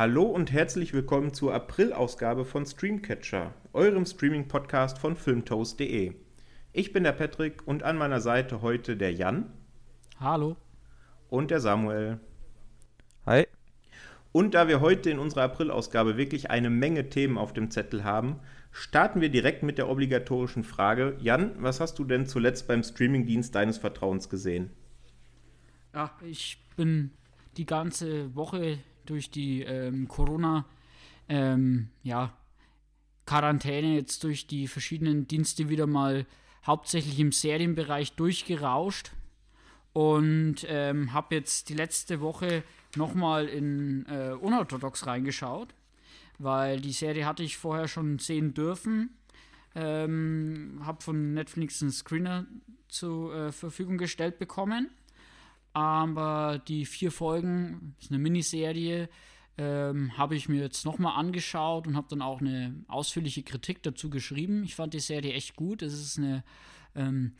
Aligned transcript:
Hallo 0.00 0.22
und 0.22 0.50
herzlich 0.50 0.94
willkommen 0.94 1.34
zur 1.34 1.52
April-Ausgabe 1.52 2.46
von 2.46 2.64
Streamcatcher, 2.64 3.52
eurem 3.74 4.06
Streaming-Podcast 4.06 4.96
von 4.96 5.14
filmtoast.de. 5.14 6.14
Ich 6.72 6.94
bin 6.94 7.04
der 7.04 7.12
Patrick 7.12 7.68
und 7.68 7.82
an 7.82 7.98
meiner 7.98 8.22
Seite 8.22 8.62
heute 8.62 8.96
der 8.96 9.12
Jan. 9.12 9.52
Hallo. 10.18 10.56
Und 11.28 11.50
der 11.50 11.60
Samuel. 11.60 12.18
Hi. 13.26 13.46
Und 14.32 14.54
da 14.54 14.68
wir 14.68 14.80
heute 14.80 15.10
in 15.10 15.18
unserer 15.18 15.42
April-Ausgabe 15.42 16.16
wirklich 16.16 16.50
eine 16.50 16.70
Menge 16.70 17.10
Themen 17.10 17.36
auf 17.36 17.52
dem 17.52 17.70
Zettel 17.70 18.02
haben, 18.02 18.40
starten 18.72 19.20
wir 19.20 19.28
direkt 19.28 19.62
mit 19.62 19.76
der 19.76 19.90
obligatorischen 19.90 20.64
Frage. 20.64 21.18
Jan, 21.20 21.56
was 21.58 21.78
hast 21.78 21.98
du 21.98 22.04
denn 22.04 22.24
zuletzt 22.24 22.66
beim 22.68 22.82
Streamingdienst 22.82 23.54
deines 23.54 23.76
Vertrauens 23.76 24.30
gesehen? 24.30 24.70
Ja, 25.92 26.10
ich 26.24 26.58
bin 26.74 27.10
die 27.58 27.66
ganze 27.66 28.34
Woche 28.34 28.78
durch 29.06 29.30
die 29.30 29.62
ähm, 29.62 30.08
Corona, 30.08 30.64
ähm, 31.28 31.88
ja, 32.02 32.32
Quarantäne 33.26 33.94
jetzt 33.94 34.24
durch 34.24 34.46
die 34.46 34.66
verschiedenen 34.66 35.28
Dienste 35.28 35.68
wieder 35.68 35.86
mal 35.86 36.26
hauptsächlich 36.66 37.18
im 37.20 37.32
Serienbereich 37.32 38.14
durchgerauscht 38.14 39.12
und 39.92 40.66
ähm, 40.66 41.12
habe 41.12 41.36
jetzt 41.36 41.68
die 41.68 41.74
letzte 41.74 42.20
Woche 42.20 42.64
nochmal 42.96 43.46
in 43.46 44.06
äh, 44.06 44.32
Unorthodox 44.32 45.06
reingeschaut, 45.06 45.74
weil 46.38 46.80
die 46.80 46.92
Serie 46.92 47.26
hatte 47.26 47.42
ich 47.42 47.56
vorher 47.56 47.88
schon 47.88 48.18
sehen 48.18 48.54
dürfen. 48.54 49.10
Ähm, 49.76 50.80
habe 50.84 51.00
von 51.00 51.32
Netflix 51.32 51.80
einen 51.80 51.92
Screener 51.92 52.46
zur 52.88 53.34
äh, 53.34 53.52
Verfügung 53.52 53.98
gestellt 53.98 54.38
bekommen. 54.38 54.90
Aber 55.72 56.60
die 56.66 56.84
vier 56.84 57.12
Folgen, 57.12 57.94
ist 58.00 58.10
eine 58.10 58.18
Miniserie, 58.18 59.08
ähm, 59.58 60.16
habe 60.16 60.34
ich 60.34 60.48
mir 60.48 60.60
jetzt 60.60 60.84
nochmal 60.84 61.18
angeschaut 61.18 61.86
und 61.86 61.96
habe 61.96 62.08
dann 62.10 62.22
auch 62.22 62.40
eine 62.40 62.84
ausführliche 62.88 63.42
Kritik 63.42 63.82
dazu 63.82 64.10
geschrieben. 64.10 64.64
Ich 64.64 64.74
fand 64.74 64.94
die 64.94 65.00
Serie 65.00 65.32
echt 65.32 65.54
gut. 65.56 65.82
Es 65.82 65.92
ist 65.92 66.18
eine 66.18 66.42
ähm, 66.94 67.34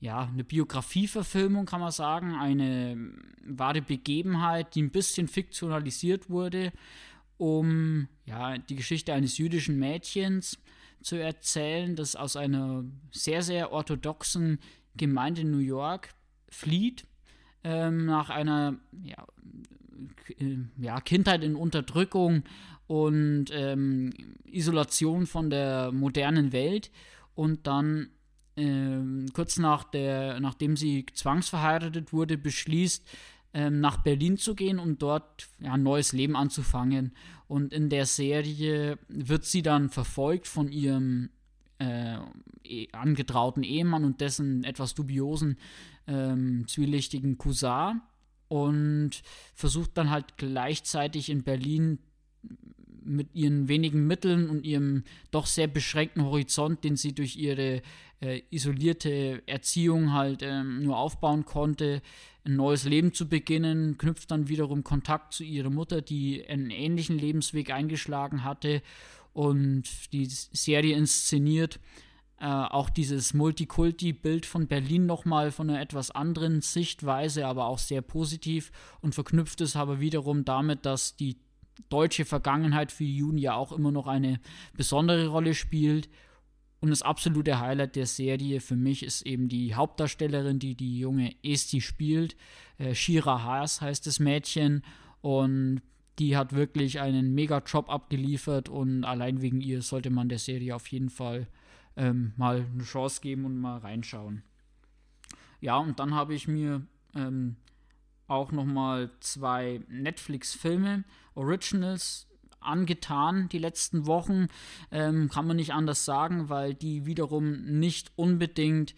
ja, 0.00 0.26
eine 0.26 0.44
Biografieverfilmung, 0.44 1.66
kann 1.66 1.80
man 1.80 1.90
sagen, 1.90 2.34
eine 2.34 3.12
wahre 3.44 3.82
Begebenheit, 3.82 4.74
die 4.74 4.82
ein 4.82 4.90
bisschen 4.90 5.26
fiktionalisiert 5.26 6.28
wurde, 6.28 6.72
um 7.38 8.08
ja, 8.26 8.58
die 8.58 8.76
Geschichte 8.76 9.14
eines 9.14 9.38
jüdischen 9.38 9.78
Mädchens 9.78 10.58
zu 11.02 11.16
erzählen, 11.16 11.96
das 11.96 12.16
aus 12.16 12.36
einer 12.36 12.84
sehr, 13.10 13.42
sehr 13.42 13.72
orthodoxen 13.72 14.58
Gemeinde 14.96 15.42
in 15.42 15.50
New 15.50 15.58
York 15.58 16.14
flieht, 16.48 17.06
ähm, 17.66 18.06
nach 18.06 18.30
einer 18.30 18.76
ja, 19.02 19.26
ja, 20.78 21.00
Kindheit 21.00 21.42
in 21.42 21.56
Unterdrückung 21.56 22.44
und 22.86 23.46
ähm, 23.50 24.12
Isolation 24.44 25.26
von 25.26 25.50
der 25.50 25.90
modernen 25.90 26.52
Welt 26.52 26.92
und 27.34 27.66
dann 27.66 28.10
ähm, 28.56 29.26
kurz 29.32 29.58
nach 29.58 29.82
der, 29.82 30.38
nachdem 30.38 30.76
sie 30.76 31.06
zwangsverheiratet 31.12 32.12
wurde, 32.12 32.38
beschließt, 32.38 33.04
ähm, 33.52 33.80
nach 33.80 33.96
Berlin 33.98 34.38
zu 34.38 34.54
gehen, 34.54 34.78
um 34.78 34.96
dort 34.96 35.48
ja, 35.58 35.72
ein 35.72 35.82
neues 35.82 36.12
Leben 36.12 36.36
anzufangen. 36.36 37.16
Und 37.48 37.72
in 37.72 37.90
der 37.90 38.06
Serie 38.06 38.98
wird 39.08 39.44
sie 39.44 39.62
dann 39.62 39.90
verfolgt 39.90 40.46
von 40.46 40.70
ihrem 40.70 41.30
äh, 41.78 42.16
eh, 42.62 42.88
angetrauten 42.92 43.64
Ehemann 43.64 44.04
und 44.04 44.20
dessen 44.20 44.62
etwas 44.62 44.94
dubiosen 44.94 45.58
ähm, 46.06 46.66
zwielichtigen 46.68 47.38
Cousin 47.38 48.00
und 48.48 49.22
versucht 49.54 49.92
dann 49.94 50.10
halt 50.10 50.36
gleichzeitig 50.36 51.30
in 51.30 51.42
Berlin 51.42 51.98
mit 53.06 53.34
ihren 53.34 53.68
wenigen 53.68 54.06
Mitteln 54.06 54.50
und 54.50 54.64
ihrem 54.64 55.04
doch 55.30 55.46
sehr 55.46 55.68
beschränkten 55.68 56.24
Horizont, 56.24 56.82
den 56.84 56.96
sie 56.96 57.14
durch 57.14 57.36
ihre 57.36 57.82
äh, 58.20 58.42
isolierte 58.50 59.42
Erziehung 59.46 60.12
halt 60.12 60.42
ähm, 60.42 60.82
nur 60.82 60.96
aufbauen 60.96 61.44
konnte, 61.44 62.02
ein 62.44 62.56
neues 62.56 62.84
Leben 62.84 63.12
zu 63.12 63.28
beginnen, 63.28 63.98
knüpft 63.98 64.30
dann 64.30 64.48
wiederum 64.48 64.84
Kontakt 64.84 65.34
zu 65.34 65.44
ihrer 65.44 65.70
Mutter, 65.70 66.02
die 66.02 66.46
einen 66.46 66.70
ähnlichen 66.70 67.18
Lebensweg 67.18 67.70
eingeschlagen 67.70 68.44
hatte 68.44 68.82
und 69.32 69.84
die 70.12 70.26
Serie 70.26 70.96
inszeniert. 70.96 71.78
Äh, 72.38 72.44
auch 72.46 72.90
dieses 72.90 73.32
Multikulti-Bild 73.32 74.44
von 74.44 74.66
Berlin 74.66 75.06
nochmal 75.06 75.50
von 75.50 75.70
einer 75.70 75.80
etwas 75.80 76.10
anderen 76.10 76.60
Sichtweise, 76.60 77.46
aber 77.46 77.66
auch 77.66 77.78
sehr 77.78 78.02
positiv 78.02 78.72
und 79.00 79.14
verknüpft 79.14 79.62
es 79.62 79.74
aber 79.74 80.00
wiederum 80.00 80.44
damit, 80.44 80.84
dass 80.84 81.16
die 81.16 81.38
deutsche 81.88 82.26
Vergangenheit 82.26 82.92
für 82.92 83.04
Juni 83.04 83.42
ja 83.42 83.54
auch 83.54 83.72
immer 83.72 83.90
noch 83.90 84.06
eine 84.06 84.40
besondere 84.74 85.28
Rolle 85.28 85.54
spielt. 85.54 86.08
Und 86.80 86.90
das 86.90 87.02
absolute 87.02 87.58
Highlight 87.58 87.96
der 87.96 88.06
Serie 88.06 88.60
für 88.60 88.76
mich 88.76 89.02
ist 89.02 89.22
eben 89.22 89.48
die 89.48 89.74
Hauptdarstellerin, 89.74 90.58
die 90.58 90.74
die 90.74 90.98
junge 90.98 91.34
Esti 91.42 91.80
spielt. 91.80 92.36
Äh, 92.76 92.94
Shira 92.94 93.42
Haas 93.42 93.80
heißt 93.80 94.06
das 94.06 94.20
Mädchen. 94.20 94.82
Und 95.22 95.80
die 96.18 96.36
hat 96.36 96.52
wirklich 96.52 97.00
einen 97.00 97.34
mega 97.34 97.62
Job 97.66 97.88
abgeliefert. 97.88 98.68
Und 98.68 99.04
allein 99.04 99.40
wegen 99.40 99.62
ihr 99.62 99.80
sollte 99.80 100.10
man 100.10 100.28
der 100.28 100.38
Serie 100.38 100.76
auf 100.76 100.86
jeden 100.88 101.08
Fall 101.08 101.48
ähm, 101.96 102.32
mal 102.36 102.66
eine 102.72 102.84
Chance 102.84 103.20
geben 103.20 103.44
und 103.44 103.58
mal 103.58 103.78
reinschauen. 103.78 104.42
Ja, 105.60 105.78
und 105.78 105.98
dann 105.98 106.14
habe 106.14 106.34
ich 106.34 106.48
mir 106.48 106.86
ähm, 107.14 107.56
auch 108.28 108.52
noch 108.52 108.64
mal 108.64 109.10
zwei 109.20 109.80
Netflix-Filme, 109.88 111.04
Originals, 111.34 112.26
angetan 112.60 113.48
die 113.48 113.58
letzten 113.58 114.06
Wochen. 114.06 114.48
Ähm, 114.90 115.28
kann 115.28 115.46
man 115.46 115.56
nicht 115.56 115.72
anders 115.72 116.04
sagen, 116.04 116.48
weil 116.48 116.74
die 116.74 117.06
wiederum 117.06 117.78
nicht 117.78 118.12
unbedingt 118.16 118.94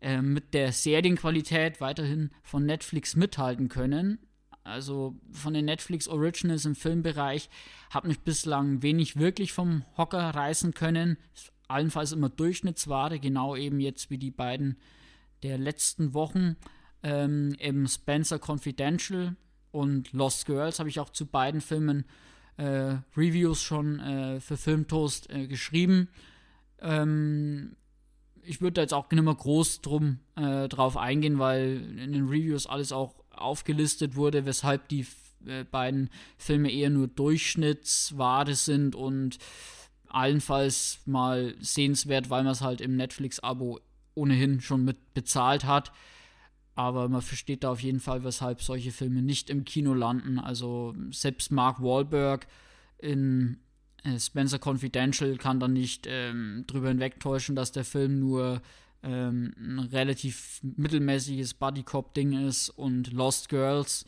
äh, 0.00 0.20
mit 0.20 0.54
der 0.54 0.72
Serienqualität 0.72 1.80
weiterhin 1.80 2.30
von 2.42 2.66
Netflix 2.66 3.16
mithalten 3.16 3.68
können. 3.68 4.18
Also 4.64 5.14
von 5.30 5.52
den 5.52 5.66
Netflix 5.66 6.08
Originals 6.08 6.64
im 6.64 6.74
Filmbereich 6.74 7.50
hat 7.90 8.04
mich 8.06 8.20
bislang 8.20 8.82
wenig 8.82 9.16
wirklich 9.16 9.52
vom 9.52 9.84
Hocker 9.96 10.30
reißen 10.30 10.72
können. 10.72 11.18
Allenfalls 11.68 12.12
immer 12.12 12.28
Durchschnittsware, 12.28 13.18
genau 13.18 13.56
eben 13.56 13.80
jetzt 13.80 14.10
wie 14.10 14.18
die 14.18 14.30
beiden 14.30 14.76
der 15.42 15.58
letzten 15.58 16.14
Wochen. 16.14 16.56
Ähm, 17.02 17.54
Im 17.58 17.86
Spencer 17.86 18.38
Confidential 18.38 19.36
und 19.70 20.12
Lost 20.12 20.46
Girls 20.46 20.78
habe 20.78 20.88
ich 20.88 21.00
auch 21.00 21.10
zu 21.10 21.26
beiden 21.26 21.60
Filmen 21.60 22.04
äh, 22.56 22.96
Reviews 23.16 23.62
schon 23.62 24.00
äh, 24.00 24.40
für 24.40 24.56
Filmtoast 24.56 25.30
äh, 25.30 25.46
geschrieben. 25.46 26.08
Ähm, 26.80 27.76
ich 28.42 28.60
würde 28.60 28.74
da 28.74 28.80
jetzt 28.82 28.94
auch 28.94 29.10
nicht 29.10 29.22
mehr 29.22 29.34
groß 29.34 29.80
drum 29.80 30.20
äh, 30.36 30.68
drauf 30.68 30.96
eingehen, 30.96 31.38
weil 31.38 31.82
in 31.98 32.12
den 32.12 32.28
Reviews 32.28 32.66
alles 32.66 32.92
auch 32.92 33.14
aufgelistet 33.30 34.16
wurde, 34.16 34.46
weshalb 34.46 34.88
die 34.88 35.06
äh, 35.46 35.64
beiden 35.64 36.10
Filme 36.36 36.70
eher 36.70 36.90
nur 36.90 37.08
Durchschnittsware 37.08 38.54
sind 38.54 38.94
und 38.94 39.38
allenfalls 40.14 41.00
mal 41.06 41.54
sehenswert, 41.60 42.30
weil 42.30 42.44
man 42.44 42.52
es 42.52 42.60
halt 42.60 42.80
im 42.80 42.96
Netflix-Abo 42.96 43.80
ohnehin 44.14 44.60
schon 44.60 44.84
mit 44.84 45.14
bezahlt 45.14 45.64
hat. 45.64 45.92
Aber 46.76 47.08
man 47.08 47.22
versteht 47.22 47.64
da 47.64 47.70
auf 47.70 47.80
jeden 47.80 48.00
Fall, 48.00 48.24
weshalb 48.24 48.62
solche 48.62 48.90
Filme 48.90 49.22
nicht 49.22 49.50
im 49.50 49.64
Kino 49.64 49.94
landen. 49.94 50.38
Also 50.38 50.94
selbst 51.10 51.52
Mark 51.52 51.80
Wahlberg 51.80 52.46
in 52.98 53.58
äh, 54.02 54.18
Spencer 54.18 54.58
Confidential 54.58 55.36
kann 55.36 55.60
dann 55.60 55.72
nicht 55.72 56.06
ähm, 56.08 56.64
drüber 56.66 56.88
hinwegtäuschen, 56.88 57.54
dass 57.54 57.72
der 57.72 57.84
Film 57.84 58.18
nur 58.18 58.60
ähm, 59.02 59.54
ein 59.58 59.78
relativ 59.78 60.60
mittelmäßiges 60.62 61.54
Buddy-Cop-Ding 61.54 62.46
ist 62.46 62.70
und 62.70 63.12
Lost 63.12 63.48
Girls 63.48 64.04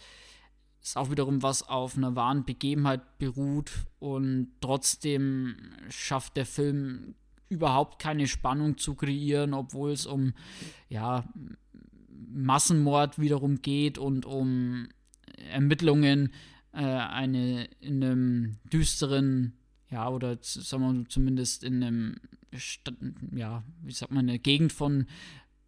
ist 0.87 0.97
auch 0.97 1.11
wiederum 1.11 1.43
was 1.43 1.69
auf 1.69 1.97
einer 1.97 2.15
wahren 2.15 2.45
Begebenheit 2.45 3.19
beruht 3.19 3.73
und 3.99 4.53
trotzdem 4.61 5.57
schafft 5.89 6.37
der 6.37 6.47
Film 6.47 7.17
überhaupt 7.49 8.01
keine 8.01 8.29
Spannung 8.29 8.79
zu 8.79 8.95
kreieren, 8.95 9.53
obwohl 9.53 9.91
es 9.91 10.07
um 10.07 10.33
ja 10.89 11.25
Massenmord 12.33 13.19
wiederum 13.19 13.63
geht 13.63 13.99
und 13.99 14.27
um 14.27 14.89
Ermittlungen 15.51 16.33
äh, 16.73 16.79
eine 16.79 17.65
in 17.81 18.05
einem 18.05 18.57
düsteren, 18.73 19.55
ja, 19.91 20.09
oder 20.09 20.39
sagen 20.41 20.99
wir 20.99 21.09
zumindest 21.09 21.65
in 21.65 21.83
einem, 21.83 22.17
ja, 23.35 23.65
wie 23.83 23.93
sagt 23.93 24.13
man, 24.13 24.29
eine 24.29 24.39
Gegend 24.39 24.73
von 24.73 25.07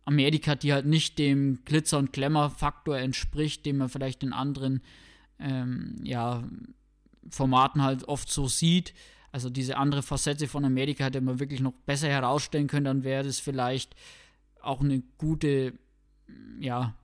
Amerika, 0.05 0.55
die 0.55 0.73
halt 0.73 0.87
nicht 0.87 1.19
dem 1.19 1.65
Glitzer- 1.65 1.99
und 1.99 2.13
Glamour-Faktor 2.13 2.99
entspricht, 2.99 3.67
den 3.67 3.79
man 3.79 3.89
vielleicht 3.89 4.23
in 4.23 4.33
anderen, 4.33 4.81
ähm, 5.39 5.97
ja, 6.03 6.45
Formaten 7.31 7.83
halt 7.83 8.07
oft 8.09 8.31
so 8.31 8.49
sieht. 8.49 8.95
Also 9.31 9.51
diese 9.51 9.77
andere 9.77 10.03
Facette 10.03 10.49
von 10.49 10.65
Amerika 10.65 11.05
hätte 11.05 11.21
man 11.21 11.39
wirklich 11.39 11.61
noch 11.61 11.75
besser 11.87 12.09
herausstellen 12.09 12.67
können, 12.67 12.85
dann 12.85 13.05
wäre 13.05 13.25
das 13.25 13.39
vielleicht 13.39 13.95
auch 14.61 14.81
eine 14.81 15.03
gute 15.19 15.75
ja, 16.59 16.95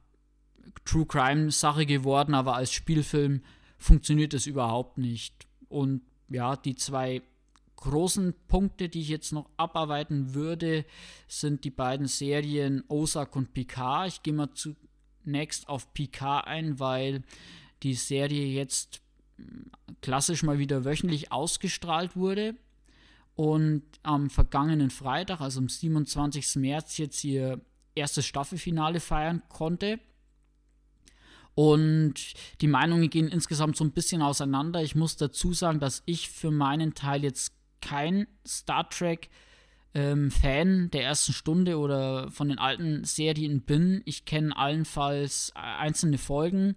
True 0.84 1.06
Crime 1.06 1.50
Sache 1.50 1.86
geworden, 1.86 2.34
aber 2.34 2.56
als 2.56 2.72
Spielfilm 2.72 3.42
funktioniert 3.78 4.34
es 4.34 4.46
überhaupt 4.46 4.98
nicht. 4.98 5.46
Und 5.68 6.02
ja, 6.28 6.56
die 6.56 6.74
zwei 6.74 7.22
großen 7.76 8.34
Punkte, 8.48 8.88
die 8.88 9.00
ich 9.00 9.08
jetzt 9.08 9.32
noch 9.32 9.50
abarbeiten 9.56 10.34
würde, 10.34 10.84
sind 11.28 11.64
die 11.64 11.70
beiden 11.70 12.06
Serien 12.06 12.82
Ozark 12.88 13.36
und 13.36 13.52
Picard. 13.52 14.08
Ich 14.08 14.22
gehe 14.22 14.32
mal 14.32 14.48
zunächst 14.54 15.68
auf 15.68 15.92
Picard 15.92 16.46
ein, 16.46 16.78
weil 16.80 17.22
die 17.84 17.94
Serie 17.94 18.46
jetzt 18.46 19.00
hm, 19.36 19.70
klassisch 20.00 20.42
mal 20.42 20.58
wieder 20.58 20.84
wöchentlich 20.84 21.30
ausgestrahlt 21.30 22.16
wurde 22.16 22.56
und 23.36 23.82
am 24.02 24.30
vergangenen 24.30 24.90
Freitag, 24.90 25.40
also 25.40 25.60
am 25.60 25.68
27. 25.68 26.56
März, 26.56 26.98
jetzt 26.98 27.24
ihr 27.24 27.60
erstes 27.94 28.26
Staffelfinale 28.26 29.00
feiern 29.00 29.42
konnte. 29.48 29.98
Und 31.54 32.14
die 32.60 32.66
Meinungen 32.66 33.10
gehen 33.10 33.28
insgesamt 33.28 33.76
so 33.76 33.84
ein 33.84 33.92
bisschen 33.92 34.22
auseinander. 34.22 34.82
Ich 34.82 34.96
muss 34.96 35.16
dazu 35.16 35.52
sagen, 35.52 35.78
dass 35.78 36.02
ich 36.04 36.28
für 36.28 36.50
meinen 36.50 36.94
Teil 36.94 37.22
jetzt 37.22 37.52
kein 37.80 38.26
Star 38.46 38.88
Trek 38.88 39.30
ähm, 39.94 40.32
Fan 40.32 40.90
der 40.90 41.04
ersten 41.04 41.32
Stunde 41.32 41.78
oder 41.78 42.30
von 42.32 42.48
den 42.48 42.58
alten 42.58 43.04
Serien 43.04 43.62
bin. 43.62 44.02
Ich 44.04 44.24
kenne 44.24 44.56
allenfalls 44.56 45.52
einzelne 45.54 46.18
Folgen 46.18 46.74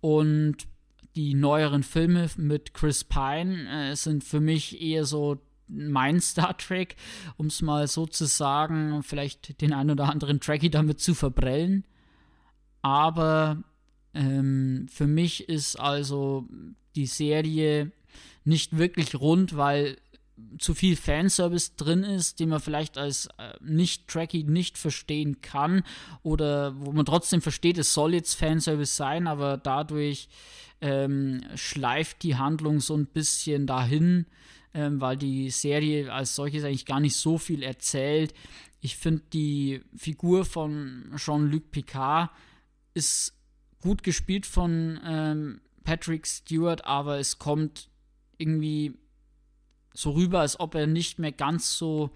und 0.00 0.68
die 1.16 1.34
neueren 1.34 1.82
Filme 1.82 2.28
mit 2.36 2.74
Chris 2.74 3.04
Pine 3.04 3.90
äh, 3.90 3.96
sind 3.96 4.22
für 4.24 4.40
mich 4.40 4.80
eher 4.80 5.04
so 5.04 5.38
mein 5.66 6.20
Star 6.20 6.56
Trek, 6.56 6.96
um 7.36 7.46
es 7.46 7.62
mal 7.62 7.86
so 7.88 8.06
zu 8.06 8.26
sagen, 8.26 9.02
vielleicht 9.02 9.60
den 9.60 9.72
ein 9.72 9.90
oder 9.90 10.08
anderen 10.08 10.40
Trekkie 10.40 10.70
damit 10.70 11.00
zu 11.00 11.14
verbrellen. 11.14 11.84
Aber 12.82 13.62
ähm, 14.14 14.86
für 14.90 15.06
mich 15.06 15.48
ist 15.48 15.76
also 15.76 16.46
die 16.94 17.06
Serie 17.06 17.92
nicht 18.44 18.78
wirklich 18.78 19.14
rund, 19.14 19.56
weil 19.56 19.96
zu 20.58 20.74
viel 20.74 20.96
Fanservice 20.96 21.76
drin 21.76 22.04
ist, 22.04 22.40
den 22.40 22.48
man 22.48 22.60
vielleicht 22.60 22.98
als 22.98 23.26
äh, 23.38 23.54
Nicht-Trekkie 23.60 24.44
nicht 24.44 24.78
verstehen 24.78 25.40
kann 25.40 25.82
oder 26.22 26.74
wo 26.80 26.92
man 26.92 27.06
trotzdem 27.06 27.40
versteht, 27.40 27.78
es 27.78 27.94
soll 27.94 28.14
jetzt 28.14 28.34
Fanservice 28.34 28.96
sein, 28.96 29.26
aber 29.26 29.56
dadurch 29.56 30.28
ähm, 30.80 31.40
schleift 31.54 32.22
die 32.22 32.36
Handlung 32.36 32.80
so 32.80 32.96
ein 32.96 33.06
bisschen 33.06 33.66
dahin, 33.66 34.26
ähm, 34.74 35.00
weil 35.00 35.16
die 35.16 35.50
Serie 35.50 36.12
als 36.12 36.34
solches 36.34 36.64
eigentlich 36.64 36.86
gar 36.86 37.00
nicht 37.00 37.16
so 37.16 37.38
viel 37.38 37.62
erzählt. 37.62 38.34
Ich 38.80 38.96
finde, 38.96 39.22
die 39.32 39.82
Figur 39.96 40.44
von 40.44 41.12
Jean-Luc 41.16 41.70
Picard 41.70 42.30
ist 42.94 43.34
gut 43.80 44.02
gespielt 44.02 44.46
von 44.46 45.00
ähm, 45.04 45.60
Patrick 45.84 46.26
Stewart, 46.26 46.84
aber 46.84 47.18
es 47.18 47.38
kommt 47.38 47.88
irgendwie 48.36 48.94
so 49.94 50.12
rüber, 50.12 50.40
als 50.40 50.58
ob 50.60 50.74
er 50.74 50.86
nicht 50.86 51.18
mehr 51.18 51.32
ganz 51.32 51.76
so 51.76 52.10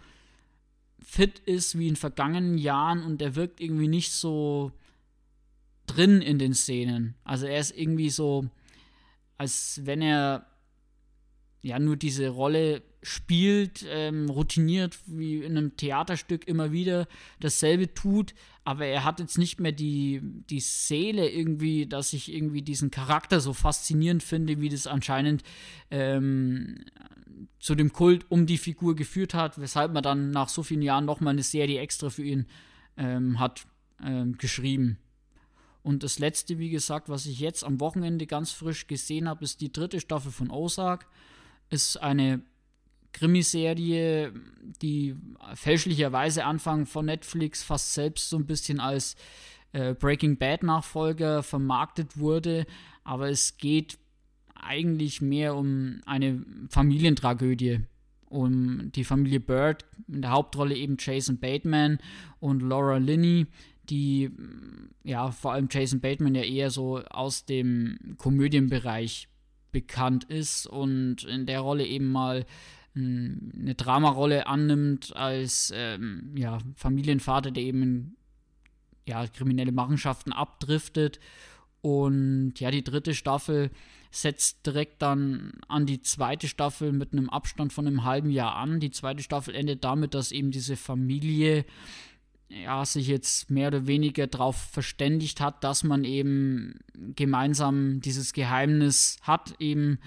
fit 1.00 1.40
ist 1.40 1.78
wie 1.78 1.88
in 1.88 1.96
vergangenen 1.96 2.58
Jahren 2.58 3.02
und 3.02 3.20
er 3.20 3.34
wirkt 3.34 3.60
irgendwie 3.60 3.88
nicht 3.88 4.12
so 4.12 4.72
drin 5.86 6.22
in 6.22 6.38
den 6.38 6.54
Szenen. 6.54 7.14
Also 7.24 7.46
er 7.46 7.58
ist 7.58 7.76
irgendwie 7.76 8.10
so, 8.10 8.48
als 9.36 9.80
wenn 9.84 10.00
er 10.00 10.46
ja 11.60 11.78
nur 11.78 11.96
diese 11.96 12.28
Rolle 12.28 12.82
spielt, 13.02 13.84
ähm, 13.88 14.30
routiniert 14.30 14.98
wie 15.06 15.38
in 15.38 15.56
einem 15.56 15.76
Theaterstück 15.76 16.46
immer 16.46 16.70
wieder 16.70 17.08
dasselbe 17.40 17.92
tut, 17.94 18.34
aber 18.64 18.86
er 18.86 19.04
hat 19.04 19.18
jetzt 19.18 19.38
nicht 19.38 19.60
mehr 19.60 19.72
die, 19.72 20.20
die 20.22 20.60
Seele 20.60 21.28
irgendwie, 21.28 21.86
dass 21.86 22.12
ich 22.12 22.32
irgendwie 22.32 22.62
diesen 22.62 22.90
Charakter 22.92 23.40
so 23.40 23.52
faszinierend 23.52 24.22
finde, 24.22 24.60
wie 24.60 24.68
das 24.68 24.86
anscheinend 24.86 25.42
ähm, 25.90 26.84
zu 27.58 27.74
dem 27.74 27.92
Kult 27.92 28.30
um 28.30 28.46
die 28.46 28.58
Figur 28.58 28.94
geführt 28.94 29.34
hat, 29.34 29.60
weshalb 29.60 29.92
man 29.92 30.04
dann 30.04 30.30
nach 30.30 30.48
so 30.48 30.62
vielen 30.62 30.82
Jahren 30.82 31.04
nochmal 31.04 31.32
eine 31.32 31.42
Serie 31.42 31.80
extra 31.80 32.08
für 32.08 32.22
ihn 32.22 32.46
ähm, 32.96 33.40
hat 33.40 33.66
ähm, 34.00 34.38
geschrieben. 34.38 34.98
Und 35.82 36.04
das 36.04 36.20
letzte, 36.20 36.60
wie 36.60 36.70
gesagt, 36.70 37.08
was 37.08 37.26
ich 37.26 37.40
jetzt 37.40 37.64
am 37.64 37.80
Wochenende 37.80 38.28
ganz 38.28 38.52
frisch 38.52 38.86
gesehen 38.86 39.28
habe, 39.28 39.42
ist 39.42 39.60
die 39.60 39.72
dritte 39.72 39.98
Staffel 39.98 40.30
von 40.30 40.50
Ozark 40.50 41.08
ist 41.70 41.96
eine 41.96 42.42
Krimiserie, 43.12 44.32
die 44.80 45.14
fälschlicherweise 45.54 46.44
Anfang 46.44 46.86
von 46.86 47.06
Netflix 47.06 47.62
fast 47.62 47.94
selbst 47.94 48.28
so 48.28 48.36
ein 48.36 48.46
bisschen 48.46 48.80
als 48.80 49.16
äh, 49.72 49.94
Breaking 49.94 50.36
Bad 50.36 50.62
Nachfolger 50.62 51.42
vermarktet 51.42 52.18
wurde, 52.18 52.66
aber 53.04 53.28
es 53.30 53.56
geht 53.56 53.98
eigentlich 54.54 55.20
mehr 55.20 55.56
um 55.56 56.00
eine 56.06 56.44
Familientragödie. 56.68 57.80
Um 58.26 58.90
die 58.92 59.04
Familie 59.04 59.40
Bird, 59.40 59.84
in 60.08 60.22
der 60.22 60.30
Hauptrolle 60.30 60.74
eben 60.74 60.96
Jason 60.98 61.38
Bateman 61.38 61.98
und 62.40 62.62
Laura 62.62 62.96
Linney, 62.96 63.46
die 63.90 64.30
ja 65.04 65.30
vor 65.32 65.52
allem 65.52 65.68
Jason 65.70 66.00
Bateman 66.00 66.34
ja 66.34 66.42
eher 66.42 66.70
so 66.70 67.00
aus 67.10 67.44
dem 67.44 68.14
Komödienbereich 68.16 69.28
bekannt 69.70 70.24
ist 70.24 70.66
und 70.66 71.24
in 71.24 71.44
der 71.44 71.60
Rolle 71.60 71.84
eben 71.84 72.10
mal 72.10 72.46
eine 72.94 73.74
Dramarolle 73.74 74.46
annimmt 74.46 75.16
als 75.16 75.72
ähm, 75.74 76.34
ja, 76.36 76.58
Familienvater, 76.76 77.50
der 77.50 77.62
eben 77.62 77.82
in 77.82 78.16
ja, 79.06 79.26
kriminelle 79.26 79.72
Machenschaften 79.72 80.32
abdriftet. 80.32 81.18
Und 81.80 82.54
ja, 82.60 82.70
die 82.70 82.84
dritte 82.84 83.14
Staffel 83.14 83.70
setzt 84.10 84.66
direkt 84.66 85.00
dann 85.00 85.54
an 85.68 85.86
die 85.86 86.02
zweite 86.02 86.46
Staffel 86.46 86.92
mit 86.92 87.12
einem 87.12 87.30
Abstand 87.30 87.72
von 87.72 87.86
einem 87.86 88.04
halben 88.04 88.30
Jahr 88.30 88.56
an. 88.56 88.78
Die 88.78 88.90
zweite 88.90 89.22
Staffel 89.22 89.54
endet 89.54 89.84
damit, 89.84 90.14
dass 90.14 90.32
eben 90.32 90.50
diese 90.50 90.76
Familie 90.76 91.64
ja, 92.50 92.84
sich 92.84 93.06
jetzt 93.08 93.50
mehr 93.50 93.68
oder 93.68 93.86
weniger 93.86 94.26
darauf 94.26 94.56
verständigt 94.56 95.40
hat, 95.40 95.64
dass 95.64 95.82
man 95.82 96.04
eben 96.04 96.80
gemeinsam 97.16 98.00
dieses 98.00 98.34
Geheimnis 98.34 99.16
hat, 99.22 99.54
eben 99.58 99.98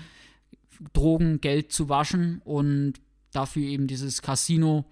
Drogen, 0.94 1.42
Geld 1.42 1.72
zu 1.72 1.90
waschen 1.90 2.42
und 2.44 2.94
dafür 3.32 3.64
eben 3.64 3.88
dieses 3.88 4.22
Casino 4.22 4.86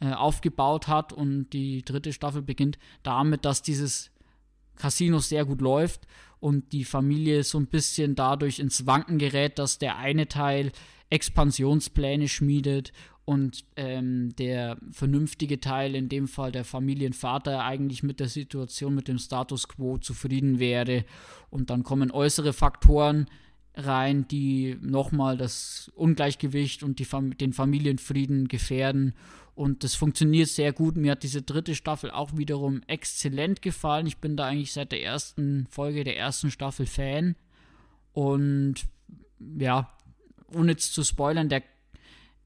äh, 0.00 0.12
aufgebaut 0.12 0.88
hat. 0.88 1.12
Und 1.12 1.50
die 1.50 1.82
dritte 1.82 2.12
Staffel 2.12 2.42
beginnt 2.42 2.78
damit, 3.02 3.44
dass 3.44 3.62
dieses 3.62 4.10
Casino 4.76 5.18
sehr 5.18 5.44
gut 5.44 5.60
läuft 5.60 6.06
und 6.38 6.72
die 6.72 6.84
Familie 6.84 7.42
so 7.42 7.58
ein 7.58 7.66
bisschen 7.66 8.14
dadurch 8.14 8.58
ins 8.58 8.86
Wanken 8.86 9.18
gerät, 9.18 9.58
dass 9.58 9.78
der 9.78 9.96
eine 9.96 10.28
Teil 10.28 10.72
Expansionspläne 11.08 12.28
schmiedet 12.28 12.92
und 13.24 13.64
ähm, 13.74 14.34
der 14.36 14.78
vernünftige 14.92 15.60
Teil, 15.60 15.96
in 15.96 16.08
dem 16.08 16.28
Fall 16.28 16.52
der 16.52 16.64
Familienvater, 16.64 17.64
eigentlich 17.64 18.04
mit 18.04 18.20
der 18.20 18.28
Situation, 18.28 18.94
mit 18.94 19.08
dem 19.08 19.18
Status 19.18 19.66
quo 19.66 19.98
zufrieden 19.98 20.60
wäre. 20.60 21.04
Und 21.50 21.70
dann 21.70 21.82
kommen 21.82 22.12
äußere 22.12 22.52
Faktoren 22.52 23.26
rein, 23.76 24.26
die 24.28 24.76
nochmal 24.80 25.36
das 25.36 25.92
Ungleichgewicht 25.94 26.82
und 26.82 26.98
die, 26.98 27.06
den 27.38 27.52
Familienfrieden 27.52 28.48
gefährden. 28.48 29.14
Und 29.54 29.84
das 29.84 29.94
funktioniert 29.94 30.48
sehr 30.48 30.72
gut. 30.72 30.96
Mir 30.96 31.12
hat 31.12 31.22
diese 31.22 31.42
dritte 31.42 31.74
Staffel 31.74 32.10
auch 32.10 32.36
wiederum 32.36 32.82
exzellent 32.86 33.62
gefallen. 33.62 34.06
Ich 34.06 34.18
bin 34.18 34.36
da 34.36 34.46
eigentlich 34.46 34.72
seit 34.72 34.92
der 34.92 35.02
ersten 35.02 35.66
Folge 35.70 36.04
der 36.04 36.16
ersten 36.18 36.50
Staffel 36.50 36.86
Fan. 36.86 37.36
Und 38.12 38.86
ja, 39.58 39.90
ohne 40.54 40.72
jetzt 40.72 40.94
zu 40.94 41.04
spoilern, 41.04 41.48
der 41.48 41.62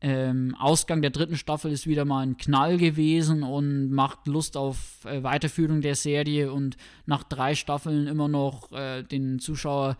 ähm, 0.02 0.56
Ausgang 0.58 1.02
der 1.02 1.10
dritten 1.10 1.36
Staffel 1.36 1.72
ist 1.72 1.86
wieder 1.86 2.04
mal 2.04 2.20
ein 2.20 2.36
Knall 2.38 2.78
gewesen 2.78 3.42
und 3.42 3.90
macht 3.90 4.26
Lust 4.26 4.56
auf 4.56 5.04
äh, 5.04 5.22
Weiterführung 5.22 5.82
der 5.82 5.94
Serie 5.94 6.52
und 6.52 6.76
nach 7.06 7.22
drei 7.22 7.54
Staffeln 7.54 8.06
immer 8.06 8.28
noch 8.28 8.72
äh, 8.72 9.02
den 9.02 9.40
Zuschauer 9.40 9.98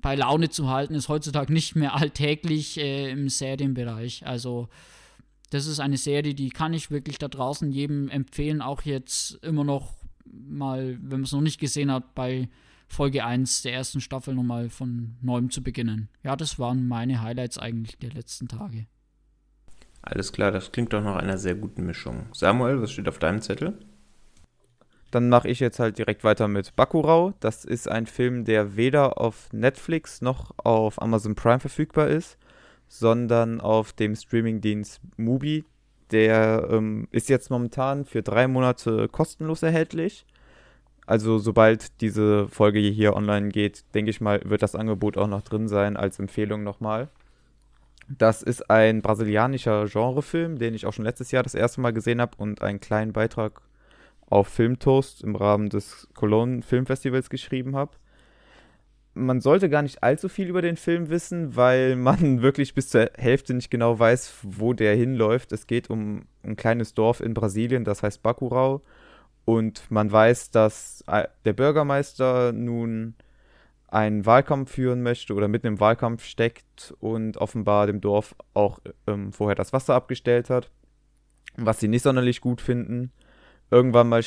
bei 0.00 0.14
Laune 0.14 0.48
zu 0.48 0.68
halten, 0.68 0.94
ist 0.94 1.08
heutzutage 1.08 1.52
nicht 1.52 1.76
mehr 1.76 1.94
alltäglich 1.94 2.78
äh, 2.78 3.10
im 3.10 3.28
Serienbereich. 3.28 4.26
Also 4.26 4.68
das 5.50 5.66
ist 5.66 5.80
eine 5.80 5.96
Serie, 5.96 6.34
die 6.34 6.50
kann 6.50 6.74
ich 6.74 6.90
wirklich 6.90 7.18
da 7.18 7.28
draußen 7.28 7.70
jedem 7.70 8.08
empfehlen, 8.08 8.62
auch 8.62 8.82
jetzt 8.82 9.42
immer 9.42 9.64
noch 9.64 9.94
mal, 10.24 10.98
wenn 11.00 11.20
man 11.20 11.22
es 11.22 11.32
noch 11.32 11.40
nicht 11.40 11.58
gesehen 11.58 11.90
hat, 11.90 12.14
bei 12.14 12.48
Folge 12.86 13.24
1 13.24 13.62
der 13.62 13.74
ersten 13.74 14.00
Staffel 14.00 14.34
nochmal 14.34 14.70
von 14.70 15.16
neuem 15.20 15.50
zu 15.50 15.62
beginnen. 15.62 16.08
Ja, 16.22 16.36
das 16.36 16.58
waren 16.58 16.86
meine 16.86 17.22
Highlights 17.22 17.58
eigentlich 17.58 17.98
der 17.98 18.12
letzten 18.12 18.48
Tage. 18.48 18.86
Alles 20.02 20.32
klar, 20.32 20.50
das 20.52 20.72
klingt 20.72 20.92
doch 20.92 21.02
nach 21.02 21.16
einer 21.16 21.38
sehr 21.38 21.54
guten 21.54 21.84
Mischung. 21.84 22.26
Samuel, 22.32 22.80
was 22.80 22.92
steht 22.92 23.08
auf 23.08 23.18
deinem 23.18 23.42
Zettel? 23.42 23.78
Dann 25.10 25.28
mache 25.28 25.48
ich 25.48 25.60
jetzt 25.60 25.78
halt 25.78 25.98
direkt 25.98 26.22
weiter 26.22 26.48
mit 26.48 26.76
Bakurau. 26.76 27.32
Das 27.40 27.64
ist 27.64 27.88
ein 27.88 28.06
Film, 28.06 28.44
der 28.44 28.76
weder 28.76 29.20
auf 29.20 29.52
Netflix 29.52 30.20
noch 30.20 30.52
auf 30.58 31.00
Amazon 31.00 31.34
Prime 31.34 31.60
verfügbar 31.60 32.08
ist, 32.08 32.36
sondern 32.88 33.60
auf 33.60 33.92
dem 33.92 34.14
Streamingdienst 34.14 35.00
Mubi. 35.16 35.64
Der 36.10 36.68
ähm, 36.70 37.08
ist 37.10 37.28
jetzt 37.28 37.50
momentan 37.50 38.04
für 38.04 38.22
drei 38.22 38.48
Monate 38.48 39.08
kostenlos 39.08 39.62
erhältlich. 39.62 40.26
Also 41.06 41.38
sobald 41.38 42.02
diese 42.02 42.48
Folge 42.48 42.80
hier 42.80 43.16
online 43.16 43.48
geht, 43.48 43.84
denke 43.94 44.10
ich 44.10 44.20
mal, 44.20 44.42
wird 44.44 44.62
das 44.62 44.74
Angebot 44.74 45.16
auch 45.16 45.26
noch 45.26 45.40
drin 45.40 45.66
sein 45.66 45.96
als 45.96 46.18
Empfehlung 46.18 46.64
nochmal. 46.64 47.08
Das 48.08 48.42
ist 48.42 48.70
ein 48.70 49.00
brasilianischer 49.00 49.86
Genrefilm, 49.86 50.58
den 50.58 50.74
ich 50.74 50.84
auch 50.84 50.92
schon 50.92 51.06
letztes 51.06 51.30
Jahr 51.30 51.42
das 51.42 51.54
erste 51.54 51.80
Mal 51.80 51.92
gesehen 51.92 52.20
habe 52.20 52.36
und 52.36 52.62
einen 52.62 52.80
kleinen 52.80 53.14
Beitrag 53.14 53.62
auf 54.30 54.48
Filmtoast 54.48 55.22
im 55.22 55.34
Rahmen 55.36 55.68
des 55.68 56.08
Cologne 56.14 56.62
Filmfestivals 56.62 57.30
geschrieben 57.30 57.76
habe. 57.76 57.92
Man 59.14 59.40
sollte 59.40 59.68
gar 59.68 59.82
nicht 59.82 60.02
allzu 60.02 60.28
viel 60.28 60.48
über 60.48 60.62
den 60.62 60.76
Film 60.76 61.08
wissen, 61.08 61.56
weil 61.56 61.96
man 61.96 62.42
wirklich 62.42 62.74
bis 62.74 62.90
zur 62.90 63.10
Hälfte 63.16 63.54
nicht 63.54 63.70
genau 63.70 63.98
weiß, 63.98 64.38
wo 64.42 64.72
der 64.72 64.94
hinläuft. 64.94 65.52
Es 65.52 65.66
geht 65.66 65.90
um 65.90 66.26
ein 66.42 66.56
kleines 66.56 66.94
Dorf 66.94 67.20
in 67.20 67.34
Brasilien, 67.34 67.84
das 67.84 68.02
heißt 68.02 68.22
Bacurau. 68.22 68.82
Und 69.44 69.90
man 69.90 70.12
weiß, 70.12 70.50
dass 70.50 71.02
äh, 71.06 71.26
der 71.46 71.54
Bürgermeister 71.54 72.52
nun 72.52 73.14
einen 73.88 74.26
Wahlkampf 74.26 74.72
führen 74.72 75.02
möchte 75.02 75.34
oder 75.34 75.48
mitten 75.48 75.66
im 75.66 75.80
Wahlkampf 75.80 76.24
steckt 76.24 76.94
und 77.00 77.38
offenbar 77.38 77.86
dem 77.86 78.02
Dorf 78.02 78.34
auch 78.52 78.78
ähm, 79.06 79.32
vorher 79.32 79.54
das 79.54 79.72
Wasser 79.72 79.94
abgestellt 79.94 80.50
hat, 80.50 80.70
was 81.56 81.80
sie 81.80 81.88
nicht 81.88 82.02
sonderlich 82.02 82.42
gut 82.42 82.60
finden. 82.60 83.10
Irgendwann 83.70 84.08
mal 84.08 84.24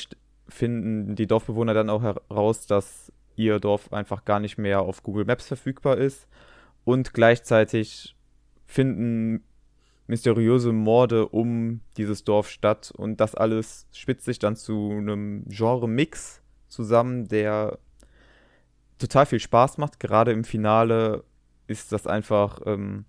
finden 0.48 1.15
die 1.15 1.27
Dorfbewohner 1.27 1.74
dann 1.74 1.89
auch 1.89 2.03
heraus, 2.03 2.67
dass 2.67 3.12
ihr 3.36 3.60
Dorf 3.60 3.91
einfach 3.93 4.25
gar 4.25 4.39
nicht 4.39 4.57
mehr 4.57 4.81
auf 4.81 5.03
Google 5.03 5.25
Maps 5.25 5.48
verfügbar 5.48 5.98
ist 5.98 6.27
und 6.83 7.13
gleichzeitig 7.13 8.15
finden 8.65 9.43
mysteriöse 10.07 10.74
Morde 10.74 11.27
um 11.29 11.81
dieses 11.98 12.24
Dorf 12.24 12.50
statt 12.50 12.91
und 12.95 13.21
das 13.21 13.33
alles 13.33 13.88
spitzt 13.93 14.25
sich 14.25 14.39
dann 14.39 14.55
zu 14.55 14.91
einem 14.91 15.45
Genre-Mix 15.48 16.41
zusammen, 16.67 17.27
der 17.27 17.79
total 19.00 19.25
viel 19.25 19.39
Spaß 19.39 19.77
macht. 19.77 20.00
Gerade 20.00 20.31
im 20.31 20.43
Finale 20.43 21.24
ist 21.67 21.91
das 21.91 22.07
einfach 22.07 22.60
ähm, 22.65 23.05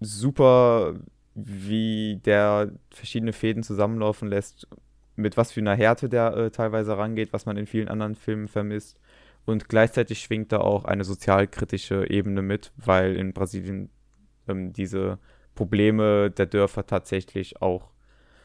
super, 0.00 0.94
wie 1.34 2.20
der 2.24 2.72
verschiedene 2.90 3.32
Fäden 3.32 3.62
zusammenlaufen 3.62 4.28
lässt, 4.28 4.68
mit 5.16 5.36
was 5.36 5.52
für 5.52 5.60
einer 5.60 5.74
Härte 5.74 6.08
der 6.08 6.36
äh, 6.36 6.50
teilweise 6.50 6.96
rangeht, 6.96 7.32
was 7.32 7.46
man 7.46 7.56
in 7.56 7.66
vielen 7.66 7.88
anderen 7.88 8.14
Filmen 8.14 8.48
vermisst. 8.48 8.98
Und 9.44 9.68
gleichzeitig 9.68 10.20
schwingt 10.20 10.52
da 10.52 10.58
auch 10.58 10.84
eine 10.84 11.04
sozialkritische 11.04 12.08
Ebene 12.08 12.42
mit, 12.42 12.72
weil 12.76 13.16
in 13.16 13.32
Brasilien 13.32 13.90
ähm, 14.48 14.72
diese 14.72 15.18
Probleme 15.54 16.30
der 16.30 16.46
Dörfer 16.46 16.86
tatsächlich 16.86 17.60
auch 17.60 17.90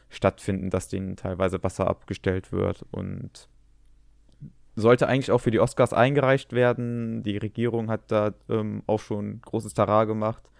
stattfinden, 0.08 0.70
dass 0.70 0.88
denen 0.88 1.16
teilweise 1.16 1.62
Wasser 1.62 1.86
abgestellt 1.86 2.52
wird 2.52 2.84
und 2.90 3.48
sollte 4.74 5.08
eigentlich 5.08 5.30
auch 5.30 5.40
für 5.40 5.50
die 5.50 5.60
Oscars 5.60 5.92
eingereicht 5.92 6.52
werden. 6.52 7.22
Die 7.22 7.36
Regierung 7.36 7.90
hat 7.90 8.10
da 8.10 8.32
ähm, 8.48 8.82
auch 8.86 9.00
schon 9.00 9.40
großes 9.42 9.74
Tara 9.74 10.04
gemacht, 10.04 10.50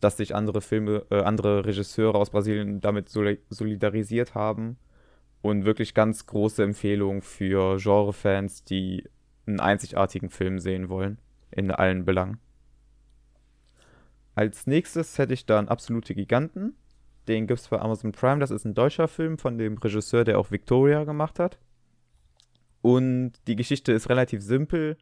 dass 0.00 0.16
sich 0.16 0.34
andere 0.34 0.60
Filme, 0.60 1.04
äh, 1.10 1.22
andere 1.22 1.64
Regisseure 1.66 2.18
aus 2.18 2.30
Brasilien 2.30 2.80
damit 2.80 3.08
solidarisiert 3.08 4.34
haben. 4.34 4.76
Und 5.40 5.64
wirklich 5.64 5.94
ganz 5.94 6.26
große 6.26 6.62
Empfehlung 6.62 7.22
für 7.22 7.76
Genrefans, 7.78 8.64
die 8.64 9.04
einen 9.46 9.60
einzigartigen 9.60 10.30
Film 10.30 10.58
sehen 10.58 10.88
wollen, 10.88 11.18
in 11.50 11.70
allen 11.70 12.04
Belangen. 12.04 12.38
Als 14.34 14.66
nächstes 14.66 15.18
hätte 15.18 15.34
ich 15.34 15.46
dann 15.46 15.68
Absolute 15.68 16.14
Giganten. 16.14 16.76
Den 17.26 17.46
gibt 17.46 17.60
es 17.60 17.68
bei 17.68 17.80
Amazon 17.80 18.12
Prime. 18.12 18.40
Das 18.40 18.50
ist 18.50 18.64
ein 18.64 18.74
deutscher 18.74 19.08
Film 19.08 19.38
von 19.38 19.58
dem 19.58 19.78
Regisseur, 19.78 20.24
der 20.24 20.38
auch 20.38 20.50
Victoria 20.50 21.04
gemacht 21.04 21.38
hat. 21.38 21.58
Und 22.80 23.32
die 23.46 23.56
Geschichte 23.56 23.92
ist 23.92 24.08
relativ 24.08 24.42
simpel. 24.42 24.96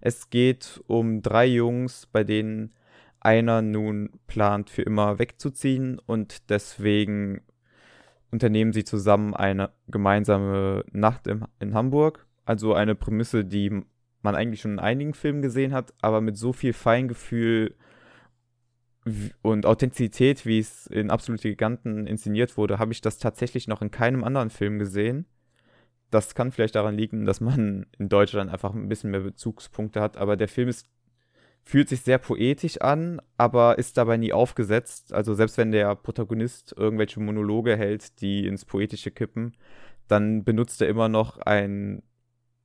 Es 0.00 0.30
geht 0.30 0.82
um 0.86 1.22
drei 1.22 1.46
Jungs, 1.46 2.06
bei 2.06 2.24
denen 2.24 2.72
einer 3.20 3.62
nun 3.62 4.10
plant, 4.26 4.70
für 4.70 4.82
immer 4.82 5.18
wegzuziehen 5.18 5.98
und 5.98 6.50
deswegen 6.50 7.42
unternehmen 8.30 8.72
sie 8.72 8.84
zusammen 8.84 9.34
eine 9.34 9.70
gemeinsame 9.88 10.84
Nacht 10.92 11.26
im, 11.26 11.46
in 11.58 11.74
Hamburg. 11.74 12.26
Also 12.44 12.74
eine 12.74 12.94
Prämisse, 12.94 13.44
die 13.44 13.82
man 14.22 14.34
eigentlich 14.34 14.60
schon 14.60 14.72
in 14.72 14.78
einigen 14.78 15.14
Filmen 15.14 15.42
gesehen 15.42 15.72
hat, 15.72 15.94
aber 16.02 16.20
mit 16.20 16.36
so 16.36 16.52
viel 16.52 16.72
Feingefühl 16.72 17.74
und 19.42 19.66
Authentizität, 19.66 20.44
wie 20.44 20.58
es 20.58 20.86
in 20.86 21.10
Absolute 21.10 21.48
Giganten 21.48 22.06
inszeniert 22.06 22.56
wurde, 22.56 22.78
habe 22.78 22.92
ich 22.92 23.00
das 23.00 23.18
tatsächlich 23.18 23.66
noch 23.66 23.80
in 23.80 23.90
keinem 23.90 24.24
anderen 24.24 24.50
Film 24.50 24.78
gesehen 24.78 25.26
das 26.10 26.34
kann 26.34 26.50
vielleicht 26.50 26.74
daran 26.74 26.96
liegen, 26.96 27.24
dass 27.24 27.40
man 27.40 27.86
in 27.98 28.08
Deutschland 28.08 28.50
einfach 28.50 28.74
ein 28.74 28.88
bisschen 28.88 29.10
mehr 29.10 29.20
Bezugspunkte 29.20 30.00
hat, 30.00 30.16
aber 30.16 30.36
der 30.36 30.48
Film 30.48 30.68
ist, 30.68 30.88
fühlt 31.64 31.88
sich 31.88 32.00
sehr 32.02 32.18
poetisch 32.18 32.80
an, 32.80 33.20
aber 33.36 33.78
ist 33.78 33.96
dabei 33.96 34.16
nie 34.16 34.32
aufgesetzt. 34.32 35.12
Also 35.12 35.34
selbst 35.34 35.58
wenn 35.58 35.72
der 35.72 35.94
Protagonist 35.94 36.74
irgendwelche 36.76 37.20
Monologe 37.20 37.76
hält, 37.76 38.20
die 38.20 38.46
ins 38.46 38.64
Poetische 38.64 39.10
kippen, 39.10 39.56
dann 40.08 40.44
benutzt 40.44 40.80
er 40.82 40.88
immer 40.88 41.08
noch 41.08 41.38
einen 41.38 42.02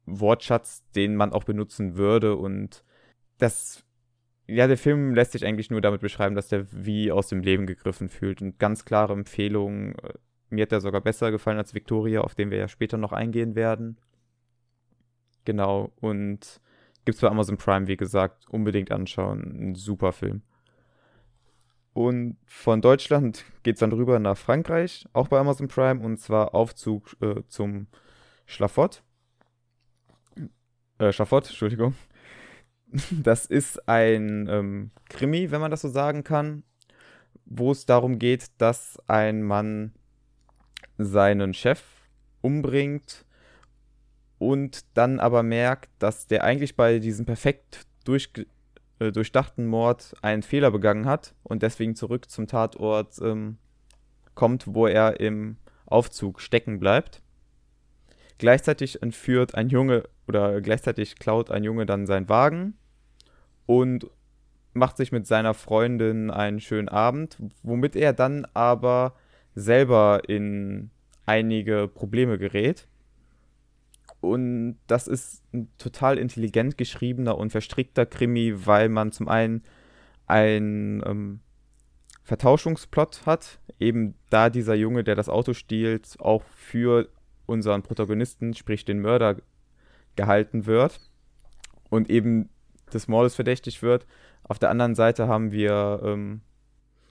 Wortschatz, 0.06 0.84
den 0.96 1.16
man 1.16 1.34
auch 1.34 1.44
benutzen 1.44 1.96
würde 1.96 2.36
und 2.36 2.84
das 3.38 3.84
ja, 4.48 4.68
der 4.68 4.78
Film 4.78 5.16
lässt 5.16 5.32
sich 5.32 5.44
eigentlich 5.44 5.72
nur 5.72 5.82
damit 5.82 6.02
beschreiben, 6.02 6.36
dass 6.36 6.50
der 6.50 6.68
wie 6.72 7.12
aus 7.12 7.30
dem 7.30 7.42
Leben 7.42 7.66
gegriffen 7.66 8.10
fühlt 8.10 8.44
und 8.44 8.60
ganz 8.60 8.86
klare 8.86 9.14
Empfehlungen 9.14 9.96
mir 10.50 10.64
hat 10.64 10.72
er 10.72 10.82
sogar 10.82 11.02
besser 11.02 11.32
gefallen 11.32 11.58
als 11.58 11.74
Victoria, 11.74 12.22
auf 12.22 12.36
den 12.36 12.52
wir 12.52 12.58
ja 12.58 12.68
später 12.68 12.98
noch 12.98 13.12
eingehen 13.12 13.56
werden. 13.56 13.98
Genau, 15.44 15.92
und 16.02 16.62
gibt 17.06 17.16
es 17.16 17.22
bei 17.22 17.30
Amazon 17.30 17.58
Prime, 17.58 17.88
wie 17.88 17.98
gesagt, 17.98 18.50
unbedingt 18.50 18.92
anschauen. 18.92 19.70
Ein 19.72 19.76
super 19.76 20.12
Film. 20.12 20.42
Und 21.94 22.38
von 22.46 22.82
Deutschland 22.82 23.46
geht 23.64 23.76
es 23.76 23.80
dann 23.80 23.94
rüber 23.94 24.20
nach 24.20 24.38
Frankreich, 24.38 25.08
auch 25.14 25.30
bei 25.30 25.40
Amazon 25.40 25.70
Prime, 25.70 26.04
und 26.04 26.18
zwar 26.18 26.54
Aufzug 26.54 27.16
äh, 27.22 27.44
zum 27.48 27.88
Schlafott. 28.46 29.02
Äh, 30.98 31.12
Schlafott, 31.12 31.48
Entschuldigung. 31.48 31.96
Das 33.12 33.46
ist 33.46 33.90
ein 33.90 34.48
ähm, 34.48 34.92
Krimi, 35.10 35.52
wenn 35.52 35.60
man 35.60 35.72
das 35.72 35.82
so 35.82 35.90
sagen 35.90 36.24
kann, 36.24 36.64
wo 37.44 37.72
es 37.72 37.86
darum 37.86 38.20
geht, 38.20 38.52
dass 38.60 38.98
ein 39.08 39.44
Mann 39.44 39.92
seinen 40.98 41.54
Chef 41.54 41.84
umbringt 42.40 43.25
und 44.38 44.86
dann 44.96 45.20
aber 45.20 45.44
merkt, 45.44 45.90
dass 46.00 46.28
der 46.28 46.44
eigentlich 46.44 46.76
bei 46.76 47.00
diesem 47.00 47.26
perfekt 47.26 47.86
durch, 48.04 48.32
äh, 49.00 49.12
durchdachten 49.12 49.66
Mord 49.66 50.16
einen 50.22 50.44
Fehler 50.44 50.72
begangen 50.72 51.06
hat 51.06 51.34
und 51.44 51.64
deswegen 51.64 51.96
zurück 51.96 52.30
zum 52.30 52.48
Tatort 52.48 53.20
ähm, 53.22 53.58
kommt, 54.34 54.66
wo 54.68 54.88
er 54.88 55.20
im 55.20 55.58
Aufzug 55.86 56.42
stecken 56.42 56.80
bleibt. 56.80 57.22
Gleichzeitig 58.38 59.02
entführt 59.02 59.56
ein 59.56 59.70
Junge 59.70 60.04
oder 60.28 60.60
gleichzeitig 60.62 61.18
klaut 61.18 61.52
ein 61.52 61.64
Junge 61.64 61.86
dann 61.86 62.06
seinen 62.06 62.28
Wagen 62.28 62.76
und 63.66 64.10
macht 64.74 64.98
sich 64.98 65.12
mit 65.12 65.26
seiner 65.26 65.54
Freundin 65.54 66.30
einen 66.30 66.60
schönen 66.60 66.90
Abend, 66.90 67.38
womit 67.64 67.96
er 67.96 68.12
dann 68.12 68.46
aber 68.54 69.16
selber 69.56 70.24
in 70.28 70.92
einige 71.26 71.88
Probleme 71.88 72.38
gerät. 72.38 72.88
Und 74.26 74.78
das 74.88 75.08
ist 75.08 75.44
ein 75.54 75.70
total 75.78 76.18
intelligent 76.18 76.78
geschriebener 76.78 77.38
und 77.38 77.52
verstrickter 77.52 78.06
Krimi, 78.06 78.54
weil 78.66 78.90
man 78.90 79.12
zum 79.12 79.28
einen 79.28 79.64
einen 80.28 81.04
ähm, 81.06 81.40
Vertauschungsplot 82.24 83.26
hat, 83.26 83.60
eben 83.80 84.16
da 84.30 84.50
dieser 84.50 84.74
Junge, 84.76 85.04
der 85.04 85.16
das 85.16 85.30
Auto 85.30 85.54
stiehlt, 85.54 86.16
auch 86.20 86.44
für 86.56 87.08
unseren 87.46 87.84
Protagonisten, 87.84 88.56
sprich 88.56 88.86
den 88.86 89.00
Mörder, 89.00 89.38
gehalten 90.16 90.66
wird 90.66 91.00
und 91.90 92.10
eben 92.10 92.50
des 92.94 93.08
Mordes 93.08 93.36
verdächtig 93.36 93.82
wird. 93.82 94.08
Auf 94.44 94.60
der 94.60 94.70
anderen 94.70 94.96
Seite 94.96 95.28
haben 95.28 95.52
wir 95.52 96.02
ähm, 96.04 96.42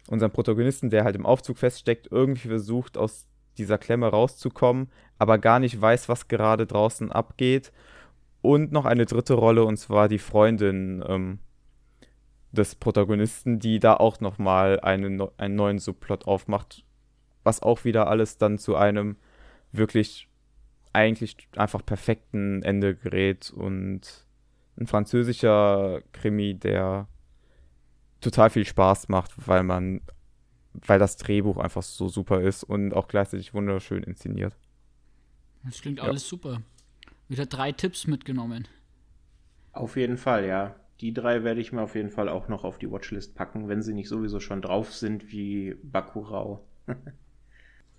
unseren 0.09 0.31
Protagonisten, 0.31 0.91
der 0.91 1.05
halt 1.05 1.17
im 1.17 1.27
Aufzug 1.27 1.59
feststeckt, 1.59 2.09
irgendwie 2.11 2.49
versucht, 2.49 2.97
aus 2.97 3.29
dieser 3.59 3.79
Klemme 3.79 4.09
rauszukommen, 4.09 4.91
aber 5.19 5.39
gar 5.39 5.59
nicht 5.59 5.81
weiß, 5.81 6.09
was 6.09 6.29
gerade 6.29 6.67
draußen 6.67 7.13
abgeht. 7.13 7.73
Und 8.43 8.73
noch 8.73 8.85
eine 8.85 9.07
dritte 9.07 9.35
Rolle, 9.35 9.65
und 9.65 9.79
zwar 9.79 10.09
die 10.09 10.19
Freundin 10.19 11.03
ähm, 11.07 11.39
des 12.53 12.75
Protagonisten, 12.75 13.59
die 13.59 13.79
da 13.79 13.95
auch 13.95 14.21
nochmal 14.21 14.81
eine, 14.81 15.31
einen 15.37 15.55
neuen 15.55 15.79
Subplot 15.79 16.27
aufmacht, 16.27 16.85
was 17.43 17.63
auch 17.63 17.85
wieder 17.85 18.09
alles 18.09 18.39
dann 18.39 18.59
zu 18.59 18.77
einem 18.77 19.17
wirklich 19.73 20.29
eigentlich 20.93 21.37
einfach 21.57 21.85
perfekten 21.85 22.63
Ende 22.63 22.95
gerät 22.95 23.51
und 23.51 24.27
ein 24.79 24.87
französischer 24.87 26.03
Krimi, 26.13 26.55
der 26.55 27.09
total 28.21 28.51
viel 28.51 28.65
Spaß 28.65 29.09
macht, 29.09 29.33
weil 29.49 29.63
man, 29.63 30.01
weil 30.75 30.99
das 30.99 31.17
Drehbuch 31.17 31.57
einfach 31.57 31.83
so 31.83 32.09
super 32.09 32.41
ist 32.41 32.65
und 32.65 32.93
auch 32.93 33.09
gleichzeitig 33.09 33.55
wunderschön 33.55 34.03
inszeniert. 34.03 34.57
Das 35.65 35.81
klingt 35.81 35.99
ja. 35.99 36.05
alles 36.05 36.29
super. 36.29 36.63
wieder 37.29 37.47
drei 37.47 37.73
Tipps 37.73 38.07
mitgenommen. 38.07 38.69
Auf 39.73 39.97
jeden 39.97 40.19
Fall, 40.19 40.47
ja. 40.47 40.77
Die 41.01 41.13
drei 41.13 41.43
werde 41.43 41.61
ich 41.61 41.73
mir 41.73 41.83
auf 41.83 41.95
jeden 41.97 42.11
Fall 42.11 42.29
auch 42.29 42.49
noch 42.49 42.65
auf 42.65 42.79
die 42.79 42.91
Watchlist 42.91 43.35
packen, 43.35 43.69
wenn 43.69 43.83
sie 43.83 43.95
nicht 43.95 44.09
sowieso 44.09 44.41
schon 44.41 44.63
drauf 44.63 44.93
sind 44.93 45.33
wie 45.33 45.75
Bakurau. 45.83 46.65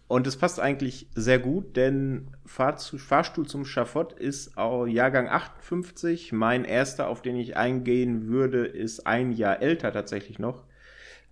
Und 0.08 0.27
es 0.27 0.38
passt 0.38 0.60
eigentlich 0.60 1.10
sehr 1.15 1.39
gut, 1.39 1.75
denn 1.75 2.27
Fahr 2.46 2.77
Fahrstuhl 2.77 3.48
zum 3.48 3.65
Schafott 3.65 4.13
ist 4.13 4.55
auch 4.55 4.86
Jahrgang 4.86 5.27
58. 5.27 6.32
Mein 6.32 6.63
erster, 6.63 7.08
auf 7.08 7.24
den 7.24 7.36
ich 7.36 7.58
eingehen 7.58 8.27
würde, 8.27 8.65
ist 8.65 9.08
ein 9.08 9.32
Jahr 9.32 9.63
älter 9.63 9.91
tatsächlich 9.91 10.38
noch, 10.38 10.64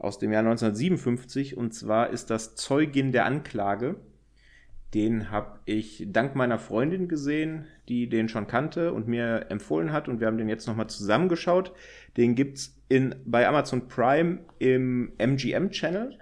aus 0.03 0.19
dem 0.19 0.31
Jahr 0.31 0.41
1957. 0.41 1.57
Und 1.57 1.73
zwar 1.73 2.09
ist 2.09 2.29
das 2.29 2.55
Zeugin 2.55 3.11
der 3.11 3.25
Anklage. 3.25 3.95
Den 4.93 5.31
habe 5.31 5.59
ich 5.65 6.05
dank 6.07 6.35
meiner 6.35 6.59
Freundin 6.59 7.07
gesehen, 7.07 7.65
die 7.89 8.07
den 8.09 8.29
schon 8.29 8.45
kannte 8.45 8.93
und 8.93 9.07
mir 9.07 9.47
empfohlen 9.49 9.91
hat. 9.91 10.07
Und 10.07 10.19
wir 10.19 10.27
haben 10.27 10.37
den 10.37 10.49
jetzt 10.49 10.67
nochmal 10.67 10.87
zusammengeschaut. 10.87 11.73
Den 12.15 12.35
gibt 12.35 12.57
es 12.57 12.79
bei 13.25 13.47
Amazon 13.47 13.87
Prime 13.87 14.39
im 14.59 15.13
MGM-Channel. 15.17 16.19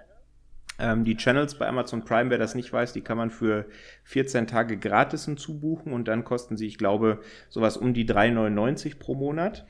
Ähm, 0.78 1.04
die 1.04 1.16
Channels 1.16 1.58
bei 1.58 1.68
Amazon 1.68 2.04
Prime, 2.04 2.30
wer 2.30 2.38
das 2.38 2.54
nicht 2.54 2.72
weiß, 2.72 2.94
die 2.94 3.02
kann 3.02 3.18
man 3.18 3.30
für 3.30 3.66
14 4.04 4.46
Tage 4.46 4.78
gratis 4.78 5.26
hinzubuchen 5.26 5.92
und 5.92 6.08
dann 6.08 6.24
kosten 6.24 6.56
sie, 6.56 6.66
ich 6.66 6.78
glaube, 6.78 7.20
sowas 7.50 7.76
um 7.76 7.92
die 7.92 8.06
3,99 8.06 8.98
pro 8.98 9.14
Monat. 9.14 9.66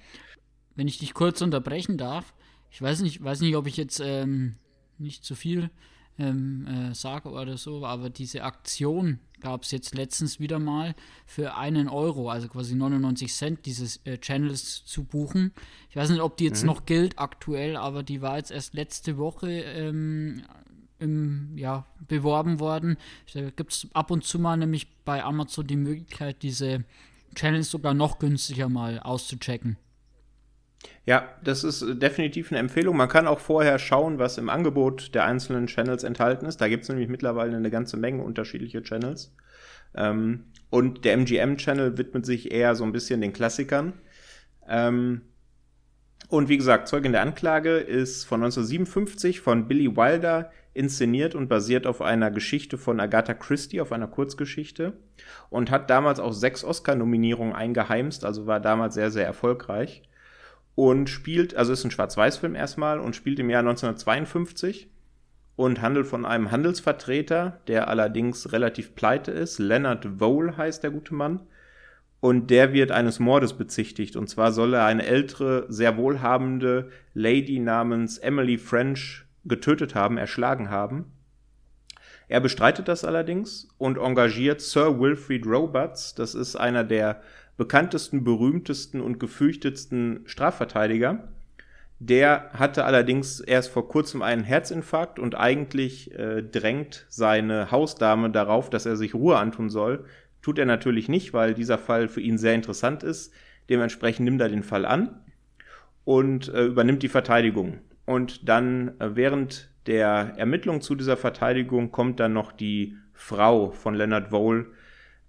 Wenn 0.76 0.86
ich 0.86 0.98
dich 0.98 1.12
kurz 1.12 1.42
unterbrechen 1.42 1.98
darf, 1.98 2.32
ich 2.72 2.80
weiß 2.80 3.02
nicht, 3.02 3.22
weiß 3.22 3.40
nicht 3.42 3.54
ob 3.54 3.66
ich 3.66 3.76
jetzt 3.76 4.00
ähm, 4.00 4.56
nicht 4.98 5.24
zu 5.24 5.34
viel 5.34 5.70
ähm, 6.18 6.66
äh, 6.66 6.94
sage 6.94 7.28
oder 7.28 7.58
so, 7.58 7.84
aber 7.84 8.08
diese 8.08 8.44
Aktion 8.44 9.18
gab 9.40 9.64
es 9.64 9.72
jetzt 9.72 9.94
letztens 9.94 10.40
wieder 10.40 10.58
mal 10.58 10.94
für 11.26 11.56
einen 11.56 11.88
Euro, 11.88 12.30
also 12.30 12.48
quasi 12.48 12.74
99 12.74 13.32
Cent, 13.32 13.66
dieses 13.66 13.98
äh, 14.06 14.18
Channels 14.18 14.84
zu 14.86 15.04
buchen. 15.04 15.52
Ich 15.90 15.96
weiß 15.96 16.10
nicht, 16.10 16.22
ob 16.22 16.36
die 16.36 16.44
jetzt 16.44 16.62
mhm. 16.62 16.68
noch 16.68 16.86
gilt 16.86 17.18
aktuell, 17.18 17.76
aber 17.76 18.02
die 18.02 18.22
war 18.22 18.38
jetzt 18.38 18.50
erst 18.50 18.72
letzte 18.74 19.18
Woche 19.18 19.50
ähm, 19.50 20.42
im, 20.98 21.58
ja, 21.58 21.86
beworben 22.08 22.58
worden. 22.58 22.96
Da 23.34 23.50
gibt 23.50 23.72
es 23.72 23.88
ab 23.92 24.10
und 24.10 24.24
zu 24.24 24.38
mal 24.38 24.56
nämlich 24.56 24.88
bei 25.04 25.22
Amazon 25.22 25.66
die 25.66 25.76
Möglichkeit, 25.76 26.42
diese 26.42 26.84
Channels 27.34 27.70
sogar 27.70 27.92
noch 27.92 28.18
günstiger 28.18 28.68
mal 28.68 28.98
auszuchecken. 29.00 29.76
Ja, 31.04 31.28
das 31.42 31.64
ist 31.64 31.84
definitiv 32.00 32.52
eine 32.52 32.60
Empfehlung. 32.60 32.96
Man 32.96 33.08
kann 33.08 33.26
auch 33.26 33.40
vorher 33.40 33.78
schauen, 33.78 34.18
was 34.18 34.38
im 34.38 34.48
Angebot 34.48 35.14
der 35.14 35.24
einzelnen 35.24 35.66
Channels 35.66 36.04
enthalten 36.04 36.46
ist. 36.46 36.60
Da 36.60 36.68
gibt 36.68 36.84
es 36.84 36.88
nämlich 36.88 37.08
mittlerweile 37.08 37.56
eine 37.56 37.70
ganze 37.70 37.96
Menge 37.96 38.22
unterschiedliche 38.22 38.82
Channels. 38.82 39.34
Ähm, 39.94 40.44
und 40.70 41.04
der 41.04 41.14
MGM-Channel 41.16 41.98
widmet 41.98 42.24
sich 42.24 42.52
eher 42.52 42.74
so 42.76 42.84
ein 42.84 42.92
bisschen 42.92 43.20
den 43.20 43.32
Klassikern. 43.32 43.94
Ähm, 44.68 45.22
und 46.28 46.48
wie 46.48 46.56
gesagt, 46.56 46.88
Zeugin 46.88 47.12
der 47.12 47.22
Anklage 47.22 47.76
ist 47.76 48.24
von 48.24 48.42
1957 48.42 49.40
von 49.40 49.68
Billy 49.68 49.96
Wilder 49.96 50.50
inszeniert 50.72 51.34
und 51.34 51.48
basiert 51.48 51.86
auf 51.86 52.00
einer 52.00 52.30
Geschichte 52.30 52.78
von 52.78 53.00
Agatha 53.00 53.34
Christie, 53.34 53.80
auf 53.80 53.92
einer 53.92 54.06
Kurzgeschichte. 54.06 54.94
Und 55.50 55.70
hat 55.70 55.90
damals 55.90 56.20
auch 56.20 56.32
sechs 56.32 56.64
Oscar-Nominierungen 56.64 57.54
eingeheimst, 57.54 58.24
also 58.24 58.46
war 58.46 58.60
damals 58.60 58.94
sehr, 58.94 59.10
sehr 59.10 59.26
erfolgreich. 59.26 60.04
Und 60.74 61.10
spielt, 61.10 61.54
also 61.54 61.72
ist 61.72 61.84
ein 61.84 61.90
Schwarz-Weiß-Film 61.90 62.54
erstmal 62.54 62.98
und 62.98 63.14
spielt 63.14 63.38
im 63.38 63.50
Jahr 63.50 63.60
1952 63.60 64.88
und 65.56 65.82
handelt 65.82 66.06
von 66.06 66.24
einem 66.24 66.50
Handelsvertreter, 66.50 67.60
der 67.68 67.88
allerdings 67.88 68.52
relativ 68.52 68.94
pleite 68.94 69.32
ist. 69.32 69.58
Leonard 69.58 70.20
Vole 70.20 70.56
heißt 70.56 70.82
der 70.82 70.90
gute 70.90 71.14
Mann. 71.14 71.40
Und 72.20 72.50
der 72.50 72.72
wird 72.72 72.92
eines 72.92 73.18
Mordes 73.18 73.52
bezichtigt. 73.54 74.16
Und 74.16 74.28
zwar 74.28 74.52
soll 74.52 74.74
er 74.74 74.84
eine 74.84 75.04
ältere, 75.04 75.66
sehr 75.68 75.96
wohlhabende 75.96 76.90
Lady 77.14 77.58
namens 77.58 78.18
Emily 78.18 78.58
French 78.58 79.24
getötet 79.44 79.94
haben, 79.94 80.18
erschlagen 80.18 80.70
haben. 80.70 81.12
Er 82.28 82.40
bestreitet 82.40 82.88
das 82.88 83.04
allerdings 83.04 83.68
und 83.76 83.98
engagiert 83.98 84.60
Sir 84.60 84.98
Wilfrid 84.98 85.44
Robarts, 85.44 86.14
das 86.14 86.34
ist 86.34 86.56
einer 86.56 86.84
der 86.84 87.20
bekanntesten, 87.56 88.24
berühmtesten 88.24 89.00
und 89.00 89.20
gefürchtetsten 89.20 90.22
Strafverteidiger. 90.26 91.28
Der 91.98 92.50
hatte 92.54 92.84
allerdings 92.84 93.38
erst 93.38 93.70
vor 93.70 93.88
kurzem 93.88 94.22
einen 94.22 94.42
Herzinfarkt 94.42 95.20
und 95.20 95.36
eigentlich 95.36 96.12
äh, 96.18 96.42
drängt 96.42 97.06
seine 97.08 97.70
Hausdame 97.70 98.30
darauf, 98.30 98.70
dass 98.70 98.86
er 98.86 98.96
sich 98.96 99.14
Ruhe 99.14 99.36
antun 99.36 99.70
soll. 99.70 100.04
Tut 100.40 100.58
er 100.58 100.66
natürlich 100.66 101.08
nicht, 101.08 101.32
weil 101.32 101.54
dieser 101.54 101.78
Fall 101.78 102.08
für 102.08 102.20
ihn 102.20 102.38
sehr 102.38 102.54
interessant 102.54 103.04
ist. 103.04 103.32
Dementsprechend 103.68 104.24
nimmt 104.24 104.40
er 104.40 104.48
den 104.48 104.64
Fall 104.64 104.84
an 104.84 105.20
und 106.04 106.48
äh, 106.48 106.64
übernimmt 106.64 107.04
die 107.04 107.08
Verteidigung. 107.08 107.78
Und 108.04 108.48
dann 108.48 108.98
äh, 108.98 109.14
während 109.14 109.68
der 109.86 110.34
Ermittlung 110.36 110.80
zu 110.80 110.94
dieser 110.94 111.16
Verteidigung 111.16 111.92
kommt 111.92 112.18
dann 112.18 112.32
noch 112.32 112.50
die 112.50 112.96
Frau 113.12 113.70
von 113.70 113.94
Leonard 113.94 114.32
Vole 114.32 114.66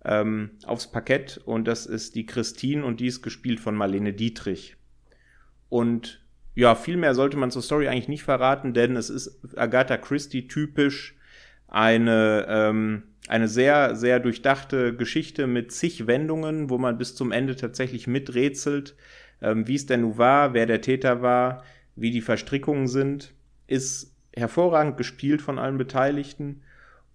ähm, 0.06 0.52
aufs 0.66 0.92
Parkett 0.92 1.40
und 1.46 1.68
das 1.68 1.86
ist 1.86 2.16
die 2.16 2.26
Christine 2.26 2.86
und 2.86 3.00
die 3.00 3.08
ist 3.08 3.22
gespielt 3.22 3.60
von 3.60 3.76
Marlene 3.76 4.14
Dietrich. 4.14 4.76
Und 5.70 6.24
ja, 6.56 6.76
viel 6.76 6.98
mehr 6.98 7.16
sollte 7.16 7.38
man 7.38 7.52
zur 7.52 7.62
Story 7.62 7.88
eigentlich 7.88 8.08
nicht 8.08 8.24
verraten, 8.24 8.74
denn 8.74 8.96
es 8.96 9.10
ist 9.10 9.58
Agatha 9.58 9.98
Christie 9.98 10.48
typisch 10.48 11.16
eine, 11.68 12.46
ähm, 12.48 13.04
eine 13.28 13.48
sehr, 13.48 13.96
sehr 13.96 14.20
durchdachte 14.20 14.96
Geschichte 14.96 15.48
mit 15.48 15.72
zig 15.72 16.06
Wendungen, 16.06 16.70
wo 16.70 16.78
man 16.78 16.98
bis 16.98 17.16
zum 17.16 17.32
Ende 17.32 17.56
tatsächlich 17.56 18.06
miträtselt, 18.06 18.96
ähm, 19.42 19.68
wie 19.68 19.76
es 19.76 19.88
denn 19.88 20.02
nun 20.02 20.18
war, 20.18 20.54
wer 20.54 20.66
der 20.66 20.82
Täter 20.82 21.22
war, 21.22 21.64
wie 21.96 22.12
die 22.12 22.22
Verstrickungen 22.22 22.88
sind, 22.88 23.34
ist 23.66 24.16
hervorragend 24.36 24.98
gespielt 24.98 25.42
von 25.42 25.58
allen 25.58 25.78
Beteiligten 25.78 26.62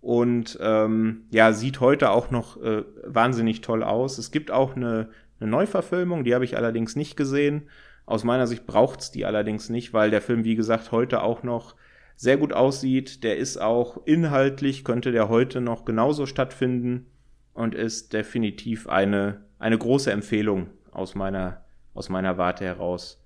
und 0.00 0.58
ähm, 0.60 1.24
ja, 1.30 1.52
sieht 1.52 1.80
heute 1.80 2.10
auch 2.10 2.30
noch 2.30 2.62
äh, 2.62 2.84
wahnsinnig 3.04 3.60
toll 3.60 3.82
aus. 3.82 4.18
Es 4.18 4.30
gibt 4.30 4.50
auch 4.50 4.76
eine, 4.76 5.10
eine 5.40 5.50
Neuverfilmung, 5.50 6.24
die 6.24 6.34
habe 6.34 6.44
ich 6.44 6.56
allerdings 6.56 6.96
nicht 6.96 7.16
gesehen. 7.16 7.68
Aus 8.06 8.24
meiner 8.24 8.46
Sicht 8.46 8.66
braucht 8.66 9.00
es 9.00 9.10
die 9.10 9.26
allerdings 9.26 9.68
nicht, 9.68 9.92
weil 9.92 10.10
der 10.10 10.22
Film, 10.22 10.44
wie 10.44 10.56
gesagt, 10.56 10.92
heute 10.92 11.22
auch 11.22 11.42
noch 11.42 11.74
sehr 12.16 12.36
gut 12.36 12.52
aussieht. 12.52 13.22
Der 13.22 13.36
ist 13.36 13.60
auch 13.60 14.06
inhaltlich, 14.06 14.84
könnte 14.84 15.12
der 15.12 15.28
heute 15.28 15.60
noch 15.60 15.84
genauso 15.84 16.26
stattfinden 16.26 17.06
und 17.52 17.74
ist 17.74 18.12
definitiv 18.12 18.88
eine, 18.88 19.44
eine 19.58 19.76
große 19.76 20.10
Empfehlung 20.10 20.70
aus 20.90 21.14
meiner, 21.14 21.64
aus 21.92 22.08
meiner 22.08 22.38
Warte 22.38 22.64
heraus. 22.64 23.22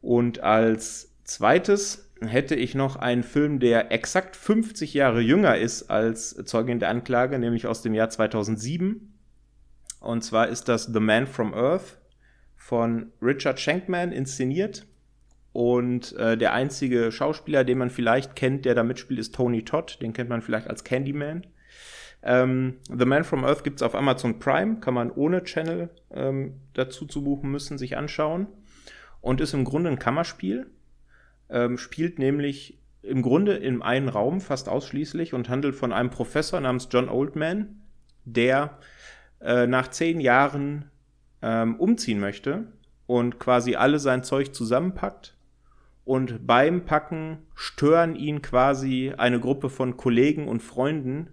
Und 0.00 0.40
als 0.40 1.14
zweites 1.24 2.09
hätte 2.20 2.54
ich 2.54 2.74
noch 2.74 2.96
einen 2.96 3.22
Film, 3.22 3.60
der 3.60 3.92
exakt 3.92 4.36
50 4.36 4.94
Jahre 4.94 5.20
jünger 5.20 5.56
ist 5.56 5.90
als 5.90 6.34
Zeugin 6.44 6.78
der 6.78 6.90
Anklage, 6.90 7.38
nämlich 7.38 7.66
aus 7.66 7.82
dem 7.82 7.94
Jahr 7.94 8.10
2007. 8.10 9.18
Und 10.00 10.22
zwar 10.22 10.48
ist 10.48 10.68
das 10.68 10.84
The 10.84 11.00
Man 11.00 11.26
from 11.26 11.54
Earth 11.54 11.98
von 12.56 13.12
Richard 13.20 13.58
Shankman 13.58 14.12
inszeniert. 14.12 14.86
Und 15.52 16.16
äh, 16.16 16.36
der 16.36 16.52
einzige 16.52 17.10
Schauspieler, 17.10 17.64
den 17.64 17.78
man 17.78 17.90
vielleicht 17.90 18.36
kennt, 18.36 18.64
der 18.64 18.74
da 18.74 18.84
mitspielt, 18.84 19.18
ist 19.18 19.34
Tony 19.34 19.64
Todd. 19.64 19.98
Den 20.00 20.12
kennt 20.12 20.30
man 20.30 20.42
vielleicht 20.42 20.68
als 20.68 20.84
Candyman. 20.84 21.46
Ähm, 22.22 22.76
The 22.88 23.06
Man 23.06 23.24
from 23.24 23.44
Earth 23.44 23.64
gibt 23.64 23.80
es 23.80 23.82
auf 23.82 23.94
Amazon 23.94 24.38
Prime, 24.38 24.80
kann 24.80 24.94
man 24.94 25.10
ohne 25.10 25.42
Channel 25.42 25.90
ähm, 26.12 26.60
dazu 26.74 27.06
zu 27.06 27.24
buchen 27.24 27.50
müssen, 27.50 27.78
sich 27.78 27.96
anschauen 27.96 28.46
und 29.20 29.40
ist 29.40 29.54
im 29.54 29.64
Grunde 29.64 29.90
ein 29.90 29.98
Kammerspiel. 29.98 30.66
Ähm, 31.50 31.78
spielt 31.78 32.18
nämlich 32.18 32.78
im 33.02 33.22
Grunde 33.22 33.54
in 33.54 33.82
einem 33.82 34.08
Raum 34.08 34.40
fast 34.40 34.68
ausschließlich 34.68 35.34
und 35.34 35.48
handelt 35.48 35.74
von 35.74 35.92
einem 35.92 36.10
Professor 36.10 36.60
namens 36.60 36.88
John 36.90 37.08
Oldman, 37.08 37.80
der 38.24 38.78
äh, 39.40 39.66
nach 39.66 39.88
zehn 39.88 40.20
Jahren 40.20 40.90
ähm, 41.42 41.76
umziehen 41.76 42.20
möchte 42.20 42.66
und 43.06 43.38
quasi 43.38 43.74
alle 43.74 43.98
sein 43.98 44.22
Zeug 44.22 44.54
zusammenpackt. 44.54 45.36
Und 46.04 46.46
beim 46.46 46.84
Packen 46.84 47.38
stören 47.54 48.16
ihn 48.16 48.42
quasi 48.42 49.12
eine 49.16 49.40
Gruppe 49.40 49.70
von 49.70 49.96
Kollegen 49.96 50.48
und 50.48 50.62
Freunden, 50.62 51.30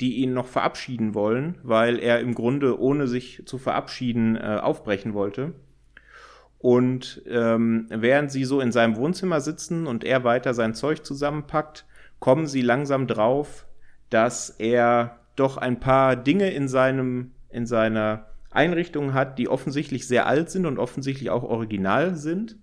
die 0.00 0.16
ihn 0.16 0.32
noch 0.32 0.46
verabschieden 0.46 1.14
wollen, 1.14 1.58
weil 1.62 1.98
er 1.98 2.20
im 2.20 2.34
Grunde 2.34 2.80
ohne 2.80 3.08
sich 3.08 3.42
zu 3.46 3.58
verabschieden 3.58 4.36
äh, 4.36 4.58
aufbrechen 4.62 5.14
wollte. 5.14 5.54
Und 6.58 7.22
ähm, 7.28 7.86
während 7.88 8.32
sie 8.32 8.44
so 8.44 8.60
in 8.60 8.72
seinem 8.72 8.96
Wohnzimmer 8.96 9.40
sitzen 9.40 9.86
und 9.86 10.04
er 10.04 10.24
weiter 10.24 10.54
sein 10.54 10.74
Zeug 10.74 11.04
zusammenpackt, 11.04 11.86
kommen 12.18 12.46
sie 12.46 12.62
langsam 12.62 13.06
drauf, 13.06 13.66
dass 14.10 14.50
er 14.50 15.20
doch 15.36 15.56
ein 15.56 15.78
paar 15.78 16.16
Dinge 16.16 16.50
in 16.50 16.66
seinem, 16.66 17.32
in 17.48 17.66
seiner 17.66 18.26
Einrichtung 18.50 19.14
hat, 19.14 19.38
die 19.38 19.48
offensichtlich 19.48 20.08
sehr 20.08 20.26
alt 20.26 20.50
sind 20.50 20.66
und 20.66 20.78
offensichtlich 20.78 21.30
auch 21.30 21.44
original 21.44 22.16
sind. 22.16 22.56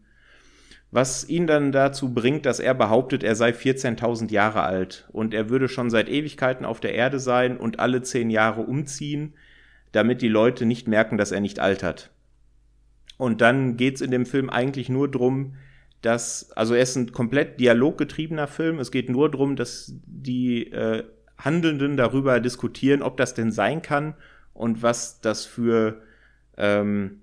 Was 0.92 1.28
ihn 1.28 1.48
dann 1.48 1.72
dazu 1.72 2.14
bringt, 2.14 2.46
dass 2.46 2.60
er 2.60 2.74
behauptet, 2.74 3.24
er 3.24 3.36
sei 3.36 3.52
14.000 3.52 4.32
Jahre 4.32 4.64
alt 4.64 5.08
und 5.12 5.34
er 5.34 5.50
würde 5.50 5.70
schon 5.70 5.90
seit 5.90 6.10
Ewigkeiten 6.10 6.66
auf 6.66 6.80
der 6.80 6.94
Erde 6.94 7.20
sein 7.20 7.58
und 7.58 7.80
alle 7.80 8.02
zehn 8.02 8.30
Jahre 8.30 8.62
umziehen 8.62 9.34
damit 9.96 10.22
die 10.22 10.28
Leute 10.28 10.66
nicht 10.66 10.88
merken, 10.88 11.18
dass 11.18 11.32
er 11.32 11.40
nicht 11.40 11.60
altert. 11.60 12.12
Und 13.18 13.42
dann 13.42 13.78
geht 13.78 13.96
es 13.96 14.02
in 14.02 14.12
dem 14.12 14.26
Film 14.26 14.50
eigentlich 14.50 14.90
nur 14.90 15.10
darum, 15.10 15.56
dass, 16.02 16.52
also 16.52 16.74
er 16.74 16.82
ist 16.82 16.96
ein 16.96 17.12
komplett 17.12 17.60
dialoggetriebener 17.60 18.48
Film. 18.48 18.80
Es 18.80 18.92
geht 18.92 19.10
nur 19.10 19.32
darum, 19.32 19.56
dass 19.56 19.94
die 20.06 20.72
äh, 20.72 21.04
Handelnden 21.38 21.98
darüber 21.98 22.40
diskutieren, 22.40 23.02
ob 23.02 23.18
das 23.18 23.34
denn 23.34 23.52
sein 23.52 23.82
kann 23.82 24.16
und 24.54 24.84
was 24.84 25.22
das 25.22 25.46
für 25.46 26.02
ähm, 26.58 27.22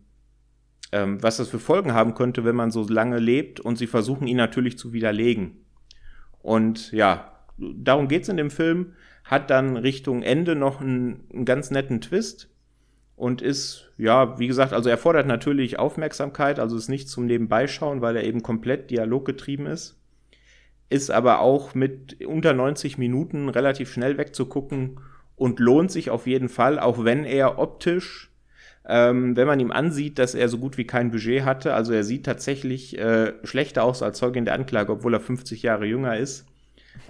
ähm, 0.92 1.22
was 1.22 1.38
das 1.38 1.48
für 1.48 1.59
Folgen 1.59 1.94
haben 1.94 2.14
könnte, 2.14 2.44
wenn 2.44 2.55
man 2.55 2.70
so 2.70 2.87
lange 2.87 3.18
lebt. 3.18 3.61
Und 3.61 3.76
sie 3.76 3.87
versuchen 3.87 4.26
ihn 4.26 4.37
natürlich 4.37 4.78
zu 4.78 4.92
widerlegen. 4.92 5.64
Und 6.42 6.92
ja, 6.92 7.33
darum 7.59 8.09
geht 8.09 8.22
es 8.22 8.28
in 8.28 8.37
dem 8.37 8.50
Film. 8.50 8.92
Hat 9.24 9.50
dann 9.50 9.76
Richtung 9.76 10.22
Ende 10.22 10.55
noch 10.55 10.81
einen, 10.81 11.24
einen 11.33 11.44
ganz 11.44 11.70
netten 11.70 12.00
Twist 12.00 12.50
und 13.16 13.40
ist, 13.40 13.91
ja, 14.03 14.37
wie 14.41 14.49
gesagt, 14.49 14.73
also 14.73 14.88
er 14.91 14.99
fordert 14.99 15.29
natürlich 15.29 15.79
Aufmerksamkeit, 15.79 16.59
also 16.59 16.77
ist 16.77 16.88
nicht 16.88 17.09
zum 17.09 17.27
Nebenbeischauen, 17.27 18.01
weil 18.01 18.17
er 18.17 18.25
eben 18.25 18.43
komplett 18.43 18.91
dialoggetrieben 18.91 19.67
ist. 19.67 19.97
Ist 20.91 21.12
aber 21.12 21.38
auch 21.38 21.77
mit 21.77 22.25
unter 22.27 22.53
90 22.53 22.99
Minuten 22.99 23.49
relativ 23.49 23.93
schnell 23.93 24.19
wegzugucken 24.19 24.99
und 25.37 25.61
lohnt 25.61 25.93
sich 25.93 26.11
auf 26.11 26.27
jeden 26.27 26.49
Fall, 26.49 26.81
auch 26.81 27.05
wenn 27.05 27.25
er 27.25 27.61
optisch, 27.61 28.33
ähm, 28.88 29.37
wenn 29.37 29.47
man 29.47 29.61
ihm 29.61 29.71
ansieht, 29.71 30.19
dass 30.19 30.35
er 30.35 30.49
so 30.49 30.59
gut 30.59 30.79
wie 30.79 30.87
kein 30.87 31.12
Budget 31.12 31.45
hatte, 31.45 31.73
also 31.73 31.93
er 31.93 32.03
sieht 32.03 32.27
tatsächlich 32.27 32.99
äh, 32.99 33.35
schlechter 33.45 33.85
aus 33.85 34.03
als 34.03 34.19
Zeugin 34.19 34.45
der 34.45 34.55
Anklage, 34.55 34.91
obwohl 34.91 35.15
er 35.15 35.21
50 35.21 35.62
Jahre 35.62 35.87
jünger 35.87 36.17
ist. 36.17 36.47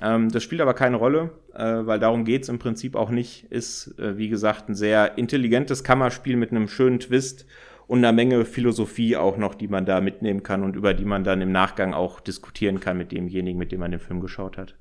Ähm, 0.01 0.31
das 0.31 0.43
spielt 0.43 0.61
aber 0.61 0.75
keine 0.75 0.97
Rolle, 0.97 1.31
äh, 1.55 1.63
weil 1.63 1.99
darum 1.99 2.25
geht 2.25 2.43
es 2.43 2.49
im 2.49 2.59
Prinzip 2.59 2.97
auch 2.97 3.11
nicht. 3.11 3.45
Ist, 3.45 3.99
äh, 3.99 4.17
wie 4.19 4.29
gesagt, 4.29 4.69
ein 4.69 4.75
sehr 4.75 5.19
intelligentes 5.19 5.85
Kammerspiel 5.85 6.37
mit 6.37 6.51
einem 6.51 6.69
schönen 6.69 7.01
Twist 7.01 7.47
und 7.87 7.99
einer 7.99 8.13
Menge 8.13 8.45
Philosophie 8.45 9.17
auch 9.17 9.37
noch, 9.37 9.55
die 9.55 9.69
man 9.69 9.87
da 9.87 10.01
mitnehmen 10.01 10.43
kann 10.43 10.63
und 10.65 10.77
über 10.77 10.95
die 10.95 11.05
man 11.05 11.25
dann 11.25 11.41
im 11.41 11.53
Nachgang 11.53 11.95
auch 11.95 12.21
diskutieren 12.21 12.81
kann 12.81 12.97
mit 12.97 13.13
demjenigen, 13.13 13.59
mit 13.59 13.71
dem 13.73 13.81
man 13.81 13.91
den 13.91 14.01
Film 14.01 14.21
geschaut 14.21 14.57
hat. 14.57 14.75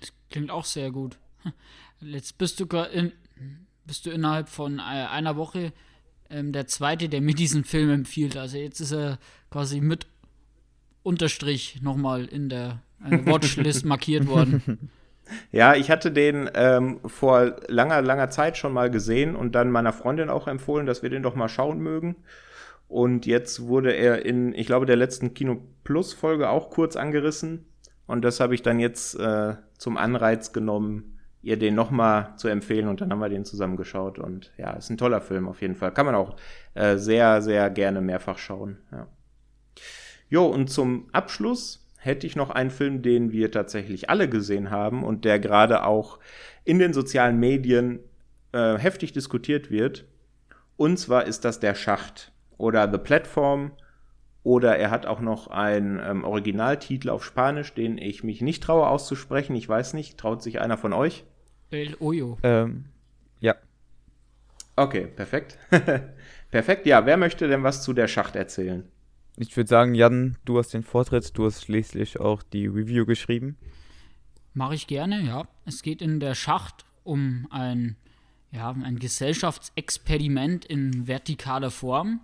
Das 0.00 0.12
klingt 0.30 0.50
auch 0.50 0.64
sehr 0.64 0.90
gut. 0.90 1.18
Jetzt 2.00 2.38
bist 2.38 2.60
du 2.60 2.66
in, 2.92 3.12
bist 3.84 4.06
du 4.06 4.10
innerhalb 4.10 4.48
von 4.48 4.78
äh, 4.78 4.82
einer 4.82 5.36
Woche 5.36 5.72
ähm, 6.30 6.52
der 6.52 6.66
zweite, 6.66 7.08
der 7.08 7.20
mir 7.20 7.34
diesen 7.34 7.64
Film 7.64 7.90
empfiehlt. 7.90 8.36
Also 8.36 8.58
jetzt 8.58 8.80
ist 8.80 8.92
er 8.92 9.18
quasi 9.50 9.80
mit 9.80 10.06
Unterstrich 11.02 11.80
nochmal 11.82 12.26
in 12.26 12.48
der 12.48 12.82
äh, 13.04 13.26
Watchlist 13.26 13.84
markiert 13.84 14.26
worden. 14.26 14.90
Ja, 15.50 15.74
ich 15.74 15.90
hatte 15.90 16.12
den 16.12 16.48
ähm, 16.54 17.00
vor 17.04 17.56
langer, 17.68 18.02
langer 18.02 18.30
Zeit 18.30 18.56
schon 18.56 18.72
mal 18.72 18.90
gesehen 18.90 19.34
und 19.34 19.56
dann 19.56 19.70
meiner 19.70 19.92
Freundin 19.92 20.30
auch 20.30 20.46
empfohlen, 20.46 20.86
dass 20.86 21.02
wir 21.02 21.10
den 21.10 21.22
doch 21.22 21.34
mal 21.34 21.48
schauen 21.48 21.80
mögen. 21.80 22.16
Und 22.88 23.26
jetzt 23.26 23.66
wurde 23.66 23.92
er 23.92 24.24
in, 24.24 24.54
ich 24.54 24.66
glaube, 24.66 24.86
der 24.86 24.96
letzten 24.96 25.34
Kino 25.34 25.60
Plus 25.82 26.12
Folge 26.12 26.48
auch 26.48 26.70
kurz 26.70 26.96
angerissen. 26.96 27.66
Und 28.06 28.24
das 28.24 28.38
habe 28.38 28.54
ich 28.54 28.62
dann 28.62 28.78
jetzt 28.78 29.18
äh, 29.18 29.54
zum 29.76 29.96
Anreiz 29.96 30.52
genommen, 30.52 31.18
ihr 31.42 31.58
den 31.58 31.74
nochmal 31.74 32.34
zu 32.36 32.46
empfehlen. 32.48 32.86
Und 32.86 33.00
dann 33.00 33.10
haben 33.10 33.18
wir 33.18 33.28
den 33.28 33.44
zusammen 33.44 33.76
geschaut. 33.76 34.18
Und 34.18 34.52
ja, 34.56 34.74
ist 34.74 34.90
ein 34.90 34.98
toller 34.98 35.20
Film 35.20 35.48
auf 35.48 35.60
jeden 35.60 35.74
Fall. 35.74 35.92
Kann 35.92 36.06
man 36.06 36.14
auch 36.14 36.36
äh, 36.74 36.96
sehr, 36.96 37.42
sehr 37.42 37.70
gerne 37.70 38.00
mehrfach 38.00 38.38
schauen. 38.38 38.78
Ja. 38.92 39.08
Jo, 40.28 40.46
und 40.46 40.68
zum 40.68 41.08
Abschluss 41.12 41.85
hätte 42.06 42.26
ich 42.26 42.36
noch 42.36 42.50
einen 42.50 42.70
Film, 42.70 43.02
den 43.02 43.32
wir 43.32 43.50
tatsächlich 43.50 44.08
alle 44.08 44.28
gesehen 44.28 44.70
haben 44.70 45.04
und 45.04 45.24
der 45.24 45.38
gerade 45.38 45.84
auch 45.84 46.18
in 46.64 46.78
den 46.78 46.92
sozialen 46.92 47.38
Medien 47.38 47.98
äh, 48.52 48.78
heftig 48.78 49.12
diskutiert 49.12 49.70
wird. 49.70 50.06
Und 50.76 50.98
zwar 50.98 51.26
ist 51.26 51.44
das 51.44 51.60
der 51.60 51.74
Schacht 51.74 52.32
oder 52.56 52.90
The 52.90 52.98
Platform 52.98 53.72
oder 54.42 54.78
er 54.78 54.90
hat 54.90 55.06
auch 55.06 55.20
noch 55.20 55.48
einen 55.48 55.98
ähm, 55.98 56.22
Originaltitel 56.22 57.10
auf 57.10 57.24
Spanisch, 57.24 57.74
den 57.74 57.98
ich 57.98 58.22
mich 58.22 58.40
nicht 58.40 58.62
traue 58.62 58.86
auszusprechen. 58.86 59.56
Ich 59.56 59.68
weiß 59.68 59.94
nicht, 59.94 60.18
traut 60.18 60.42
sich 60.42 60.60
einer 60.60 60.76
von 60.76 60.92
euch? 60.92 61.24
El 61.70 61.96
Hoyo. 61.98 62.38
Ähm, 62.44 62.84
ja. 63.40 63.56
Okay, 64.76 65.06
perfekt. 65.08 65.58
perfekt, 66.50 66.86
ja. 66.86 67.04
Wer 67.06 67.16
möchte 67.16 67.48
denn 67.48 67.64
was 67.64 67.82
zu 67.82 67.92
der 67.92 68.06
Schacht 68.06 68.36
erzählen? 68.36 68.84
Ich 69.38 69.54
würde 69.54 69.68
sagen, 69.68 69.94
Jan, 69.94 70.36
du 70.46 70.58
hast 70.58 70.72
den 70.72 70.82
Vortritt, 70.82 71.36
du 71.36 71.44
hast 71.44 71.64
schließlich 71.64 72.18
auch 72.18 72.42
die 72.42 72.66
Review 72.66 73.04
geschrieben. 73.04 73.58
Mache 74.54 74.74
ich 74.74 74.86
gerne, 74.86 75.20
ja. 75.20 75.46
Es 75.66 75.82
geht 75.82 76.00
in 76.00 76.20
der 76.20 76.34
Schacht 76.34 76.86
um 77.04 77.46
ein, 77.50 77.96
ja, 78.50 78.70
ein 78.70 78.98
Gesellschaftsexperiment 78.98 80.64
in 80.64 81.04
vertikaler 81.04 81.70
Form. 81.70 82.20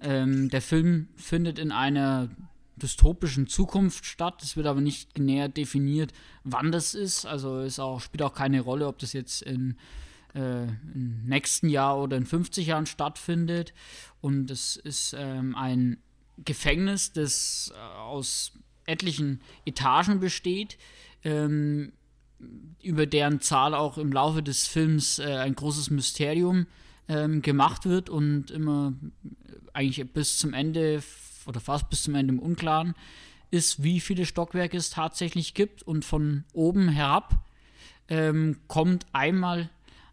Ähm, 0.00 0.48
der 0.48 0.62
Film 0.62 1.08
findet 1.16 1.58
in 1.58 1.72
einer 1.72 2.30
dystopischen 2.76 3.46
Zukunft 3.46 4.06
statt. 4.06 4.42
Es 4.42 4.56
wird 4.56 4.66
aber 4.66 4.80
nicht 4.80 5.18
näher 5.18 5.50
definiert, 5.50 6.14
wann 6.44 6.72
das 6.72 6.94
ist. 6.94 7.26
Also 7.26 7.58
es 7.58 7.78
auch, 7.78 8.00
spielt 8.00 8.22
auch 8.22 8.32
keine 8.32 8.62
Rolle, 8.62 8.86
ob 8.86 8.98
das 8.98 9.12
jetzt 9.12 9.42
in, 9.42 9.76
äh, 10.34 10.62
im 10.62 11.26
nächsten 11.26 11.68
Jahr 11.68 12.00
oder 12.00 12.16
in 12.16 12.24
50 12.24 12.66
Jahren 12.66 12.86
stattfindet. 12.86 13.74
Und 14.22 14.50
es 14.50 14.76
ist 14.76 15.14
ähm, 15.18 15.54
ein 15.54 15.98
Gefängnis, 16.44 17.12
das 17.12 17.72
äh, 17.74 17.98
aus 17.98 18.52
etlichen 18.86 19.40
Etagen 19.64 20.20
besteht, 20.20 20.78
ähm, 21.24 21.92
über 22.82 23.06
deren 23.06 23.40
Zahl 23.40 23.74
auch 23.74 23.98
im 23.98 24.12
Laufe 24.12 24.42
des 24.42 24.66
Films 24.66 25.18
äh, 25.18 25.24
ein 25.24 25.54
großes 25.54 25.90
Mysterium 25.90 26.66
ähm, 27.08 27.42
gemacht 27.42 27.86
wird 27.86 28.08
und 28.08 28.50
immer 28.50 28.94
eigentlich 29.72 30.10
bis 30.12 30.38
zum 30.38 30.54
Ende 30.54 31.02
oder 31.46 31.60
fast 31.60 31.90
bis 31.90 32.04
zum 32.04 32.14
Ende 32.14 32.32
im 32.34 32.38
Unklaren 32.38 32.94
ist, 33.50 33.82
wie 33.82 34.00
viele 34.00 34.26
Stockwerke 34.26 34.76
es 34.76 34.90
tatsächlich 34.90 35.54
gibt. 35.54 35.82
Und 35.82 36.04
von 36.04 36.44
oben 36.52 36.88
herab 36.88 37.44
ähm, 38.08 38.58
kommt 38.68 39.06
einmal 39.12 39.70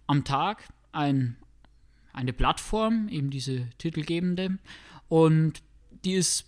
am 0.07 0.23
Tag 0.23 0.63
ein, 0.91 1.37
eine 2.13 2.33
Plattform, 2.33 3.07
eben 3.09 3.29
diese 3.29 3.69
titelgebende, 3.77 4.57
und 5.09 5.61
die 6.07 6.13
ist 6.13 6.45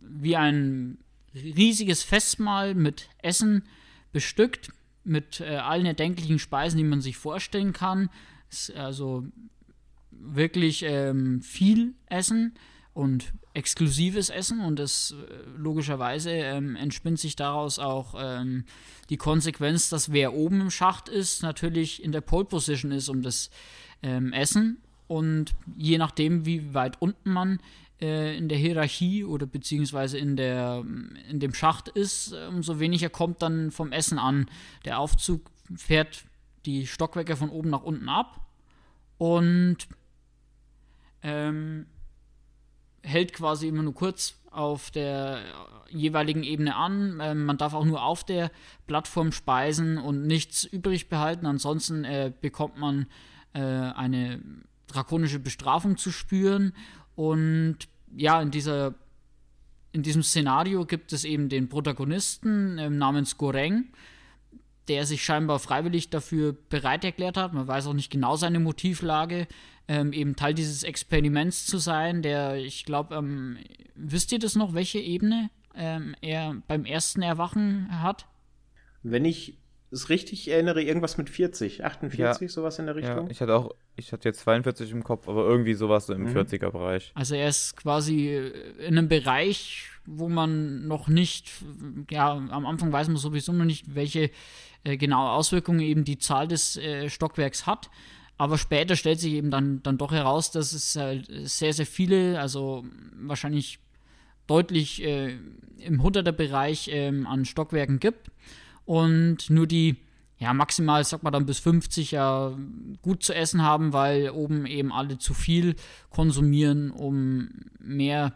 wie 0.00 0.36
ein 0.36 0.96
riesiges 1.34 2.02
Festmahl 2.02 2.74
mit 2.74 3.10
Essen 3.18 3.64
bestückt, 4.12 4.70
mit 5.04 5.40
äh, 5.40 5.56
allen 5.56 5.84
erdenklichen 5.84 6.38
Speisen, 6.38 6.78
die 6.78 6.84
man 6.84 7.02
sich 7.02 7.18
vorstellen 7.18 7.74
kann. 7.74 8.08
Ist 8.50 8.74
also 8.74 9.26
wirklich 10.10 10.84
ähm, 10.84 11.42
viel 11.42 11.92
Essen 12.06 12.54
und 12.94 13.34
exklusives 13.52 14.30
Essen 14.30 14.60
und 14.60 14.78
das 14.78 15.12
äh, 15.12 15.58
logischerweise 15.58 16.30
ähm, 16.30 16.76
entspinnt 16.76 17.18
sich 17.18 17.36
daraus 17.36 17.78
auch 17.78 18.14
ähm, 18.18 18.64
die 19.10 19.18
Konsequenz, 19.18 19.90
dass 19.90 20.12
wer 20.12 20.32
oben 20.32 20.62
im 20.62 20.70
Schacht 20.70 21.10
ist, 21.10 21.42
natürlich 21.42 22.02
in 22.02 22.12
der 22.12 22.22
Pole 22.22 22.46
Position 22.46 22.90
ist 22.90 23.10
um 23.10 23.20
das 23.20 23.50
ähm, 24.02 24.32
Essen 24.32 24.78
und 25.08 25.54
je 25.76 25.98
nachdem, 25.98 26.46
wie 26.46 26.74
weit 26.74 27.00
unten 27.00 27.32
man 27.32 27.60
äh, 28.00 28.36
in 28.36 28.48
der 28.48 28.58
Hierarchie 28.58 29.24
oder 29.24 29.46
beziehungsweise 29.46 30.18
in, 30.18 30.36
der, 30.36 30.84
in 31.28 31.40
dem 31.40 31.54
Schacht 31.54 31.88
ist, 31.88 32.34
umso 32.48 32.78
weniger 32.78 33.08
kommt 33.08 33.42
dann 33.42 33.70
vom 33.70 33.92
Essen 33.92 34.18
an. 34.18 34.46
Der 34.84 34.98
Aufzug 34.98 35.50
fährt 35.74 36.24
die 36.66 36.86
Stockwerke 36.86 37.36
von 37.36 37.50
oben 37.50 37.70
nach 37.70 37.82
unten 37.82 38.08
ab 38.08 38.46
und 39.18 39.78
ähm, 41.22 41.86
hält 43.02 43.32
quasi 43.32 43.68
immer 43.68 43.82
nur 43.82 43.94
kurz 43.94 44.34
auf 44.50 44.90
der 44.90 45.40
jeweiligen 45.90 46.42
Ebene 46.42 46.76
an. 46.76 47.18
Ähm, 47.22 47.44
man 47.44 47.58
darf 47.58 47.74
auch 47.74 47.84
nur 47.84 48.02
auf 48.02 48.24
der 48.24 48.50
Plattform 48.86 49.32
speisen 49.32 49.98
und 49.98 50.26
nichts 50.26 50.64
übrig 50.64 51.08
behalten. 51.08 51.46
Ansonsten 51.46 52.04
äh, 52.04 52.32
bekommt 52.40 52.78
man 52.78 53.06
äh, 53.52 53.60
eine 53.60 54.40
drakonische 54.86 55.38
Bestrafung 55.38 55.96
zu 55.96 56.10
spüren 56.10 56.72
und 57.16 57.78
ja, 58.14 58.40
in 58.40 58.50
dieser 58.50 58.94
in 59.92 60.02
diesem 60.02 60.22
Szenario 60.22 60.84
gibt 60.84 61.14
es 61.14 61.24
eben 61.24 61.48
den 61.48 61.70
Protagonisten 61.70 62.76
äh, 62.76 62.90
namens 62.90 63.38
Goreng, 63.38 63.86
der 64.88 65.06
sich 65.06 65.24
scheinbar 65.24 65.58
freiwillig 65.58 66.10
dafür 66.10 66.54
bereit 66.68 67.02
erklärt 67.02 67.38
hat. 67.38 67.54
Man 67.54 67.66
weiß 67.66 67.86
auch 67.86 67.94
nicht 67.94 68.10
genau 68.10 68.36
seine 68.36 68.60
Motivlage, 68.60 69.48
ähm, 69.88 70.12
eben 70.12 70.36
Teil 70.36 70.52
dieses 70.52 70.82
Experiments 70.82 71.64
zu 71.64 71.78
sein. 71.78 72.20
Der, 72.20 72.56
ich 72.56 72.84
glaube, 72.84 73.14
ähm, 73.14 73.56
wisst 73.94 74.32
ihr 74.32 74.38
das 74.38 74.54
noch, 74.54 74.74
welche 74.74 74.98
Ebene 74.98 75.48
ähm, 75.74 76.14
er 76.20 76.56
beim 76.68 76.84
ersten 76.84 77.22
Erwachen 77.22 77.88
hat? 78.02 78.26
Wenn 79.02 79.24
ich 79.24 79.56
es 79.90 80.08
richtig 80.08 80.48
erinnere, 80.48 80.82
irgendwas 80.82 81.16
mit 81.16 81.30
40, 81.30 81.84
48, 81.84 82.40
ja. 82.40 82.48
sowas 82.48 82.78
in 82.78 82.86
der 82.86 82.96
Richtung. 82.96 83.26
Ja, 83.26 83.30
ich 83.30 83.40
hatte 83.40 83.54
auch, 83.54 83.74
ich 83.96 84.12
hatte 84.12 84.28
jetzt 84.28 84.40
42 84.40 84.90
im 84.90 85.04
Kopf, 85.04 85.28
aber 85.28 85.44
irgendwie 85.44 85.74
sowas 85.74 86.06
so 86.06 86.12
im 86.12 86.24
mhm. 86.24 86.36
40er-Bereich. 86.36 87.12
Also 87.14 87.34
er 87.34 87.48
ist 87.48 87.76
quasi 87.76 88.36
in 88.78 88.98
einem 88.98 89.08
Bereich, 89.08 89.88
wo 90.04 90.28
man 90.28 90.86
noch 90.86 91.08
nicht, 91.08 91.50
ja, 92.10 92.32
am 92.32 92.66
Anfang 92.66 92.92
weiß 92.92 93.08
man 93.08 93.16
sowieso 93.16 93.52
noch 93.52 93.64
nicht, 93.64 93.94
welche 93.94 94.30
äh, 94.84 94.96
genaue 94.96 95.30
Auswirkungen 95.30 95.80
eben 95.80 96.04
die 96.04 96.18
Zahl 96.18 96.48
des 96.48 96.76
äh, 96.76 97.08
Stockwerks 97.08 97.66
hat. 97.66 97.90
Aber 98.38 98.58
später 98.58 98.96
stellt 98.96 99.18
sich 99.18 99.32
eben 99.32 99.50
dann, 99.50 99.82
dann 99.82 99.98
doch 99.98 100.12
heraus, 100.12 100.50
dass 100.50 100.72
es 100.72 100.94
halt 100.96 101.26
sehr, 101.44 101.72
sehr 101.72 101.86
viele, 101.86 102.38
also 102.38 102.84
wahrscheinlich 103.14 103.78
deutlich 104.46 105.02
äh, 105.02 105.38
im 105.78 106.02
Hunderter-Bereich 106.02 106.88
äh, 106.88 107.08
an 107.08 107.44
Stockwerken 107.44 107.98
gibt. 107.98 108.30
Und 108.86 109.50
nur 109.50 109.66
die, 109.66 109.96
ja, 110.38 110.54
maximal, 110.54 111.04
sagt 111.04 111.22
man 111.22 111.32
dann 111.32 111.44
bis 111.44 111.58
50 111.58 112.12
ja 112.12 112.56
gut 113.02 113.22
zu 113.22 113.34
essen 113.34 113.62
haben, 113.62 113.92
weil 113.92 114.30
oben 114.30 114.64
eben 114.64 114.92
alle 114.92 115.18
zu 115.18 115.34
viel 115.34 115.74
konsumieren, 116.08 116.90
um 116.90 117.48
mehr, 117.78 118.32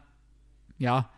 ja, 0.76 1.08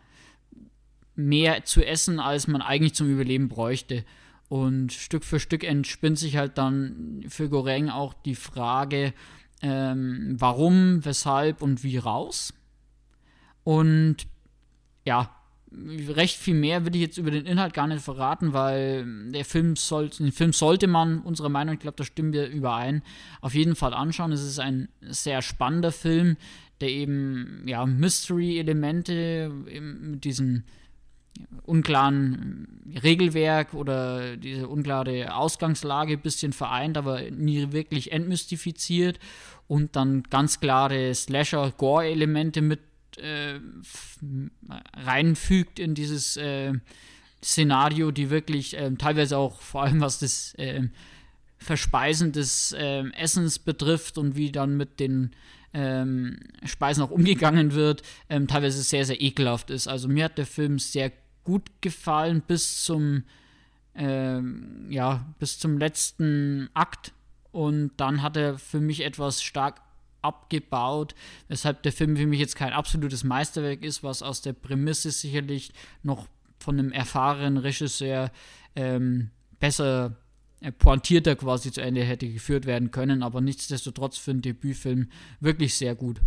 mehr 1.15 1.65
zu 1.65 1.85
essen, 1.85 2.19
als 2.19 2.47
man 2.47 2.61
eigentlich 2.61 2.95
zum 2.95 3.09
Überleben 3.09 3.49
bräuchte. 3.49 4.05
Und 4.49 4.93
Stück 4.93 5.23
für 5.23 5.39
Stück 5.39 5.63
entspinnt 5.63 6.19
sich 6.19 6.37
halt 6.37 6.57
dann 6.57 7.25
für 7.27 7.49
Goreng 7.49 7.89
auch 7.89 8.13
die 8.13 8.35
Frage, 8.35 9.13
ähm, 9.61 10.35
warum, 10.37 11.03
weshalb 11.05 11.61
und 11.61 11.83
wie 11.83 11.97
raus. 11.97 12.53
Und 13.63 14.27
ja, 15.05 15.33
recht 16.09 16.37
viel 16.37 16.53
mehr 16.53 16.85
will 16.85 16.95
ich 16.95 17.01
jetzt 17.01 17.17
über 17.17 17.31
den 17.31 17.45
Inhalt 17.45 17.73
gar 17.73 17.87
nicht 17.87 18.01
verraten, 18.01 18.53
weil 18.53 19.05
der 19.31 19.45
Film 19.45 19.75
soll, 19.75 20.09
den 20.09 20.31
Film 20.31 20.53
sollte 20.53 20.87
man 20.87 21.19
unserer 21.19 21.49
Meinung, 21.49 21.75
ich 21.75 21.79
glaube, 21.79 21.97
da 21.97 22.03
stimmen 22.03 22.33
wir 22.33 22.47
überein, 22.47 23.01
auf 23.41 23.53
jeden 23.55 23.75
Fall 23.75 23.93
anschauen. 23.93 24.31
Es 24.31 24.43
ist 24.43 24.59
ein 24.59 24.89
sehr 25.01 25.41
spannender 25.41 25.91
Film, 25.91 26.37
der 26.81 26.89
eben 26.89 27.63
ja 27.65 27.85
Mystery-Elemente 27.85 29.49
mit 29.49 30.23
diesem 30.23 30.63
unklaren 31.63 32.67
Regelwerk 33.03 33.73
oder 33.73 34.37
diese 34.37 34.67
unklare 34.67 35.35
Ausgangslage 35.35 36.13
ein 36.13 36.21
bisschen 36.21 36.53
vereint, 36.53 36.97
aber 36.97 37.21
nie 37.31 37.71
wirklich 37.71 38.11
entmystifiziert 38.11 39.19
und 39.67 39.95
dann 39.95 40.23
ganz 40.29 40.59
klare 40.59 41.13
Slasher-Gore-Elemente 41.13 42.61
mit 42.61 42.79
äh, 43.17 43.59
reinfügt 44.93 45.79
in 45.79 45.95
dieses 45.95 46.37
äh, 46.37 46.73
Szenario, 47.43 48.11
die 48.11 48.29
wirklich 48.29 48.77
äh, 48.77 48.91
teilweise 48.95 49.37
auch 49.37 49.61
vor 49.61 49.83
allem 49.83 50.01
was 50.01 50.19
das 50.19 50.53
äh, 50.55 50.83
Verspeisen 51.57 52.31
des 52.31 52.75
ähm, 52.77 53.11
Essens 53.11 53.59
betrifft 53.59 54.17
und 54.17 54.35
wie 54.35 54.51
dann 54.51 54.75
mit 54.75 54.99
den 54.99 55.31
ähm, 55.73 56.39
Speisen 56.65 57.03
auch 57.03 57.11
umgegangen 57.11 57.73
wird, 57.73 58.03
ähm, 58.29 58.47
teilweise 58.47 58.83
sehr, 58.83 59.05
sehr 59.05 59.21
ekelhaft 59.21 59.69
ist. 59.69 59.87
Also 59.87 60.07
mir 60.07 60.25
hat 60.25 60.37
der 60.37 60.45
Film 60.45 60.77
sehr 60.77 61.11
gut 61.43 61.63
gefallen 61.81 62.41
bis 62.45 62.83
zum 62.83 63.23
ähm, 63.95 64.87
ja, 64.89 65.25
bis 65.39 65.59
zum 65.59 65.77
letzten 65.77 66.69
Akt 66.73 67.13
und 67.51 67.91
dann 67.97 68.21
hat 68.23 68.37
er 68.37 68.57
für 68.57 68.79
mich 68.79 69.01
etwas 69.01 69.43
stark 69.43 69.81
abgebaut, 70.23 71.15
weshalb 71.47 71.83
der 71.83 71.91
Film 71.91 72.17
für 72.17 72.25
mich 72.25 72.39
jetzt 72.39 72.55
kein 72.55 72.73
absolutes 72.73 73.23
Meisterwerk 73.23 73.83
ist, 73.83 74.03
was 74.03 74.23
aus 74.23 74.41
der 74.41 74.53
Prämisse 74.53 75.11
sicherlich 75.11 75.71
noch 76.01 76.27
von 76.59 76.79
einem 76.79 76.91
erfahrenen 76.91 77.57
Regisseur 77.57 78.31
ähm, 78.75 79.29
besser 79.59 80.15
äh, 80.61 80.71
pointierter 80.71 81.35
quasi 81.35 81.71
zu 81.71 81.81
Ende 81.81 82.03
hätte 82.03 82.27
geführt 82.29 82.65
werden 82.65 82.91
können, 82.91 83.21
aber 83.21 83.41
nichtsdestotrotz 83.41 84.17
für 84.17 84.31
einen 84.31 84.41
Debütfilm 84.41 85.09
wirklich 85.39 85.75
sehr 85.75 85.95
gut. 85.95 86.21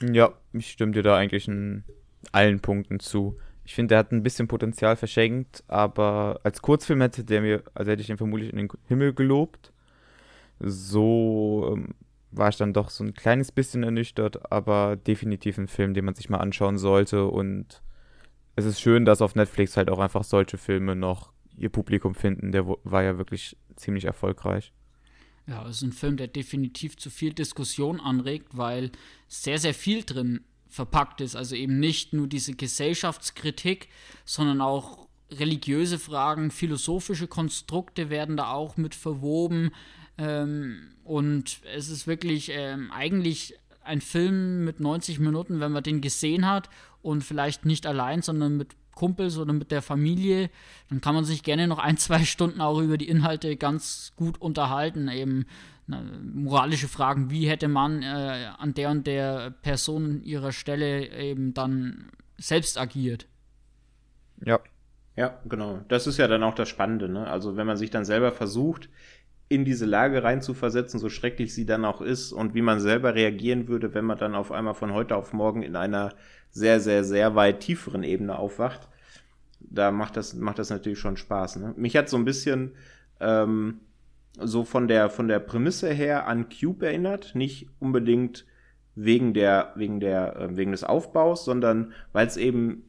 Ja, 0.00 0.34
ich 0.52 0.70
stimme 0.70 0.92
dir 0.92 1.02
da 1.02 1.16
eigentlich 1.16 1.48
in 1.48 1.84
allen 2.32 2.60
Punkten 2.60 3.00
zu. 3.00 3.38
Ich 3.64 3.74
finde, 3.74 3.94
der 3.94 3.98
hat 3.98 4.12
ein 4.12 4.22
bisschen 4.22 4.46
Potenzial 4.48 4.96
verschenkt, 4.96 5.64
aber 5.66 6.40
als 6.44 6.62
Kurzfilm 6.62 7.00
hätte 7.00 7.24
der 7.24 7.40
mir, 7.40 7.62
also 7.74 7.90
hätte 7.90 8.02
ich 8.02 8.10
ihn 8.10 8.18
vermutlich 8.18 8.52
in 8.52 8.58
den 8.58 8.68
Himmel 8.86 9.14
gelobt. 9.14 9.72
So 10.60 11.74
ähm, 11.74 11.94
war 12.36 12.48
ich 12.48 12.56
dann 12.56 12.72
doch 12.72 12.90
so 12.90 13.04
ein 13.04 13.14
kleines 13.14 13.52
bisschen 13.52 13.82
ernüchtert, 13.82 14.52
aber 14.52 14.96
definitiv 14.96 15.58
ein 15.58 15.68
Film, 15.68 15.94
den 15.94 16.04
man 16.04 16.14
sich 16.14 16.28
mal 16.28 16.38
anschauen 16.38 16.78
sollte. 16.78 17.26
Und 17.26 17.82
es 18.54 18.64
ist 18.64 18.80
schön, 18.80 19.04
dass 19.04 19.22
auf 19.22 19.34
Netflix 19.34 19.76
halt 19.76 19.90
auch 19.90 19.98
einfach 19.98 20.24
solche 20.24 20.58
Filme 20.58 20.96
noch 20.96 21.32
ihr 21.56 21.70
Publikum 21.70 22.14
finden. 22.14 22.52
Der 22.52 22.66
war 22.66 23.02
ja 23.02 23.18
wirklich 23.18 23.56
ziemlich 23.76 24.04
erfolgreich. 24.04 24.72
Ja, 25.46 25.66
es 25.68 25.76
ist 25.76 25.82
ein 25.82 25.92
Film, 25.92 26.16
der 26.16 26.26
definitiv 26.26 26.96
zu 26.96 27.08
viel 27.08 27.32
Diskussion 27.32 28.00
anregt, 28.00 28.56
weil 28.56 28.90
sehr, 29.28 29.58
sehr 29.58 29.74
viel 29.74 30.02
drin 30.02 30.40
verpackt 30.68 31.20
ist. 31.20 31.36
Also 31.36 31.54
eben 31.54 31.78
nicht 31.78 32.12
nur 32.12 32.26
diese 32.26 32.54
Gesellschaftskritik, 32.54 33.88
sondern 34.24 34.60
auch 34.60 35.06
religiöse 35.30 35.98
Fragen, 35.98 36.50
philosophische 36.50 37.28
Konstrukte 37.28 38.10
werden 38.10 38.36
da 38.36 38.50
auch 38.50 38.76
mit 38.76 38.94
verwoben. 38.94 39.70
Ähm, 40.18 40.94
und 41.04 41.60
es 41.74 41.88
ist 41.88 42.06
wirklich 42.06 42.50
ähm, 42.52 42.90
eigentlich 42.90 43.54
ein 43.82 44.00
Film 44.00 44.64
mit 44.64 44.80
90 44.80 45.20
Minuten, 45.20 45.60
wenn 45.60 45.72
man 45.72 45.82
den 45.82 46.00
gesehen 46.00 46.46
hat 46.46 46.68
und 47.02 47.22
vielleicht 47.22 47.64
nicht 47.64 47.86
allein, 47.86 48.22
sondern 48.22 48.56
mit 48.56 48.74
Kumpels 48.96 49.38
oder 49.38 49.52
mit 49.52 49.70
der 49.70 49.82
Familie, 49.82 50.50
dann 50.88 51.00
kann 51.00 51.14
man 51.14 51.24
sich 51.24 51.42
gerne 51.44 51.68
noch 51.68 51.78
ein, 51.78 51.96
zwei 51.98 52.24
Stunden 52.24 52.60
auch 52.60 52.80
über 52.80 52.98
die 52.98 53.08
Inhalte 53.08 53.56
ganz 53.56 54.12
gut 54.16 54.40
unterhalten. 54.40 55.08
Eben 55.08 55.46
na, 55.86 56.02
moralische 56.34 56.88
Fragen, 56.88 57.30
wie 57.30 57.48
hätte 57.48 57.68
man 57.68 58.02
äh, 58.02 58.48
an 58.58 58.74
der 58.74 58.90
und 58.90 59.06
der 59.06 59.50
Person 59.62 60.22
ihrer 60.22 60.50
Stelle 60.50 61.08
eben 61.12 61.54
dann 61.54 62.10
selbst 62.38 62.78
agiert. 62.78 63.26
Ja. 64.44 64.58
Ja, 65.14 65.40
genau. 65.48 65.80
Das 65.88 66.06
ist 66.06 66.18
ja 66.18 66.28
dann 66.28 66.42
auch 66.42 66.54
das 66.54 66.68
Spannende, 66.68 67.08
ne? 67.08 67.26
Also 67.26 67.56
wenn 67.56 67.66
man 67.66 67.78
sich 67.78 67.88
dann 67.88 68.04
selber 68.04 68.32
versucht, 68.32 68.90
in 69.48 69.64
diese 69.64 69.86
Lage 69.86 70.24
reinzuversetzen, 70.24 70.98
so 70.98 71.08
schrecklich 71.08 71.54
sie 71.54 71.66
dann 71.66 71.84
auch 71.84 72.00
ist 72.00 72.32
und 72.32 72.54
wie 72.54 72.62
man 72.62 72.80
selber 72.80 73.14
reagieren 73.14 73.68
würde, 73.68 73.94
wenn 73.94 74.04
man 74.04 74.18
dann 74.18 74.34
auf 74.34 74.50
einmal 74.50 74.74
von 74.74 74.92
heute 74.92 75.14
auf 75.14 75.32
morgen 75.32 75.62
in 75.62 75.76
einer 75.76 76.14
sehr, 76.50 76.80
sehr, 76.80 77.04
sehr 77.04 77.34
weit 77.34 77.60
tieferen 77.60 78.02
Ebene 78.02 78.38
aufwacht. 78.38 78.88
Da 79.60 79.92
macht 79.92 80.16
das, 80.16 80.34
macht 80.34 80.58
das 80.58 80.70
natürlich 80.70 80.98
schon 80.98 81.16
Spaß. 81.16 81.56
Ne? 81.56 81.74
Mich 81.76 81.96
hat 81.96 82.08
so 82.08 82.16
ein 82.16 82.24
bisschen 82.24 82.72
ähm, 83.20 83.80
so 84.38 84.64
von 84.64 84.88
der, 84.88 85.10
von 85.10 85.28
der 85.28 85.38
Prämisse 85.38 85.90
her 85.90 86.26
an 86.26 86.48
Cube 86.48 86.86
erinnert. 86.86 87.34
Nicht 87.34 87.68
unbedingt 87.78 88.46
wegen 88.96 89.32
der, 89.32 89.72
wegen 89.76 90.00
der, 90.00 90.36
äh, 90.36 90.56
wegen 90.56 90.72
des 90.72 90.82
Aufbaus, 90.82 91.44
sondern 91.44 91.92
weil 92.12 92.26
es 92.26 92.36
eben 92.36 92.82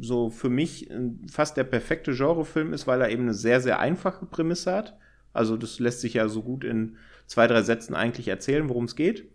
so 0.00 0.30
für 0.30 0.50
mich 0.50 0.90
fast 1.30 1.56
der 1.56 1.64
perfekte 1.64 2.12
Genrefilm 2.12 2.72
ist, 2.72 2.86
weil 2.86 3.00
er 3.00 3.10
eben 3.10 3.22
eine 3.22 3.34
sehr, 3.34 3.60
sehr 3.60 3.80
einfache 3.80 4.26
Prämisse 4.26 4.72
hat 4.72 4.96
also 5.38 5.56
das 5.56 5.78
lässt 5.78 6.00
sich 6.00 6.14
ja 6.14 6.28
so 6.28 6.42
gut 6.42 6.64
in 6.64 6.96
zwei, 7.26 7.46
drei 7.46 7.62
Sätzen 7.62 7.94
eigentlich 7.94 8.26
erzählen, 8.26 8.68
worum 8.68 8.84
es 8.84 8.96
geht. 8.96 9.28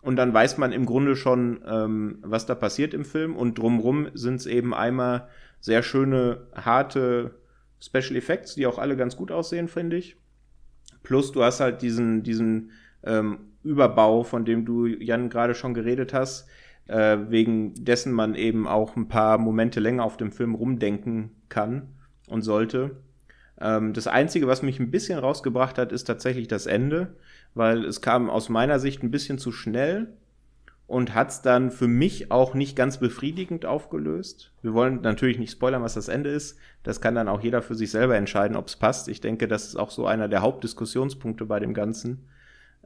Und 0.00 0.16
dann 0.16 0.32
weiß 0.32 0.56
man 0.56 0.72
im 0.72 0.86
Grunde 0.86 1.14
schon, 1.14 1.60
ähm, 1.68 2.18
was 2.22 2.46
da 2.46 2.54
passiert 2.54 2.94
im 2.94 3.04
Film. 3.04 3.36
Und 3.36 3.58
drumrum 3.58 4.08
sind 4.14 4.36
es 4.36 4.46
eben 4.46 4.72
einmal 4.72 5.28
sehr 5.60 5.82
schöne, 5.82 6.46
harte 6.54 7.34
Special 7.78 8.16
Effects, 8.16 8.54
die 8.54 8.66
auch 8.66 8.78
alle 8.78 8.96
ganz 8.96 9.16
gut 9.16 9.30
aussehen, 9.30 9.68
finde 9.68 9.96
ich. 9.96 10.16
Plus 11.02 11.32
du 11.32 11.42
hast 11.42 11.60
halt 11.60 11.82
diesen, 11.82 12.22
diesen 12.22 12.70
ähm, 13.02 13.40
Überbau, 13.62 14.22
von 14.22 14.46
dem 14.46 14.64
du, 14.64 14.86
Jan, 14.86 15.28
gerade 15.28 15.54
schon 15.54 15.74
geredet 15.74 16.14
hast, 16.14 16.48
äh, 16.86 17.18
wegen 17.28 17.74
dessen 17.84 18.12
man 18.12 18.34
eben 18.34 18.66
auch 18.66 18.96
ein 18.96 19.08
paar 19.08 19.36
Momente 19.36 19.80
länger 19.80 20.04
auf 20.04 20.16
dem 20.16 20.32
Film 20.32 20.54
rumdenken 20.54 21.32
kann 21.50 21.88
und 22.28 22.40
sollte. 22.40 23.02
Ähm, 23.60 23.92
das 23.92 24.06
Einzige, 24.06 24.46
was 24.46 24.62
mich 24.62 24.80
ein 24.80 24.90
bisschen 24.90 25.18
rausgebracht 25.18 25.78
hat, 25.78 25.92
ist 25.92 26.04
tatsächlich 26.04 26.48
das 26.48 26.66
Ende, 26.66 27.14
weil 27.54 27.84
es 27.84 28.00
kam 28.00 28.30
aus 28.30 28.48
meiner 28.48 28.78
Sicht 28.78 29.02
ein 29.02 29.10
bisschen 29.10 29.38
zu 29.38 29.52
schnell 29.52 30.08
und 30.86 31.14
hat 31.14 31.30
es 31.30 31.42
dann 31.42 31.70
für 31.70 31.86
mich 31.86 32.32
auch 32.32 32.54
nicht 32.54 32.74
ganz 32.74 32.98
befriedigend 32.98 33.64
aufgelöst. 33.64 34.50
Wir 34.62 34.74
wollen 34.74 35.02
natürlich 35.02 35.38
nicht 35.38 35.52
spoilern, 35.52 35.82
was 35.82 35.94
das 35.94 36.08
Ende 36.08 36.30
ist. 36.30 36.58
Das 36.82 37.00
kann 37.00 37.14
dann 37.14 37.28
auch 37.28 37.42
jeder 37.42 37.62
für 37.62 37.76
sich 37.76 37.92
selber 37.92 38.16
entscheiden, 38.16 38.56
ob 38.56 38.66
es 38.66 38.74
passt. 38.74 39.06
Ich 39.06 39.20
denke, 39.20 39.46
das 39.46 39.66
ist 39.66 39.76
auch 39.76 39.90
so 39.90 40.06
einer 40.06 40.26
der 40.26 40.42
Hauptdiskussionspunkte 40.42 41.44
bei 41.44 41.60
dem 41.60 41.74
Ganzen. 41.74 42.26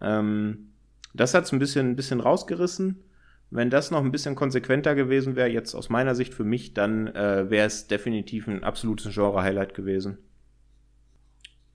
Ähm, 0.02 0.70
das 1.14 1.32
hat 1.32 1.44
es 1.44 1.52
ein 1.52 1.58
bisschen, 1.58 1.92
ein 1.92 1.96
bisschen 1.96 2.20
rausgerissen. 2.20 3.00
Wenn 3.50 3.70
das 3.70 3.90
noch 3.90 4.04
ein 4.04 4.12
bisschen 4.12 4.34
konsequenter 4.34 4.94
gewesen 4.94 5.36
wäre, 5.36 5.48
jetzt 5.48 5.74
aus 5.74 5.88
meiner 5.88 6.14
Sicht 6.14 6.34
für 6.34 6.44
mich, 6.44 6.74
dann 6.74 7.06
äh, 7.06 7.48
wäre 7.48 7.66
es 7.66 7.86
definitiv 7.86 8.48
ein 8.48 8.64
absolutes 8.64 9.14
Genre-Highlight 9.14 9.74
gewesen. 9.74 10.18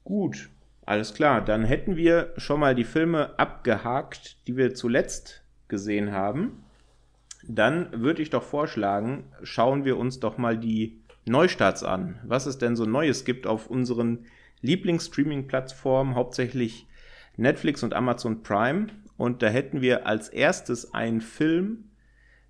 Gut, 0.10 0.50
alles 0.88 1.14
klar. 1.14 1.46
Dann 1.46 1.64
hätten 1.64 1.96
wir 1.96 2.34
schon 2.36 2.60
mal 2.60 2.74
die 2.74 2.84
Filme 2.84 3.38
abgehakt, 3.38 4.48
die 4.48 4.58
wir 4.58 4.74
zuletzt 4.74 5.44
gesehen 5.68 6.12
haben. 6.14 6.64
Dann 7.48 7.90
würde 7.92 8.24
ich 8.24 8.32
doch 8.32 8.42
vorschlagen, 8.42 9.26
schauen 9.44 9.86
wir 9.86 9.98
uns 9.98 10.20
doch 10.20 10.40
mal 10.40 10.58
die 10.58 11.00
Neustarts 11.26 11.84
an. 11.84 12.20
Was 12.24 12.48
es 12.48 12.58
denn 12.58 12.76
so 12.76 12.86
Neues 12.86 13.24
gibt 13.24 13.46
auf 13.46 13.68
unseren 13.68 14.26
Lieblingsstreaming-Plattformen, 14.62 16.16
hauptsächlich 16.16 16.88
Netflix 17.38 17.84
und 17.84 17.94
Amazon 17.94 18.42
Prime. 18.42 18.88
Und 19.16 19.44
da 19.44 19.48
hätten 19.50 19.82
wir 19.82 20.08
als 20.08 20.28
erstes 20.30 20.92
einen 20.92 21.22
Film, 21.22 21.92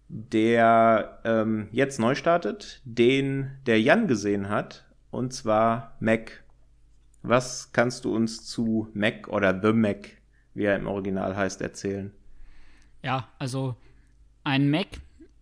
der 0.07 1.19
ähm, 1.25 1.67
jetzt 1.73 1.99
neu 1.99 2.15
startet, 2.15 2.81
den 2.85 3.51
der 3.65 3.81
Jan 3.81 4.07
gesehen 4.07 4.47
hat, 4.47 4.85
und 5.11 5.33
zwar 5.33 5.97
Mac 5.99 6.45
was 7.21 7.71
kannst 7.71 8.05
du 8.05 8.15
uns 8.15 8.45
zu 8.45 8.89
Mac 8.93 9.27
oder 9.27 9.59
The 9.61 9.73
Mac, 9.73 10.09
wie 10.53 10.63
er 10.63 10.75
im 10.75 10.87
Original 10.87 11.35
heißt, 11.35 11.61
erzählen. 11.61 12.11
Ja, 13.03 13.29
also 13.37 13.75
ein 14.43 14.69
Mac 14.69 14.87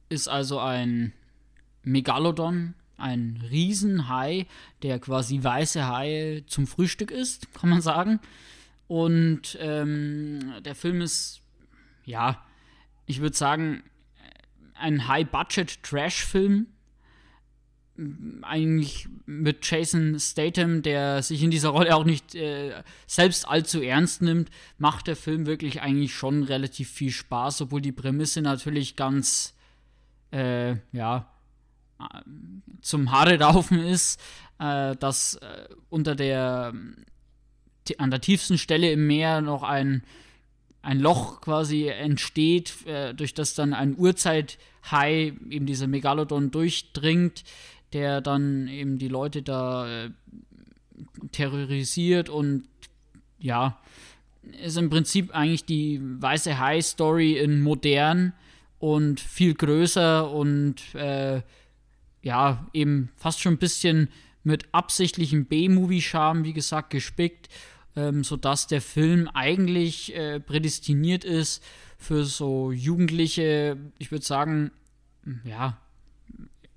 ist 0.10 0.28
also 0.28 0.60
ein 0.60 1.14
Megalodon, 1.84 2.74
ein 2.98 3.44
Riesenhai, 3.50 4.48
der 4.84 5.00
quasi 5.00 5.44
weiße 5.44 5.88
Haie 5.88 6.46
zum 6.46 6.68
Frühstück 6.68 7.12
isst, 7.12 7.54
kann 7.54 7.70
man 7.70 7.82
sagen. 7.82 8.20
Und 8.88 9.58
ähm, 9.60 10.54
der 10.64 10.76
Film 10.76 11.02
ist, 11.02 11.42
ja, 12.06 12.44
ich 13.06 13.22
würde 13.22 13.36
sagen, 13.36 13.84
ein 14.74 15.08
High-Budget-Trash-Film. 15.08 16.68
Eigentlich 18.44 19.08
mit 19.26 19.70
Jason 19.70 20.20
Statham, 20.20 20.82
der 20.84 21.24
sich 21.24 21.42
in 21.42 21.52
dieser 21.52 21.70
Rolle 21.70 21.96
auch 21.96 22.04
nicht 22.04 22.36
äh, 22.36 22.84
selbst 23.08 23.48
allzu 23.48 23.82
ernst 23.82 24.22
nimmt, 24.22 24.50
macht 24.78 25.08
der 25.08 25.16
Film 25.16 25.46
wirklich 25.46 25.82
eigentlich 25.82 26.14
schon 26.14 26.44
relativ 26.44 26.92
viel 26.92 27.12
Spaß, 27.12 27.62
obwohl 27.62 27.82
die 27.82 27.92
Prämisse 27.92 28.42
natürlich 28.42 28.96
ganz, 28.96 29.56
äh, 30.32 30.76
ja, 30.92 31.32
zum 32.82 33.12
Haare 33.12 33.40
raufen 33.40 33.80
ist, 33.80 34.22
äh, 34.60 34.96
dass 34.96 35.36
äh, 35.36 35.68
unter 35.90 36.16
der 36.16 36.74
an 37.98 38.12
der 38.12 38.22
tiefsten 38.22 38.58
Stelle 38.58 38.92
im 38.92 39.08
Meer 39.08 39.42
noch 39.42 39.64
ein, 39.64 40.04
ein 40.82 41.00
Loch 41.00 41.42
quasi 41.42 41.88
entsteht, 41.88 42.86
äh, 42.86 43.14
durch 43.14 43.34
das 43.34 43.54
dann 43.54 43.74
ein 43.74 43.98
Urzeithai, 43.98 45.34
eben 45.50 45.66
dieser 45.66 45.88
Megalodon, 45.88 46.52
durchdringt, 46.52 47.44
der 47.94 48.22
dann 48.22 48.68
eben 48.68 48.98
die 48.98 49.08
Leute 49.08 49.42
da 49.42 50.06
äh, 50.06 50.10
terrorisiert 51.32 52.30
und 52.30 52.64
ja, 53.40 53.80
ist 54.64 54.78
im 54.78 54.90
Prinzip 54.90 55.36
eigentlich 55.36 55.66
die 55.66 56.00
weiße 56.02 56.60
Hai-Story 56.60 57.38
in 57.38 57.62
modern 57.62 58.34
und 58.80 59.20
viel 59.20 59.54
größer 59.54 60.30
und 60.32 60.96
äh, 60.96 61.42
ja, 62.22 62.68
eben 62.74 63.10
fast 63.16 63.42
schon 63.42 63.54
ein 63.54 63.60
bisschen 63.60 64.10
mit 64.44 64.66
absichtlichem 64.72 65.46
B-Movie-Charme, 65.46 66.44
wie 66.44 66.54
gesagt, 66.54 66.90
gespickt, 66.90 67.50
ähm, 67.96 68.24
sodass 68.24 68.68
der 68.68 68.82
Film 68.82 69.28
eigentlich 69.34 70.16
äh, 70.16 70.40
prädestiniert 70.40 71.24
ist 71.24 71.64
für 71.98 72.26
so 72.26 72.72
Jugendliche, 72.72 73.78
ich 73.98 74.12
würde 74.12 74.26
sagen, 74.26 74.72
ja, 75.44 75.78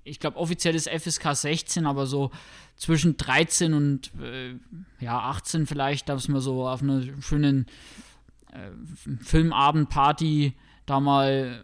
ich 0.03 0.19
glaube 0.19 0.37
offiziell 0.37 0.75
ist 0.75 0.89
FSK 0.89 1.35
16, 1.35 1.85
aber 1.85 2.05
so 2.05 2.31
zwischen 2.75 3.17
13 3.17 3.73
und 3.73 4.11
äh, 4.21 4.55
ja, 4.99 5.19
18 5.19 5.67
vielleicht, 5.67 6.09
dass 6.09 6.27
man 6.27 6.41
so 6.41 6.67
auf 6.67 6.81
einer 6.81 7.03
schönen 7.21 7.67
äh, 8.51 8.71
Filmabendparty 9.23 10.53
da 10.85 10.99
mal 10.99 11.63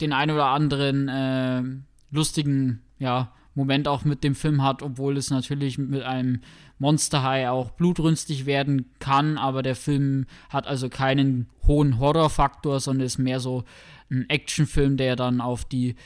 den 0.00 0.12
ein 0.12 0.30
oder 0.30 0.46
anderen 0.46 1.08
äh, 1.08 1.62
lustigen 2.10 2.82
ja, 2.98 3.32
Moment 3.54 3.88
auch 3.88 4.04
mit 4.04 4.24
dem 4.24 4.34
Film 4.34 4.62
hat, 4.62 4.82
obwohl 4.82 5.16
es 5.16 5.30
natürlich 5.30 5.78
mit 5.78 6.02
einem 6.02 6.40
Monster 6.78 7.22
High 7.22 7.48
auch 7.48 7.70
blutrünstig 7.70 8.46
werden 8.46 8.86
kann, 9.00 9.36
aber 9.36 9.62
der 9.62 9.74
Film 9.74 10.26
hat 10.48 10.66
also 10.66 10.88
keinen 10.88 11.48
hohen 11.66 11.98
Horrorfaktor, 11.98 12.78
sondern 12.78 13.06
ist 13.06 13.18
mehr 13.18 13.40
so 13.40 13.64
ein 14.10 14.28
Actionfilm, 14.30 14.96
der 14.96 15.16
dann 15.16 15.40
auf 15.40 15.64
die 15.64 15.96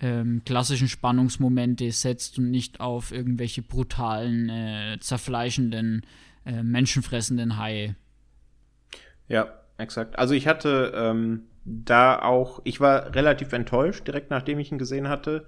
ähm, 0.00 0.42
klassischen 0.44 0.88
Spannungsmomente 0.88 1.90
setzt 1.90 2.38
und 2.38 2.50
nicht 2.50 2.80
auf 2.80 3.12
irgendwelche 3.12 3.62
brutalen, 3.62 4.48
äh, 4.48 4.98
zerfleischenden, 5.00 6.02
äh, 6.44 6.62
menschenfressenden 6.62 7.58
Haie. 7.58 7.96
Ja, 9.28 9.48
exakt. 9.78 10.18
Also 10.18 10.34
ich 10.34 10.46
hatte 10.46 10.92
ähm, 10.94 11.44
da 11.64 12.20
auch, 12.20 12.60
ich 12.64 12.80
war 12.80 13.14
relativ 13.14 13.52
enttäuscht, 13.52 14.06
direkt 14.06 14.30
nachdem 14.30 14.58
ich 14.58 14.70
ihn 14.70 14.78
gesehen 14.78 15.08
hatte 15.08 15.46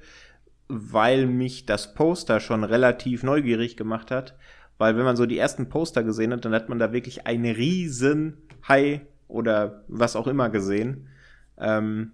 weil 0.69 1.27
mich 1.27 1.67
das 1.67 1.95
Poster 1.95 2.41
schon 2.41 2.63
relativ 2.63 3.23
neugierig 3.23 3.77
gemacht 3.77 4.11
hat. 4.11 4.35
Weil 4.77 4.97
wenn 4.97 5.05
man 5.05 5.17
so 5.17 5.27
die 5.27 5.39
ersten 5.39 5.69
Poster 5.69 6.05
gesehen 6.05 6.33
hat, 6.33 6.45
dann 6.45 6.55
hat 6.55 6.69
man 6.69 6.79
da 6.79 6.93
wirklich 6.93 7.27
einen 7.27 7.53
riesen 7.53 8.37
Hai 8.67 9.07
oder 9.27 9.83
was 9.89 10.15
auch 10.15 10.27
immer 10.27 10.51
gesehen. 10.51 11.09
Ähm, 11.59 12.13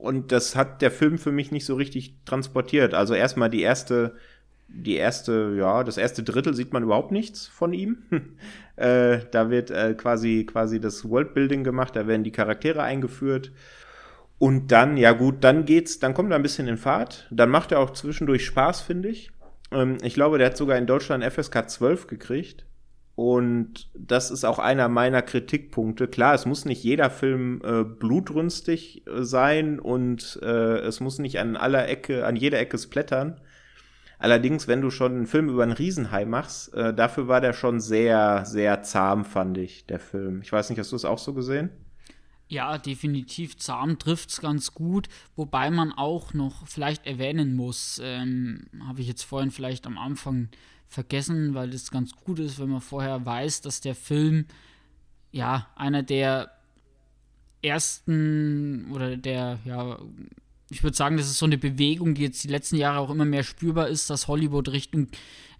und 0.00 0.32
das 0.32 0.56
hat 0.56 0.80
der 0.82 0.90
Film 0.90 1.18
für 1.18 1.30
mich 1.30 1.52
nicht 1.52 1.66
so 1.66 1.74
richtig 1.74 2.14
transportiert. 2.24 2.94
Also 2.94 3.14
erstmal 3.14 3.50
die 3.50 3.60
erste, 3.60 4.14
die 4.66 4.96
erste, 4.96 5.54
ja, 5.56 5.84
das 5.84 5.98
erste 5.98 6.22
Drittel 6.22 6.54
sieht 6.54 6.72
man 6.72 6.82
überhaupt 6.82 7.12
nichts 7.12 7.46
von 7.46 7.72
ihm. 7.74 7.98
äh, 8.76 9.18
da 9.30 9.50
wird 9.50 9.70
äh, 9.70 9.94
quasi, 9.94 10.46
quasi 10.46 10.80
das 10.80 11.08
Worldbuilding 11.08 11.64
gemacht, 11.64 11.96
da 11.96 12.06
werden 12.06 12.24
die 12.24 12.32
Charaktere 12.32 12.82
eingeführt. 12.82 13.52
Und 14.38 14.72
dann, 14.72 14.96
ja 14.96 15.12
gut, 15.12 15.44
dann 15.44 15.66
geht's, 15.66 15.98
dann 15.98 16.14
kommt 16.14 16.32
er 16.32 16.36
ein 16.36 16.42
bisschen 16.42 16.66
in 16.66 16.78
Fahrt. 16.78 17.28
Dann 17.30 17.50
macht 17.50 17.72
er 17.72 17.80
auch 17.80 17.90
zwischendurch 17.90 18.46
Spaß, 18.46 18.80
finde 18.80 19.10
ich. 19.10 19.30
Ähm, 19.70 19.98
ich 20.02 20.14
glaube, 20.14 20.38
der 20.38 20.46
hat 20.46 20.56
sogar 20.56 20.78
in 20.78 20.86
Deutschland 20.86 21.22
FSK 21.24 21.68
12 21.68 22.06
gekriegt. 22.06 22.64
Und 23.20 23.90
das 23.92 24.30
ist 24.30 24.44
auch 24.44 24.58
einer 24.58 24.88
meiner 24.88 25.20
Kritikpunkte. 25.20 26.08
Klar, 26.08 26.32
es 26.32 26.46
muss 26.46 26.64
nicht 26.64 26.82
jeder 26.82 27.10
Film 27.10 27.60
äh, 27.62 27.84
blutrünstig 27.84 29.06
äh, 29.06 29.24
sein 29.24 29.78
und 29.78 30.38
äh, 30.42 30.78
es 30.78 31.00
muss 31.00 31.18
nicht 31.18 31.38
an 31.38 31.54
aller 31.54 31.86
Ecke, 31.86 32.24
an 32.24 32.34
jeder 32.34 32.58
Ecke 32.58 32.78
splattern. 32.78 33.38
Allerdings, 34.18 34.68
wenn 34.68 34.80
du 34.80 34.88
schon 34.88 35.12
einen 35.12 35.26
Film 35.26 35.50
über 35.50 35.64
einen 35.64 35.72
Riesenhai 35.72 36.24
machst, 36.24 36.72
äh, 36.72 36.94
dafür 36.94 37.28
war 37.28 37.42
der 37.42 37.52
schon 37.52 37.78
sehr, 37.78 38.46
sehr 38.46 38.80
zahm, 38.80 39.26
fand 39.26 39.58
ich, 39.58 39.84
der 39.84 40.00
Film. 40.00 40.40
Ich 40.40 40.50
weiß 40.50 40.70
nicht, 40.70 40.78
hast 40.78 40.92
du 40.92 40.96
es 40.96 41.04
auch 41.04 41.18
so 41.18 41.34
gesehen? 41.34 41.68
Ja, 42.48 42.78
definitiv. 42.78 43.58
Zahm 43.58 43.98
trifft 43.98 44.30
es 44.30 44.40
ganz 44.40 44.72
gut, 44.72 45.10
wobei 45.36 45.70
man 45.70 45.92
auch 45.92 46.32
noch 46.32 46.66
vielleicht 46.66 47.06
erwähnen 47.06 47.54
muss, 47.54 48.00
ähm, 48.02 48.62
habe 48.88 49.02
ich 49.02 49.08
jetzt 49.08 49.24
vorhin 49.24 49.50
vielleicht 49.50 49.86
am 49.86 49.98
Anfang 49.98 50.48
vergessen, 50.90 51.54
weil 51.54 51.70
das 51.70 51.90
ganz 51.90 52.12
gut 52.12 52.40
ist, 52.40 52.58
wenn 52.58 52.68
man 52.68 52.80
vorher 52.80 53.24
weiß, 53.24 53.62
dass 53.62 53.80
der 53.80 53.94
Film 53.94 54.46
ja 55.30 55.68
einer 55.76 56.02
der 56.02 56.50
ersten 57.62 58.90
oder 58.90 59.16
der, 59.16 59.60
ja, 59.64 59.98
ich 60.68 60.82
würde 60.82 60.96
sagen, 60.96 61.16
das 61.16 61.26
ist 61.26 61.38
so 61.38 61.46
eine 61.46 61.58
Bewegung, 61.58 62.14
die 62.14 62.22
jetzt 62.22 62.42
die 62.42 62.48
letzten 62.48 62.76
Jahre 62.76 62.98
auch 62.98 63.10
immer 63.10 63.24
mehr 63.24 63.44
spürbar 63.44 63.88
ist, 63.88 64.10
dass 64.10 64.28
Hollywood 64.28 64.68
Richtung 64.70 65.08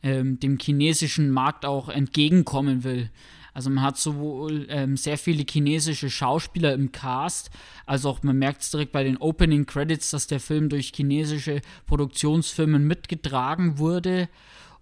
ähm, 0.02 0.40
dem 0.40 0.58
chinesischen 0.58 1.30
Markt 1.30 1.64
auch 1.64 1.88
entgegenkommen 1.88 2.82
will. 2.82 3.10
Also 3.52 3.70
man 3.70 3.84
hat 3.84 3.98
sowohl 3.98 4.66
ähm, 4.68 4.96
sehr 4.96 5.18
viele 5.18 5.44
chinesische 5.48 6.10
Schauspieler 6.10 6.72
im 6.72 6.92
Cast, 6.92 7.50
als 7.86 8.04
auch 8.04 8.22
man 8.22 8.38
merkt 8.38 8.62
es 8.62 8.70
direkt 8.70 8.92
bei 8.92 9.04
den 9.04 9.16
Opening 9.16 9.66
Credits, 9.66 10.10
dass 10.10 10.26
der 10.26 10.40
Film 10.40 10.68
durch 10.68 10.92
chinesische 10.94 11.60
Produktionsfirmen 11.86 12.86
mitgetragen 12.86 13.78
wurde. 13.78 14.28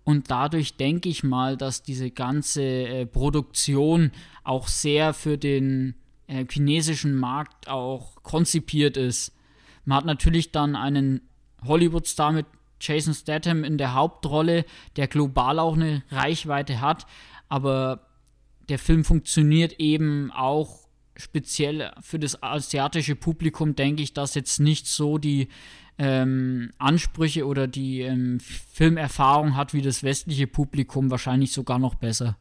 Und 0.04 0.30
dadurch 0.30 0.76
denke 0.76 1.08
ich 1.08 1.22
mal, 1.22 1.56
dass 1.56 1.82
diese 1.82 2.11
ganze 2.11 2.62
äh, 2.62 3.06
Produktion 3.06 4.12
auch 4.42 4.68
sehr 4.68 5.12
für 5.12 5.37
den 5.37 5.94
äh, 6.26 6.46
chinesischen 6.50 7.14
Markt 7.14 7.68
auch 7.68 8.22
konzipiert 8.22 8.96
ist. 8.96 9.34
Man 9.84 9.98
hat 9.98 10.04
natürlich 10.06 10.50
dann 10.50 10.76
einen 10.76 11.22
Hollywood-Star 11.64 12.32
mit 12.32 12.46
Jason 12.80 13.14
Statham 13.14 13.64
in 13.64 13.78
der 13.78 13.94
Hauptrolle, 13.94 14.64
der 14.96 15.08
global 15.08 15.58
auch 15.58 15.74
eine 15.74 16.02
Reichweite 16.11 16.80
hat, 16.80 17.06
aber 17.48 18.06
der 18.68 18.78
Film 18.78 19.04
funktioniert 19.04 19.80
eben 19.80 20.30
auch 20.30 20.88
speziell 21.16 21.92
für 22.00 22.18
das 22.18 22.42
asiatische 22.42 23.16
Publikum, 23.16 23.74
denke 23.74 24.02
ich, 24.02 24.12
dass 24.12 24.34
jetzt 24.34 24.61
nicht 24.61 24.87
so 24.87 25.18
die 25.18 25.48
ähm, 25.98 26.70
Ansprüche 26.78 27.46
oder 27.46 27.66
die 27.66 28.02
ähm, 28.02 28.38
Filmerfahrung 28.40 29.56
hat 29.56 29.74
wie 29.74 29.82
das 29.82 30.02
westliche 30.02 30.46
Publikum, 30.46 31.11
wahrscheinlich 31.11 31.52
sogar 31.52 31.78
noch 31.78 31.96
besser. 31.96 32.37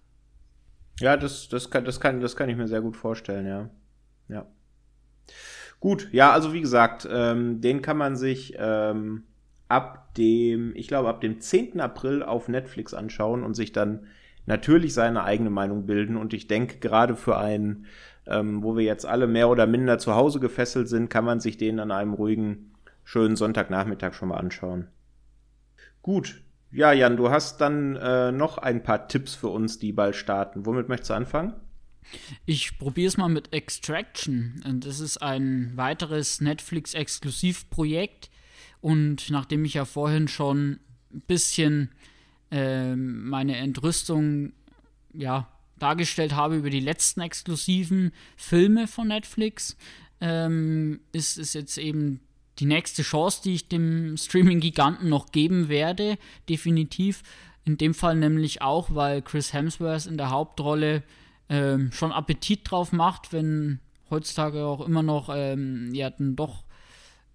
Ja, 0.99 1.17
das, 1.17 1.49
das, 1.49 1.69
kann, 1.69 1.85
das, 1.85 1.99
kann, 1.99 2.21
das 2.21 2.35
kann 2.35 2.49
ich 2.49 2.57
mir 2.57 2.67
sehr 2.67 2.81
gut 2.81 2.97
vorstellen, 2.97 3.45
ja. 3.45 3.69
Ja. 4.29 4.45
Gut, 5.79 6.09
ja, 6.11 6.31
also 6.31 6.53
wie 6.53 6.61
gesagt, 6.61 7.07
ähm, 7.11 7.61
den 7.61 7.81
kann 7.81 7.97
man 7.97 8.15
sich 8.15 8.55
ähm, 8.57 9.23
ab 9.67 10.15
dem, 10.15 10.75
ich 10.75 10.87
glaube, 10.87 11.09
ab 11.09 11.21
dem 11.21 11.39
10. 11.39 11.79
April 11.79 12.23
auf 12.23 12.47
Netflix 12.47 12.93
anschauen 12.93 13.43
und 13.43 13.53
sich 13.53 13.73
dann 13.73 14.07
natürlich 14.45 14.93
seine 14.93 15.23
eigene 15.23 15.49
Meinung 15.49 15.85
bilden. 15.85 16.17
Und 16.17 16.33
ich 16.33 16.47
denke, 16.47 16.77
gerade 16.79 17.15
für 17.15 17.37
einen, 17.37 17.85
ähm, 18.25 18.63
wo 18.63 18.75
wir 18.75 18.83
jetzt 18.83 19.05
alle 19.05 19.27
mehr 19.27 19.49
oder 19.49 19.67
minder 19.67 19.99
zu 19.99 20.15
Hause 20.15 20.39
gefesselt 20.39 20.89
sind, 20.89 21.09
kann 21.09 21.25
man 21.25 21.39
sich 21.39 21.57
den 21.57 21.79
an 21.79 21.91
einem 21.91 22.13
ruhigen, 22.13 22.71
schönen 23.07 23.37
Sonntagnachmittag 23.37 24.13
schon 24.13 24.27
mal 24.27 24.37
anschauen. 24.37 24.89
Gut. 26.01 26.43
Ja, 26.71 26.91
Jan, 26.91 27.15
du 27.15 27.29
hast 27.29 27.61
dann 27.61 27.95
äh, 27.95 28.33
noch 28.33 28.57
ein 28.57 28.83
paar 28.83 29.07
Tipps 29.07 29.33
für 29.33 29.47
uns, 29.47 29.79
die 29.79 29.93
bald 29.93 30.17
starten. 30.17 30.65
Womit 30.65 30.89
möchtest 30.89 31.11
du 31.11 31.13
anfangen? 31.13 31.53
Ich 32.45 32.77
probiere 32.77 33.07
es 33.07 33.15
mal 33.15 33.29
mit 33.29 33.53
Extraction. 33.53 34.61
Das 34.81 34.99
ist 34.99 35.21
ein 35.21 35.71
weiteres 35.75 36.41
Netflix-Exklusivprojekt. 36.41 38.29
Und 38.81 39.29
nachdem 39.29 39.63
ich 39.63 39.75
ja 39.75 39.85
vorhin 39.85 40.27
schon 40.27 40.81
ein 41.13 41.21
bisschen 41.21 41.91
ähm, 42.51 43.29
meine 43.29 43.55
Entrüstung 43.55 44.51
ja, 45.13 45.47
dargestellt 45.79 46.35
habe 46.35 46.57
über 46.57 46.69
die 46.69 46.81
letzten 46.81 47.21
exklusiven 47.21 48.11
Filme 48.35 48.85
von 48.85 49.07
Netflix, 49.07 49.77
ähm, 50.19 50.99
ist 51.13 51.37
es 51.37 51.53
jetzt 51.53 51.77
eben 51.77 52.19
die 52.59 52.65
nächste 52.65 53.03
Chance, 53.03 53.41
die 53.43 53.53
ich 53.53 53.67
dem 53.67 54.17
Streaming-Giganten 54.17 55.09
noch 55.09 55.31
geben 55.31 55.69
werde, 55.69 56.17
definitiv. 56.49 57.23
In 57.65 57.77
dem 57.77 57.93
Fall 57.93 58.15
nämlich 58.15 58.61
auch, 58.61 58.95
weil 58.95 59.21
Chris 59.21 59.53
Hemsworth 59.53 60.05
in 60.05 60.17
der 60.17 60.29
Hauptrolle 60.29 61.03
ähm, 61.49 61.91
schon 61.91 62.11
Appetit 62.11 62.69
drauf 62.69 62.91
macht, 62.91 63.33
wenn 63.33 63.79
heutzutage 64.09 64.63
auch 64.63 64.85
immer 64.85 65.03
noch 65.03 65.29
ähm, 65.33 65.93
ja 65.93 66.09
dann 66.09 66.35
doch 66.35 66.63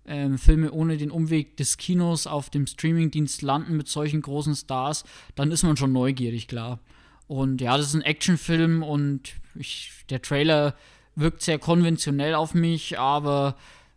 ähm, 0.07 0.39
Filme 0.39 0.73
ohne 0.73 0.97
den 0.97 1.11
Umweg 1.11 1.57
des 1.57 1.77
Kinos 1.77 2.27
auf 2.27 2.51
dem 2.51 2.66
Streamingdienst 2.66 3.43
landen 3.43 3.77
mit 3.77 3.89
solchen 3.89 4.23
großen 4.23 4.57
Stars, 4.57 5.05
dann 5.35 5.53
ist 5.53 5.62
man 5.62 5.77
schon 5.77 5.93
neugierig, 5.93 6.49
klar. 6.49 6.81
Und 7.29 7.61
ja, 7.61 7.77
das 7.77 7.89
ist 7.89 7.95
ein 7.95 8.03
Actionfilm 8.03 8.83
und 8.83 9.35
ich, 9.55 9.93
der 10.11 10.20
Trailer 10.23 10.75
wirkt 11.14 11.43
sehr 11.43 11.59
konventionell 11.59 12.35
auf 12.35 12.55
mich, 12.55 12.99
aber 12.99 13.57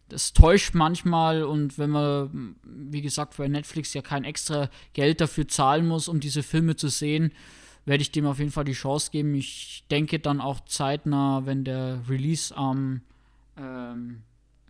das 0.10 0.34
täuscht 0.34 0.76
manchmal 0.76 1.43
und 1.43 1.78
wenn 1.78 1.89
man, 1.89 2.56
wie 2.64 3.01
gesagt, 3.01 3.38
bei 3.38 3.47
Netflix 3.47 3.93
ja 3.93 4.01
kein 4.01 4.24
extra 4.24 4.70
Geld 4.93 5.20
dafür 5.22 5.47
zahlen 5.47 5.88
muss, 5.88 6.08
um 6.08 6.20
diese 6.20 6.43
Filme 6.43 6.76
zu 6.76 6.89
sehen, 6.89 7.32
werde 7.86 8.01
ich 8.01 8.12
dem 8.12 8.26
auf 8.26 8.39
jeden 8.39 8.51
Fall 8.51 8.66
die 8.66 8.74
Chance 8.74 9.12
geben. 9.12 9.34
Ich 9.36 9.84
denke 9.89 10.20
dann 10.20 10.41
auch 10.41 10.60
zeitnah, 10.66 11.45
wenn 11.45 11.64
der 11.64 12.01
Release 12.08 12.56
am 12.56 13.01
ähm, 13.58 14.22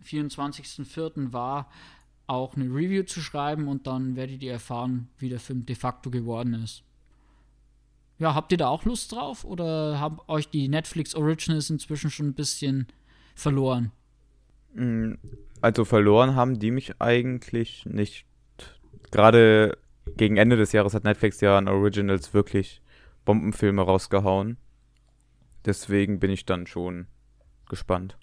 24.04. 0.04 1.32
war, 1.32 1.70
auch 2.26 2.56
eine 2.56 2.66
Review 2.66 3.04
zu 3.04 3.20
schreiben 3.20 3.68
und 3.68 3.86
dann 3.86 4.16
werdet 4.16 4.42
ihr 4.42 4.52
erfahren, 4.52 5.08
wie 5.18 5.28
der 5.28 5.40
Film 5.40 5.64
de 5.66 5.76
facto 5.76 6.10
geworden 6.10 6.54
ist. 6.54 6.82
Ja, 8.18 8.34
habt 8.34 8.52
ihr 8.52 8.58
da 8.58 8.68
auch 8.68 8.84
Lust 8.84 9.12
drauf 9.12 9.44
oder 9.44 10.00
haben 10.00 10.18
euch 10.26 10.48
die 10.48 10.68
Netflix 10.68 11.14
Originals 11.14 11.68
inzwischen 11.68 12.10
schon 12.10 12.28
ein 12.28 12.34
bisschen 12.34 12.86
verloren? 13.34 13.92
Mm, 14.76 15.14
also 15.60 15.84
verloren 15.84 16.36
haben 16.36 16.58
die 16.58 16.70
mich 16.70 17.00
eigentlich 17.00 17.86
nicht. 17.86 18.26
Gerade 19.10 19.78
gegen 20.16 20.36
Ende 20.36 20.56
des 20.56 20.72
Jahres 20.72 20.94
hat 20.94 21.04
Netflix 21.04 21.40
ja 21.40 21.58
an 21.58 21.68
Originals 21.68 22.34
wirklich 22.34 22.82
Bombenfilme 23.24 23.82
rausgehauen. 23.82 24.56
Deswegen 25.64 26.20
bin 26.20 26.30
ich 26.30 26.46
dann 26.46 26.66
schon 26.66 27.06
gespannt. 27.68 28.16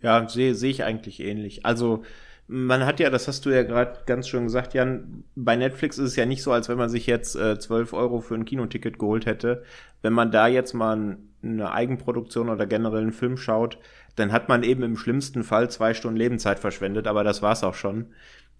Ja, 0.00 0.28
sehe 0.28 0.54
seh 0.54 0.70
ich 0.70 0.84
eigentlich 0.84 1.20
ähnlich. 1.20 1.66
Also 1.66 2.04
man 2.46 2.84
hat 2.84 3.00
ja, 3.00 3.10
das 3.10 3.26
hast 3.26 3.46
du 3.46 3.50
ja 3.50 3.62
gerade 3.62 4.00
ganz 4.06 4.28
schön 4.28 4.44
gesagt, 4.44 4.74
Jan, 4.74 5.24
bei 5.34 5.56
Netflix 5.56 5.98
ist 5.98 6.10
es 6.10 6.16
ja 6.16 6.26
nicht 6.26 6.42
so, 6.42 6.52
als 6.52 6.68
wenn 6.68 6.76
man 6.76 6.90
sich 6.90 7.06
jetzt 7.06 7.36
äh, 7.36 7.58
12 7.58 7.92
Euro 7.94 8.20
für 8.20 8.34
ein 8.34 8.44
Kinoticket 8.44 8.98
geholt 8.98 9.26
hätte. 9.26 9.64
Wenn 10.02 10.12
man 10.12 10.30
da 10.30 10.46
jetzt 10.46 10.74
mal 10.74 11.16
eine 11.42 11.72
Eigenproduktion 11.72 12.48
oder 12.48 12.66
generell 12.66 13.02
einen 13.02 13.12
Film 13.12 13.36
schaut, 13.36 13.78
dann 14.16 14.32
hat 14.32 14.48
man 14.48 14.62
eben 14.62 14.82
im 14.82 14.96
schlimmsten 14.96 15.44
Fall 15.44 15.70
zwei 15.70 15.94
Stunden 15.94 16.16
Lebenszeit 16.16 16.58
verschwendet, 16.58 17.06
aber 17.06 17.24
das 17.24 17.42
war's 17.42 17.64
auch 17.64 17.74
schon. 17.74 18.06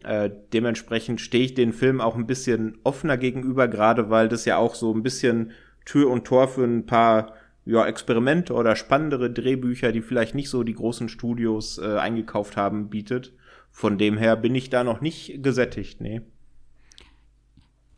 Äh, 0.03 0.31
dementsprechend 0.53 1.21
stehe 1.21 1.45
ich 1.45 1.55
den 1.55 1.73
Film 1.73 2.01
auch 2.01 2.17
ein 2.17 2.27
bisschen 2.27 2.79
offener 2.85 3.17
gegenüber, 3.17 3.69
gerade 3.69 4.11
weil 4.11 4.29
das 4.29 4.45
ja 4.45 4.57
auch 4.57 4.75
so 4.75 4.93
ein 4.93 5.03
bisschen 5.03 5.53
Tür 5.85 6.11
und 6.11 6.25
Tor 6.27 6.49
für 6.49 6.65
ein 6.65 6.87
paar 6.87 7.35
ja, 7.65 7.87
Experimente 7.87 8.53
oder 8.53 8.77
spannendere 8.77 9.31
Drehbücher, 9.31 9.93
die 9.93 10.03
vielleicht 10.03 10.35
nicht 10.35 10.51
so 10.51 10.63
die 10.63 10.75
großen 10.75 11.09
Studios 11.09 11.79
äh, 11.79 11.97
eingekauft 11.97 12.57
haben, 12.57 12.91
bietet. 12.91 13.33
Von 13.71 13.97
dem 13.99 14.19
her 14.19 14.37
bin 14.37 14.55
ich 14.55 14.71
da 14.71 14.85
noch 14.85 15.01
nicht 15.01 15.43
gesättigt, 15.43 16.01
nee. 16.01 16.21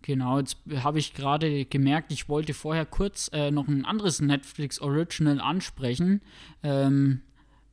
Genau, 0.02 0.38
jetzt 0.38 0.58
habe 0.76 1.00
ich 1.00 1.14
gerade 1.14 1.64
gemerkt, 1.64 2.12
ich 2.12 2.28
wollte 2.28 2.54
vorher 2.54 2.86
kurz 2.86 3.28
äh, 3.32 3.50
noch 3.50 3.66
ein 3.66 3.84
anderes 3.84 4.20
Netflix 4.20 4.80
Original 4.80 5.40
ansprechen. 5.40 6.22
Ähm, 6.62 7.22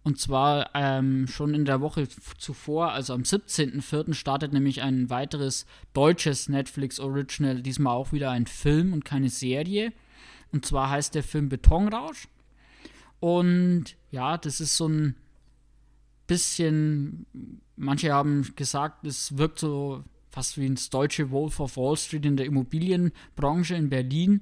und 0.03 0.19
zwar 0.19 0.71
ähm, 0.73 1.27
schon 1.27 1.53
in 1.53 1.63
der 1.63 1.79
Woche 1.79 2.07
zuvor, 2.37 2.91
also 2.91 3.13
am 3.13 3.21
17.04. 3.21 4.13
startet 4.13 4.51
nämlich 4.51 4.81
ein 4.81 5.09
weiteres 5.09 5.65
deutsches 5.93 6.49
Netflix 6.49 6.99
Original, 6.99 7.61
diesmal 7.61 7.95
auch 7.95 8.11
wieder 8.11 8.31
ein 8.31 8.45
Film 8.45 8.91
und 8.91 9.05
keine 9.05 9.29
Serie. 9.29 9.93
Und 10.51 10.65
zwar 10.65 10.89
heißt 10.89 11.15
der 11.15 11.23
Film 11.23 11.47
Betonrausch. 11.47 12.27
Und 13.21 13.95
ja, 14.11 14.37
das 14.37 14.59
ist 14.59 14.75
so 14.75 14.89
ein 14.89 15.15
bisschen, 16.27 17.25
manche 17.77 18.11
haben 18.11 18.53
gesagt, 18.57 19.07
es 19.07 19.37
wirkt 19.37 19.59
so 19.59 20.03
fast 20.29 20.57
wie 20.57 20.65
ins 20.65 20.89
deutsche 20.89 21.31
Wolf 21.31 21.61
of 21.61 21.77
Wall 21.77 21.95
Street 21.95 22.25
in 22.25 22.35
der 22.35 22.45
Immobilienbranche 22.45 23.75
in 23.75 23.89
Berlin. 23.89 24.41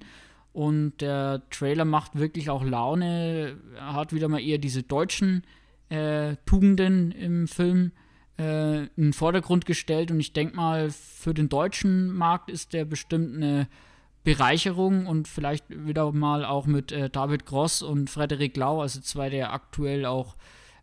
Und 0.53 0.99
der 0.99 1.43
Trailer 1.49 1.85
macht 1.85 2.17
wirklich 2.17 2.49
auch 2.49 2.63
Laune. 2.63 3.57
Er 3.75 3.93
hat 3.93 4.13
wieder 4.13 4.27
mal 4.27 4.41
eher 4.41 4.57
diese 4.57 4.83
deutschen 4.83 5.43
äh, 5.89 6.35
Tugenden 6.45 7.11
im 7.11 7.47
Film 7.47 7.91
äh, 8.37 8.83
in 8.83 8.89
den 8.97 9.13
Vordergrund 9.13 9.65
gestellt. 9.65 10.11
Und 10.11 10.19
ich 10.19 10.33
denke 10.33 10.55
mal, 10.55 10.89
für 10.91 11.33
den 11.33 11.49
deutschen 11.49 12.13
Markt 12.13 12.49
ist 12.49 12.73
der 12.73 12.85
bestimmt 12.85 13.35
eine 13.35 13.67
Bereicherung 14.23 15.07
und 15.07 15.27
vielleicht 15.27 15.65
wieder 15.69 16.11
mal 16.11 16.45
auch 16.45 16.65
mit 16.65 16.91
äh, 16.91 17.09
David 17.09 17.45
Gross 17.45 17.81
und 17.81 18.09
Frederik 18.09 18.55
Lau, 18.55 18.81
also 18.81 18.99
zwei 19.01 19.29
der 19.29 19.51
aktuell 19.51 20.05
auch 20.05 20.35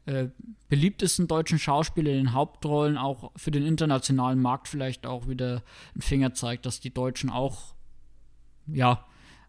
äh, 0.07 0.29
beliebtesten 0.69 1.29
deutschen 1.29 1.59
Schauspieler 1.59 2.11
in 2.11 2.16
den 2.16 2.33
Hauptrollen, 2.33 2.97
auch 2.97 3.31
für 3.37 3.51
den 3.51 3.64
internationalen 3.64 4.41
Markt 4.41 4.66
vielleicht 4.66 5.07
auch 5.07 5.29
wieder 5.29 5.62
einen 5.95 6.03
Finger 6.03 6.35
zeigt, 6.35 6.66
dass 6.66 6.81
die 6.81 6.93
Deutschen 6.93 7.31
auch, 7.31 7.75
ja, 8.66 9.05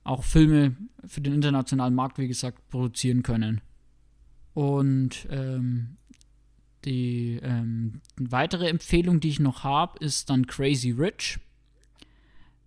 auch 0.10 0.24
Filme 0.24 0.76
für 1.06 1.22
den 1.22 1.34
internationalen 1.34 1.94
Markt, 1.94 2.18
wie 2.18 2.28
gesagt, 2.28 2.68
produzieren 2.70 3.24
können. 3.24 3.62
Und 4.54 5.28
ähm, 5.30 5.98
die 6.86 7.40
ähm, 7.44 8.02
weitere 8.18 8.68
Empfehlung, 8.68 9.20
die 9.20 9.30
ich 9.30 9.40
noch 9.40 9.64
habe, 9.64 10.04
ist 10.04 10.30
dann 10.30 10.48
Crazy 10.48 10.92
Rich. 10.92 11.40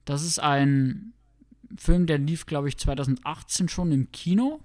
Das 0.04 0.22
ist 0.22 0.38
ein 0.38 1.12
Film, 1.76 2.06
der 2.06 2.18
lief, 2.18 2.46
glaube 2.46 2.68
ich, 2.68 2.78
2018 2.78 3.68
schon 3.68 3.92
im 3.92 4.12
Kino 4.12 4.60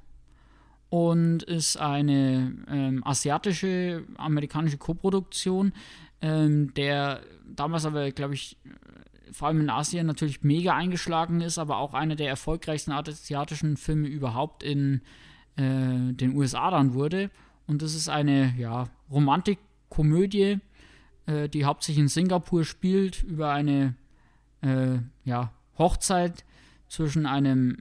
und 0.89 1.43
ist 1.43 1.77
eine 1.77 2.53
ähm, 2.69 3.03
asiatische, 3.05 4.03
amerikanische 4.17 4.77
Koproduktion, 4.77 5.73
ähm, 6.21 6.73
der 6.75 7.21
damals 7.45 7.85
aber, 7.85 8.11
glaube 8.11 8.35
ich, 8.35 8.57
vor 9.31 9.47
allem 9.47 9.61
in 9.61 9.69
Asien 9.69 10.07
natürlich 10.07 10.43
mega 10.43 10.75
eingeschlagen 10.75 11.41
ist, 11.41 11.57
aber 11.57 11.77
auch 11.77 11.93
einer 11.93 12.15
der 12.15 12.29
erfolgreichsten 12.29 12.91
asiatischen 12.91 13.77
Filme 13.77 14.07
überhaupt 14.07 14.63
in 14.63 15.01
äh, 15.55 16.13
den 16.13 16.35
USA 16.35 16.71
dann 16.71 16.93
wurde. 16.93 17.29
Und 17.67 17.81
das 17.81 17.93
ist 17.93 18.09
eine 18.09 18.53
ja, 18.57 18.89
Romantikkomödie, 19.11 20.59
äh, 21.25 21.49
die 21.49 21.65
hauptsächlich 21.65 22.01
in 22.01 22.07
Singapur 22.07 22.63
spielt, 22.63 23.23
über 23.23 23.51
eine 23.51 23.95
äh, 24.61 24.99
ja, 25.25 25.51
Hochzeit 25.77 26.45
zwischen 26.87 27.25
einem 27.25 27.77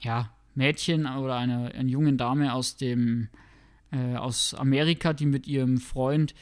ja, 0.00 0.30
Mädchen 0.54 1.06
oder 1.06 1.36
einer, 1.36 1.74
einer 1.74 1.88
jungen 1.88 2.16
Dame 2.16 2.52
aus 2.52 2.76
dem 2.76 3.28
äh, 3.92 4.16
aus 4.16 4.54
Amerika, 4.54 5.12
die 5.12 5.26
mit 5.26 5.46
ihrem 5.46 5.78
Freund 5.78 6.34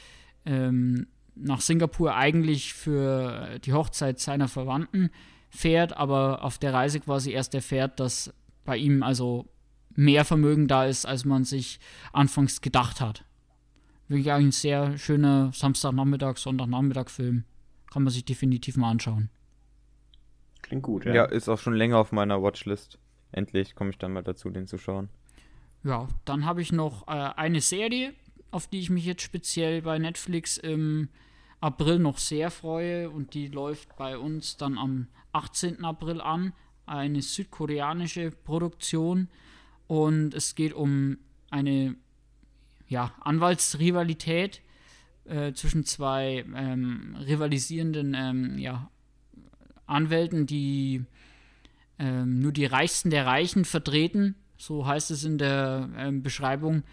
ähm, 0.45 1.07
nach 1.43 1.61
Singapur 1.61 2.15
eigentlich 2.15 2.73
für 2.73 3.59
die 3.59 3.73
Hochzeit 3.73 4.19
seiner 4.19 4.47
Verwandten 4.47 5.09
fährt, 5.49 5.95
aber 5.97 6.43
auf 6.43 6.57
der 6.57 6.73
Reise 6.73 6.99
quasi 6.99 7.31
erst 7.31 7.53
erfährt, 7.53 7.99
dass 7.99 8.33
bei 8.63 8.77
ihm 8.77 9.03
also 9.03 9.47
mehr 9.95 10.25
Vermögen 10.25 10.67
da 10.67 10.85
ist, 10.85 11.05
als 11.05 11.25
man 11.25 11.43
sich 11.43 11.79
anfangs 12.13 12.61
gedacht 12.61 13.01
hat. 13.01 13.25
Wirklich 14.07 14.31
ein 14.31 14.51
sehr 14.51 14.97
schöner 14.97 15.51
Samstagnachmittag, 15.53 16.37
Sonntagnachmittag-Film. 16.37 17.43
Kann 17.91 18.03
man 18.03 18.11
sich 18.11 18.25
definitiv 18.25 18.77
mal 18.77 18.91
anschauen. 18.91 19.29
Klingt 20.61 20.83
gut, 20.83 21.05
ja. 21.05 21.13
Ja, 21.13 21.25
ist 21.25 21.49
auch 21.49 21.59
schon 21.59 21.73
länger 21.73 21.97
auf 21.97 22.11
meiner 22.11 22.41
Watchlist. 22.41 22.99
Endlich 23.31 23.75
komme 23.75 23.89
ich 23.89 23.97
dann 23.97 24.13
mal 24.13 24.23
dazu, 24.23 24.49
den 24.49 24.67
zu 24.67 24.77
schauen. 24.77 25.09
Ja, 25.83 26.07
dann 26.25 26.45
habe 26.45 26.61
ich 26.61 26.71
noch 26.71 27.07
äh, 27.07 27.11
eine 27.11 27.61
Serie, 27.61 28.13
auf 28.51 28.67
die 28.67 28.79
ich 28.79 28.89
mich 28.89 29.05
jetzt 29.05 29.23
speziell 29.23 29.81
bei 29.81 29.97
Netflix 29.97 30.57
im 30.57 31.09
April 31.61 31.99
noch 31.99 32.17
sehr 32.17 32.51
freue 32.51 33.09
und 33.09 33.35
die 33.35 33.47
läuft 33.47 33.95
bei 33.95 34.17
uns 34.17 34.57
dann 34.57 34.77
am 34.77 35.07
18. 35.31 35.85
April 35.85 36.19
an. 36.19 36.53
Eine 36.87 37.21
südkoreanische 37.21 38.31
Produktion 38.31 39.29
und 39.87 40.33
es 40.33 40.55
geht 40.55 40.73
um 40.73 41.17
eine 41.51 41.95
ja, 42.87 43.13
Anwaltsrivalität 43.21 44.61
äh, 45.25 45.53
zwischen 45.53 45.85
zwei 45.85 46.43
ähm, 46.55 47.15
rivalisierenden 47.25 48.13
ähm, 48.15 48.57
ja, 48.57 48.89
Anwälten, 49.85 50.47
die 50.47 51.05
ähm, 51.99 52.39
nur 52.39 52.51
die 52.51 52.65
Reichsten 52.65 53.11
der 53.11 53.27
Reichen 53.27 53.65
vertreten. 53.65 54.35
So 54.57 54.87
heißt 54.87 55.11
es 55.11 55.23
in 55.23 55.37
der 55.37 55.89
ähm, 55.95 56.23
Beschreibung 56.23 56.83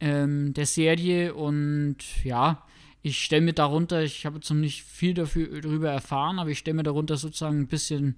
ähm, 0.00 0.52
der 0.52 0.66
Serie. 0.66 1.34
Und 1.34 2.24
ja, 2.24 2.66
ich 3.04 3.22
stelle 3.22 3.42
mir 3.42 3.52
darunter, 3.52 4.02
ich 4.02 4.24
habe 4.24 4.36
jetzt 4.36 4.48
noch 4.48 4.56
nicht 4.56 4.82
viel 4.82 5.12
dafür, 5.12 5.60
darüber 5.60 5.90
erfahren, 5.90 6.38
aber 6.38 6.48
ich 6.48 6.58
stelle 6.58 6.76
mir 6.76 6.84
darunter 6.84 7.18
sozusagen 7.18 7.60
ein 7.60 7.66
bisschen 7.66 8.16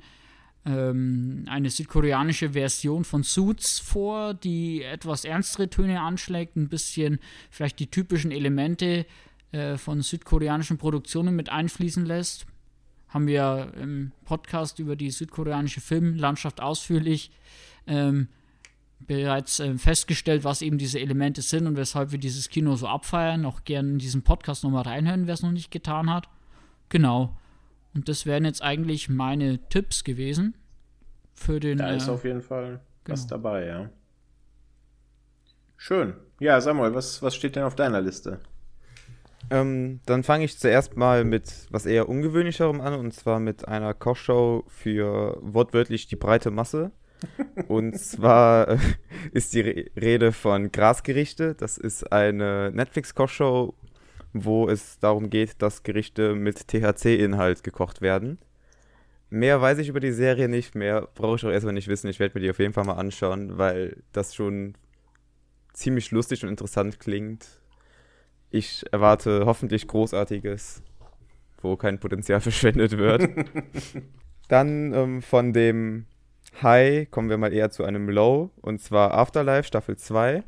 ähm, 0.64 1.44
eine 1.48 1.70
südkoreanische 1.70 2.50
Version 2.50 3.02
von 3.02 3.24
Suits 3.24 3.80
vor, 3.80 4.32
die 4.32 4.84
etwas 4.84 5.24
ernstere 5.24 5.68
Töne 5.68 6.00
anschlägt, 6.00 6.54
ein 6.54 6.68
bisschen 6.68 7.18
vielleicht 7.50 7.80
die 7.80 7.88
typischen 7.88 8.30
Elemente 8.30 9.06
äh, 9.50 9.76
von 9.76 10.02
südkoreanischen 10.02 10.78
Produktionen 10.78 11.34
mit 11.34 11.48
einfließen 11.48 12.06
lässt. 12.06 12.46
Haben 13.08 13.26
wir 13.26 13.72
im 13.82 14.12
Podcast 14.24 14.78
über 14.78 14.94
die 14.94 15.10
südkoreanische 15.10 15.80
Filmlandschaft 15.80 16.60
ausführlich 16.60 17.32
ähm, 17.88 18.28
bereits 19.00 19.60
äh, 19.60 19.76
festgestellt, 19.78 20.44
was 20.44 20.62
eben 20.62 20.78
diese 20.78 20.98
Elemente 21.00 21.42
sind 21.42 21.66
und 21.66 21.76
weshalb 21.76 22.12
wir 22.12 22.18
dieses 22.18 22.48
Kino 22.48 22.76
so 22.76 22.88
abfeiern. 22.88 23.44
Auch 23.44 23.64
gerne 23.64 23.90
in 23.90 23.98
diesen 23.98 24.22
Podcast 24.22 24.64
nochmal 24.64 24.82
reinhören, 24.82 25.26
wer 25.26 25.34
es 25.34 25.42
noch 25.42 25.52
nicht 25.52 25.70
getan 25.70 26.12
hat. 26.12 26.28
Genau. 26.88 27.36
Und 27.94 28.08
das 28.08 28.26
wären 28.26 28.44
jetzt 28.44 28.62
eigentlich 28.62 29.08
meine 29.08 29.58
Tipps 29.68 30.04
gewesen 30.04 30.54
für 31.34 31.60
den. 31.60 31.78
Da 31.78 31.90
ist 31.90 32.08
äh, 32.08 32.10
auf 32.10 32.24
jeden 32.24 32.42
Fall 32.42 32.80
genau. 33.04 33.12
was 33.12 33.26
dabei, 33.26 33.66
ja. 33.66 33.90
Schön. 35.76 36.14
Ja, 36.40 36.60
Samuel, 36.60 36.94
was, 36.94 37.22
was 37.22 37.34
steht 37.34 37.56
denn 37.56 37.62
auf 37.62 37.74
deiner 37.74 38.00
Liste? 38.00 38.40
Ähm, 39.50 40.00
dann 40.06 40.24
fange 40.24 40.44
ich 40.44 40.58
zuerst 40.58 40.96
mal 40.96 41.24
mit 41.24 41.68
was 41.70 41.86
eher 41.86 42.08
ungewöhnlicherem 42.08 42.80
an, 42.80 42.94
und 42.94 43.12
zwar 43.12 43.38
mit 43.38 43.68
einer 43.68 43.94
Kochshow 43.94 44.64
für 44.66 45.38
wortwörtlich 45.40 46.08
die 46.08 46.16
breite 46.16 46.50
Masse. 46.50 46.90
Und 47.68 47.98
zwar 47.98 48.68
äh, 48.68 48.78
ist 49.32 49.54
die 49.54 49.60
Rede 49.60 50.32
von 50.32 50.70
Grasgerichte. 50.70 51.54
Das 51.54 51.78
ist 51.78 52.12
eine 52.12 52.70
Netflix-Kochshow, 52.72 53.74
wo 54.32 54.68
es 54.68 54.98
darum 54.98 55.30
geht, 55.30 55.62
dass 55.62 55.82
Gerichte 55.82 56.34
mit 56.34 56.68
THC-Inhalt 56.68 57.64
gekocht 57.64 58.00
werden. 58.00 58.38
Mehr 59.28 59.60
weiß 59.60 59.78
ich 59.78 59.88
über 59.88 60.00
die 60.00 60.12
Serie 60.12 60.48
nicht, 60.48 60.74
mehr 60.74 61.08
brauche 61.14 61.36
ich 61.36 61.44
auch 61.44 61.50
erstmal 61.50 61.74
nicht 61.74 61.88
wissen. 61.88 62.08
Ich 62.08 62.20
werde 62.20 62.38
mir 62.38 62.44
die 62.44 62.50
auf 62.50 62.60
jeden 62.60 62.72
Fall 62.72 62.84
mal 62.84 62.94
anschauen, 62.94 63.58
weil 63.58 64.02
das 64.12 64.34
schon 64.34 64.74
ziemlich 65.72 66.10
lustig 66.12 66.44
und 66.44 66.50
interessant 66.50 67.00
klingt. 67.00 67.46
Ich 68.50 68.84
erwarte 68.92 69.44
hoffentlich 69.44 69.88
Großartiges, 69.88 70.82
wo 71.60 71.76
kein 71.76 71.98
Potenzial 71.98 72.40
verschwendet 72.42 72.96
wird. 72.96 73.28
Dann 74.48 74.94
ähm, 74.94 75.22
von 75.22 75.52
dem 75.52 76.06
High 76.62 77.10
kommen 77.10 77.28
wir 77.30 77.38
mal 77.38 77.52
eher 77.52 77.70
zu 77.70 77.84
einem 77.84 78.08
Low, 78.08 78.50
und 78.60 78.80
zwar 78.80 79.14
Afterlife 79.14 79.64
Staffel 79.64 79.96
2, 79.96 80.42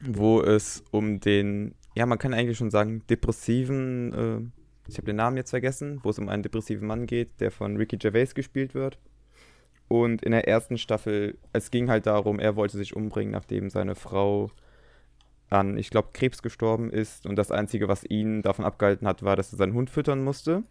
wo 0.00 0.40
es 0.40 0.84
um 0.90 1.20
den 1.20 1.74
ja, 1.98 2.06
man 2.06 2.18
kann 2.18 2.32
eigentlich 2.32 2.56
schon 2.56 2.70
sagen, 2.70 3.02
depressiven, 3.10 4.12
äh, 4.12 4.88
ich 4.88 4.98
habe 4.98 5.06
den 5.06 5.16
Namen 5.16 5.36
jetzt 5.36 5.50
vergessen, 5.50 5.98
wo 6.04 6.10
es 6.10 6.18
um 6.20 6.28
einen 6.28 6.44
depressiven 6.44 6.86
Mann 6.86 7.06
geht, 7.06 7.40
der 7.40 7.50
von 7.50 7.76
Ricky 7.76 7.96
Gervais 7.96 8.34
gespielt 8.34 8.72
wird. 8.72 9.00
Und 9.88 10.22
in 10.22 10.30
der 10.30 10.46
ersten 10.46 10.78
Staffel, 10.78 11.38
es 11.52 11.72
ging 11.72 11.90
halt 11.90 12.06
darum, 12.06 12.38
er 12.38 12.54
wollte 12.54 12.76
sich 12.76 12.94
umbringen, 12.94 13.32
nachdem 13.32 13.68
seine 13.68 13.96
Frau 13.96 14.52
an, 15.50 15.76
ich 15.76 15.90
glaube, 15.90 16.10
Krebs 16.12 16.40
gestorben 16.40 16.88
ist. 16.90 17.26
Und 17.26 17.34
das 17.34 17.50
Einzige, 17.50 17.88
was 17.88 18.04
ihn 18.04 18.42
davon 18.42 18.64
abgehalten 18.64 19.08
hat, 19.08 19.24
war, 19.24 19.34
dass 19.34 19.52
er 19.52 19.58
seinen 19.58 19.74
Hund 19.74 19.90
füttern 19.90 20.22
musste. 20.22 20.62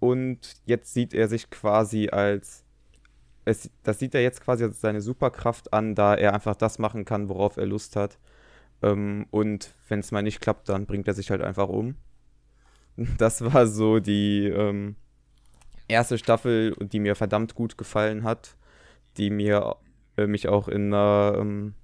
Und 0.00 0.56
jetzt 0.66 0.92
sieht 0.92 1.14
er 1.14 1.28
sich 1.28 1.48
quasi 1.48 2.10
als, 2.10 2.65
es, 3.46 3.70
das 3.84 4.00
sieht 4.00 4.14
er 4.14 4.22
jetzt 4.22 4.42
quasi 4.42 4.64
als 4.64 4.80
seine 4.80 5.00
Superkraft 5.00 5.72
an, 5.72 5.94
da 5.94 6.14
er 6.14 6.34
einfach 6.34 6.56
das 6.56 6.78
machen 6.78 7.04
kann, 7.04 7.28
worauf 7.28 7.56
er 7.56 7.64
Lust 7.64 7.96
hat. 7.96 8.18
Ähm, 8.82 9.26
und 9.30 9.72
wenn 9.88 10.00
es 10.00 10.10
mal 10.10 10.22
nicht 10.22 10.40
klappt, 10.40 10.68
dann 10.68 10.84
bringt 10.84 11.08
er 11.08 11.14
sich 11.14 11.30
halt 11.30 11.40
einfach 11.40 11.68
um. 11.68 11.96
Das 13.18 13.44
war 13.44 13.66
so 13.66 14.00
die 14.00 14.46
ähm, 14.46 14.96
erste 15.86 16.16
Staffel, 16.16 16.74
die 16.80 16.98
mir 16.98 17.14
verdammt 17.14 17.54
gut 17.54 17.76
gefallen 17.76 18.24
hat, 18.24 18.56
die 19.18 19.28
mir 19.28 19.76
äh, 20.16 20.26
mich 20.26 20.48
auch 20.48 20.66
in 20.68 20.94
einer 20.94 21.36
ähm, 21.38 21.74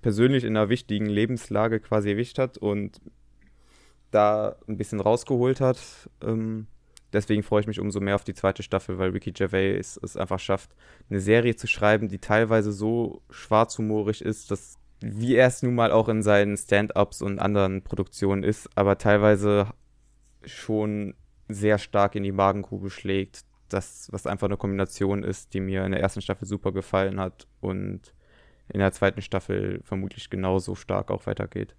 persönlich 0.00 0.44
in 0.44 0.56
einer 0.56 0.68
wichtigen 0.68 1.06
Lebenslage 1.06 1.80
quasi 1.80 2.10
erwischt 2.10 2.38
hat 2.38 2.56
und 2.56 3.00
da 4.12 4.56
ein 4.68 4.76
bisschen 4.76 5.00
rausgeholt 5.00 5.60
hat. 5.60 5.80
Ähm, 6.22 6.68
deswegen 7.12 7.42
freue 7.42 7.62
ich 7.62 7.66
mich 7.66 7.80
umso 7.80 8.00
mehr 8.00 8.14
auf 8.14 8.24
die 8.24 8.34
zweite 8.34 8.62
Staffel, 8.62 8.98
weil 8.98 9.10
Ricky 9.10 9.32
Gervais 9.32 9.98
es 10.02 10.16
einfach 10.16 10.38
schafft, 10.38 10.70
eine 11.08 11.20
Serie 11.20 11.56
zu 11.56 11.66
schreiben, 11.66 12.08
die 12.08 12.18
teilweise 12.18 12.72
so 12.72 13.22
schwarzhumorig 13.30 14.22
ist, 14.22 14.50
dass 14.50 14.80
wie 15.00 15.34
er 15.34 15.46
es 15.46 15.62
nun 15.62 15.74
mal 15.74 15.92
auch 15.92 16.08
in 16.08 16.22
seinen 16.22 16.56
Stand-ups 16.56 17.22
und 17.22 17.38
anderen 17.38 17.82
Produktionen 17.82 18.42
ist, 18.42 18.68
aber 18.76 18.98
teilweise 18.98 19.72
schon 20.44 21.14
sehr 21.48 21.78
stark 21.78 22.14
in 22.14 22.22
die 22.22 22.32
Magengrube 22.32 22.90
schlägt. 22.90 23.44
Das, 23.68 24.08
was 24.10 24.26
einfach 24.26 24.48
eine 24.48 24.56
Kombination 24.56 25.22
ist, 25.22 25.54
die 25.54 25.60
mir 25.60 25.84
in 25.84 25.92
der 25.92 26.00
ersten 26.00 26.20
Staffel 26.20 26.46
super 26.46 26.72
gefallen 26.72 27.20
hat 27.20 27.46
und 27.60 28.12
in 28.68 28.80
der 28.80 28.92
zweiten 28.92 29.22
Staffel 29.22 29.80
vermutlich 29.84 30.28
genauso 30.28 30.74
stark 30.74 31.10
auch 31.10 31.26
weitergeht. 31.26 31.76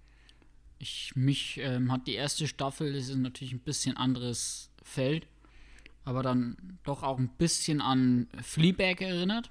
Ich, 0.78 1.12
mich 1.14 1.60
ähm, 1.62 1.92
hat 1.92 2.06
die 2.06 2.14
erste 2.14 2.48
Staffel, 2.48 2.92
das 2.92 3.08
ist 3.08 3.16
natürlich 3.16 3.52
ein 3.52 3.60
bisschen 3.60 3.96
anderes 3.96 4.71
Feld, 4.82 5.26
aber 6.04 6.22
dann 6.22 6.78
doch 6.84 7.02
auch 7.02 7.18
ein 7.18 7.30
bisschen 7.38 7.80
an 7.80 8.28
Fleabag 8.42 9.00
erinnert. 9.00 9.50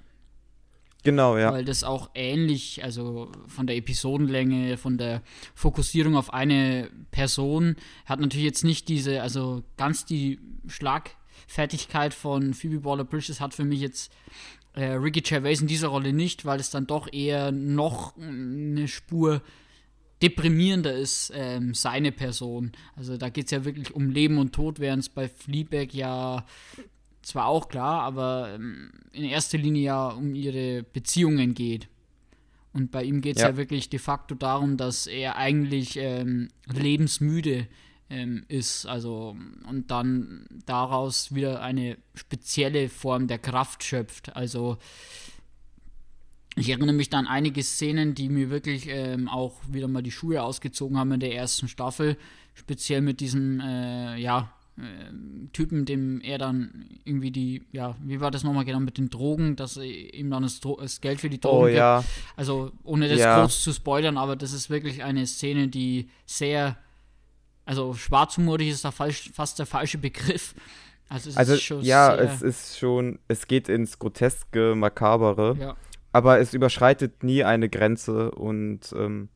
Genau, 1.04 1.36
ja. 1.36 1.52
Weil 1.52 1.64
das 1.64 1.82
auch 1.82 2.10
ähnlich, 2.14 2.84
also 2.84 3.32
von 3.48 3.66
der 3.66 3.76
Episodenlänge, 3.76 4.76
von 4.76 4.98
der 4.98 5.22
Fokussierung 5.54 6.16
auf 6.16 6.32
eine 6.32 6.90
Person, 7.10 7.76
hat 8.06 8.20
natürlich 8.20 8.46
jetzt 8.46 8.64
nicht 8.64 8.88
diese, 8.88 9.20
also 9.20 9.64
ganz 9.76 10.04
die 10.04 10.38
Schlagfertigkeit 10.68 12.14
von 12.14 12.54
Phoebe 12.54 12.84
Waller-Bridges 12.84 13.40
hat 13.40 13.52
für 13.52 13.64
mich 13.64 13.80
jetzt 13.80 14.12
äh, 14.74 14.92
Ricky 14.92 15.22
Gervais 15.22 15.60
in 15.60 15.66
dieser 15.66 15.88
Rolle 15.88 16.12
nicht, 16.12 16.44
weil 16.44 16.60
es 16.60 16.70
dann 16.70 16.86
doch 16.86 17.12
eher 17.12 17.50
noch 17.50 18.16
eine 18.16 18.86
Spur 18.86 19.42
deprimierender 20.22 20.94
ist, 20.94 21.32
ähm, 21.34 21.74
seine 21.74 22.12
Person. 22.12 22.72
Also 22.96 23.16
da 23.16 23.28
geht 23.28 23.46
es 23.46 23.50
ja 23.50 23.64
wirklich 23.64 23.94
um 23.94 24.10
Leben 24.10 24.38
und 24.38 24.52
Tod, 24.52 24.78
während 24.78 25.02
es 25.02 25.08
bei 25.08 25.28
Fleabag 25.28 25.92
ja 25.92 26.46
zwar 27.22 27.46
auch 27.46 27.68
klar, 27.68 28.02
aber 28.02 28.54
ähm, 28.54 28.92
in 29.12 29.24
erster 29.24 29.58
Linie 29.58 29.82
ja 29.82 30.08
um 30.08 30.34
ihre 30.34 30.82
Beziehungen 30.82 31.54
geht. 31.54 31.88
Und 32.72 32.90
bei 32.90 33.04
ihm 33.04 33.20
geht 33.20 33.36
es 33.36 33.42
ja. 33.42 33.50
ja. 33.50 33.56
wirklich 33.56 33.90
de 33.90 33.98
facto 33.98 34.34
darum, 34.34 34.76
dass 34.76 35.06
er 35.06 35.36
eigentlich 35.36 35.96
ähm, 35.96 36.48
lebensmüde 36.72 37.66
ähm, 38.08 38.44
ist. 38.48 38.86
Also, 38.86 39.36
und 39.68 39.90
dann 39.90 40.46
daraus 40.64 41.34
wieder 41.34 41.60
eine 41.62 41.98
spezielle 42.14 42.88
Form 42.88 43.26
der 43.26 43.38
Kraft 43.38 43.84
schöpft. 43.84 44.34
Also, 44.34 44.78
ich 46.56 46.68
erinnere 46.68 46.92
mich 46.92 47.12
an 47.14 47.26
einige 47.26 47.62
Szenen, 47.62 48.14
die 48.14 48.28
mir 48.28 48.50
wirklich 48.50 48.86
ähm, 48.88 49.28
auch 49.28 49.60
wieder 49.68 49.88
mal 49.88 50.02
die 50.02 50.10
Schuhe 50.10 50.42
ausgezogen 50.42 50.98
haben 50.98 51.12
in 51.12 51.20
der 51.20 51.34
ersten 51.34 51.68
Staffel. 51.68 52.16
Speziell 52.54 53.00
mit 53.00 53.20
diesem, 53.20 53.60
äh, 53.60 54.16
ja, 54.18 54.52
äh, 54.78 54.82
Typen, 55.52 55.84
dem 55.84 56.20
er 56.22 56.38
dann 56.38 56.86
irgendwie 57.04 57.30
die, 57.30 57.62
ja, 57.72 57.94
wie 58.02 58.20
war 58.20 58.30
das 58.30 58.42
nochmal 58.42 58.64
genau 58.64 58.80
mit 58.80 58.96
den 58.96 59.10
Drogen, 59.10 59.56
dass 59.56 59.76
ihm 59.76 60.30
dann 60.30 60.42
das, 60.42 60.60
das 60.60 61.00
Geld 61.00 61.20
für 61.20 61.28
die 61.28 61.40
Drogen 61.40 61.62
oh, 61.62 61.66
gibt. 61.66 61.76
Ja. 61.76 62.04
Also 62.36 62.72
ohne 62.82 63.08
das 63.08 63.18
ja. 63.18 63.40
groß 63.40 63.62
zu 63.62 63.72
spoilern, 63.72 64.16
aber 64.16 64.34
das 64.34 64.52
ist 64.52 64.70
wirklich 64.70 65.02
eine 65.02 65.26
Szene, 65.26 65.68
die 65.68 66.08
sehr, 66.26 66.76
also 67.64 67.94
schwarzhumorig 67.94 68.70
ist 68.70 68.84
da 68.84 68.90
falsch, 68.90 69.30
fast 69.34 69.58
der 69.58 69.66
falsche 69.66 69.98
Begriff. 69.98 70.54
Also, 71.08 71.28
es 71.28 71.36
also 71.36 71.52
ist 71.52 71.62
schon 71.62 71.82
ja, 71.82 72.14
es 72.14 72.40
ist 72.40 72.78
schon, 72.78 73.18
es 73.28 73.46
geht 73.46 73.68
ins 73.68 73.98
groteske, 73.98 74.74
makabere, 74.74 75.54
ja. 75.60 75.76
Aber 76.12 76.38
es 76.38 76.54
überschreitet 76.54 77.22
nie 77.24 77.44
eine 77.44 77.68
Grenze 77.68 78.30
und 78.30 78.92
ähm, 78.96 79.28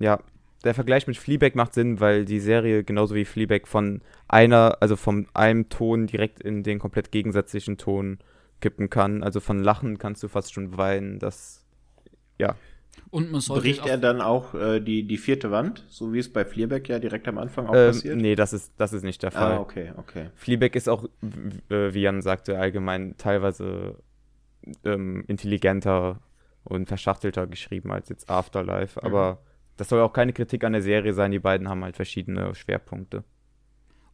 ja, 0.00 0.20
der 0.64 0.74
Vergleich 0.74 1.06
mit 1.06 1.16
Fleabag 1.16 1.54
macht 1.54 1.74
Sinn, 1.74 2.00
weil 2.00 2.24
die 2.24 2.40
Serie 2.40 2.82
genauso 2.82 3.14
wie 3.14 3.24
Fleabag 3.24 3.66
von 3.66 4.00
einer, 4.26 4.78
also 4.80 4.96
von 4.96 5.28
einem 5.34 5.68
Ton 5.68 6.06
direkt 6.06 6.40
in 6.40 6.62
den 6.62 6.78
komplett 6.78 7.12
gegensätzlichen 7.12 7.78
Ton 7.78 8.18
kippen 8.60 8.90
kann. 8.90 9.22
Also 9.22 9.40
von 9.40 9.62
Lachen 9.62 9.98
kannst 9.98 10.22
du 10.22 10.28
fast 10.28 10.52
schon 10.52 10.76
weinen. 10.76 11.20
Das, 11.20 11.64
ja. 12.38 12.56
Und 13.10 13.30
man 13.30 13.40
sollte 13.40 13.62
Bricht 13.62 13.86
er 13.86 13.98
dann 13.98 14.20
auch 14.20 14.54
äh, 14.54 14.80
die, 14.80 15.06
die 15.06 15.16
vierte 15.16 15.52
Wand, 15.52 15.86
so 15.88 16.12
wie 16.12 16.18
es 16.18 16.32
bei 16.32 16.44
Fleabag 16.44 16.88
ja 16.88 16.98
direkt 16.98 17.28
am 17.28 17.38
Anfang 17.38 17.68
auch 17.68 17.74
ähm, 17.74 17.92
passiert? 17.92 18.16
Nee, 18.16 18.34
das 18.34 18.52
ist, 18.52 18.72
das 18.76 18.92
ist 18.92 19.04
nicht 19.04 19.22
der 19.22 19.30
Fall. 19.30 19.52
Ah, 19.52 19.60
okay, 19.60 19.92
okay. 19.96 20.30
Fleabag 20.34 20.74
ist 20.74 20.88
auch, 20.88 21.04
äh, 21.70 21.94
wie 21.94 22.00
Jan 22.00 22.20
sagte, 22.20 22.58
allgemein 22.58 23.14
teilweise 23.16 23.96
ähm, 24.84 25.24
intelligenter 25.26 26.20
und 26.64 26.86
verschachtelter 26.86 27.46
geschrieben 27.46 27.90
als 27.90 28.08
jetzt 28.08 28.28
Afterlife, 28.28 29.00
mhm. 29.00 29.06
aber 29.06 29.38
das 29.76 29.88
soll 29.88 30.00
auch 30.00 30.12
keine 30.12 30.32
Kritik 30.32 30.64
an 30.64 30.72
der 30.72 30.82
Serie 30.82 31.14
sein, 31.14 31.30
die 31.30 31.38
beiden 31.38 31.68
haben 31.68 31.84
halt 31.84 31.96
verschiedene 31.96 32.54
Schwerpunkte. 32.54 33.24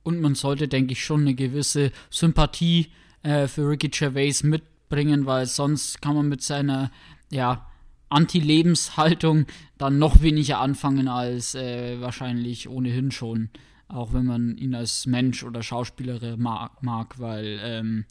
Und 0.02 0.20
man 0.20 0.34
sollte, 0.34 0.68
denke 0.68 0.92
ich, 0.92 1.02
schon 1.02 1.22
eine 1.22 1.34
gewisse 1.34 1.90
Sympathie 2.10 2.92
äh, 3.22 3.48
für 3.48 3.68
Ricky 3.68 3.88
Gervais 3.88 4.42
mitbringen, 4.42 5.24
weil 5.24 5.46
sonst 5.46 6.02
kann 6.02 6.14
man 6.14 6.28
mit 6.28 6.42
seiner, 6.42 6.90
ja, 7.30 7.66
Anti-Lebenshaltung 8.10 9.46
dann 9.78 9.98
noch 9.98 10.20
weniger 10.22 10.60
anfangen 10.60 11.08
als 11.08 11.54
äh, 11.54 12.00
wahrscheinlich 12.00 12.68
ohnehin 12.68 13.10
schon. 13.10 13.48
Auch 13.88 14.12
wenn 14.12 14.26
man 14.26 14.56
ihn 14.56 14.74
als 14.74 15.06
Mensch 15.06 15.42
oder 15.42 15.62
Schauspieler 15.62 16.36
mag, 16.36 16.82
mag 16.82 17.18
weil 17.18 17.58
ähm, 17.62 18.04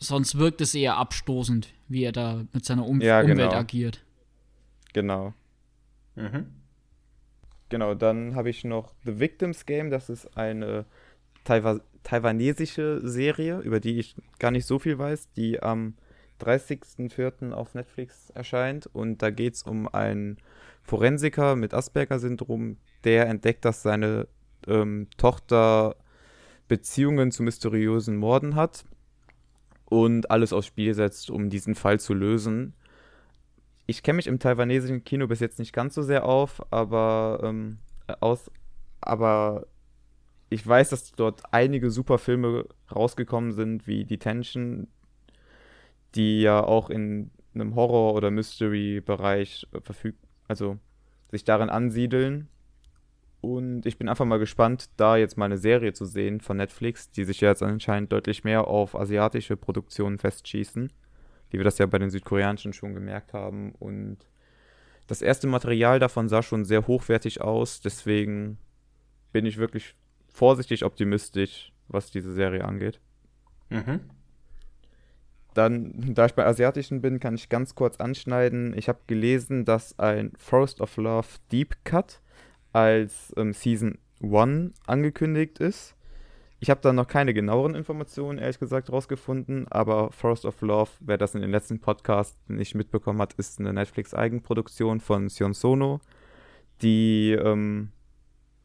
sonst 0.00 0.38
wirkt 0.38 0.60
es 0.60 0.74
eher 0.74 0.96
abstoßend, 0.96 1.68
wie 1.88 2.04
er 2.04 2.12
da 2.12 2.44
mit 2.52 2.64
seiner 2.64 2.86
um 2.86 3.00
Ja, 3.00 3.20
Umwelt 3.20 3.36
genau. 3.38 3.52
agiert. 3.52 4.04
Genau. 4.92 5.34
Mhm. 6.14 6.46
Genau, 7.68 7.94
dann 7.94 8.34
habe 8.34 8.50
ich 8.50 8.64
noch 8.64 8.94
The 9.04 9.20
Victims 9.20 9.66
Game. 9.66 9.90
Das 9.90 10.08
ist 10.08 10.36
eine 10.36 10.86
Taiwa 11.44 11.80
taiwanesische 12.04 13.00
Serie, 13.06 13.58
über 13.58 13.80
die 13.80 13.98
ich 13.98 14.16
gar 14.38 14.50
nicht 14.50 14.64
so 14.64 14.78
viel 14.78 14.98
weiß, 14.98 15.30
die 15.32 15.62
am 15.62 15.94
30.04. 16.40 17.52
auf 17.52 17.74
Netflix 17.74 18.30
erscheint. 18.30 18.86
Und 18.86 19.20
da 19.20 19.30
geht 19.30 19.54
es 19.54 19.62
um 19.64 19.88
einen 19.88 20.38
Forensiker 20.82 21.54
mit 21.56 21.74
Asperger-Syndrom, 21.74 22.78
der 23.04 23.26
entdeckt, 23.26 23.64
dass 23.64 23.82
seine 23.82 24.26
ähm, 24.66 25.08
Tochter 25.18 25.96
Beziehungen 26.68 27.30
zu 27.30 27.42
mysteriösen 27.42 28.16
Morden 28.16 28.54
hat 28.54 28.84
und 29.88 30.30
alles 30.30 30.52
aufs 30.52 30.66
Spiel 30.66 30.94
setzt, 30.94 31.30
um 31.30 31.48
diesen 31.48 31.74
Fall 31.74 31.98
zu 31.98 32.14
lösen. 32.14 32.74
Ich 33.86 34.02
kenne 34.02 34.16
mich 34.16 34.26
im 34.26 34.38
taiwanesischen 34.38 35.02
Kino 35.04 35.26
bis 35.26 35.40
jetzt 35.40 35.58
nicht 35.58 35.72
ganz 35.72 35.94
so 35.94 36.02
sehr 36.02 36.26
auf, 36.26 36.60
aber 36.70 37.40
ähm, 37.42 37.78
aus, 38.20 38.50
aber 39.00 39.66
ich 40.50 40.66
weiß, 40.66 40.90
dass 40.90 41.12
dort 41.12 41.42
einige 41.52 41.90
super 41.90 42.18
Filme 42.18 42.66
rausgekommen 42.94 43.52
sind, 43.52 43.86
wie 43.86 44.04
Detention, 44.04 44.88
die 46.14 46.40
ja 46.40 46.62
auch 46.62 46.90
in 46.90 47.30
einem 47.54 47.74
Horror- 47.74 48.14
oder 48.14 48.30
Mystery-Bereich 48.30 49.66
äh, 49.72 49.80
verfügt, 49.80 50.18
also 50.48 50.78
sich 51.30 51.44
darin 51.44 51.70
ansiedeln. 51.70 52.48
Und 53.40 53.86
ich 53.86 53.98
bin 53.98 54.08
einfach 54.08 54.24
mal 54.24 54.38
gespannt, 54.38 54.90
da 54.96 55.16
jetzt 55.16 55.36
mal 55.36 55.44
eine 55.44 55.58
Serie 55.58 55.92
zu 55.92 56.04
sehen 56.04 56.40
von 56.40 56.56
Netflix, 56.56 57.10
die 57.10 57.24
sich 57.24 57.40
ja 57.40 57.50
jetzt 57.50 57.62
anscheinend 57.62 58.12
deutlich 58.12 58.42
mehr 58.42 58.66
auf 58.66 58.96
asiatische 58.96 59.56
Produktionen 59.56 60.18
festschießen, 60.18 60.92
wie 61.50 61.56
wir 61.56 61.64
das 61.64 61.78
ja 61.78 61.86
bei 61.86 61.98
den 61.98 62.10
südkoreanischen 62.10 62.72
schon 62.72 62.94
gemerkt 62.94 63.32
haben. 63.32 63.72
Und 63.78 64.18
das 65.06 65.22
erste 65.22 65.46
Material 65.46 66.00
davon 66.00 66.28
sah 66.28 66.42
schon 66.42 66.64
sehr 66.64 66.86
hochwertig 66.86 67.40
aus, 67.40 67.80
deswegen 67.80 68.58
bin 69.32 69.46
ich 69.46 69.56
wirklich 69.56 69.94
vorsichtig 70.28 70.84
optimistisch, 70.84 71.72
was 71.86 72.10
diese 72.10 72.32
Serie 72.32 72.64
angeht. 72.64 73.00
Mhm. 73.70 74.00
Dann, 75.54 76.14
da 76.14 76.26
ich 76.26 76.34
bei 76.34 76.44
asiatischen 76.44 77.00
bin, 77.00 77.20
kann 77.20 77.34
ich 77.34 77.48
ganz 77.48 77.74
kurz 77.74 77.96
anschneiden. 77.96 78.76
Ich 78.76 78.88
habe 78.88 79.00
gelesen, 79.06 79.64
dass 79.64 79.98
ein 79.98 80.32
Forest 80.36 80.80
of 80.80 80.96
Love 80.96 81.28
Deep 81.50 81.84
Cut 81.84 82.20
als 82.72 83.32
ähm, 83.36 83.52
Season 83.52 83.98
1 84.22 84.72
angekündigt 84.86 85.58
ist. 85.58 85.94
Ich 86.60 86.70
habe 86.70 86.80
da 86.80 86.92
noch 86.92 87.06
keine 87.06 87.34
genaueren 87.34 87.76
Informationen, 87.76 88.38
ehrlich 88.38 88.58
gesagt, 88.58 88.90
rausgefunden, 88.90 89.68
aber 89.68 90.10
Forest 90.10 90.44
of 90.44 90.60
Love, 90.60 90.90
wer 91.00 91.16
das 91.16 91.36
in 91.36 91.40
den 91.40 91.52
letzten 91.52 91.78
Podcasts 91.78 92.36
nicht 92.48 92.74
mitbekommen 92.74 93.20
hat, 93.20 93.34
ist 93.34 93.60
eine 93.60 93.72
Netflix-Eigenproduktion 93.72 94.98
von 95.00 95.28
Sion 95.28 95.54
Sono, 95.54 96.00
die, 96.82 97.30
ähm, 97.32 97.90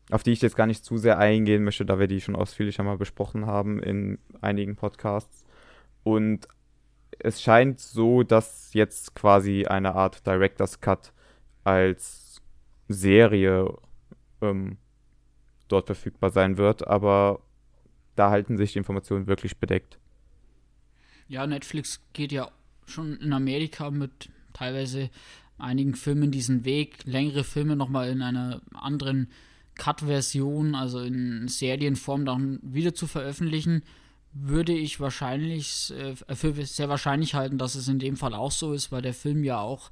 auf 0.09 0.23
die 0.23 0.31
ich 0.31 0.41
jetzt 0.41 0.55
gar 0.55 0.65
nicht 0.65 0.83
zu 0.83 0.97
sehr 0.97 1.19
eingehen 1.19 1.63
möchte, 1.63 1.85
da 1.85 1.99
wir 1.99 2.07
die 2.07 2.19
schon 2.19 2.35
ausführlicher 2.35 2.81
mal 2.81 2.97
besprochen 2.97 3.45
haben 3.45 3.81
in 3.81 4.17
einigen 4.41 4.75
Podcasts. 4.75 5.45
Und 6.03 6.47
es 7.19 7.43
scheint 7.43 7.79
so, 7.79 8.23
dass 8.23 8.73
jetzt 8.73 9.13
quasi 9.15 9.65
eine 9.65 9.93
Art 9.93 10.25
Director's 10.25 10.81
Cut 10.81 11.13
als 11.63 12.41
Serie 12.87 13.71
ähm, 14.43 14.77
dort 15.67 15.87
verfügbar 15.87 16.29
sein 16.29 16.57
wird, 16.57 16.87
aber 16.87 17.41
da 18.15 18.29
halten 18.29 18.57
sich 18.57 18.73
die 18.73 18.77
Informationen 18.77 19.27
wirklich 19.27 19.57
bedeckt. 19.57 19.97
Ja, 21.27 21.47
Netflix 21.47 22.01
geht 22.13 22.31
ja 22.31 22.51
schon 22.85 23.17
in 23.17 23.33
Amerika 23.33 23.89
mit 23.89 24.29
teilweise 24.53 25.09
einigen 25.57 25.95
Filmen 25.95 26.31
diesen 26.31 26.65
Weg, 26.65 26.97
längere 27.05 27.43
Filme 27.43 27.75
nochmal 27.75 28.09
in 28.09 28.21
einer 28.21 28.61
anderen 28.73 29.29
Cut-Version, 29.75 30.75
also 30.75 30.99
in 30.99 31.47
Serienform 31.47 32.25
dann 32.25 32.59
wieder 32.61 32.93
zu 32.93 33.07
veröffentlichen, 33.07 33.83
würde 34.33 34.73
ich 34.73 34.99
wahrscheinlich 34.99 35.93
äh, 35.97 36.35
für 36.35 36.53
sehr 36.65 36.89
wahrscheinlich 36.89 37.35
halten, 37.35 37.57
dass 37.57 37.75
es 37.75 37.87
in 37.87 37.99
dem 37.99 38.17
Fall 38.17 38.33
auch 38.33 38.51
so 38.51 38.73
ist, 38.73 38.91
weil 38.91 39.01
der 39.01 39.13
Film 39.13 39.43
ja 39.43 39.59
auch 39.59 39.91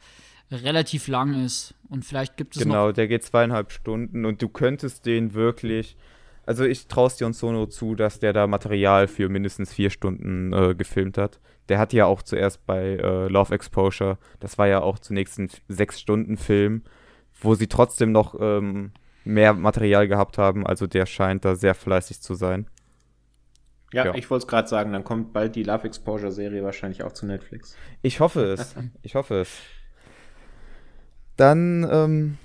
relativ 0.52 1.08
lang 1.08 1.45
ist. 1.45 1.74
Und 1.89 2.06
vielleicht 2.06 2.38
gibt 2.38 2.56
es 2.56 2.64
Genau, 2.64 2.88
noch. 2.88 2.93
der 2.93 3.08
geht 3.08 3.24
zweieinhalb 3.24 3.72
Stunden 3.72 4.26
und 4.26 4.41
du 4.41 4.49
könntest 4.49 5.06
den 5.06 5.34
wirklich. 5.34 5.97
Also 6.45 6.64
ich 6.66 6.88
traue 6.88 7.10
Sion 7.10 7.34
Sono 7.34 7.68
zu, 7.68 7.95
dass 7.95 8.20
der 8.20 8.34
da 8.34 8.47
Material 8.47 9.08
für 9.08 9.30
mindestens 9.30 9.74
vier 9.74 9.89
Stunden 9.89 10.52
äh, 10.54 10.74
gefilmt 10.76 11.18
hat. 11.18 11.39
Der 11.70 11.78
hat 11.78 11.93
ja 11.93 12.06
auch 12.06 12.22
zuerst 12.24 12.66
bei 12.66 12.95
äh, 12.97 13.28
Love 13.28 13.54
Exposure, 13.54 14.18
das 14.39 14.58
war 14.58 14.68
ja 14.68 14.82
auch 14.82 14.99
zunächst 14.99 15.38
ein 15.39 15.49
Sechs-Stunden-Film, 15.68 16.84
wo 17.41 17.56
sie 17.56 17.68
trotzdem 17.68 18.12
noch 18.12 18.36
ähm, 18.39 18.91
mehr 19.24 19.54
Material 19.54 20.08
gehabt 20.08 20.38
haben. 20.39 20.66
Also 20.66 20.88
der 20.88 21.06
scheint 21.06 21.45
da 21.45 21.56
sehr 21.56 21.76
fleißig 21.76 22.22
zu 22.22 22.34
sein. 22.34 22.68
Ja, 23.93 24.06
Ja. 24.08 24.16
ich 24.16 24.30
wollte 24.30 24.43
es 24.45 24.47
gerade 24.47 24.68
sagen, 24.68 24.91
dann 24.93 25.04
kommt 25.04 25.34
bald 25.34 25.56
die 25.56 25.64
Love 25.64 25.86
Exposure-Serie 25.86 26.64
wahrscheinlich 26.64 27.04
auch 27.04 27.12
zu 27.12 27.26
Netflix. 27.26 27.76
Ich 28.02 28.20
hoffe 28.20 28.41
es. 28.45 28.76
Ich 29.04 29.16
hoffe 29.16 29.41
es. 29.41 29.58
Dann 31.38 31.88
ähm, 31.90 32.38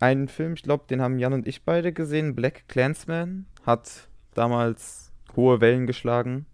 ein 0.00 0.28
Film, 0.28 0.54
ich 0.54 0.62
glaube, 0.62 0.84
den 0.88 1.00
haben 1.00 1.18
Jan 1.18 1.32
und 1.32 1.46
ich 1.46 1.64
beide 1.64 1.92
gesehen. 1.92 2.34
Black 2.34 2.68
Clansman 2.68 3.46
hat 3.64 4.08
damals 4.34 5.12
hohe 5.36 5.60
Wellen 5.60 5.86
geschlagen. 5.86 6.46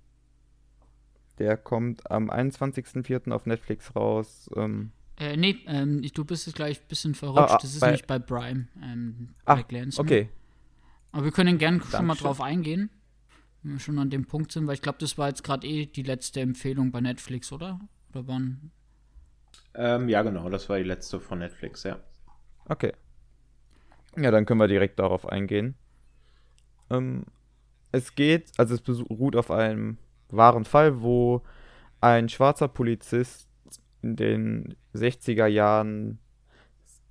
Der 1.39 1.57
kommt 1.57 2.11
am 2.11 2.31
21.04. 2.31 3.31
auf 3.31 3.47
Netflix 3.47 3.95
raus. 3.95 4.51
Ähm, 4.57 4.91
Äh, 5.21 5.37
nee, 5.37 5.57
ähm, 5.67 6.03
du 6.15 6.25
bist 6.25 6.47
jetzt 6.47 6.57
gleich 6.57 6.81
ein 6.81 6.87
bisschen 6.89 7.15
verrutscht. 7.15 7.51
Ah, 7.51 7.55
ah, 7.55 7.59
das 7.61 7.73
ist 7.75 7.81
bei- 7.81 7.87
nämlich 7.89 8.07
bei 8.07 8.19
Prime. 8.19 8.69
Ähm, 8.83 9.35
ah, 9.45 9.55
Black 9.55 9.71
Landsman. 9.73 10.07
okay. 10.07 10.29
Aber 11.13 11.25
wir 11.25 11.33
können 11.33 11.59
gern 11.59 11.81
schon 11.83 12.07
mal 12.07 12.15
drauf 12.17 12.41
eingehen, 12.41 12.91
wenn 13.63 13.73
wir 13.73 13.81
schon 13.81 13.99
an 13.99 14.11
dem 14.11 14.27
Punkt 14.27 14.53
sind, 14.53 14.67
weil 14.67 14.75
ich 14.75 14.83
glaube, 14.83 14.99
das 15.01 15.17
war 15.17 15.29
jetzt 15.29 15.43
gerade 15.43 15.67
eh 15.67 15.87
die 15.87 16.03
letzte 16.03 16.41
Empfehlung 16.41 16.91
bei 16.91 17.01
Netflix, 17.01 17.51
oder? 17.51 17.81
Oder 18.11 18.27
wann? 18.29 18.71
Ähm, 19.79 20.09
ja, 20.09 20.23
genau, 20.23 20.51
das 20.51 20.69
war 20.69 20.77
die 20.79 20.83
letzte 20.83 21.21
von 21.21 21.39
Netflix, 21.39 21.85
ja. 21.85 22.01
Okay. 22.69 22.93
Ja, 24.17 24.33
dann 24.33 24.45
können 24.45 24.59
wir 24.59 24.67
direkt 24.67 24.99
darauf 24.99 25.29
eingehen. 25.29 25.77
Ähm, 26.91 27.25
es 27.93 28.17
geht, 28.17 28.51
also 28.59 28.75
es 28.75 28.81
beruht 28.81 29.37
auf 29.37 29.53
einem 29.53 29.99
wahren 30.31 30.65
Fall, 30.65 31.01
wo 31.01 31.43
ein 32.01 32.29
schwarzer 32.29 32.67
Polizist 32.67 33.49
in 34.03 34.17
den 34.17 34.75
60er 34.95 35.47
Jahren 35.47 36.19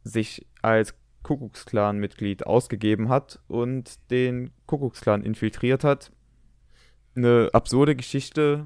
sich 0.04 0.46
als 0.62 0.94
Kuckucksklan-Mitglied 1.24 2.46
ausgegeben 2.46 3.08
hat 3.08 3.40
und 3.48 4.12
den 4.12 4.52
Kuckucksklan 4.66 5.24
infiltriert 5.24 5.86
hat. 5.86 6.12
Eine 7.16 7.50
absurde 7.54 7.96
Geschichte, 7.96 8.66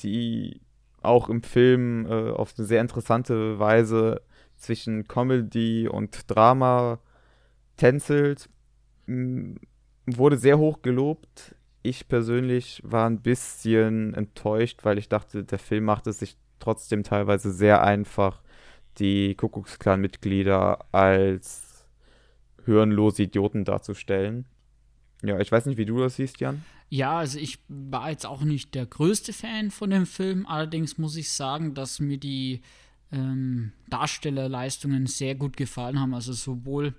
die 0.00 0.60
auch 1.02 1.28
im 1.28 1.42
Film 1.42 2.06
äh, 2.06 2.30
auf 2.30 2.54
eine 2.56 2.66
sehr 2.66 2.80
interessante 2.80 3.58
Weise 3.58 4.22
zwischen 4.56 5.08
Comedy 5.08 5.88
und 5.88 6.30
Drama 6.30 6.98
tänzelt. 7.76 8.48
M, 9.06 9.56
Wurde 10.06 10.36
sehr 10.36 10.58
hoch 10.58 10.82
gelobt. 10.82 11.54
Ich 11.82 12.08
persönlich 12.08 12.82
war 12.84 13.08
ein 13.08 13.20
bisschen 13.20 14.12
enttäuscht, 14.14 14.80
weil 14.82 14.98
ich 14.98 15.08
dachte, 15.08 15.44
der 15.44 15.58
Film 15.58 15.84
macht 15.84 16.06
es 16.06 16.18
sich 16.18 16.36
trotzdem 16.58 17.04
teilweise 17.04 17.52
sehr 17.52 17.82
einfach, 17.82 18.42
die 18.98 19.34
Kuckucksklan-Mitglieder 19.36 20.84
als 20.92 21.86
hirnlose 22.64 23.22
Idioten 23.22 23.64
darzustellen. 23.64 24.46
Ja, 25.22 25.38
ich 25.38 25.50
weiß 25.52 25.66
nicht, 25.66 25.78
wie 25.78 25.84
du 25.84 25.98
das 26.00 26.16
siehst, 26.16 26.40
Jan. 26.40 26.64
Ja, 26.90 27.18
also 27.18 27.38
ich 27.38 27.60
war 27.68 28.10
jetzt 28.10 28.26
auch 28.26 28.42
nicht 28.42 28.74
der 28.74 28.84
größte 28.84 29.32
Fan 29.32 29.70
von 29.70 29.90
dem 29.90 30.06
Film, 30.06 30.44
allerdings 30.44 30.98
muss 30.98 31.14
ich 31.16 31.30
sagen, 31.30 31.72
dass 31.74 32.00
mir 32.00 32.18
die 32.18 32.62
ähm, 33.12 33.72
Darstellerleistungen 33.88 35.06
sehr 35.06 35.36
gut 35.36 35.56
gefallen 35.56 36.00
haben. 36.00 36.14
Also 36.14 36.32
sowohl 36.32 36.94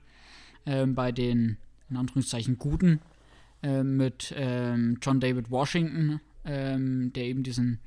ähm, 0.65 0.95
bei 0.95 1.11
den, 1.11 1.57
in 1.89 1.97
Anführungszeichen, 1.97 2.57
Guten 2.57 3.01
ähm, 3.63 3.97
mit 3.97 4.33
ähm, 4.37 4.97
John 5.01 5.19
David 5.19 5.51
Washington, 5.51 6.21
ähm, 6.45 7.11
der 7.13 7.25
eben 7.25 7.43
diesen 7.43 7.79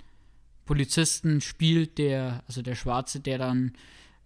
Polizisten 0.67 1.41
spielt, 1.41 1.97
der, 1.97 2.45
also 2.47 2.61
der 2.61 2.75
Schwarze, 2.75 3.21
der 3.21 3.39
dann 3.39 3.73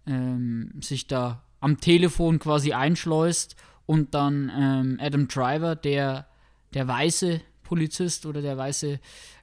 ähm, 0.05 0.73
sich 0.81 1.07
da 1.07 1.43
am 1.61 1.79
Telefon 1.79 2.39
quasi 2.39 2.73
einschleust 2.73 3.55
und 3.85 4.13
dann 4.13 4.51
ähm, 4.53 4.97
Adam 4.99 5.29
Driver, 5.29 5.77
der 5.77 6.27
der 6.73 6.87
weiße 6.87 7.41
Polizist 7.69 8.25
oder 8.25 8.41
der 8.41 8.57
weiße 8.57 8.99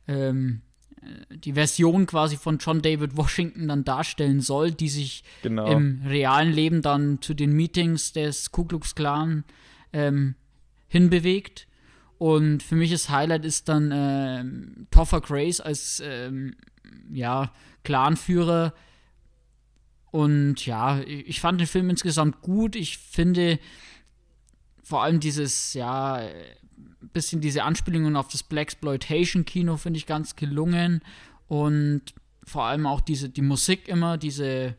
ähm, 0.08 0.62
äh, 1.00 1.36
die 1.36 1.52
Version 1.52 2.06
quasi 2.06 2.36
von 2.36 2.58
John 2.58 2.82
David 2.82 3.16
Washington 3.16 3.68
dann 3.68 3.84
darstellen 3.84 4.40
soll, 4.40 4.72
die 4.72 4.88
sich 4.88 5.22
Genau. 5.42 5.66
im 5.70 6.02
realen 6.04 6.52
Leben 6.52 6.82
dann 6.82 7.22
zu 7.22 7.34
den 7.34 7.52
Meetings 7.52 8.12
des 8.12 8.50
Ku 8.50 8.64
Klux 8.64 8.94
Klan 8.96 9.44
ähm, 9.92 10.34
hinbewegt. 10.88 11.66
Und 12.18 12.62
für 12.62 12.74
mich 12.74 12.90
das 12.90 13.08
Highlight 13.10 13.44
ist 13.44 13.68
dann 13.68 13.92
äh, 13.92 14.44
Topher 14.90 15.20
Grace 15.20 15.60
als 15.60 16.02
ähm, 16.04 16.56
ja, 17.12 17.52
Clanführer. 17.84 18.74
Und 20.10 20.64
ja, 20.64 21.00
ich 21.02 21.40
fand 21.40 21.60
den 21.60 21.66
Film 21.66 21.90
insgesamt 21.90 22.40
gut. 22.40 22.74
Ich 22.74 22.96
finde 22.98 23.58
vor 24.86 25.02
allem 25.02 25.18
dieses, 25.18 25.74
ja, 25.74 26.22
bisschen 27.12 27.40
diese 27.40 27.64
Anspielungen 27.64 28.14
auf 28.14 28.28
das 28.28 28.44
Black 28.44 28.68
Exploitation 28.68 29.44
Kino 29.44 29.76
finde 29.76 29.98
ich 29.98 30.06
ganz 30.06 30.36
gelungen. 30.36 31.02
Und 31.48 32.02
vor 32.44 32.66
allem 32.66 32.86
auch 32.86 33.00
diese, 33.00 33.28
die 33.28 33.42
Musik 33.42 33.88
immer, 33.88 34.16
diese 34.16 34.76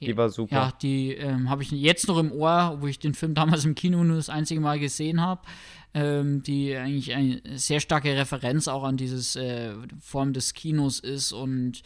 die 0.00 0.16
war 0.16 0.28
super. 0.28 0.54
Ja, 0.54 0.72
die 0.82 1.14
ähm, 1.14 1.48
habe 1.48 1.62
ich 1.62 1.70
jetzt 1.70 2.08
noch 2.08 2.18
im 2.18 2.30
Ohr, 2.30 2.76
wo 2.80 2.86
ich 2.86 2.98
den 2.98 3.14
Film 3.14 3.34
damals 3.34 3.64
im 3.64 3.74
Kino 3.74 4.04
nur 4.04 4.16
das 4.16 4.28
einzige 4.28 4.60
Mal 4.60 4.78
gesehen 4.78 5.20
habe. 5.22 5.40
Ähm, 5.94 6.42
die 6.42 6.76
eigentlich 6.76 7.14
eine 7.14 7.40
sehr 7.54 7.80
starke 7.80 8.14
Referenz 8.14 8.68
auch 8.68 8.84
an 8.84 8.98
dieses 8.98 9.34
äh, 9.34 9.72
Form 9.98 10.34
des 10.34 10.52
Kinos 10.52 11.00
ist 11.00 11.32
und 11.32 11.80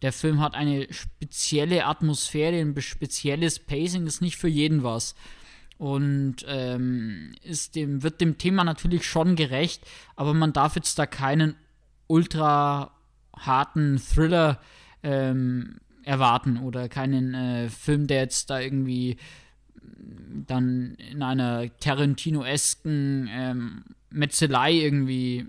der 0.00 0.12
Film 0.14 0.40
hat 0.40 0.54
eine 0.54 0.90
spezielle 0.90 1.84
Atmosphäre, 1.84 2.58
ein 2.58 2.74
spezielles 2.80 3.58
Pacing, 3.58 4.06
ist 4.06 4.22
nicht 4.22 4.38
für 4.38 4.48
jeden 4.48 4.82
was. 4.82 5.14
Und 5.82 6.44
ähm, 6.46 7.32
ist 7.42 7.74
dem, 7.74 8.04
wird 8.04 8.20
dem 8.20 8.38
Thema 8.38 8.62
natürlich 8.62 9.04
schon 9.04 9.34
gerecht, 9.34 9.82
aber 10.14 10.32
man 10.32 10.52
darf 10.52 10.76
jetzt 10.76 10.96
da 10.96 11.06
keinen 11.06 11.56
ultra 12.06 12.92
harten 13.36 13.98
Thriller 13.98 14.60
ähm, 15.02 15.80
erwarten 16.04 16.58
oder 16.58 16.88
keinen 16.88 17.34
äh, 17.34 17.68
Film, 17.68 18.06
der 18.06 18.20
jetzt 18.20 18.48
da 18.48 18.60
irgendwie 18.60 19.16
dann 20.46 20.94
in 21.10 21.20
einer 21.20 21.76
Tarantino-esken 21.78 23.28
ähm, 23.32 23.84
Metzelei 24.08 24.74
irgendwie 24.74 25.48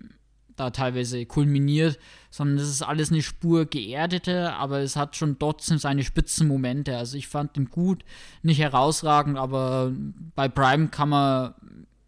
da 0.55 0.69
teilweise 0.69 1.25
kulminiert, 1.25 1.99
sondern 2.29 2.57
das 2.57 2.67
ist 2.67 2.81
alles 2.81 3.11
eine 3.11 3.21
Spur 3.21 3.65
geerdeter, 3.65 4.55
aber 4.55 4.79
es 4.79 4.95
hat 4.95 5.15
schon 5.15 5.39
trotzdem 5.39 5.77
seine 5.77 6.03
Spitzenmomente. 6.03 6.97
Also 6.97 7.17
ich 7.17 7.27
fand 7.27 7.55
den 7.55 7.69
gut, 7.69 8.03
nicht 8.41 8.59
herausragend, 8.59 9.37
aber 9.37 9.91
bei 10.35 10.47
Prime 10.47 10.87
kann 10.87 11.09
man 11.09 11.53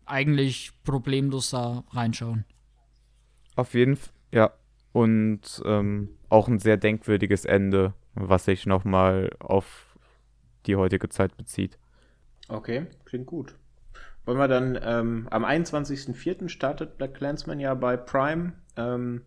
eigentlich 0.06 0.72
problemlos 0.84 1.50
da 1.50 1.84
reinschauen. 1.91 2.46
Auf 3.56 3.74
jeden 3.74 3.96
Fall, 3.96 4.14
ja. 4.32 4.52
Und 4.91 5.62
ähm, 5.66 6.10
auch 6.30 6.48
ein 6.48 6.60
sehr 6.60 6.78
denkwürdiges 6.78 7.46
Ende 7.46 7.93
was 8.16 8.46
sich 8.46 8.66
nochmal 8.66 9.30
auf 9.39 9.98
die 10.66 10.76
heutige 10.76 11.10
Zeit 11.10 11.38
bezieht. 11.38 11.78
Okay, 12.48 12.88
klingt 13.04 13.28
gut. 13.28 13.56
Wollen 14.26 14.38
wir 14.39 14.47
dann 14.47 14.80
ähm, 14.82 15.28
am 15.30 15.45
21.04. 15.45 16.49
startet 16.49 16.97
Black 16.97 17.13
Clansman 17.13 17.59
ja 17.59 17.73
bei 17.76 17.95
Prime. 17.95 18.53
Ähm, 18.76 19.21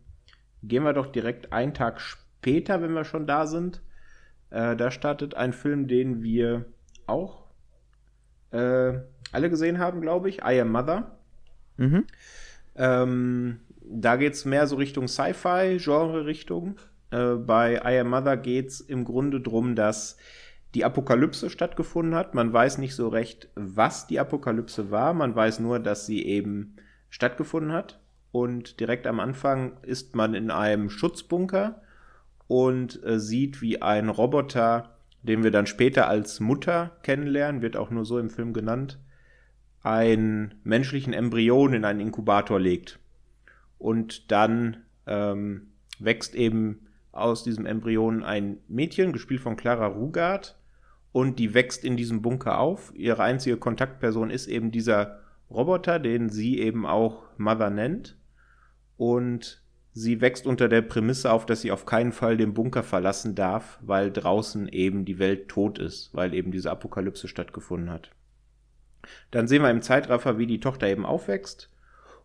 gehen 0.62 0.82
wir 0.82 0.92
doch 0.92 1.06
direkt 1.06 1.52
einen 1.52 1.72
Tag 1.72 2.00
später, 2.00 2.82
wenn 2.82 2.92
wir 2.92 3.04
schon 3.04 3.26
da 3.26 3.46
sind. 3.46 3.82
Äh, 4.50 4.76
da 4.76 4.90
startet 4.90 5.34
ein 5.34 5.52
Film, 5.52 5.86
den 5.86 6.22
wir 6.22 6.64
auch 7.06 7.44
äh, 8.50 8.98
alle 9.32 9.50
gesehen 9.50 9.78
haben, 9.78 10.00
glaube 10.00 10.28
ich. 10.28 10.38
I 10.38 10.60
Am 10.60 10.72
Mother. 10.72 11.18
Mhm. 11.76 12.06
Ähm, 12.76 13.60
da 13.80 14.16
geht 14.16 14.34
es 14.34 14.44
mehr 14.44 14.66
so 14.66 14.76
Richtung 14.76 15.06
Sci-Fi-Genre-Richtung. 15.06 16.78
Äh, 17.10 17.34
bei 17.34 17.80
I 17.84 18.00
Am 18.00 18.10
Mother 18.10 18.36
geht 18.36 18.68
es 18.68 18.80
im 18.80 19.04
Grunde 19.04 19.40
darum, 19.40 19.74
dass 19.74 20.16
die 20.78 20.84
Apokalypse 20.84 21.50
stattgefunden 21.50 22.14
hat. 22.14 22.36
Man 22.36 22.52
weiß 22.52 22.78
nicht 22.78 22.94
so 22.94 23.08
recht, 23.08 23.48
was 23.56 24.06
die 24.06 24.20
Apokalypse 24.20 24.92
war. 24.92 25.12
Man 25.12 25.34
weiß 25.34 25.58
nur, 25.58 25.80
dass 25.80 26.06
sie 26.06 26.24
eben 26.24 26.76
stattgefunden 27.10 27.72
hat. 27.72 27.98
Und 28.30 28.78
direkt 28.78 29.08
am 29.08 29.18
Anfang 29.18 29.72
ist 29.82 30.14
man 30.14 30.34
in 30.34 30.52
einem 30.52 30.88
Schutzbunker 30.88 31.82
und 32.46 33.02
äh, 33.02 33.18
sieht, 33.18 33.60
wie 33.60 33.82
ein 33.82 34.08
Roboter, 34.08 34.94
den 35.24 35.42
wir 35.42 35.50
dann 35.50 35.66
später 35.66 36.06
als 36.06 36.38
Mutter 36.38 36.96
kennenlernen, 37.02 37.60
wird 37.60 37.76
auch 37.76 37.90
nur 37.90 38.04
so 38.04 38.20
im 38.20 38.30
Film 38.30 38.52
genannt, 38.52 39.00
einen 39.82 40.54
menschlichen 40.62 41.12
Embryon 41.12 41.72
in 41.72 41.84
einen 41.84 41.98
Inkubator 41.98 42.60
legt. 42.60 43.00
Und 43.78 44.30
dann 44.30 44.84
ähm, 45.08 45.72
wächst 45.98 46.36
eben 46.36 46.86
aus 47.10 47.42
diesem 47.42 47.66
Embryon 47.66 48.22
ein 48.22 48.58
Mädchen, 48.68 49.12
gespielt 49.12 49.40
von 49.40 49.56
Clara 49.56 49.88
Rugard, 49.88 50.57
und 51.18 51.40
die 51.40 51.52
wächst 51.52 51.84
in 51.84 51.96
diesem 51.96 52.22
Bunker 52.22 52.60
auf. 52.60 52.92
Ihre 52.94 53.24
einzige 53.24 53.56
Kontaktperson 53.56 54.30
ist 54.30 54.46
eben 54.46 54.70
dieser 54.70 55.18
Roboter, 55.50 55.98
den 55.98 56.28
sie 56.28 56.60
eben 56.60 56.86
auch 56.86 57.24
Mother 57.38 57.70
nennt. 57.70 58.16
Und 58.96 59.64
sie 59.92 60.20
wächst 60.20 60.46
unter 60.46 60.68
der 60.68 60.82
Prämisse 60.82 61.32
auf, 61.32 61.44
dass 61.44 61.62
sie 61.62 61.72
auf 61.72 61.86
keinen 61.86 62.12
Fall 62.12 62.36
den 62.36 62.54
Bunker 62.54 62.84
verlassen 62.84 63.34
darf, 63.34 63.80
weil 63.82 64.12
draußen 64.12 64.68
eben 64.68 65.04
die 65.04 65.18
Welt 65.18 65.48
tot 65.48 65.80
ist, 65.80 66.14
weil 66.14 66.34
eben 66.34 66.52
diese 66.52 66.70
Apokalypse 66.70 67.26
stattgefunden 67.26 67.90
hat. 67.90 68.12
Dann 69.32 69.48
sehen 69.48 69.62
wir 69.62 69.72
im 69.72 69.82
Zeitraffer, 69.82 70.38
wie 70.38 70.46
die 70.46 70.60
Tochter 70.60 70.86
eben 70.86 71.04
aufwächst 71.04 71.68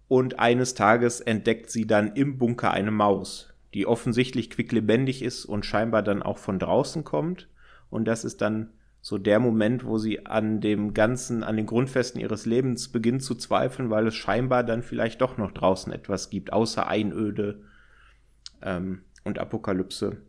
und 0.08 0.38
eines 0.38 0.76
Tages 0.76 1.20
entdeckt 1.20 1.72
sie 1.72 1.88
dann 1.88 2.14
im 2.14 2.38
Bunker 2.38 2.70
eine 2.70 2.92
Maus, 2.92 3.56
die 3.74 3.88
offensichtlich 3.88 4.52
quicklebendig 4.52 5.24
ist 5.24 5.46
und 5.46 5.66
scheinbar 5.66 6.04
dann 6.04 6.22
auch 6.22 6.38
von 6.38 6.60
draußen 6.60 7.04
kommt. 7.04 7.50
Und 7.90 8.06
das 8.06 8.24
ist 8.24 8.42
dann 8.42 8.70
so 9.04 9.18
der 9.18 9.40
Moment, 9.40 9.84
wo 9.84 9.98
sie 9.98 10.26
an 10.26 10.62
dem 10.62 10.94
Ganzen, 10.94 11.44
an 11.44 11.58
den 11.58 11.66
Grundfesten 11.66 12.22
ihres 12.22 12.46
Lebens 12.46 12.88
beginnt 12.88 13.22
zu 13.22 13.36
zweifeln, 13.36 13.90
weil 13.90 14.08
es 14.08 14.16
scheinbar 14.16 14.64
dann 14.64 14.82
vielleicht 14.82 15.20
doch 15.20 15.38
noch 15.38 15.52
draußen 15.52 15.92
etwas 15.92 16.30
gibt, 16.30 16.54
außer 16.54 16.88
Einöde 16.88 17.60
ähm, 18.62 19.02
und 19.26 19.40
Apokalypse. 19.40 20.22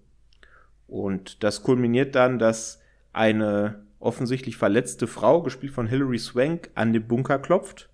Und 0.88 1.44
das 1.44 1.62
kulminiert 1.62 2.16
dann, 2.16 2.40
dass 2.40 2.80
eine 3.12 3.84
offensichtlich 4.00 4.56
verletzte 4.56 5.06
Frau, 5.06 5.40
gespielt 5.40 5.72
von 5.72 5.86
Hilary 5.86 6.18
Swank, 6.18 6.70
an 6.74 6.92
den 6.92 7.06
Bunker 7.06 7.38
klopft 7.38 7.90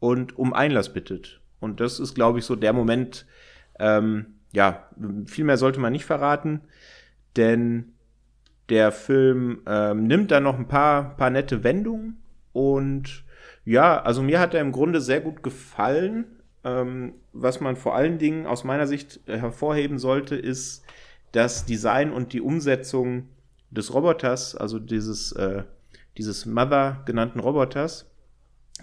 und 0.00 0.38
um 0.38 0.54
Einlass 0.54 0.94
bittet. 0.94 1.42
Und 1.60 1.78
das 1.78 2.00
ist, 2.00 2.14
glaube 2.14 2.38
ich, 2.38 2.46
so 2.46 2.56
der 2.56 2.72
Moment, 2.72 3.26
ähm, 3.78 4.38
ja, 4.54 4.88
viel 5.26 5.44
mehr 5.44 5.58
sollte 5.58 5.78
man 5.78 5.92
nicht 5.92 6.06
verraten, 6.06 6.62
denn 7.36 7.95
der 8.68 8.92
Film 8.92 9.60
ähm, 9.66 10.06
nimmt 10.06 10.30
da 10.30 10.40
noch 10.40 10.58
ein 10.58 10.68
paar, 10.68 11.16
paar 11.16 11.30
nette 11.30 11.62
Wendungen 11.64 12.18
und 12.52 13.24
ja, 13.64 14.00
also 14.00 14.22
mir 14.22 14.40
hat 14.40 14.54
er 14.54 14.60
im 14.60 14.72
Grunde 14.72 15.00
sehr 15.00 15.20
gut 15.20 15.42
gefallen. 15.42 16.24
Ähm, 16.64 17.14
was 17.32 17.60
man 17.60 17.76
vor 17.76 17.96
allen 17.96 18.18
Dingen 18.18 18.46
aus 18.46 18.64
meiner 18.64 18.86
Sicht 18.86 19.20
hervorheben 19.26 19.98
sollte, 19.98 20.36
ist 20.36 20.84
das 21.32 21.66
Design 21.66 22.12
und 22.12 22.32
die 22.32 22.40
Umsetzung 22.40 23.28
des 23.70 23.92
Roboters, 23.92 24.54
also 24.54 24.78
dieses, 24.78 25.32
äh, 25.32 25.64
dieses 26.16 26.46
Mother 26.46 27.02
genannten 27.06 27.40
Roboters. 27.40 28.06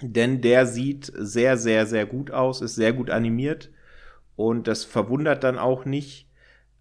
Denn 0.02 0.42
der 0.42 0.66
sieht 0.66 1.12
sehr, 1.16 1.58
sehr, 1.58 1.86
sehr 1.86 2.06
gut 2.06 2.32
aus, 2.32 2.62
ist 2.62 2.76
sehr 2.76 2.94
gut 2.94 3.10
animiert 3.10 3.70
und 4.36 4.68
das 4.68 4.84
verwundert 4.84 5.44
dann 5.44 5.58
auch 5.58 5.86
nicht, 5.86 6.28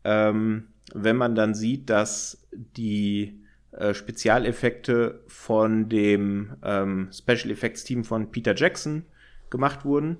ähm, 0.05 0.69
wenn 0.95 1.17
man 1.17 1.35
dann 1.35 1.55
sieht, 1.55 1.91
dass 1.91 2.42
die 2.53 3.41
äh, 3.73 3.95
Spezialeffekte 3.95 5.23
von 5.27 5.89
dem 5.89 6.57
ähm, 6.63 7.11
Special 7.13 7.51
Effects 7.51 7.85
Team 7.85 8.05
von 8.05 8.31
Peter 8.31 8.55
Jackson 8.55 9.05
gemacht 9.51 9.85
wurden, 9.85 10.19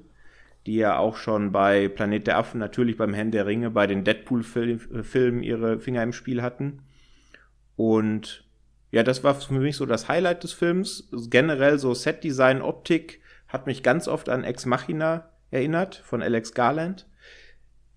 die 0.67 0.77
ja 0.77 0.97
auch 0.97 1.17
schon 1.17 1.53
bei 1.53 1.89
Planet 1.89 2.27
der 2.27 2.39
Affen, 2.39 2.59
natürlich 2.59 2.97
beim 2.97 3.15
Herrn 3.15 3.31
der 3.31 3.47
Ringe, 3.47 3.71
bei 3.71 3.87
den 3.87 4.05
Deadpool-Filmen 4.05 5.43
ihre 5.43 5.81
Finger 5.81 6.03
im 6.03 6.13
Spiel 6.13 6.43
hatten. 6.43 6.83
Und 7.77 8.45
ja, 8.91 9.03
das 9.03 9.25
war 9.25 9.35
für 9.35 9.55
mich 9.55 9.77
so 9.77 9.87
das 9.87 10.09
Highlight 10.09 10.45
des 10.45 10.53
Films. 10.53 11.09
Generell 11.31 11.79
so 11.79 11.95
Set-Design, 11.95 12.63
Optik 12.63 13.21
hat 13.49 13.67
mich 13.67 13.83
ganz 13.83 14.09
oft 14.09 14.29
an 14.29 14.45
Ex 14.45 14.67
Machina 14.67 15.29
erinnert 15.51 15.97
von 15.97 16.23
Alex 16.23 16.55
Garland. 16.55 17.07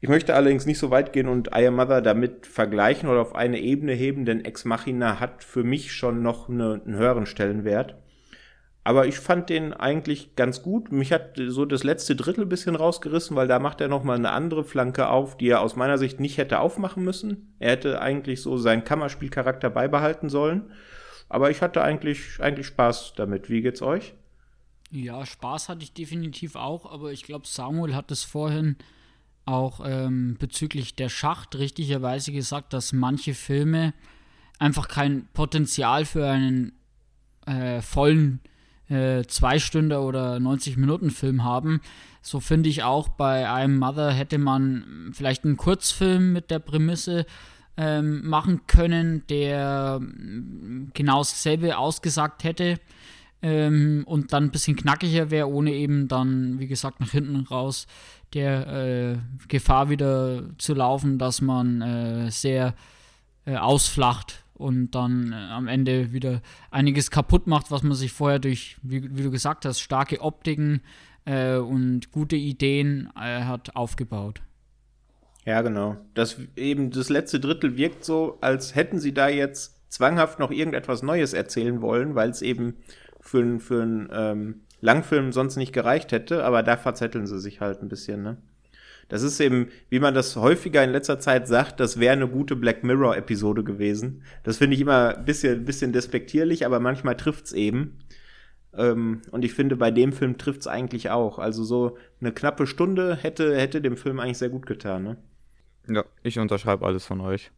Ich 0.02 0.10
möchte 0.10 0.36
allerdings 0.36 0.66
nicht 0.66 0.78
so 0.78 0.92
weit 0.92 1.14
gehen 1.14 1.28
und 1.28 1.50
I 1.56 1.68
Am 1.68 1.76
Mother 1.76 2.02
damit 2.02 2.46
vergleichen 2.46 3.10
oder 3.10 3.22
auf 3.22 3.36
eine 3.36 3.60
Ebene 3.60 3.94
heben, 3.94 4.26
denn 4.26 4.44
Ex 4.44 4.66
Machina 4.66 5.20
hat 5.20 5.44
für 5.44 5.64
mich 5.64 5.94
schon 5.94 6.22
noch 6.22 6.50
eine, 6.50 6.82
einen 6.86 6.96
höheren 6.96 7.26
Stellenwert. 7.26 7.96
Aber 8.84 9.08
ich 9.08 9.18
fand 9.20 9.50
den 9.50 9.74
eigentlich 9.74 10.36
ganz 10.36 10.62
gut. 10.62 10.92
Mich 10.92 11.12
hat 11.12 11.42
so 11.48 11.66
das 11.66 11.84
letzte 11.84 12.16
Drittel 12.16 12.46
bisschen 12.46 12.76
rausgerissen, 12.76 13.36
weil 13.36 13.48
da 13.48 13.58
macht 13.58 13.82
er 13.82 13.88
nochmal 13.88 14.18
eine 14.18 14.30
andere 14.30 14.64
Flanke 14.64 15.10
auf, 15.10 15.38
die 15.38 15.48
er 15.48 15.62
aus 15.62 15.76
meiner 15.76 15.98
Sicht 15.98 16.20
nicht 16.20 16.38
hätte 16.38 16.60
aufmachen 16.60 17.04
müssen. 17.04 17.56
Er 17.58 17.72
hätte 17.72 18.00
eigentlich 18.00 18.44
so 18.44 18.58
seinen 18.58 18.84
Kammerspielcharakter 18.84 19.72
beibehalten 19.72 20.30
sollen. 20.30 20.72
Aber 21.30 21.50
ich 21.50 21.64
hatte 21.64 21.82
eigentlich, 21.82 22.40
eigentlich 22.40 22.68
Spaß 22.68 23.14
damit. 23.16 23.50
Wie 23.50 23.64
geht's 23.64 23.82
euch? 23.82 24.14
Ja, 24.92 25.26
Spaß 25.26 25.68
hatte 25.68 25.82
ich 25.82 25.94
definitiv 25.94 26.56
auch, 26.56 26.86
aber 26.86 27.12
ich 27.12 27.24
glaube, 27.24 27.48
Samuel 27.48 27.96
hat 27.96 28.12
es 28.12 28.24
vorhin 28.24 28.76
auch 29.46 29.82
ähm, 29.86 30.38
bezüglich 30.40 30.96
der 30.96 31.10
Schacht 31.10 31.56
richtigerweise 31.56 32.32
gesagt, 32.32 32.74
dass 32.74 32.94
manche 32.94 33.34
Filme 33.34 33.94
einfach 34.60 34.88
kein 34.88 35.28
Potenzial 35.34 36.06
für 36.06 36.28
einen 36.28 36.74
äh, 37.46 37.82
vollen 37.82 38.40
äh, 38.90 39.24
zwei 39.26 39.60
Stunden 39.60 39.94
oder 39.94 40.40
90 40.40 40.78
Minuten 40.78 41.12
Film 41.12 41.44
haben. 41.44 41.82
So 42.22 42.40
finde 42.40 42.70
ich 42.70 42.84
auch 42.84 43.08
bei 43.10 43.50
einem 43.50 43.78
Mother 43.78 44.12
hätte 44.12 44.38
man 44.38 45.12
vielleicht 45.14 45.46
einen 45.46 45.58
Kurzfilm 45.58 46.34
mit 46.34 46.50
der 46.50 46.60
Prämisse 46.60 47.26
ähm, 47.78 48.28
machen 48.28 48.68
können, 48.68 49.24
der 49.28 50.00
mm, 50.00 50.92
genau 50.94 51.20
dasselbe 51.20 51.78
ausgesagt 51.78 52.44
hätte 52.44 52.80
ähm, 53.42 54.04
und 54.08 54.34
dann 54.34 54.46
ein 54.46 54.52
bisschen 54.52 54.76
knackiger 54.76 55.30
wäre, 55.30 55.50
ohne 55.50 55.74
eben 55.74 56.08
dann, 56.08 56.60
wie 56.60 56.68
gesagt, 56.68 57.00
nach 57.00 57.12
hinten 57.12 57.42
raus 57.42 57.86
der 58.34 58.68
äh, 58.68 59.18
Gefahr 59.48 59.90
wieder 59.90 60.44
zu 60.58 60.74
laufen, 60.74 61.18
dass 61.18 61.42
man 61.42 61.82
äh, 61.82 62.32
sehr 62.32 62.74
äh, 63.46 63.56
ausflacht 63.56 64.44
und 64.54 64.92
dann 64.92 65.32
äh, 65.32 65.36
am 65.36 65.68
Ende 65.68 66.12
wieder 66.12 66.42
einiges 66.72 67.12
kaputt 67.12 67.48
macht, 67.48 67.72
was 67.72 67.84
man 67.84 67.94
sich 67.94 68.12
vorher 68.12 68.40
durch, 68.40 68.78
wie, 68.82 69.16
wie 69.16 69.24
du 69.24 69.32
gesagt 69.32 69.66
hast, 69.66 69.80
starke 69.80 70.22
Optiken 70.22 70.82
äh, 71.26 71.58
und 71.58 72.12
gute 72.12 72.36
Ideen 72.36 73.10
äh, 73.16 73.44
hat 73.44 73.76
aufgebaut. 73.76 74.42
Ja, 75.46 75.62
genau. 75.62 75.98
Das 76.16 76.38
eben 76.56 76.90
das 76.90 77.10
letzte 77.10 77.40
Drittel 77.40 77.78
wirkt 77.78 78.04
so, 78.04 78.38
als 78.42 78.74
hätten 78.74 79.00
sie 79.00 79.14
da 79.14 79.28
jetzt 79.28 79.76
zwanghaft 79.90 80.40
noch 80.40 80.52
irgendetwas 80.52 81.04
Neues 81.04 81.34
erzählen 81.34 81.82
wollen, 81.82 82.16
weil 82.16 82.30
es 82.30 82.42
eben 82.42 82.78
für, 83.22 83.60
für 83.60 83.82
einen 83.82 84.10
ähm, 84.12 84.62
Langfilm 84.82 85.32
sonst 85.32 85.56
nicht 85.56 85.74
gereicht 85.74 86.12
hätte, 86.12 86.44
aber 86.44 86.64
da 86.64 86.78
verzetteln 86.78 87.28
sie 87.28 87.40
sich 87.40 87.62
halt 87.62 87.82
ein 87.82 87.90
bisschen, 87.90 88.22
ne? 88.22 88.38
Das 89.08 89.22
ist 89.22 89.40
eben, 89.40 89.68
wie 89.90 90.00
man 90.00 90.16
das 90.16 90.36
häufiger 90.36 90.84
in 90.84 90.90
letzter 90.90 91.20
Zeit 91.20 91.48
sagt, 91.48 91.80
das 91.80 92.00
wäre 92.00 92.14
eine 92.14 92.28
gute 92.28 92.56
Black 92.56 92.84
Mirror-Episode 92.84 93.64
gewesen. 93.64 94.24
Das 94.44 94.58
finde 94.58 94.76
ich 94.76 94.82
immer 94.82 95.18
ein 95.18 95.26
bisschen, 95.26 95.64
bisschen 95.64 95.94
despektierlich, 95.94 96.66
aber 96.66 96.80
manchmal 96.80 97.16
trifft's 97.16 97.52
eben. 97.52 98.00
Ähm, 98.74 99.22
und 99.30 99.46
ich 99.46 99.54
finde, 99.54 99.76
bei 99.76 99.92
dem 99.92 100.12
Film 100.12 100.40
trifft's 100.40 100.66
eigentlich 100.66 101.12
auch. 101.12 101.38
Also 101.38 101.64
so 101.64 101.98
eine 102.20 102.32
knappe 102.32 102.66
Stunde 102.66 103.16
hätte, 103.16 103.56
hätte 103.56 103.80
dem 103.80 103.96
Film 103.96 104.20
eigentlich 104.20 104.40
sehr 104.40 104.50
gut 104.50 104.66
getan, 104.66 105.04
ne? 105.04 105.18
Ja, 105.88 106.04
ich 106.24 106.40
unterschreibe 106.40 106.84
alles 106.84 107.06
von 107.06 107.22
euch. 107.22 107.52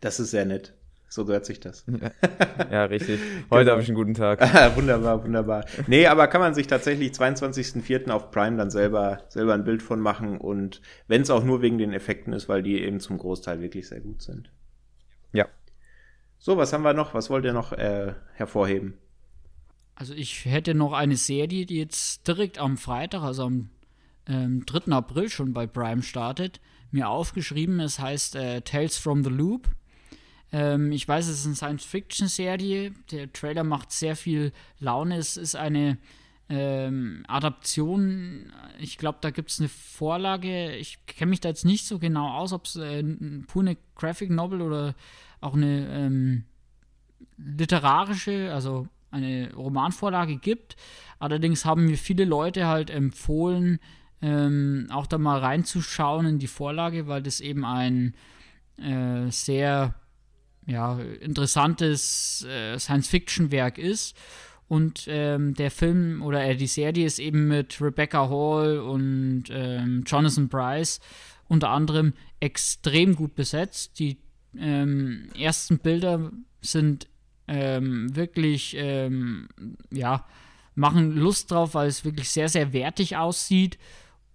Das 0.00 0.20
ist 0.20 0.30
sehr 0.30 0.44
nett. 0.44 0.74
So 1.12 1.26
gehört 1.26 1.44
sich 1.44 1.60
das. 1.60 1.84
Ja, 1.86 2.10
ja 2.70 2.84
richtig. 2.86 3.20
Heute 3.50 3.64
genau. 3.64 3.72
habe 3.72 3.82
ich 3.82 3.88
einen 3.88 3.96
guten 3.96 4.14
Tag. 4.14 4.40
wunderbar, 4.76 5.22
wunderbar. 5.22 5.66
Nee, 5.86 6.06
aber 6.06 6.26
kann 6.26 6.40
man 6.40 6.54
sich 6.54 6.68
tatsächlich 6.68 7.12
22.04. 7.12 8.08
auf 8.10 8.30
Prime 8.30 8.56
dann 8.56 8.70
selber, 8.70 9.22
selber 9.28 9.52
ein 9.52 9.62
Bild 9.62 9.82
von 9.82 10.00
machen 10.00 10.38
und 10.38 10.80
wenn 11.08 11.20
es 11.20 11.28
auch 11.28 11.44
nur 11.44 11.60
wegen 11.60 11.76
den 11.76 11.92
Effekten 11.92 12.32
ist, 12.32 12.48
weil 12.48 12.62
die 12.62 12.80
eben 12.80 12.98
zum 12.98 13.18
Großteil 13.18 13.60
wirklich 13.60 13.88
sehr 13.88 14.00
gut 14.00 14.22
sind. 14.22 14.50
Ja. 15.34 15.48
So, 16.38 16.56
was 16.56 16.72
haben 16.72 16.82
wir 16.82 16.94
noch? 16.94 17.12
Was 17.12 17.28
wollt 17.28 17.44
ihr 17.44 17.52
noch 17.52 17.74
äh, 17.74 18.14
hervorheben? 18.32 18.94
Also 19.94 20.14
ich 20.14 20.46
hätte 20.46 20.72
noch 20.72 20.94
eine 20.94 21.16
Serie, 21.16 21.66
die 21.66 21.76
jetzt 21.76 22.26
direkt 22.26 22.56
am 22.56 22.78
Freitag, 22.78 23.20
also 23.20 23.44
am 23.44 23.68
ähm, 24.26 24.64
3. 24.64 24.90
April 24.92 25.28
schon 25.28 25.52
bei 25.52 25.66
Prime 25.66 26.02
startet, 26.02 26.58
mir 26.90 27.10
aufgeschrieben. 27.10 27.80
Es 27.80 27.98
heißt 27.98 28.34
äh, 28.36 28.62
Tales 28.62 28.96
from 28.96 29.22
the 29.24 29.30
Loop. 29.30 29.68
Ähm, 30.52 30.92
ich 30.92 31.08
weiß, 31.08 31.28
es 31.28 31.40
ist 31.40 31.46
eine 31.46 31.56
Science-Fiction-Serie. 31.56 32.92
Der 33.10 33.32
Trailer 33.32 33.64
macht 33.64 33.90
sehr 33.90 34.16
viel 34.16 34.52
Laune. 34.78 35.16
Es 35.16 35.36
ist 35.36 35.56
eine 35.56 35.98
ähm, 36.48 37.24
Adaption. 37.26 38.52
Ich 38.78 38.98
glaube, 38.98 39.18
da 39.22 39.30
gibt 39.30 39.50
es 39.50 39.58
eine 39.58 39.70
Vorlage. 39.70 40.76
Ich 40.76 41.04
kenne 41.06 41.30
mich 41.30 41.40
da 41.40 41.48
jetzt 41.48 41.64
nicht 41.64 41.86
so 41.86 41.98
genau 41.98 42.28
aus, 42.36 42.52
ob 42.52 42.66
es 42.66 42.76
äh, 42.76 43.02
pure 43.46 43.64
eine 43.64 43.76
Graphic 43.96 44.30
Novel 44.30 44.60
oder 44.60 44.94
auch 45.40 45.54
eine 45.54 45.88
ähm, 45.88 46.44
literarische, 47.38 48.52
also 48.52 48.86
eine 49.10 49.52
Romanvorlage 49.54 50.36
gibt. 50.36 50.76
Allerdings 51.18 51.64
haben 51.64 51.86
mir 51.86 51.96
viele 51.96 52.24
Leute 52.24 52.66
halt 52.66 52.90
empfohlen, 52.90 53.78
ähm, 54.20 54.88
auch 54.90 55.06
da 55.06 55.18
mal 55.18 55.38
reinzuschauen 55.38 56.26
in 56.26 56.38
die 56.38 56.46
Vorlage, 56.46 57.06
weil 57.08 57.22
das 57.22 57.40
eben 57.40 57.64
ein 57.64 58.14
äh, 58.78 59.30
sehr 59.30 59.94
ja, 60.66 60.98
interessantes 61.20 62.44
äh, 62.48 62.78
Science-Fiction-Werk 62.78 63.78
ist. 63.78 64.16
Und 64.68 65.04
ähm, 65.06 65.54
der 65.54 65.70
Film 65.70 66.22
oder 66.22 66.44
äh, 66.44 66.56
die 66.56 66.66
Serie 66.66 67.04
ist 67.04 67.18
eben 67.18 67.48
mit 67.48 67.80
Rebecca 67.80 68.30
Hall 68.30 68.78
und 68.78 69.44
ähm, 69.50 70.04
Jonathan 70.06 70.48
Price 70.48 71.00
unter 71.48 71.68
anderem 71.68 72.14
extrem 72.40 73.14
gut 73.14 73.34
besetzt. 73.34 73.98
Die 73.98 74.16
ähm, 74.58 75.28
ersten 75.38 75.78
Bilder 75.78 76.32
sind 76.62 77.08
ähm, 77.48 78.14
wirklich, 78.16 78.74
ähm, 78.78 79.48
ja, 79.90 80.24
machen 80.74 81.16
Lust 81.16 81.50
drauf, 81.50 81.74
weil 81.74 81.88
es 81.88 82.04
wirklich 82.04 82.30
sehr, 82.30 82.48
sehr 82.48 82.72
wertig 82.72 83.16
aussieht. 83.16 83.78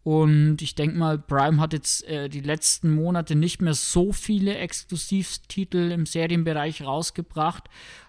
Und 0.07 0.61
ich 0.61 0.73
denke 0.73 0.97
mal, 0.97 1.19
Prime 1.19 1.59
hat 1.59 1.73
jetzt 1.73 2.07
äh, 2.07 2.29
die 2.29 2.39
letzten 2.39 2.95
Monate 2.95 3.35
nicht 3.35 3.61
mehr 3.61 3.73
so 3.73 4.13
viele 4.13 4.55
Exklusivtitel 4.55 5.91
im 5.91 6.05
Serienbereich 6.05 6.81
rausgebracht. 6.81 7.65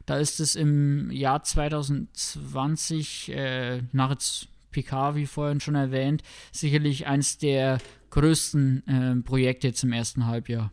Da 0.06 0.16
ist 0.18 0.38
es 0.38 0.54
im 0.54 1.10
Jahr 1.10 1.42
2020, 1.42 3.32
äh, 3.34 3.82
nach 3.90 4.10
jetzt 4.10 4.46
PK, 4.70 5.16
wie 5.16 5.26
vorhin 5.26 5.58
schon 5.58 5.74
erwähnt, 5.74 6.22
sicherlich 6.52 7.08
eines 7.08 7.38
der 7.38 7.78
größten 8.10 8.86
äh, 8.86 9.16
Projekte 9.24 9.66
jetzt 9.66 9.82
im 9.82 9.90
ersten 9.90 10.26
Halbjahr. 10.26 10.70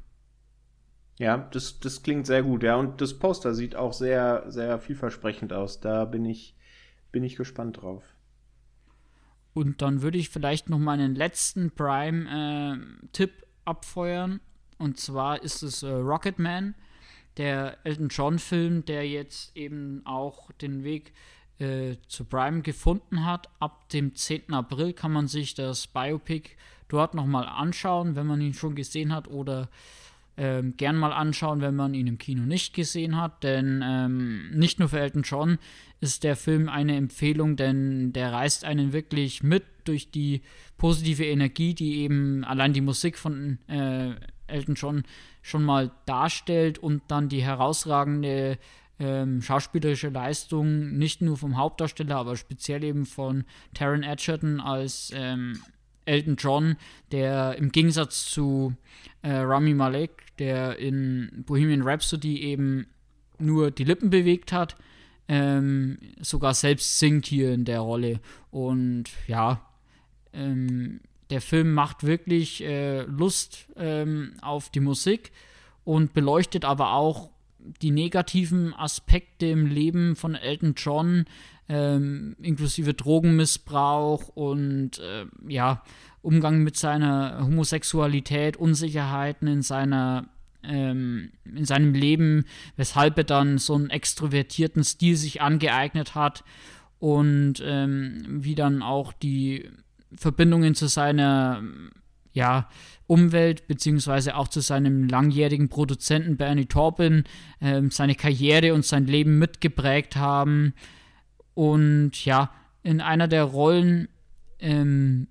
Ja, 1.17 1.39
das, 1.39 1.79
das 1.79 2.03
klingt 2.03 2.27
sehr 2.27 2.43
gut, 2.43 2.61
ja. 2.61 2.75
Und 2.75 3.01
das 3.01 3.17
Poster 3.17 3.55
sieht 3.55 3.75
auch 3.75 3.93
sehr, 3.93 4.43
sehr 4.49 4.77
vielversprechend 4.77 5.53
aus. 5.53 5.79
Da 5.79 6.05
bin 6.05 6.23
ich, 6.23 6.55
bin 7.11 7.23
ich 7.23 7.35
gespannt 7.35 7.81
drauf. 7.81 8.14
Und 9.55 9.81
dann 9.81 10.01
würde 10.01 10.17
ich 10.17 10.29
vielleicht 10.29 10.69
noch 10.69 10.79
mal 10.79 10.99
einen 10.99 11.15
letzten 11.15 11.71
Prime-Tipp 11.71 13.31
äh, 13.31 13.45
abfeuern. 13.63 14.41
Und 14.77 14.99
zwar 14.99 15.41
ist 15.41 15.63
es 15.63 15.81
äh, 15.81 15.87
Rocketman, 15.87 16.75
der 17.37 17.77
Elton 17.85 18.09
John-Film, 18.09 18.83
der 18.83 19.07
jetzt 19.07 19.55
eben 19.55 20.01
auch 20.05 20.51
den 20.61 20.83
Weg 20.83 21.13
äh, 21.59 21.95
zu 22.09 22.25
Prime 22.25 22.63
gefunden 22.63 23.25
hat. 23.25 23.47
Ab 23.61 23.87
dem 23.89 24.13
10. 24.13 24.51
April 24.53 24.91
kann 24.91 25.13
man 25.13 25.29
sich 25.29 25.53
das 25.53 25.87
Biopic 25.87 26.49
dort 26.89 27.13
nochmal 27.13 27.47
anschauen, 27.47 28.17
wenn 28.17 28.27
man 28.27 28.41
ihn 28.41 28.53
schon 28.53 28.75
gesehen 28.75 29.13
hat 29.13 29.29
oder 29.29 29.69
ähm, 30.37 30.75
gern 30.77 30.97
mal 30.97 31.13
anschauen, 31.13 31.61
wenn 31.61 31.75
man 31.75 31.93
ihn 31.93 32.07
im 32.07 32.17
Kino 32.17 32.43
nicht 32.43 32.73
gesehen 32.73 33.15
hat. 33.15 33.43
Denn 33.43 33.81
ähm, 33.83 34.49
nicht 34.51 34.79
nur 34.79 34.89
für 34.89 34.99
Elton 34.99 35.23
John 35.23 35.57
ist 36.01 36.23
der 36.23 36.35
Film 36.35 36.69
eine 36.69 36.95
Empfehlung, 36.95 37.55
denn 37.55 38.13
der 38.13 38.33
reißt 38.33 38.65
einen 38.65 38.93
wirklich 38.93 39.43
mit 39.43 39.63
durch 39.85 40.11
die 40.11 40.41
positive 40.77 41.25
Energie, 41.25 41.73
die 41.73 41.99
eben 41.99 42.43
allein 42.43 42.73
die 42.73 42.81
Musik 42.81 43.17
von 43.17 43.59
äh, 43.67 44.11
Elton 44.47 44.75
John 44.75 45.03
schon 45.41 45.63
mal 45.63 45.91
darstellt 46.05 46.79
und 46.79 47.03
dann 47.07 47.29
die 47.29 47.43
herausragende 47.43 48.57
ähm, 48.99 49.41
schauspielerische 49.41 50.09
Leistung 50.09 50.97
nicht 50.97 51.21
nur 51.21 51.37
vom 51.37 51.57
Hauptdarsteller, 51.57 52.15
aber 52.15 52.35
speziell 52.35 52.83
eben 52.83 53.05
von 53.05 53.43
Taron 53.73 54.03
Edgerton 54.03 54.59
als 54.59 55.11
ähm, 55.13 55.59
Elton 56.05 56.35
John, 56.37 56.77
der 57.11 57.57
im 57.57 57.71
Gegensatz 57.71 58.25
zu 58.25 58.75
äh, 59.21 59.31
Rami 59.31 59.73
Malek, 59.73 60.24
der 60.39 60.79
in 60.79 61.43
Bohemian 61.45 61.81
Rhapsody 61.81 62.41
eben 62.41 62.87
nur 63.39 63.71
die 63.71 63.83
Lippen 63.83 64.09
bewegt 64.09 64.51
hat, 64.51 64.75
ähm, 65.27 65.97
sogar 66.21 66.53
selbst 66.53 66.99
singt 66.99 67.25
hier 67.25 67.53
in 67.53 67.65
der 67.65 67.79
Rolle. 67.79 68.19
Und 68.51 69.05
ja, 69.27 69.65
ähm, 70.33 70.99
der 71.29 71.41
Film 71.41 71.73
macht 71.73 72.03
wirklich 72.03 72.63
äh, 72.63 73.01
Lust 73.03 73.67
ähm, 73.75 74.33
auf 74.41 74.69
die 74.69 74.79
Musik 74.79 75.31
und 75.83 76.13
beleuchtet 76.13 76.65
aber 76.65 76.93
auch 76.93 77.31
die 77.81 77.91
negativen 77.91 78.73
Aspekte 78.75 79.47
im 79.47 79.65
Leben 79.65 80.15
von 80.15 80.35
Elton 80.35 80.75
John, 80.77 81.25
ähm, 81.67 82.35
inklusive 82.41 82.93
Drogenmissbrauch 82.93 84.27
und 84.29 84.99
äh, 84.99 85.25
ja, 85.47 85.81
Umgang 86.25 86.63
mit 86.63 86.75
seiner 86.75 87.39
Homosexualität, 87.41 88.57
Unsicherheiten 88.57 89.47
in 89.47 89.61
seiner 89.61 90.27
ähm, 90.63 91.31
in 91.45 91.65
seinem 91.65 91.93
Leben, 91.93 92.45
weshalb 92.75 93.17
er 93.17 93.23
dann 93.23 93.57
so 93.59 93.75
einen 93.75 93.91
extrovertierten 93.91 94.83
Stil 94.83 95.15
sich 95.15 95.41
angeeignet 95.41 96.15
hat 96.15 96.43
und 96.99 97.55
ähm, 97.63 98.25
wie 98.27 98.55
dann 98.55 98.81
auch 98.81 99.13
die 99.13 99.69
Verbindungen 100.15 100.75
zu 100.75 100.87
seiner 100.87 101.61
ja, 102.33 102.67
Umwelt 103.07 103.67
beziehungsweise 103.67 104.35
auch 104.35 104.47
zu 104.47 104.59
seinem 104.59 105.07
langjährigen 105.07 105.69
Produzenten 105.69 106.37
Bernie 106.37 106.65
Taupin 106.65 107.23
ähm, 107.61 107.91
seine 107.91 108.15
Karriere 108.15 108.73
und 108.73 108.85
sein 108.85 109.05
Leben 109.05 109.39
mitgeprägt 109.39 110.15
haben. 110.15 110.73
Und 111.53 112.25
ja, 112.25 112.51
in 112.83 112.99
einer 112.99 113.27
der 113.27 113.43
Rollen, 113.43 114.09
ähm, 114.59 115.27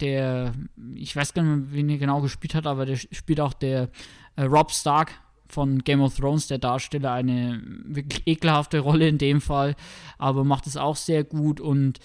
der, 0.00 0.52
ich 0.94 1.14
weiß 1.14 1.34
gar 1.34 1.42
nicht 1.42 1.70
mehr, 1.70 1.72
wen 1.72 1.88
er 1.88 1.98
genau 1.98 2.20
gespielt 2.20 2.54
hat, 2.54 2.66
aber 2.66 2.86
der 2.86 2.96
spielt 2.96 3.40
auch 3.40 3.52
der 3.52 3.88
äh, 4.36 4.44
Rob 4.44 4.70
Stark 4.70 5.12
von 5.48 5.78
Game 5.78 6.00
of 6.00 6.16
Thrones, 6.16 6.46
der 6.46 6.58
Darsteller, 6.58 7.12
eine 7.12 7.62
wirklich 7.84 8.26
ekelhafte 8.26 8.80
Rolle 8.80 9.08
in 9.08 9.18
dem 9.18 9.40
Fall, 9.40 9.74
aber 10.18 10.44
macht 10.44 10.66
es 10.66 10.76
auch 10.76 10.96
sehr 10.96 11.24
gut 11.24 11.60
und 11.60 11.98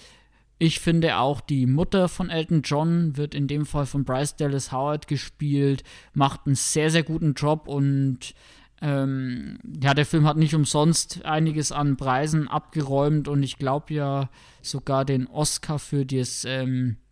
ich 0.58 0.80
finde 0.80 1.18
auch 1.18 1.40
die 1.40 1.66
Mutter 1.66 2.08
von 2.08 2.30
Elton 2.30 2.62
John 2.62 3.16
wird 3.16 3.34
in 3.34 3.48
dem 3.48 3.66
Fall 3.66 3.86
von 3.86 4.04
Bryce 4.04 4.36
Dallas 4.36 4.72
Howard 4.72 5.08
gespielt, 5.08 5.82
macht 6.14 6.46
einen 6.46 6.54
sehr, 6.54 6.90
sehr 6.90 7.02
guten 7.02 7.34
Job 7.34 7.68
und 7.68 8.34
ähm, 8.80 9.58
ja, 9.82 9.94
der 9.94 10.06
Film 10.06 10.26
hat 10.26 10.36
nicht 10.36 10.54
umsonst 10.54 11.24
einiges 11.24 11.72
an 11.72 11.96
Preisen 11.96 12.48
abgeräumt 12.48 13.28
und 13.28 13.42
ich 13.42 13.58
glaube 13.58 13.94
ja 13.94 14.30
sogar 14.62 15.04
den 15.04 15.26
Oscar 15.26 15.78
für 15.78 16.06
das 16.06 16.44
ähm, 16.44 16.96
äh, 16.96 17.03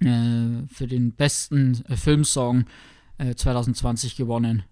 für 0.00 0.86
den 0.86 1.12
besten 1.12 1.82
äh, 1.88 1.96
Filmsong 1.96 2.66
äh, 3.18 3.34
2020 3.34 4.16
gewonnen. 4.16 4.64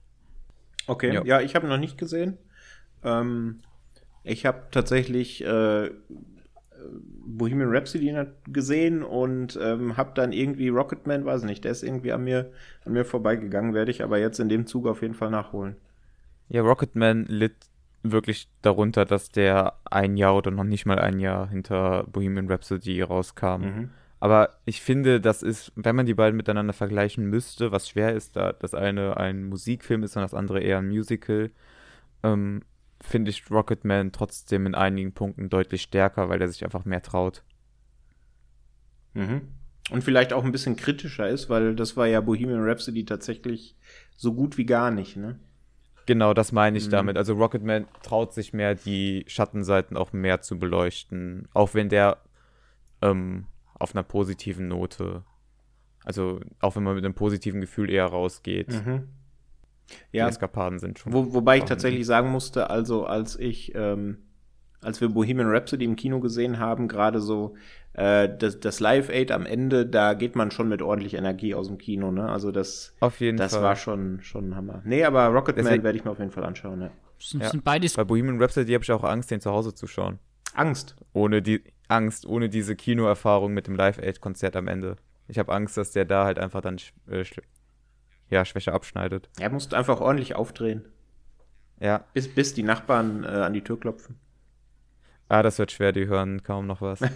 Okay, 0.87 1.15
ja, 1.15 1.25
ja 1.25 1.41
ich 1.41 1.55
habe 1.55 1.67
noch 1.67 1.79
nicht 1.79 1.97
gesehen. 1.97 2.37
Ähm, 3.03 3.61
ich 4.23 4.47
habe 4.47 4.65
tatsächlich 4.71 5.45
äh, 5.45 5.91
Bohemian 7.27 7.71
Rhapsody 7.71 8.15
gesehen 8.49 9.03
und 9.03 9.59
ähm, 9.63 9.97
habe 9.97 10.13
dann 10.15 10.33
irgendwie 10.33 10.69
Rocketman, 10.69 11.25
weiß 11.25 11.45
nicht, 11.45 11.65
der 11.65 11.73
ist 11.73 11.83
irgendwie 11.83 12.13
an 12.13 12.25
mir, 12.25 12.53
an 12.85 12.93
mir 12.93 13.05
vorbeigegangen, 13.05 13.75
werde 13.75 13.91
ich 13.91 14.03
aber 14.03 14.19
jetzt 14.19 14.41
in 14.41 14.49
dem 14.49 14.67
Zug 14.67 14.87
auf 14.87 15.03
jeden 15.03 15.15
Fall 15.15 15.31
nachholen. 15.31 15.77
Ja, 16.49 16.63
Rocketman 16.63 17.25
litt 17.25 17.55
wirklich 18.03 18.49
darunter, 18.61 19.07
dass 19.07 19.31
der 19.31 19.75
ein 19.85 20.17
Jahr 20.17 20.37
oder 20.37 20.51
noch 20.51 20.65
nicht 20.65 20.85
mal 20.85 20.99
ein 20.99 21.19
Jahr 21.19 21.49
hinter 21.49 22.05
Bohemian 22.05 22.51
Rhapsody 22.51 23.01
rauskam. 23.01 23.61
Mhm. 23.61 23.91
Aber 24.25 24.57
ich 24.65 24.81
finde, 24.81 25.21
das 25.21 25.43
ist, 25.43 25.71
wenn 25.77 25.95
man 25.95 26.07
die 26.07 26.15
beiden 26.15 26.35
miteinander 26.35 26.73
vergleichen 26.73 27.27
müsste, 27.27 27.73
was 27.73 27.91
schwer 27.91 28.15
ist, 28.15 28.37
da 28.37 28.55
das 28.55 28.73
eine 28.73 29.19
ein 29.19 29.45
Musikfilm 29.45 30.03
ist 30.03 30.17
und 30.17 30.23
das 30.23 30.33
andere 30.33 30.61
eher 30.61 30.79
ein 30.79 30.89
Musical, 30.89 31.51
ähm, 32.23 32.63
finde 33.03 33.31
ich 33.31 33.51
Rocketman 33.51 34.13
trotzdem 34.13 34.65
in 34.65 34.75
einigen 34.75 35.13
Punkten 35.13 35.51
deutlich 35.51 35.83
stärker, 35.83 36.31
weil 36.31 36.41
er 36.41 36.49
sich 36.49 36.65
einfach 36.65 36.87
mehr 36.87 37.03
traut. 37.03 37.43
Mhm. 39.13 39.43
Und 39.91 40.03
vielleicht 40.03 40.33
auch 40.33 40.43
ein 40.43 40.53
bisschen 40.53 40.77
kritischer 40.77 41.29
ist, 41.29 41.51
weil 41.51 41.77
das 41.77 41.95
war 41.99 42.07
ja 42.07 42.23
Bohemian 42.23 42.65
Rhapsody 42.65 43.05
tatsächlich 43.05 43.77
so 44.17 44.33
gut 44.33 44.57
wie 44.57 44.65
gar 44.65 44.91
nicht, 44.91 45.19
ne? 45.19 45.39
Genau, 46.07 46.33
das 46.33 46.51
meine 46.51 46.79
ich 46.79 46.87
mhm. 46.87 46.93
damit. 46.93 47.19
Also 47.19 47.35
Rocketman 47.35 47.85
traut 48.03 48.33
sich 48.33 48.55
mehr, 48.55 48.75
die 48.75 49.27
Schattenseiten 49.29 49.99
auch 49.99 50.15
mehr 50.15 50.41
zu 50.41 50.59
beleuchten. 50.59 51.47
Auch 51.53 51.75
wenn 51.75 51.91
der 51.91 52.23
ähm, 53.03 53.49
auf 53.85 53.95
einer 53.95 54.03
positiven 54.03 54.67
Note. 54.67 55.23
Also 56.05 56.41
auch 56.59 56.75
wenn 56.75 56.83
man 56.83 56.97
mit 56.97 57.05
einem 57.05 57.15
positiven 57.15 57.61
Gefühl 57.61 57.91
eher 57.91 58.07
rausgeht. 58.07 58.73
Mhm. 58.73 59.09
Ja, 60.11 60.25
die 60.25 60.31
Eskapaden 60.31 60.79
sind 60.79 60.99
schon. 60.99 61.13
Wo, 61.13 61.35
wobei 61.35 61.59
ich 61.59 61.65
tatsächlich 61.65 62.07
sagen 62.07 62.31
musste, 62.31 62.71
also 62.71 63.05
als 63.05 63.39
ich, 63.39 63.75
ähm, 63.75 64.19
als 64.81 65.01
wir 65.03 65.11
Bohemian 65.11 65.51
Rhapsody 65.51 65.85
im 65.85 65.97
Kino 65.97 66.21
gesehen 66.21 66.59
haben, 66.59 66.89
gerade 66.89 67.21
so 67.21 67.55
äh, 67.93 68.29
das, 68.39 68.61
das 68.61 68.81
Live-Aid 68.81 69.31
am 69.31 69.45
Ende, 69.45 69.85
da 69.85 70.15
geht 70.15 70.37
man 70.37 70.51
schon 70.51 70.69
mit 70.69 70.81
ordentlich 70.81 71.15
Energie 71.15 71.55
aus 71.55 71.69
dem 71.69 71.77
Kino, 71.77 72.11
ne? 72.11 72.31
Also 72.31 72.51
das, 72.51 72.95
auf 73.01 73.21
jeden 73.21 73.37
das 73.37 73.53
Fall. 73.53 73.63
war 73.63 73.77
schon, 73.77 74.23
schon 74.23 74.51
ein 74.51 74.57
Hammer. 74.57 74.81
Nee, 74.85 75.05
aber 75.05 75.27
Rocketman 75.27 75.83
werde 75.83 75.99
ich 75.99 76.05
mir 76.05 76.11
auf 76.11 76.19
jeden 76.19 76.33
Fall 76.33 76.45
anschauen, 76.45 76.81
ja. 76.81 76.91
Sind, 77.19 77.43
ja. 77.43 77.51
sind 77.51 77.65
beides 77.65 77.95
Bei 77.95 78.05
Bohemian 78.05 78.41
Rhapsody 78.41 78.73
habe 78.73 78.85
ich 78.85 78.93
auch 78.93 79.05
Angst, 79.05 79.31
den 79.31 79.41
zu 79.41 79.51
Hause 79.51 79.75
zu 79.75 79.87
schauen. 79.87 80.19
Angst? 80.55 80.97
Ohne 81.13 81.43
die, 81.43 81.63
Angst, 81.95 82.27
ohne 82.27 82.49
diese 82.49 82.77
Kinoerfahrung 82.77 83.55
mit 83.55 83.67
dem 83.67 83.77
Live-Aid-Konzert 83.77 84.57
am 84.57 84.69
Ende. 84.69 84.97
Ich 85.29 85.39
habe 85.39 85.53
Angst, 85.53 85.77
dass 85.77 85.93
der 85.93 86.05
da 86.05 86.25
halt 86.25 86.39
einfach 86.39 86.61
dann 86.61 86.79
äh, 87.09 87.25
ja, 88.29 88.45
Schwäche 88.45 88.73
abschneidet. 88.73 89.31
Er 89.39 89.51
muss 89.51 89.73
einfach 89.73 90.01
ordentlich 90.01 90.35
aufdrehen. 90.35 90.85
Ja. 91.81 92.05
Bis, 92.13 92.29
bis 92.29 92.55
die 92.55 92.63
Nachbarn 92.63 93.25
äh, 93.25 93.29
an 93.29 93.53
die 93.53 93.63
Tür 93.63 93.79
klopfen. 93.79 94.17
Ah, 95.29 95.43
das 95.43 95.59
wird 95.59 95.73
schwer, 95.73 95.93
die 95.93 96.07
hören 96.07 96.43
kaum 96.43 96.67
noch 96.67 96.81
was. 96.81 97.01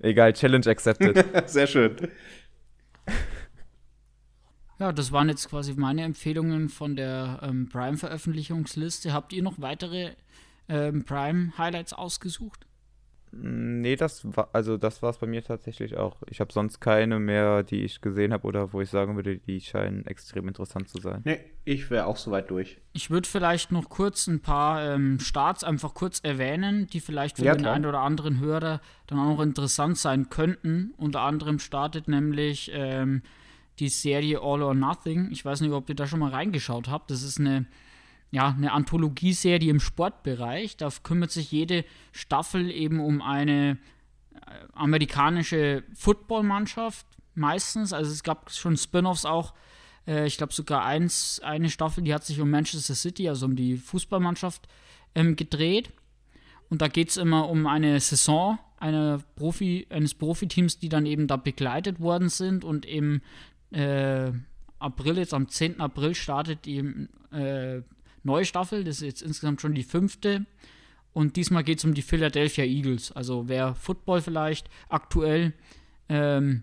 Egal, 0.00 0.32
Challenge 0.34 0.66
accepted. 0.66 1.24
Sehr 1.48 1.66
schön. 1.66 1.96
Ja, 4.78 4.92
das 4.92 5.10
waren 5.12 5.28
jetzt 5.28 5.48
quasi 5.48 5.74
meine 5.74 6.04
Empfehlungen 6.04 6.68
von 6.68 6.94
der 6.94 7.40
ähm, 7.42 7.68
Prime-Veröffentlichungsliste. 7.68 9.12
Habt 9.12 9.32
ihr 9.32 9.42
noch 9.42 9.60
weitere 9.60 10.12
ähm, 10.68 11.04
Prime-Highlights 11.04 11.92
ausgesucht? 11.92 12.66
Mm, 13.32 13.80
nee, 13.80 13.96
das 13.96 14.24
war, 14.24 14.48
also 14.52 14.76
das 14.76 15.02
war 15.02 15.10
es 15.10 15.18
bei 15.18 15.26
mir 15.26 15.42
tatsächlich 15.42 15.96
auch. 15.96 16.16
Ich 16.28 16.40
habe 16.40 16.52
sonst 16.52 16.80
keine 16.80 17.18
mehr, 17.18 17.62
die 17.62 17.82
ich 17.82 18.00
gesehen 18.00 18.32
habe 18.32 18.46
oder 18.46 18.72
wo 18.72 18.80
ich 18.80 18.90
sagen 18.90 19.16
würde, 19.16 19.38
die 19.38 19.60
scheinen 19.60 20.06
extrem 20.06 20.48
interessant 20.48 20.88
zu 20.88 20.98
sein. 20.98 21.22
Nee, 21.24 21.40
ich 21.64 21.90
wäre 21.90 22.06
auch 22.06 22.16
soweit 22.16 22.50
durch. 22.50 22.78
Ich 22.92 23.10
würde 23.10 23.28
vielleicht 23.28 23.72
noch 23.72 23.88
kurz 23.88 24.26
ein 24.26 24.40
paar 24.40 24.94
ähm, 24.94 25.18
Starts 25.20 25.64
einfach 25.64 25.94
kurz 25.94 26.20
erwähnen, 26.20 26.86
die 26.86 27.00
vielleicht 27.00 27.36
für 27.36 27.44
ja, 27.44 27.54
den 27.54 27.66
einen 27.66 27.86
oder 27.86 28.00
anderen 28.00 28.40
Hörer 28.40 28.80
dann 29.06 29.18
auch 29.18 29.36
noch 29.36 29.42
interessant 29.42 29.98
sein 29.98 30.30
könnten. 30.30 30.94
Unter 30.96 31.20
anderem 31.20 31.58
startet 31.58 32.08
nämlich 32.08 32.70
ähm, 32.72 33.22
die 33.78 33.88
Serie 33.88 34.40
All 34.40 34.62
or 34.62 34.74
Nothing. 34.74 35.28
Ich 35.30 35.44
weiß 35.44 35.60
nicht, 35.60 35.72
ob 35.72 35.88
ihr 35.88 35.94
da 35.94 36.06
schon 36.06 36.20
mal 36.20 36.30
reingeschaut 36.30 36.88
habt. 36.88 37.10
Das 37.10 37.22
ist 37.22 37.38
eine 37.38 37.66
ja, 38.30 38.54
eine 38.56 38.72
Anthologieserie 38.72 39.70
im 39.70 39.80
Sportbereich. 39.80 40.76
Da 40.76 40.88
kümmert 41.02 41.30
sich 41.30 41.50
jede 41.50 41.84
Staffel 42.12 42.70
eben 42.70 43.00
um 43.00 43.22
eine 43.22 43.78
äh, 44.34 44.50
amerikanische 44.72 45.84
Footballmannschaft 45.94 47.06
meistens. 47.34 47.92
Also 47.92 48.10
es 48.10 48.22
gab 48.22 48.50
schon 48.50 48.76
Spin-offs 48.76 49.24
auch. 49.24 49.54
Äh, 50.06 50.26
ich 50.26 50.36
glaube 50.36 50.52
sogar 50.52 50.84
eins, 50.84 51.40
eine 51.42 51.70
Staffel, 51.70 52.04
die 52.04 52.12
hat 52.12 52.24
sich 52.24 52.40
um 52.40 52.50
Manchester 52.50 52.94
City, 52.94 53.28
also 53.28 53.46
um 53.46 53.56
die 53.56 53.76
Fußballmannschaft, 53.76 54.68
ähm, 55.14 55.36
gedreht. 55.36 55.90
Und 56.68 56.82
da 56.82 56.88
geht 56.88 57.08
es 57.08 57.16
immer 57.16 57.48
um 57.48 57.66
eine 57.66 57.98
Saison 58.00 58.58
einer 58.76 59.18
Profi, 59.36 59.86
eines 59.90 60.14
Profiteams, 60.14 60.78
die 60.78 60.88
dann 60.88 61.06
eben 61.06 61.26
da 61.26 61.36
begleitet 61.36 62.00
worden 62.00 62.28
sind. 62.28 62.64
Und 62.64 62.86
im 62.86 63.22
äh, 63.70 64.30
April, 64.78 65.18
jetzt 65.18 65.34
am 65.34 65.48
10. 65.48 65.80
April, 65.80 66.14
startet 66.14 66.64
die 66.64 66.78
äh, 67.32 67.82
neue 68.22 68.44
Staffel. 68.44 68.84
Das 68.84 68.96
ist 68.96 69.02
jetzt 69.02 69.22
insgesamt 69.22 69.60
schon 69.60 69.74
die 69.74 69.82
fünfte. 69.82 70.46
Und 71.12 71.36
diesmal 71.36 71.64
geht 71.64 71.78
es 71.78 71.84
um 71.84 71.94
die 71.94 72.02
Philadelphia 72.02 72.64
Eagles. 72.64 73.12
Also 73.12 73.48
wer 73.48 73.74
Football 73.74 74.20
vielleicht 74.20 74.68
aktuell 74.88 75.52
ähm, 76.08 76.62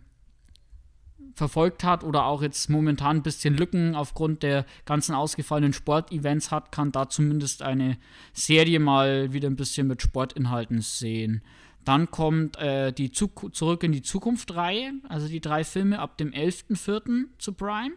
verfolgt 1.36 1.84
hat 1.84 2.04
oder 2.04 2.26
auch 2.26 2.42
jetzt 2.42 2.70
momentan 2.70 3.18
ein 3.18 3.24
bisschen 3.24 3.56
Lücken 3.56 3.96
aufgrund 3.96 4.44
der 4.44 4.66
ganzen 4.86 5.14
ausgefallenen 5.14 5.74
Sportevents 5.74 6.52
hat, 6.52 6.72
kann 6.72 6.92
da 6.92 7.10
zumindest 7.10 7.62
eine 7.62 7.98
Serie 8.34 8.80
mal 8.80 9.34
wieder 9.34 9.50
ein 9.50 9.58
bisschen 9.58 9.88
mit 9.88 10.02
Sportinhalten 10.02 10.82
sehen. 10.82 11.42
Dann 11.84 12.10
kommt 12.10 12.58
äh, 12.58 12.92
die 12.92 13.12
Zuk 13.12 13.54
Zurück 13.54 13.84
in 13.84 13.92
die 13.92 14.02
Zukunft-Reihe, 14.02 14.94
also 15.08 15.28
die 15.28 15.42
drei 15.42 15.64
Filme 15.64 16.00
ab 16.00 16.18
dem 16.18 16.32
11.04. 16.32 17.26
zu 17.38 17.54
Prime. 17.54 17.94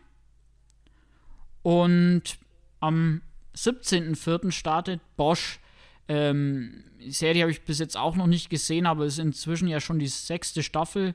Und 1.63 2.39
am 2.81 3.23
17.04. 3.59 4.53
startet 4.53 5.01
Bosch. 5.17 5.61
Ähm, 6.07 6.85
die 7.01 7.11
Serie 7.11 7.43
habe 7.43 7.51
ich 7.51 7.63
bis 7.63 7.79
jetzt 7.79 7.97
auch 7.97 8.17
noch 8.17 8.27
nicht 8.27 8.51
gesehen, 8.51 8.87
aber 8.87 9.05
es 9.05 9.15
ist 9.15 9.25
inzwischen 9.25 9.69
ja 9.69 9.81
schon 9.81 9.99
die 9.99 10.07
sechste 10.09 10.63
Staffel. 10.63 11.15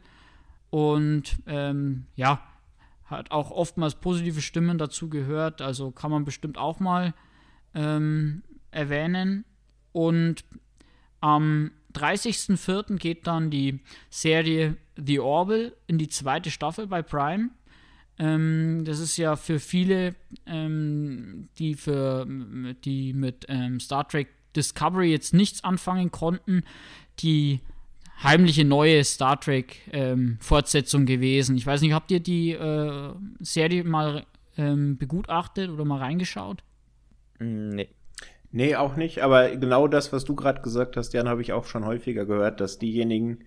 Und 0.69 1.37
ähm, 1.47 2.05
ja, 2.15 2.43
hat 3.05 3.31
auch 3.31 3.51
oftmals 3.51 3.95
positive 3.95 4.41
Stimmen 4.41 4.77
dazu 4.77 5.09
gehört. 5.09 5.61
Also 5.61 5.91
kann 5.91 6.11
man 6.11 6.25
bestimmt 6.25 6.57
auch 6.57 6.79
mal 6.79 7.13
ähm, 7.73 8.43
erwähnen. 8.71 9.45
Und 9.91 10.43
am 11.21 11.71
30.04. 11.93 12.97
geht 12.97 13.27
dann 13.27 13.49
die 13.49 13.79
Serie 14.09 14.77
The 14.97 15.19
Orville 15.19 15.75
in 15.87 15.97
die 15.97 16.09
zweite 16.09 16.51
Staffel 16.51 16.87
bei 16.87 17.01
Prime. 17.01 17.49
Ähm, 18.19 18.83
das 18.85 18.99
ist 18.99 19.17
ja 19.17 19.35
für 19.35 19.59
viele, 19.59 20.15
ähm, 20.45 21.49
die, 21.57 21.75
für, 21.75 22.27
die 22.85 23.13
mit 23.13 23.45
ähm, 23.49 23.79
Star 23.79 24.07
Trek 24.07 24.29
Discovery 24.55 25.11
jetzt 25.11 25.33
nichts 25.33 25.63
anfangen 25.63 26.11
konnten, 26.11 26.63
die 27.19 27.59
heimliche 28.21 28.65
neue 28.65 29.03
Star 29.03 29.39
Trek 29.39 29.81
ähm, 29.91 30.37
gewesen. 31.05 31.57
Ich 31.57 31.65
weiß 31.65 31.81
nicht, 31.81 31.93
habt 31.93 32.11
ihr 32.11 32.19
die 32.19 32.51
äh, 32.51 33.13
Serie 33.39 33.83
mal 33.83 34.25
ähm, 34.57 34.97
begutachtet 34.97 35.69
oder 35.69 35.85
mal 35.85 35.99
reingeschaut? 35.99 36.63
Nee. 37.39 37.89
Nee, 38.51 38.75
auch 38.75 38.95
nicht, 38.95 39.23
aber 39.23 39.55
genau 39.55 39.87
das, 39.87 40.13
was 40.13 40.25
du 40.25 40.35
gerade 40.35 40.61
gesagt 40.61 40.95
hast, 40.95 41.11
Jan, 41.13 41.27
habe 41.27 41.41
ich 41.41 41.53
auch 41.53 41.65
schon 41.65 41.85
häufiger 41.85 42.27
gehört, 42.27 42.61
dass 42.61 42.77
diejenigen, 42.77 43.39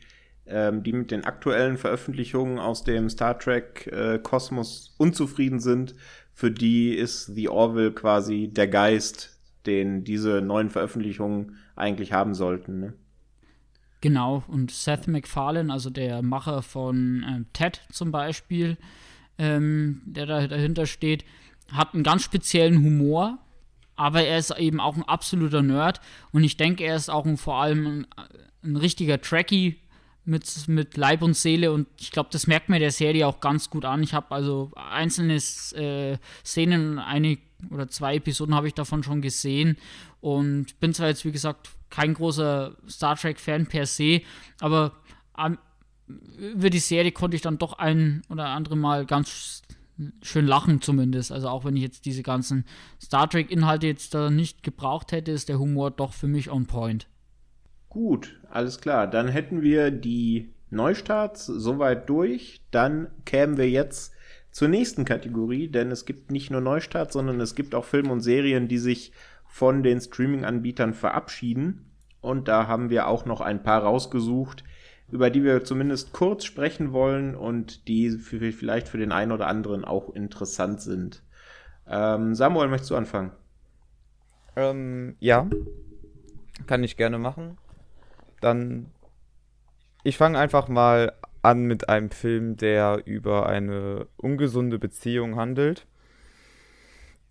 ähm, 0.46 0.82
die 0.82 0.92
mit 0.92 1.10
den 1.10 1.24
aktuellen 1.24 1.76
Veröffentlichungen 1.76 2.58
aus 2.58 2.84
dem 2.84 3.08
Star 3.10 3.38
Trek-Kosmos 3.38 4.94
äh, 4.98 5.02
unzufrieden 5.02 5.60
sind, 5.60 5.94
für 6.32 6.50
die 6.50 6.94
ist 6.94 7.26
The 7.34 7.48
Orville 7.48 7.92
quasi 7.92 8.48
der 8.48 8.68
Geist, 8.68 9.38
den 9.64 10.04
diese 10.04 10.42
neuen 10.42 10.70
Veröffentlichungen 10.70 11.56
eigentlich 11.74 12.12
haben 12.12 12.34
sollten. 12.34 12.80
Ne? 12.80 12.94
Genau, 14.00 14.44
und 14.48 14.70
Seth 14.70 15.08
MacFarlane, 15.08 15.72
also 15.72 15.90
der 15.90 16.22
Macher 16.22 16.62
von 16.62 17.24
ähm, 17.26 17.46
Ted 17.52 17.80
zum 17.90 18.12
Beispiel, 18.12 18.76
ähm, 19.38 20.02
der 20.04 20.26
da 20.26 20.46
dahinter 20.46 20.86
steht, 20.86 21.24
hat 21.72 21.94
einen 21.94 22.04
ganz 22.04 22.22
speziellen 22.22 22.84
Humor, 22.84 23.38
aber 23.96 24.22
er 24.22 24.38
ist 24.38 24.56
eben 24.58 24.80
auch 24.80 24.96
ein 24.96 25.02
absoluter 25.02 25.62
Nerd 25.62 26.00
und 26.32 26.44
ich 26.44 26.56
denke, 26.56 26.84
er 26.84 26.96
ist 26.96 27.08
auch 27.08 27.24
ein, 27.24 27.36
vor 27.36 27.56
allem 27.56 27.86
ein, 27.86 28.06
ein 28.62 28.76
richtiger 28.76 29.20
Trekkie 29.20 29.80
mit, 30.26 30.68
mit 30.68 30.96
Leib 30.96 31.22
und 31.22 31.34
Seele 31.34 31.72
und 31.72 31.86
ich 31.98 32.10
glaube, 32.10 32.28
das 32.32 32.46
merkt 32.46 32.68
mir 32.68 32.78
der 32.78 32.90
Serie 32.90 33.26
auch 33.26 33.40
ganz 33.40 33.70
gut 33.70 33.84
an. 33.84 34.02
Ich 34.02 34.12
habe 34.12 34.34
also 34.34 34.72
einzelne 34.74 35.36
äh, 35.36 36.18
Szenen, 36.44 36.98
eine 36.98 37.38
oder 37.70 37.88
zwei 37.88 38.16
Episoden 38.16 38.54
habe 38.54 38.68
ich 38.68 38.74
davon 38.74 39.02
schon 39.02 39.22
gesehen 39.22 39.78
und 40.20 40.78
bin 40.80 40.92
zwar 40.92 41.08
jetzt, 41.08 41.24
wie 41.24 41.32
gesagt, 41.32 41.70
kein 41.88 42.14
großer 42.14 42.76
Star 42.88 43.16
Trek-Fan 43.16 43.66
per 43.66 43.86
se, 43.86 44.20
aber 44.60 44.92
ähm, 45.38 45.58
über 46.38 46.70
die 46.70 46.78
Serie 46.78 47.12
konnte 47.12 47.36
ich 47.36 47.42
dann 47.42 47.58
doch 47.58 47.74
ein 47.74 48.22
oder 48.28 48.46
andere 48.46 48.76
Mal 48.76 49.06
ganz 49.06 49.62
schön 50.22 50.46
lachen 50.46 50.82
zumindest. 50.82 51.32
Also 51.32 51.48
auch 51.48 51.64
wenn 51.64 51.76
ich 51.76 51.82
jetzt 51.82 52.04
diese 52.04 52.22
ganzen 52.22 52.64
Star 53.02 53.28
Trek-Inhalte 53.28 53.86
jetzt 53.86 54.14
da 54.14 54.30
nicht 54.30 54.62
gebraucht 54.62 55.12
hätte, 55.12 55.32
ist 55.32 55.48
der 55.48 55.58
Humor 55.58 55.90
doch 55.90 56.12
für 56.12 56.28
mich 56.28 56.50
on 56.50 56.66
point. 56.66 57.08
Gut, 57.96 58.38
alles 58.50 58.78
klar. 58.82 59.06
Dann 59.06 59.26
hätten 59.26 59.62
wir 59.62 59.90
die 59.90 60.52
Neustarts 60.68 61.46
soweit 61.46 62.10
durch. 62.10 62.60
Dann 62.70 63.06
kämen 63.24 63.56
wir 63.56 63.70
jetzt 63.70 64.12
zur 64.50 64.68
nächsten 64.68 65.06
Kategorie, 65.06 65.68
denn 65.68 65.90
es 65.90 66.04
gibt 66.04 66.30
nicht 66.30 66.50
nur 66.50 66.60
Neustarts, 66.60 67.14
sondern 67.14 67.40
es 67.40 67.54
gibt 67.54 67.74
auch 67.74 67.86
Filme 67.86 68.12
und 68.12 68.20
Serien, 68.20 68.68
die 68.68 68.76
sich 68.76 69.12
von 69.46 69.82
den 69.82 69.98
Streaming-Anbietern 69.98 70.92
verabschieden. 70.92 71.90
Und 72.20 72.48
da 72.48 72.66
haben 72.66 72.90
wir 72.90 73.06
auch 73.06 73.24
noch 73.24 73.40
ein 73.40 73.62
paar 73.62 73.82
rausgesucht, 73.82 74.62
über 75.10 75.30
die 75.30 75.42
wir 75.42 75.64
zumindest 75.64 76.12
kurz 76.12 76.44
sprechen 76.44 76.92
wollen 76.92 77.34
und 77.34 77.88
die 77.88 78.10
für, 78.10 78.52
vielleicht 78.52 78.88
für 78.88 78.98
den 78.98 79.10
einen 79.10 79.32
oder 79.32 79.46
anderen 79.46 79.86
auch 79.86 80.14
interessant 80.14 80.82
sind. 80.82 81.22
Ähm, 81.88 82.34
Samuel, 82.34 82.68
möchtest 82.68 82.90
du 82.90 82.96
anfangen? 82.96 83.32
Ähm, 84.54 85.16
ja, 85.18 85.48
kann 86.66 86.84
ich 86.84 86.98
gerne 86.98 87.18
machen. 87.18 87.56
Dann, 88.46 88.92
ich 90.04 90.16
fange 90.16 90.38
einfach 90.38 90.68
mal 90.68 91.12
an 91.42 91.64
mit 91.64 91.88
einem 91.88 92.10
Film, 92.10 92.56
der 92.56 93.02
über 93.06 93.48
eine 93.48 94.06
ungesunde 94.16 94.78
Beziehung 94.78 95.34
handelt, 95.34 95.88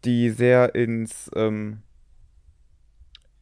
die 0.04 0.30
sehr 0.30 0.76
ins, 0.76 1.32
ähm, 1.34 1.84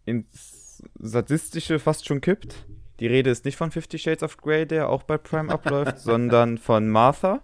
ins 0.05 0.83
Sadistische 0.99 1.79
fast 1.79 2.05
schon 2.05 2.21
kippt. 2.21 2.67
Die 2.99 3.07
Rede 3.07 3.31
ist 3.31 3.43
nicht 3.43 3.57
von 3.57 3.71
Fifty 3.71 3.97
Shades 3.97 4.21
of 4.21 4.37
Grey, 4.37 4.67
der 4.67 4.87
auch 4.89 5.01
bei 5.01 5.17
Prime 5.17 5.51
abläuft, 5.51 5.97
sondern 5.99 6.59
von 6.59 6.87
Martha. 6.89 7.41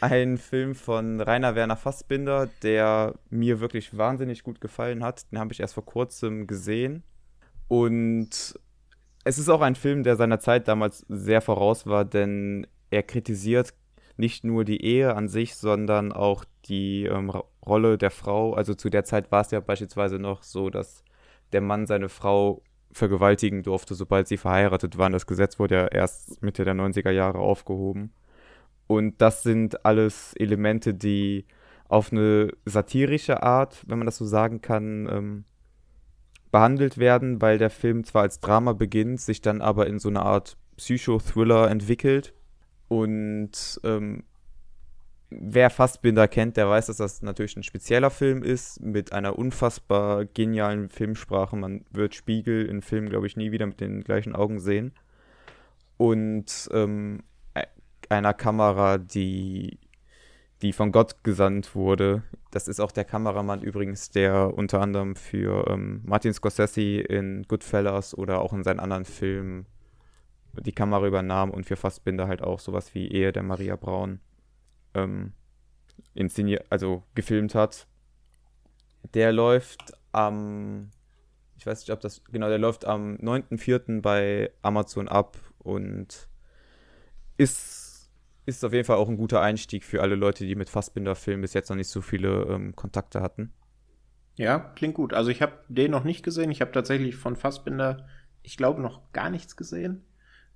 Ein 0.00 0.36
Film 0.36 0.74
von 0.74 1.20
Rainer 1.20 1.54
Werner 1.54 1.76
Fassbinder, 1.76 2.48
der 2.64 3.14
mir 3.30 3.60
wirklich 3.60 3.96
wahnsinnig 3.96 4.42
gut 4.42 4.60
gefallen 4.60 5.04
hat. 5.04 5.30
Den 5.30 5.38
habe 5.38 5.52
ich 5.52 5.60
erst 5.60 5.74
vor 5.74 5.84
kurzem 5.84 6.48
gesehen. 6.48 7.04
Und 7.68 8.58
es 9.24 9.38
ist 9.38 9.48
auch 9.48 9.62
ein 9.62 9.74
Film, 9.74 10.02
der 10.02 10.16
seiner 10.16 10.38
Zeit 10.38 10.68
damals 10.68 11.04
sehr 11.08 11.40
voraus 11.40 11.86
war, 11.86 12.04
denn 12.04 12.66
er 12.90 13.02
kritisiert 13.02 13.74
nicht 14.16 14.44
nur 14.44 14.64
die 14.64 14.84
Ehe 14.84 15.14
an 15.16 15.28
sich, 15.28 15.56
sondern 15.56 16.12
auch 16.12 16.44
die 16.66 17.04
ähm, 17.04 17.30
Rolle 17.66 17.98
der 17.98 18.10
Frau. 18.10 18.54
Also 18.54 18.74
zu 18.74 18.90
der 18.90 19.04
Zeit 19.04 19.32
war 19.32 19.40
es 19.40 19.50
ja 19.50 19.60
beispielsweise 19.60 20.18
noch 20.18 20.42
so, 20.42 20.70
dass 20.70 21.02
der 21.52 21.60
Mann 21.60 21.86
seine 21.86 22.08
Frau 22.08 22.62
vergewaltigen 22.92 23.62
durfte, 23.62 23.94
sobald 23.94 24.28
sie 24.28 24.36
verheiratet 24.36 24.98
waren. 24.98 25.12
Das 25.12 25.26
Gesetz 25.26 25.58
wurde 25.58 25.74
ja 25.74 25.86
erst 25.88 26.42
Mitte 26.42 26.64
der 26.64 26.74
90er 26.74 27.10
Jahre 27.10 27.38
aufgehoben. 27.38 28.12
Und 28.86 29.20
das 29.20 29.42
sind 29.42 29.84
alles 29.84 30.34
Elemente, 30.34 30.94
die 30.94 31.46
auf 31.88 32.12
eine 32.12 32.52
satirische 32.64 33.42
Art, 33.42 33.82
wenn 33.86 33.98
man 33.98 34.06
das 34.06 34.16
so 34.16 34.24
sagen 34.24 34.60
kann, 34.60 35.08
ähm, 35.10 35.44
behandelt 36.54 36.98
werden, 36.98 37.42
weil 37.42 37.58
der 37.58 37.68
Film 37.68 38.04
zwar 38.04 38.22
als 38.22 38.38
Drama 38.38 38.74
beginnt, 38.74 39.20
sich 39.20 39.42
dann 39.42 39.60
aber 39.60 39.88
in 39.88 39.98
so 39.98 40.08
eine 40.08 40.22
Art 40.22 40.56
Psycho-Thriller 40.76 41.68
entwickelt. 41.68 42.32
Und 42.86 43.80
ähm, 43.82 44.22
wer 45.30 45.68
Fassbinder 45.68 46.28
kennt, 46.28 46.56
der 46.56 46.68
weiß, 46.68 46.86
dass 46.86 46.98
das 46.98 47.22
natürlich 47.22 47.56
ein 47.56 47.64
spezieller 47.64 48.10
Film 48.10 48.44
ist, 48.44 48.80
mit 48.80 49.12
einer 49.12 49.36
unfassbar 49.36 50.26
genialen 50.26 50.90
Filmsprache. 50.90 51.56
Man 51.56 51.86
wird 51.90 52.14
Spiegel 52.14 52.66
in 52.66 52.82
Filmen, 52.82 53.08
glaube 53.08 53.26
ich, 53.26 53.36
nie 53.36 53.50
wieder 53.50 53.66
mit 53.66 53.80
den 53.80 54.04
gleichen 54.04 54.36
Augen 54.36 54.60
sehen. 54.60 54.92
Und 55.96 56.68
ähm, 56.72 57.24
einer 58.08 58.32
Kamera, 58.32 58.98
die, 58.98 59.80
die 60.62 60.72
von 60.72 60.92
Gott 60.92 61.24
gesandt 61.24 61.74
wurde. 61.74 62.22
Das 62.50 62.68
ist 62.68 62.80
auch 62.80 62.92
der 62.92 63.04
Kameramann 63.04 63.62
übrigens, 63.62 64.10
der 64.10 64.54
unter 64.56 64.80
anderem 64.80 65.16
für 65.16 65.66
ähm, 65.68 66.00
Martin 66.04 66.32
Scorsese 66.32 67.00
in 67.00 67.44
Goodfellas 67.48 68.16
oder 68.16 68.40
auch 68.40 68.52
in 68.52 68.64
seinen 68.64 68.80
anderen 68.80 69.04
Filmen 69.04 69.66
die 70.60 70.72
Kamera 70.72 71.06
übernahm 71.06 71.50
und 71.50 71.64
für 71.66 71.76
Fassbinder 71.76 72.28
halt 72.28 72.42
auch 72.42 72.60
sowas 72.60 72.94
wie 72.94 73.08
Ehe 73.08 73.32
der 73.32 73.42
Maria 73.42 73.76
Braun 73.76 74.20
ähm, 74.94 75.32
inszeniert, 76.14 76.66
also 76.70 77.02
gefilmt 77.14 77.54
hat. 77.54 77.86
Der 79.14 79.32
läuft 79.32 79.92
am, 80.12 80.90
ich 81.56 81.66
weiß 81.66 81.80
nicht, 81.80 81.90
ob 81.90 82.00
das, 82.00 82.22
genau, 82.24 82.48
der 82.48 82.58
läuft 82.58 82.84
am 82.84 83.16
9.4. 83.16 84.00
bei 84.00 84.50
Amazon 84.62 85.08
ab 85.08 85.36
und 85.58 86.28
ist, 87.36 87.83
ist 88.46 88.64
auf 88.64 88.72
jeden 88.72 88.84
Fall 88.84 88.96
auch 88.96 89.08
ein 89.08 89.16
guter 89.16 89.40
Einstieg 89.40 89.84
für 89.84 90.02
alle 90.02 90.14
Leute, 90.14 90.44
die 90.44 90.54
mit 90.54 90.68
Fassbinder-Filmen 90.68 91.42
bis 91.42 91.54
jetzt 91.54 91.70
noch 91.70 91.76
nicht 91.76 91.88
so 91.88 92.00
viele 92.00 92.42
ähm, 92.44 92.76
Kontakte 92.76 93.20
hatten. 93.20 93.52
Ja, 94.36 94.58
klingt 94.58 94.94
gut. 94.94 95.14
Also 95.14 95.30
ich 95.30 95.42
habe 95.42 95.52
den 95.68 95.90
noch 95.90 96.04
nicht 96.04 96.24
gesehen. 96.24 96.50
Ich 96.50 96.60
habe 96.60 96.72
tatsächlich 96.72 97.16
von 97.16 97.36
Fassbinder, 97.36 98.06
ich 98.42 98.56
glaube, 98.56 98.82
noch 98.82 99.12
gar 99.12 99.30
nichts 99.30 99.56
gesehen. 99.56 100.04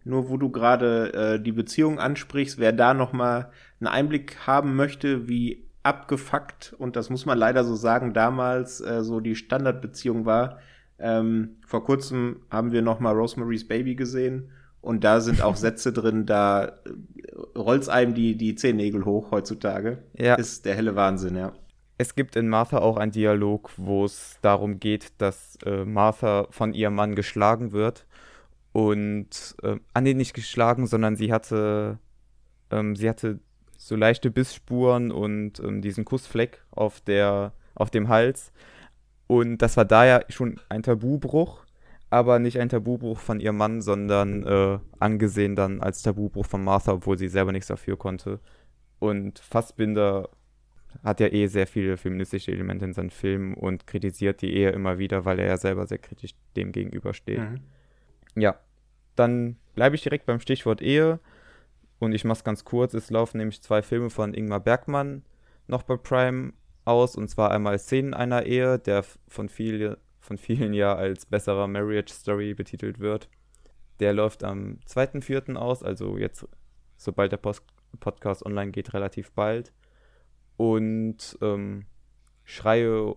Nur 0.05 0.29
wo 0.29 0.37
du 0.37 0.51
gerade 0.51 1.13
äh, 1.13 1.43
die 1.43 1.53
Beziehung 1.53 1.99
ansprichst, 1.99 2.59
wer 2.59 2.73
da 2.73 2.95
noch 2.95 3.13
mal 3.13 3.51
einen 3.81 3.89
Einblick 3.89 4.47
haben 4.47 4.77
möchte, 4.77 5.29
wie 5.29 5.69
abgefuckt 5.83 6.75
und 6.79 6.97
das 6.97 7.09
muss 7.09 7.25
man 7.25 7.39
leider 7.39 7.65
so 7.65 7.75
sagen, 7.75 8.13
damals 8.13 8.81
äh, 8.81 9.03
so 9.03 9.21
die 9.21 9.35
Standardbeziehung 9.35 10.27
war. 10.27 10.59
Ähm, 10.99 11.57
vor 11.67 11.85
kurzem 11.85 12.43
haben 12.51 12.73
wir 12.73 12.83
noch 12.83 13.01
mal 13.01 13.15
Rosemary's 13.15 13.67
Baby 13.67 13.95
gesehen 13.95 14.51
und 14.81 15.05
da 15.05 15.21
sind 15.21 15.43
auch 15.43 15.57
Sätze 15.57 15.93
drin, 15.93 16.27
da 16.27 16.65
äh, 16.65 16.73
rollt's 17.57 17.89
einem 17.89 18.15
die 18.15 18.37
die 18.37 18.55
Zehennägel 18.55 19.05
hoch 19.05 19.31
heutzutage. 19.31 19.99
Ja. 20.17 20.35
Ist 20.35 20.65
der 20.65 20.75
helle 20.75 20.97
Wahnsinn, 20.97 21.37
ja. 21.37 21.53
Es 22.01 22.15
gibt 22.15 22.37
in 22.37 22.49
Martha 22.49 22.79
auch 22.79 22.97
einen 22.97 23.11
Dialog, 23.11 23.71
wo 23.77 24.05
es 24.05 24.39
darum 24.41 24.79
geht, 24.79 25.13
dass 25.19 25.59
äh, 25.65 25.85
Martha 25.85 26.47
von 26.51 26.73
ihrem 26.73 26.95
Mann 26.95 27.17
geschlagen 27.17 27.73
wird 27.73 28.07
und 28.73 29.57
äh, 29.63 29.77
ah 29.95 30.01
nee, 30.01 30.15
nicht 30.15 30.35
geschlagen, 30.35 30.87
sondern 30.87 31.17
sie 31.17 31.33
hatte, 31.33 31.99
ähm, 32.71 32.95
sie 32.95 33.09
hatte 33.09 33.41
so 33.77 33.97
leichte 33.97 34.31
Bissspuren 34.31 35.11
und 35.11 35.59
ähm, 35.61 35.83
diesen 35.83 36.05
Kussfleck 36.05 36.63
auf 36.71 37.01
der, 37.01 37.53
auf 37.75 37.91
dem 37.91 38.09
Hals. 38.09 38.53
Und 39.27 39.59
das 39.59 39.77
war 39.77 39.85
da 39.85 40.05
ja 40.05 40.21
schon 40.29 40.61
ein 40.69 40.85
Tabubruch, 40.85 41.65
aber 42.11 42.39
nicht 42.39 42.59
ein 42.59 42.69
Tabubruch 42.69 43.19
von 43.19 43.41
ihrem 43.41 43.57
Mann, 43.57 43.83
sondern 43.83 44.45
äh, 44.45 44.79
angesehen 44.99 45.57
dann 45.57 45.81
als 45.81 46.03
Tabubruch 46.03 46.47
von 46.47 46.65
Martha, 46.65 46.93
obwohl 46.93 47.19
sie 47.19 47.29
selber 47.29 47.53
nichts 47.53 47.69
dafür 47.69 47.97
konnte. 47.97 48.41
Und 48.99 49.39
Fassbinder 49.39 50.31
hat 51.05 51.21
ja 51.21 51.29
eh 51.29 51.47
sehr 51.47 51.67
viele 51.67 51.97
feministische 51.97 52.51
Elemente 52.51 52.85
in 52.85 52.95
seinen 52.95 53.11
Filmen 53.11 53.55
und 53.55 53.87
kritisiert 53.87 54.43
die 54.43 54.55
Ehe 54.55 54.71
immer 54.71 54.99
wieder, 54.99 55.25
weil 55.25 55.39
er 55.39 55.47
ja 55.47 55.57
selber 55.57 55.87
sehr 55.87 55.99
kritisch 55.99 56.35
dem 56.57 56.73
gegenübersteht. 56.73 57.41
Mhm. 57.41 57.61
Ja, 58.35 58.59
dann 59.15 59.57
bleibe 59.75 59.97
ich 59.97 60.03
direkt 60.03 60.27
beim 60.27 60.41
Stichwort 60.41 60.81
Ehe 60.81 61.21
und 61.99 62.13
ich 62.13 62.25
mache 62.25 62.39
es 62.39 62.45
ganz 62.45 62.65
kurz. 62.65 62.95
Es 62.95 63.11
laufen 63.11 63.39
nämlich 63.39 63.63
zwei 63.63 63.83
Filme 63.83 64.11
von 64.11 64.35
Ingmar 64.35 64.61
Bergmann 64.61 65.25
noch 65.67 65.83
bei 65.83 65.97
Prime 65.97 66.53
aus 66.85 67.17
und 67.17 67.29
zwar 67.29 67.51
einmal 67.51 67.79
Szenen 67.79 68.15
einer 68.15 68.45
Ehe, 68.47 68.79
der 68.79 69.05
von, 69.29 69.49
viel, 69.49 69.99
von 70.21 70.39
vielen 70.39 70.75
ja 70.75 70.95
als 70.95 71.27
besserer 71.27 71.67
Marriage 71.67 72.13
Story 72.13 72.55
betitelt 72.55 72.99
wird. 72.99 73.29
Der 74.01 74.13
läuft 74.13 74.45
am 74.45 74.79
2.4. 74.87 75.57
aus, 75.57 75.83
also 75.83 76.19
jetzt, 76.19 76.47
sobald 76.97 77.33
der 77.33 77.39
Post 77.39 77.65
Podcast 78.01 78.45
online 78.45 78.71
geht, 78.71 78.93
relativ 78.95 79.33
bald. 79.33 79.73
Und 80.57 81.39
ähm, 81.41 81.87
Schreie, 82.45 83.15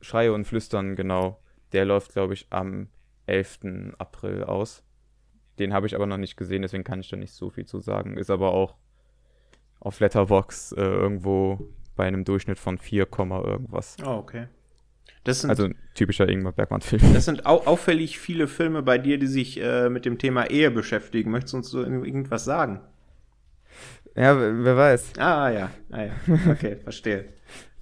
Schreie 0.00 0.32
und 0.32 0.46
Flüstern, 0.46 0.96
genau, 0.96 1.40
der 1.72 1.84
läuft, 1.84 2.12
glaube 2.12 2.34
ich, 2.34 2.46
am 2.50 2.88
11. 3.26 3.94
April 3.98 4.44
aus. 4.44 4.82
Den 5.58 5.72
habe 5.72 5.86
ich 5.86 5.94
aber 5.94 6.06
noch 6.06 6.16
nicht 6.16 6.36
gesehen, 6.36 6.62
deswegen 6.62 6.84
kann 6.84 7.00
ich 7.00 7.08
da 7.08 7.16
nicht 7.16 7.32
so 7.32 7.50
viel 7.50 7.66
zu 7.66 7.80
sagen. 7.80 8.16
Ist 8.16 8.30
aber 8.30 8.52
auch 8.52 8.76
auf 9.80 10.00
Letterbox 10.00 10.72
äh, 10.72 10.82
irgendwo 10.82 11.68
bei 11.96 12.06
einem 12.06 12.24
Durchschnitt 12.24 12.58
von 12.58 12.78
4, 12.78 13.08
irgendwas. 13.10 13.96
Oh, 14.04 14.16
okay. 14.16 14.48
Sind, 15.26 15.50
also 15.50 15.64
ein 15.64 15.74
typischer 15.94 16.28
Ingmar 16.28 16.52
Bergmann-Film. 16.52 17.02
Das 17.14 17.24
sind 17.24 17.46
au 17.46 17.58
auffällig 17.64 18.18
viele 18.18 18.46
Filme 18.46 18.82
bei 18.82 18.98
dir, 18.98 19.18
die 19.18 19.26
sich 19.26 19.60
äh, 19.60 19.88
mit 19.88 20.04
dem 20.04 20.18
Thema 20.18 20.50
Ehe 20.50 20.70
beschäftigen. 20.70 21.30
Möchtest 21.30 21.54
du 21.54 21.56
uns 21.58 21.70
so 21.70 21.82
irgendwas 21.82 22.44
sagen? 22.44 22.80
Ja, 24.14 24.38
wer 24.38 24.76
weiß. 24.76 25.14
Ah, 25.18 25.50
ja. 25.50 25.70
Ah, 25.90 26.02
ja. 26.04 26.12
Okay, 26.50 26.76
verstehe. 26.84 27.24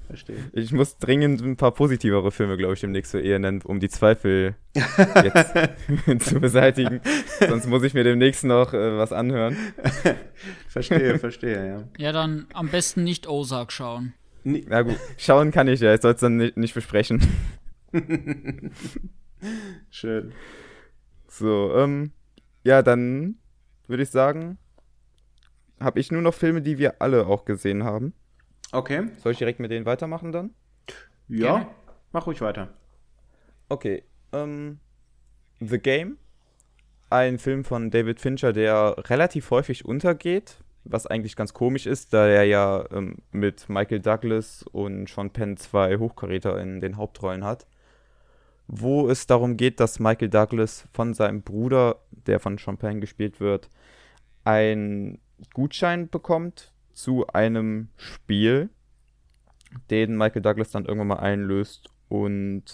verstehe. 0.06 0.36
Ich 0.52 0.72
muss 0.72 0.96
dringend 0.98 1.42
ein 1.42 1.56
paar 1.56 1.72
positivere 1.72 2.30
Filme, 2.30 2.56
glaube 2.56 2.74
ich, 2.74 2.80
demnächst 2.80 3.12
so 3.12 3.18
eher 3.18 3.38
nennen, 3.38 3.60
um 3.62 3.80
die 3.80 3.90
Zweifel 3.90 4.54
jetzt 4.74 5.54
zu 6.20 6.40
beseitigen. 6.40 7.00
Sonst 7.40 7.66
muss 7.66 7.82
ich 7.82 7.92
mir 7.92 8.04
demnächst 8.04 8.44
noch 8.44 8.72
äh, 8.72 8.96
was 8.96 9.12
anhören. 9.12 9.56
verstehe, 10.68 11.18
verstehe, 11.18 11.66
ja. 11.66 11.82
Ja, 11.98 12.12
dann 12.12 12.46
am 12.54 12.68
besten 12.68 13.04
nicht 13.04 13.28
Ozark 13.28 13.72
schauen. 13.72 14.14
Na 14.44 14.82
gut, 14.82 14.98
schauen 15.18 15.50
kann 15.50 15.68
ich 15.68 15.80
ja, 15.80 15.94
ich 15.94 16.00
soll 16.00 16.14
es 16.14 16.20
dann 16.20 16.36
nicht, 16.36 16.56
nicht 16.56 16.74
besprechen. 16.74 17.22
Schön. 19.90 20.32
So, 21.28 21.74
ähm, 21.76 22.12
ja, 22.64 22.82
dann 22.82 23.36
würde 23.86 24.02
ich 24.02 24.10
sagen, 24.10 24.58
habe 25.80 26.00
ich 26.00 26.10
nur 26.10 26.22
noch 26.22 26.34
Filme, 26.34 26.62
die 26.62 26.78
wir 26.78 27.00
alle 27.00 27.26
auch 27.26 27.44
gesehen 27.44 27.84
haben. 27.84 28.14
Okay. 28.72 29.08
Soll 29.18 29.32
ich 29.32 29.38
direkt 29.38 29.60
mit 29.60 29.70
denen 29.70 29.86
weitermachen 29.86 30.32
dann? 30.32 30.54
Ja, 31.28 31.58
Gerne. 31.58 31.66
mach 32.12 32.26
ruhig 32.26 32.40
weiter. 32.40 32.68
Okay, 33.68 34.02
ähm, 34.32 34.80
The 35.60 35.78
Game, 35.78 36.18
ein 37.10 37.38
Film 37.38 37.64
von 37.64 37.90
David 37.90 38.20
Fincher, 38.20 38.52
der 38.52 38.96
relativ 39.08 39.50
häufig 39.50 39.84
untergeht, 39.84 40.56
was 40.84 41.06
eigentlich 41.06 41.36
ganz 41.36 41.54
komisch 41.54 41.86
ist, 41.86 42.12
da 42.12 42.26
er 42.26 42.44
ja 42.44 42.84
ähm, 42.92 43.18
mit 43.30 43.68
Michael 43.68 44.00
Douglas 44.00 44.64
und 44.72 45.08
Sean 45.08 45.30
Penn 45.30 45.56
zwei 45.56 45.96
Hochkaräter 45.96 46.60
in 46.60 46.80
den 46.80 46.96
Hauptrollen 46.96 47.44
hat. 47.44 47.66
Wo 48.66 49.08
es 49.08 49.26
darum 49.26 49.56
geht, 49.56 49.80
dass 49.80 50.00
Michael 50.00 50.28
Douglas 50.30 50.86
von 50.92 51.14
seinem 51.14 51.42
Bruder, 51.42 51.96
der 52.10 52.40
von 52.40 52.58
Sean 52.58 52.78
Penn 52.78 53.00
gespielt 53.00 53.40
wird, 53.40 53.68
einen 54.44 55.20
Gutschein 55.54 56.08
bekommt 56.08 56.72
zu 56.92 57.26
einem 57.28 57.88
Spiel, 57.96 58.70
den 59.90 60.16
Michael 60.16 60.42
Douglas 60.42 60.70
dann 60.70 60.84
irgendwann 60.84 61.08
mal 61.08 61.20
einlöst. 61.20 61.88
Und 62.08 62.64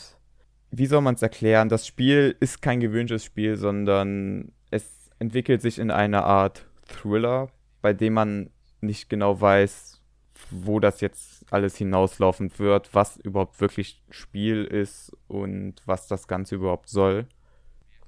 wie 0.71 0.87
soll 0.87 1.01
man 1.01 1.15
es 1.15 1.23
erklären? 1.23 1.69
Das 1.69 1.87
Spiel 1.87 2.37
ist 2.41 2.63
kein 2.63 2.81
gewöhnliches 2.81 3.25
Spiel, 3.25 3.57
sondern 3.57 4.53
es 4.71 5.11
entwickelt 5.19 5.63
sich 5.63 5.79
in 5.79 5.91
eine 5.91 6.25
Art 6.25 6.67
Thriller, 6.87 7.51
bei 7.81 7.93
dem 7.93 8.15
man 8.15 8.51
nicht 8.81 9.09
genau 9.09 9.41
weiß, 9.41 10.03
wo 10.51 10.81
das 10.81 11.01
jetzt 11.01 11.45
alles 11.53 11.77
hinauslaufen 11.77 12.51
wird, 12.59 12.95
was 12.95 13.17
überhaupt 13.19 13.61
wirklich 13.61 14.03
Spiel 14.11 14.65
ist 14.65 15.17
und 15.27 15.75
was 15.85 16.07
das 16.07 16.29
Ganze 16.29 16.55
überhaupt 16.55 16.89
soll. 16.89 17.27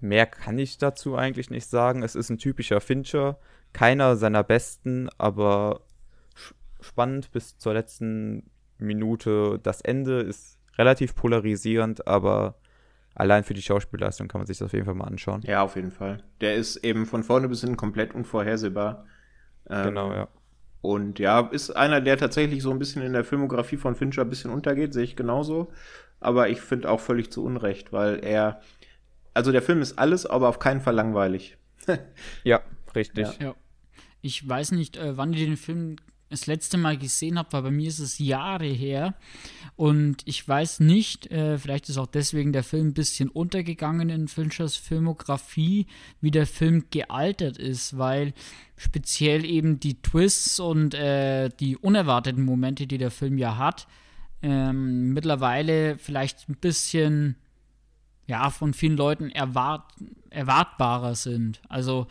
Mehr 0.01 0.27
kann 0.27 0.59
ich 0.59 0.79
dazu 0.79 1.17
eigentlich 1.17 1.51
nicht 1.51 1.67
sagen. 1.67 2.03
Es 2.03 2.15
ist 2.15 2.31
ein 2.31 2.39
typischer 2.39 2.81
Fincher, 2.81 3.39
keiner 3.73 4.17
seiner 4.17 4.43
besten, 4.43 5.09
aber 5.19 5.83
spannend 6.81 7.31
bis 7.33 7.59
zur 7.59 7.75
letzten 7.75 8.51
Minute. 8.79 9.61
Das 9.63 9.81
Ende 9.83 10.21
ist 10.21 10.59
relativ 10.79 11.15
polarisierend, 11.15 12.07
aber 12.07 12.57
allein 13.15 13.45
für 13.45 13.55
die 13.55 13.63
Schauspielleistung 13.63 14.29
kann 14.29 14.41
man 14.41 14.47
sich 14.47 14.59
das 14.59 14.67
auf 14.67 14.73
jeden 14.73 14.87
Fall 14.87 14.95
mal 14.95 15.05
anschauen. 15.05 15.43
Ja, 15.45 15.63
auf 15.63 15.77
jeden 15.77 15.91
Fall. 15.91 16.23
Der 16.41 16.55
ist 16.55 16.77
eben 16.77 17.05
von 17.05 17.23
vorne 17.23 17.49
bis 17.49 17.61
hinten 17.61 17.77
komplett 17.77 18.15
unvorhersehbar. 18.15 19.05
Ähm, 19.71 19.85
Genau, 19.87 20.13
ja. 20.13 20.29
Und 20.83 21.19
ja, 21.19 21.41
ist 21.41 21.71
einer, 21.71 22.01
der 22.01 22.17
tatsächlich 22.17 22.63
so 22.63 22.71
ein 22.71 22.79
bisschen 22.79 23.03
in 23.03 23.13
der 23.13 23.25
Filmografie 23.25 23.77
von 23.77 23.95
Fincher 23.95 24.23
ein 24.23 24.31
bisschen 24.31 24.51
untergeht, 24.51 24.95
sehe 24.95 25.05
ich 25.05 25.15
genauso. 25.15 25.71
Aber 26.21 26.49
ich 26.49 26.61
finde 26.61 26.91
auch 26.91 27.01
völlig 27.01 27.31
zu 27.31 27.45
Unrecht, 27.45 27.93
weil 27.93 28.25
er. 28.25 28.61
Also 29.35 29.53
der 29.53 29.63
Film 29.63 29.81
ist 29.81 29.99
alles, 29.99 30.27
aber 30.27 30.49
auf 30.49 30.59
keinen 30.59 30.81
Fall 30.81 30.95
langweilig. 30.95 31.57
Ja, 32.45 32.61
richtig. 32.95 33.27
Ja. 33.39 33.47
Ja. 33.49 33.55
Ich 34.23 34.47
weiß 34.47 34.73
nicht, 34.73 34.97
äh, 34.97 35.17
wann 35.17 35.33
ihr 35.33 35.47
den 35.47 35.57
Film 35.57 35.97
das 36.31 36.47
letzte 36.47 36.79
Mal 36.79 36.97
gesehen 36.97 37.39
habt, 37.39 37.53
weil 37.53 37.63
bei 37.63 37.71
mir 37.71 37.89
ist 37.89 37.99
es 37.99 38.19
Jahre 38.19 38.67
her. 38.67 39.15
Und 39.77 40.23
ich 40.27 40.47
weiß 40.47 40.81
nicht, 40.81 41.31
äh, 41.31 41.59
vielleicht 41.59 41.89
ist 41.89 41.99
auch 41.99 42.07
deswegen 42.07 42.53
der 42.53 42.63
Film 42.63 42.89
ein 42.89 42.95
bisschen 42.95 43.29
untergegangen 43.29 44.09
in 44.09 44.29
Finchers 44.29 44.77
Filmografie, 44.77 45.87
wie 46.21 46.31
der 46.31 46.47
Film 46.47 46.85
gealtert 46.91 47.59
ist, 47.59 47.99
weil 47.99 48.33
speziell 48.77 49.45
eben 49.45 49.81
die 49.81 50.01
Twists 50.01 50.61
und 50.61 50.95
äh, 50.95 51.49
die 51.49 51.77
unerwarteten 51.77 52.45
Momente, 52.45 52.87
die 52.87 52.99
der 52.99 53.11
Film 53.11 53.37
ja 53.37 53.59
hat, 53.59 53.89
ähm, 54.43 55.13
mittlerweile 55.13 55.99
vielleicht 55.99 56.49
ein 56.49 56.57
bisschen 56.57 57.37
ja, 58.27 58.51
von 58.51 58.73
vielen 58.73 58.97
Leuten 58.97 59.31
erwart 59.31 59.93
erwartbarer 60.31 61.17
sind. 61.17 61.61
Also, 61.69 62.07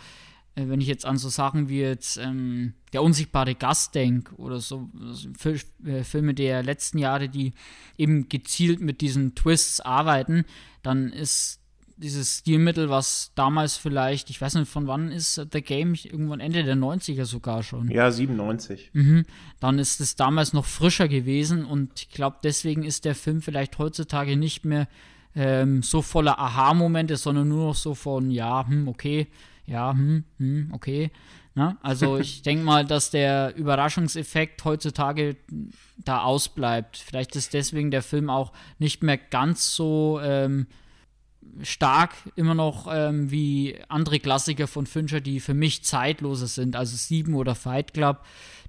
wenn 0.68 0.81
ich 0.81 0.88
jetzt 0.88 1.06
an 1.06 1.18
so 1.18 1.30
Sachen 1.30 1.69
wie 1.69 1.80
jetzt 1.80 2.18
ähm, 2.18 2.73
Der 2.91 3.03
unsichtbare 3.03 3.56
Gast 3.56 3.95
denke 3.95 4.36
oder 4.36 4.60
so, 4.60 4.90
so 5.11 5.30
Fil 5.38 5.60
äh, 5.86 6.03
Filme 6.03 6.34
der 6.34 6.64
letzten 6.64 6.98
Jahre, 6.98 7.30
die 7.30 7.53
eben 7.98 8.30
gezielt 8.30 8.81
mit 8.81 9.02
diesen 9.02 9.36
Twists 9.36 9.80
arbeiten, 9.80 10.45
dann 10.81 11.11
ist 11.11 11.60
dieses 11.99 12.40
Stilmittel, 12.40 12.90
was 12.90 13.31
damals 13.36 13.76
vielleicht, 13.76 14.30
ich 14.30 14.40
weiß 14.40 14.56
nicht, 14.56 14.72
von 14.72 14.88
wann 14.88 15.11
ist 15.11 15.36
The 15.52 15.61
Game, 15.61 15.94
irgendwann 15.95 16.40
Ende 16.40 16.64
der 16.64 16.76
90er 16.76 17.26
sogar 17.26 17.61
schon. 17.61 17.91
Ja, 17.91 18.10
97. 18.10 18.91
Mhm. 18.94 19.26
Dann 19.60 19.80
ist 19.80 19.99
es 19.99 20.15
damals 20.15 20.53
noch 20.53 20.65
frischer 20.65 21.07
gewesen 21.07 21.65
und 21.65 22.02
ich 22.02 22.10
glaube, 22.10 22.38
deswegen 22.44 22.84
ist 22.84 23.06
der 23.06 23.15
Film 23.15 23.41
vielleicht 23.41 23.77
heutzutage 23.77 24.38
nicht 24.38 24.64
mehr 24.64 24.88
ähm, 25.36 25.84
so 25.84 26.02
voller 26.02 26.40
Aha-Momente, 26.40 27.18
sondern 27.18 27.49
nur 27.49 27.68
noch 27.68 27.76
so 27.76 27.94
von, 27.95 28.31
ja, 28.31 28.65
hm, 28.68 28.88
okay, 28.88 29.27
ja, 29.69 29.93
hm, 29.93 30.23
hm, 30.37 30.69
okay. 30.73 31.11
Na? 31.53 31.77
Also 31.81 32.17
ich 32.19 32.41
denke 32.41 32.63
mal, 32.63 32.85
dass 32.85 33.11
der 33.11 33.55
Überraschungseffekt 33.55 34.63
heutzutage 34.65 35.37
da 35.97 36.23
ausbleibt. 36.23 36.97
Vielleicht 36.97 37.35
ist 37.35 37.53
deswegen 37.53 37.91
der 37.91 38.01
Film 38.01 38.29
auch 38.29 38.51
nicht 38.79 39.03
mehr 39.03 39.17
ganz 39.17 39.75
so 39.75 40.19
ähm, 40.23 40.67
stark 41.61 42.15
immer 42.35 42.55
noch 42.55 42.87
ähm, 42.91 43.29
wie 43.31 43.77
andere 43.89 44.19
Klassiker 44.19 44.67
von 44.67 44.85
Fincher, 44.85 45.21
die 45.21 45.39
für 45.39 45.53
mich 45.53 45.83
zeitloser 45.83 46.47
sind, 46.47 46.75
also 46.75 46.95
Sieben 46.95 47.35
oder 47.35 47.53
Fight 47.53 47.93
Club, 47.93 48.23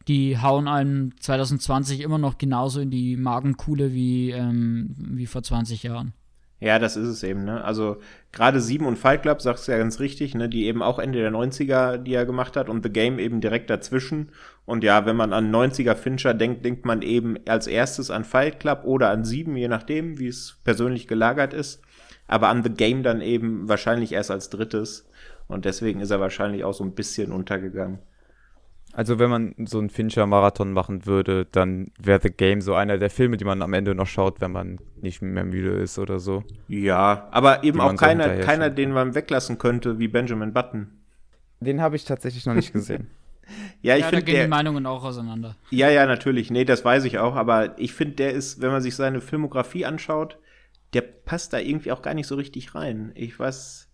die 0.07 0.39
hauen 0.39 0.69
einem 0.69 1.19
2020 1.19 2.01
immer 2.01 2.19
noch 2.19 2.37
genauso 2.39 2.81
in 2.81 2.91
die 2.91 3.17
Magenkuhle 3.17 3.93
wie, 3.93 4.31
ähm, 4.31 4.95
wie 4.99 5.27
vor 5.27 5.43
20 5.43 5.83
Jahren. 5.83 6.13
Ja, 6.61 6.79
das 6.79 6.95
ist 6.97 7.09
es 7.09 7.23
eben, 7.23 7.45
ne? 7.45 7.65
Also 7.65 7.97
gerade 8.33 8.61
Sieben 8.61 8.85
und 8.85 8.99
Fight 8.99 9.23
Club, 9.23 9.41
sagst 9.41 9.67
du 9.67 9.73
ja 9.73 9.79
ganz 9.79 9.99
richtig, 9.99 10.35
ne? 10.35 10.47
Die 10.49 10.67
eben 10.67 10.83
auch 10.83 10.99
Ende 10.99 11.19
der 11.19 11.31
90er, 11.33 11.97
die 11.97 12.13
er 12.13 12.27
gemacht 12.27 12.55
hat 12.55 12.69
und 12.69 12.83
The 12.83 12.91
Game 12.91 13.19
eben 13.19 13.41
direkt 13.41 13.71
dazwischen. 13.71 14.31
Und 14.67 14.85
ja, 14.85 15.07
wenn 15.07 15.17
man 15.17 15.33
an 15.33 15.51
90er 15.51 15.95
Fincher 15.95 16.35
denkt, 16.35 16.65
denkt 16.65 16.85
man 16.85 17.01
eben 17.01 17.39
als 17.49 17.67
erstes 17.67 18.11
an 18.11 18.25
Fight 18.25 18.61
Club 18.61 18.83
oder 18.85 19.09
an 19.09 19.25
Sieben, 19.25 19.57
je 19.57 19.69
nachdem, 19.69 20.19
wie 20.19 20.29
es 20.29 20.59
persönlich 20.63 21.09
gelagert 21.09 21.55
ist. 21.55 21.81
Aber 22.29 22.49
an 22.49 22.63
The 22.63 22.71
Game 22.71 23.03
dann 23.03 23.23
eben 23.23 23.67
wahrscheinlich 23.67 24.13
erst 24.13 24.31
als 24.31 24.51
drittes. 24.51 25.09
Und 25.49 25.65
deswegen 25.65 26.01
ist 26.01 26.11
er 26.11 26.21
wahrscheinlich 26.21 26.63
auch 26.65 26.75
so 26.75 26.85
ein 26.85 26.95
bisschen 26.95 27.33
untergegangen. 27.33 28.01
Also 28.93 29.19
wenn 29.19 29.31
man 29.31 29.55
so 29.67 29.79
einen 29.79 29.89
Fincher-Marathon 29.91 30.73
machen 30.73 31.07
würde, 31.07 31.47
dann 31.53 31.93
wäre 31.99 32.21
The 32.23 32.31
Game 32.31 32.61
so 32.61 32.75
einer 32.75 32.99
der 32.99 33.11
Filme, 33.11 33.37
die 33.37 33.45
man 33.45 33.63
am 33.63 33.73
Ende 33.73 33.95
noch 33.95 34.07
schaut, 34.09 34.41
wenn 34.41 34.53
man 34.53 34.79
nicht 35.01 35.23
mehr 35.23 35.45
müde 35.45 35.71
ist 35.71 35.99
oder 35.99 36.19
so. 36.19 36.43
Ja, 36.69 37.29
aber 37.31 37.63
eben 37.63 37.79
Die 37.79 37.83
auch 37.83 37.87
man 37.87 37.97
so 37.97 38.05
keiner, 38.05 38.37
keiner, 38.39 38.71
den 38.71 38.91
man 38.93 39.15
weglassen 39.15 39.59
könnte, 39.59 39.99
wie 39.99 40.09
Benjamin 40.09 40.53
Button. 40.53 40.89
Den 41.61 41.81
habe 41.81 41.97
ich 41.97 42.05
tatsächlich 42.05 42.47
noch 42.47 42.55
nicht 42.55 42.73
gesehen. 42.73 43.09
Ja, 43.83 43.97
ich 43.97 44.03
ja, 44.03 44.07
da 44.07 44.11
finde 44.11 44.25
gehen 44.27 44.35
die 44.35 44.39
der, 44.43 44.49
Meinungen 44.49 44.87
auch 44.87 45.03
auseinander. 45.03 45.57
Ja, 45.71 45.89
ja, 45.91 46.07
natürlich. 46.07 46.53
Nee, 46.53 46.65
das 46.65 46.85
weiß 46.85 47.05
ich 47.05 47.19
auch. 47.19 47.35
Aber 47.35 47.77
ich 47.81 47.93
finde, 47.93 48.15
der 48.15 48.33
ist, 48.33 48.61
wenn 48.61 48.71
man 48.71 48.81
sich 48.81 48.95
seine 48.95 49.21
Filmografie 49.21 49.85
anschaut, 49.85 50.39
der 50.93 51.01
passt 51.01 51.53
da 51.53 51.59
irgendwie 51.59 51.91
auch 51.91 52.01
gar 52.01 52.15
nicht 52.15 52.29
so 52.29 52.37
richtig 52.37 52.77
rein. 52.77 53.11
Ich 53.17 53.37
weiß. 53.37 53.89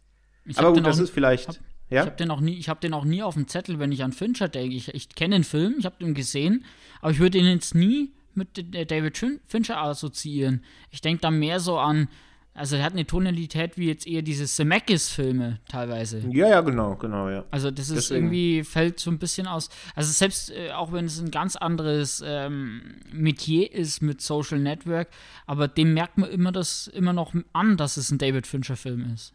Ich 0.45 0.59
aber 0.59 0.75
gut, 0.75 0.87
das 0.87 0.99
ist 0.99 1.09
vielleicht. 1.09 1.49
hab- 1.49 1.57
ja? 1.91 2.03
Ich 2.03 2.07
habe 2.07 2.17
den 2.17 2.31
auch 2.31 2.41
nie, 2.41 2.55
ich 2.55 2.69
habe 2.69 2.81
den 2.81 2.95
auch 2.95 3.05
nie 3.05 3.23
auf 3.23 3.35
dem 3.35 3.47
Zettel, 3.49 3.79
wenn 3.79 3.93
ich 3.93 4.03
an 4.05 4.13
Fincher 4.13 4.49
denke. 4.49 4.75
Ich, 4.77 4.89
ich 4.95 5.09
kenne 5.11 5.37
den 5.37 5.45
Film, 5.45 5.77
ich 5.79 5.85
habe 5.87 5.97
den 6.01 6.15
gesehen, 6.15 6.65
aber 7.01 7.11
ich 7.13 7.19
würde 7.19 7.39
ihn 7.39 7.47
jetzt 7.47 7.75
nie 7.75 8.13
mit 8.35 8.75
äh, 8.75 8.85
David 8.87 9.17
Fin- 9.19 9.41
Fincher 9.47 9.79
assoziieren. 9.81 10.63
Ich 10.91 11.01
denke 11.01 11.21
da 11.23 11.31
mehr 11.31 11.59
so 11.61 11.79
an, 11.79 12.09
also 12.53 12.77
er 12.77 12.85
hat 12.85 12.95
eine 12.95 13.07
Tonalität 13.07 13.77
wie 13.77 13.87
jetzt 13.87 14.07
eher 14.07 14.23
diese 14.23 14.47
Zemeckis-Filme 14.47 15.61
teilweise. 15.69 16.21
ja, 16.31 16.49
ja, 16.49 16.61
genau, 16.63 16.97
genau, 16.97 17.29
ja. 17.29 17.45
Also 17.51 17.71
das 17.71 17.91
ist 17.91 17.97
Deswegen- 18.11 18.27
irgendwie, 18.27 18.65
fällt 18.65 18.99
so 18.99 19.11
ein 19.11 19.19
bisschen 19.19 19.47
aus. 19.47 19.69
Also 19.95 20.11
selbst, 20.13 20.51
äh, 20.51 20.71
auch 20.73 20.91
wenn 20.93 21.05
es 21.05 21.21
ein 21.21 21.31
ganz 21.31 21.57
anderes 21.57 22.23
ähm, 22.27 22.97
Metier 23.13 23.71
ist 23.73 24.01
mit 24.03 24.21
Social 24.23 24.59
Network, 24.59 25.09
aber 25.47 25.69
dem 25.69 25.93
merkt 25.95 26.17
man 26.19 26.31
immer 26.31 26.51
das 26.53 26.87
immer 26.89 27.13
noch 27.13 27.35
an, 27.53 27.77
dass 27.77 27.97
es 27.99 28.11
ein 28.11 28.19
David 28.19 28.47
Fincher-Film 28.47 29.13
ist. 29.15 29.35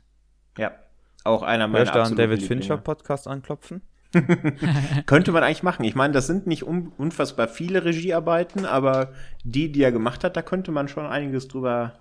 Ja. 0.57 0.72
Auch 1.23 1.43
einer 1.43 1.68
meiner 1.68 1.81
einen 1.81 1.89
absoluten 1.89 2.18
David 2.18 2.41
Lieblinge. 2.41 2.61
Fincher-Podcast 2.61 3.27
anklopfen? 3.27 3.81
Könnte 5.06 5.31
man 5.31 5.43
eigentlich 5.43 5.64
machen. 5.64 5.85
Ich 5.85 5.95
meine, 5.95 6.14
das 6.14 6.27
sind 6.27 6.45
nicht 6.48 6.64
un 6.64 6.91
unfassbar 6.98 7.48
viele 7.48 7.85
Regiearbeiten, 7.85 8.65
aber 8.65 9.14
die, 9.43 9.72
die 9.72 9.84
er 9.84 9.91
gemacht 9.91 10.23
hat, 10.23 10.35
da 10.35 10.41
könnte 10.41 10.72
man 10.72 10.88
schon 10.89 11.06
einiges 11.06 11.48
drüber, 11.48 11.93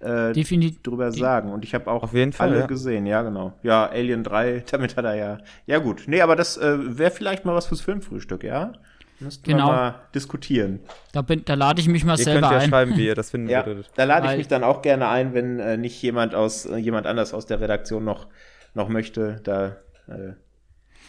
äh, 0.00 0.32
Definitiv. 0.32 0.82
drüber 0.82 1.12
sagen. 1.12 1.52
Und 1.52 1.64
ich 1.64 1.74
habe 1.74 1.88
auch 1.90 2.02
Auf 2.02 2.14
jeden 2.14 2.32
Fall, 2.32 2.48
alle 2.48 2.60
ja. 2.60 2.66
gesehen, 2.66 3.06
ja, 3.06 3.22
genau. 3.22 3.52
Ja, 3.62 3.86
Alien 3.86 4.24
3, 4.24 4.64
damit 4.70 4.96
hat 4.96 5.04
er 5.04 5.14
ja. 5.14 5.38
Ja, 5.66 5.78
gut. 5.78 6.04
Nee, 6.06 6.22
aber 6.22 6.34
das 6.34 6.56
äh, 6.56 6.98
wäre 6.98 7.12
vielleicht 7.12 7.44
mal 7.44 7.54
was 7.54 7.66
fürs 7.66 7.82
Filmfrühstück, 7.82 8.42
ja? 8.42 8.72
Müssten 9.20 9.50
Genau. 9.50 9.66
wir 9.68 9.72
mal 9.72 10.00
diskutieren. 10.14 10.80
Da, 11.12 11.22
bin, 11.22 11.44
da 11.44 11.54
lade 11.54 11.80
ich 11.80 11.88
mich 11.88 12.04
mal 12.04 12.12
Ihr 12.18 12.24
könnt 12.24 12.24
selber 12.24 12.52
ja 12.52 12.58
ein. 12.58 12.68
schreiben, 12.70 12.96
wie 12.96 13.06
ihr 13.06 13.14
das 13.14 13.30
finden 13.32 13.48
Ja, 13.48 13.66
würdet. 13.66 13.90
da 13.96 14.04
lade 14.04 14.26
ich 14.26 14.30
Weil- 14.32 14.38
mich 14.38 14.48
dann 14.48 14.62
auch 14.64 14.80
gerne 14.82 15.08
ein, 15.08 15.34
wenn 15.34 15.58
äh, 15.58 15.76
nicht 15.76 16.00
jemand 16.02 16.34
aus 16.34 16.66
äh, 16.66 16.76
jemand 16.76 17.06
anders 17.06 17.34
aus 17.34 17.46
der 17.46 17.60
Redaktion 17.60 18.04
noch, 18.04 18.28
noch 18.74 18.88
möchte. 18.88 19.40
Da 19.42 19.76
äh, 20.06 20.34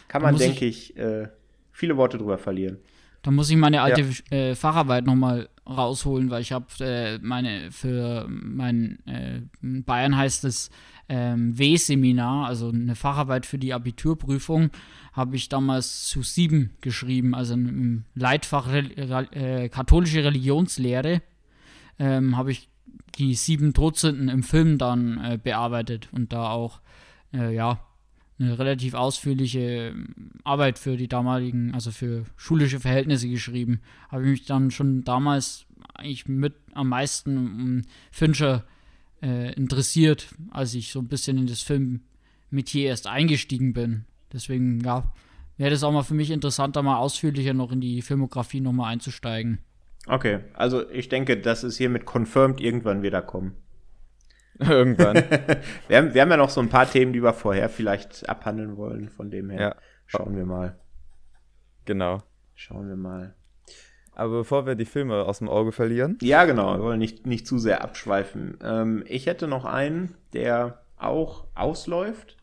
kann 0.08 0.22
man, 0.22 0.36
denke 0.36 0.64
ich, 0.66 0.96
äh, 0.96 1.28
viele 1.72 1.96
Worte 1.96 2.18
drüber 2.18 2.38
verlieren. 2.38 2.78
Da 3.22 3.30
muss 3.30 3.50
ich 3.50 3.56
meine 3.56 3.82
alte 3.82 4.04
äh, 4.30 4.54
Facharbeit 4.54 5.04
nochmal 5.04 5.48
rausholen, 5.68 6.30
weil 6.30 6.40
ich 6.40 6.52
habe 6.52 6.64
äh, 6.80 7.18
meine 7.20 7.70
für 7.70 8.26
mein 8.28 8.98
äh, 9.06 9.42
Bayern 9.60 10.16
heißt 10.16 10.44
es 10.46 10.70
ähm, 11.10 11.58
W-Seminar, 11.58 12.46
also 12.46 12.68
eine 12.68 12.94
Facharbeit 12.94 13.44
für 13.44 13.58
die 13.58 13.74
Abiturprüfung, 13.74 14.70
habe 15.12 15.34
ich 15.34 15.48
damals 15.48 16.06
zu 16.06 16.22
sieben 16.22 16.70
geschrieben, 16.80 17.34
also 17.34 17.54
im 17.54 18.04
Leitfach 18.14 18.72
äh, 18.72 19.68
katholische 19.68 20.22
Religionslehre 20.22 21.20
ähm, 21.98 22.36
habe 22.36 22.52
ich 22.52 22.68
die 23.16 23.34
sieben 23.34 23.74
Todsünden 23.74 24.28
im 24.28 24.44
Film 24.44 24.78
dann 24.78 25.18
äh, 25.18 25.36
bearbeitet 25.36 26.08
und 26.12 26.32
da 26.32 26.50
auch 26.50 26.80
äh, 27.34 27.52
ja 27.52 27.80
eine 28.38 28.58
relativ 28.58 28.94
ausführliche 28.94 29.88
ähm, 29.88 30.30
Arbeit 30.44 30.78
für 30.78 30.96
die 30.96 31.08
damaligen, 31.08 31.74
also 31.74 31.90
für 31.90 32.24
schulische 32.36 32.78
Verhältnisse 32.78 33.28
geschrieben. 33.28 33.80
Habe 34.08 34.22
ich 34.22 34.30
mich 34.30 34.44
dann 34.46 34.70
schon 34.70 35.02
damals 35.02 35.66
eigentlich 35.94 36.28
mit 36.28 36.54
am 36.72 36.88
meisten 36.88 37.36
um 37.36 37.82
Fincher 38.12 38.64
interessiert, 39.22 40.28
als 40.50 40.74
ich 40.74 40.90
so 40.92 40.98
ein 41.00 41.08
bisschen 41.08 41.36
in 41.38 41.46
das 41.46 41.60
Filmmetier 41.62 42.88
erst 42.88 43.06
eingestiegen 43.06 43.72
bin. 43.72 44.04
Deswegen, 44.32 44.80
ja, 44.80 45.12
wäre 45.56 45.70
das 45.70 45.82
auch 45.82 45.92
mal 45.92 46.02
für 46.04 46.14
mich 46.14 46.30
interessant, 46.30 46.76
da 46.76 46.82
mal 46.82 46.96
ausführlicher 46.98 47.52
noch 47.54 47.72
in 47.72 47.80
die 47.80 48.00
Filmografie 48.02 48.60
nochmal 48.60 48.92
einzusteigen. 48.92 49.58
Okay, 50.06 50.40
also 50.54 50.88
ich 50.90 51.08
denke, 51.10 51.38
das 51.38 51.62
ist 51.64 51.76
hiermit 51.76 52.06
confirmed 52.06 52.60
irgendwann 52.60 53.02
wieder 53.02 53.20
kommen. 53.22 53.56
Irgendwann. 54.60 55.14
Wir 55.88 55.96
haben, 55.96 56.12
wir 56.12 56.20
haben 56.20 56.30
ja 56.30 56.36
noch 56.36 56.50
so 56.50 56.60
ein 56.60 56.68
paar 56.68 56.90
Themen, 56.90 57.14
die 57.14 57.22
wir 57.22 57.32
vorher 57.32 57.70
vielleicht 57.70 58.28
abhandeln 58.28 58.76
wollen. 58.76 59.08
Von 59.08 59.30
dem 59.30 59.48
her 59.48 59.60
Ja. 59.60 59.76
schauen 60.06 60.36
wir 60.36 60.44
mal. 60.44 60.78
genau. 61.86 62.22
Schauen 62.54 62.86
wir 62.88 62.96
mal. 62.96 63.34
Aber 64.12 64.38
bevor 64.38 64.66
wir 64.66 64.74
die 64.74 64.84
Filme 64.84 65.24
aus 65.24 65.38
dem 65.38 65.48
Auge 65.48 65.72
verlieren, 65.72 66.18
Ja, 66.20 66.44
genau. 66.44 66.74
Wir 66.74 66.82
wollen 66.82 66.98
nicht, 66.98 67.26
nicht 67.26 67.46
zu 67.46 67.58
sehr 67.58 67.82
abschweifen. 67.82 68.58
Ähm, 68.62 69.04
ich 69.06 69.26
hätte 69.26 69.48
noch 69.48 69.64
einen, 69.64 70.14
der 70.32 70.82
auch 70.96 71.46
ausläuft. 71.54 72.36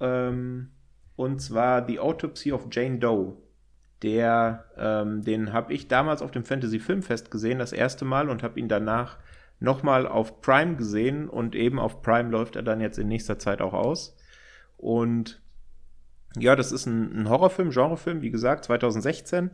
Ähm, 0.00 0.70
und 1.16 1.40
zwar 1.40 1.86
The 1.86 2.00
Autopsy 2.00 2.52
of 2.52 2.68
Jane 2.70 2.98
Doe. 2.98 3.36
Der, 4.02 4.66
ähm, 4.76 5.24
den 5.24 5.52
habe 5.52 5.72
ich 5.72 5.88
damals 5.88 6.22
auf 6.22 6.30
dem 6.30 6.44
Fantasy 6.44 6.78
Filmfest 6.78 7.30
gesehen, 7.30 7.58
das 7.58 7.72
erste 7.72 8.04
Mal, 8.04 8.30
und 8.30 8.42
habe 8.44 8.60
ihn 8.60 8.68
danach 8.68 9.18
nochmal 9.58 10.06
auf 10.06 10.40
Prime 10.40 10.76
gesehen. 10.76 11.28
Und 11.28 11.54
eben 11.54 11.78
auf 11.78 12.02
Prime 12.02 12.30
läuft 12.30 12.56
er 12.56 12.62
dann 12.62 12.80
jetzt 12.80 12.98
in 12.98 13.08
nächster 13.08 13.38
Zeit 13.38 13.60
auch 13.60 13.72
aus. 13.72 14.16
Und 14.76 15.42
ja, 16.38 16.54
das 16.56 16.72
ist 16.72 16.86
ein, 16.86 17.22
ein 17.22 17.28
Horrorfilm, 17.28 17.70
Genrefilm, 17.70 18.22
wie 18.22 18.30
gesagt, 18.30 18.64
2016 18.64 19.50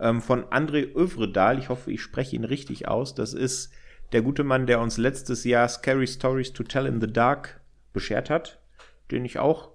ähm, 0.00 0.20
von 0.20 0.44
André 0.46 0.94
Övredal. 0.94 1.58
Ich 1.58 1.68
hoffe, 1.68 1.90
ich 1.90 2.02
spreche 2.02 2.36
ihn 2.36 2.44
richtig 2.44 2.88
aus. 2.88 3.14
Das 3.14 3.34
ist 3.34 3.72
der 4.12 4.22
gute 4.22 4.44
Mann, 4.44 4.66
der 4.66 4.80
uns 4.80 4.98
letztes 4.98 5.44
Jahr 5.44 5.68
Scary 5.68 6.06
Stories 6.06 6.52
to 6.52 6.62
Tell 6.62 6.86
in 6.86 7.00
the 7.00 7.12
Dark 7.12 7.60
beschert 7.92 8.30
hat, 8.30 8.60
den 9.10 9.24
ich 9.24 9.38
auch 9.38 9.70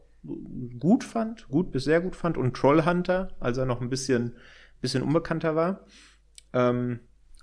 gut 0.79 1.03
fand, 1.03 1.47
gut 1.49 1.71
bis 1.71 1.83
sehr 1.83 2.01
gut 2.01 2.15
fand 2.15 2.37
und 2.37 2.55
Trollhunter, 2.55 3.29
als 3.39 3.57
er 3.57 3.65
noch 3.65 3.81
ein 3.81 3.89
bisschen, 3.89 4.35
bisschen 4.79 5.03
unbekannter 5.03 5.55
war. 5.55 5.85
Ähm, 6.53 6.99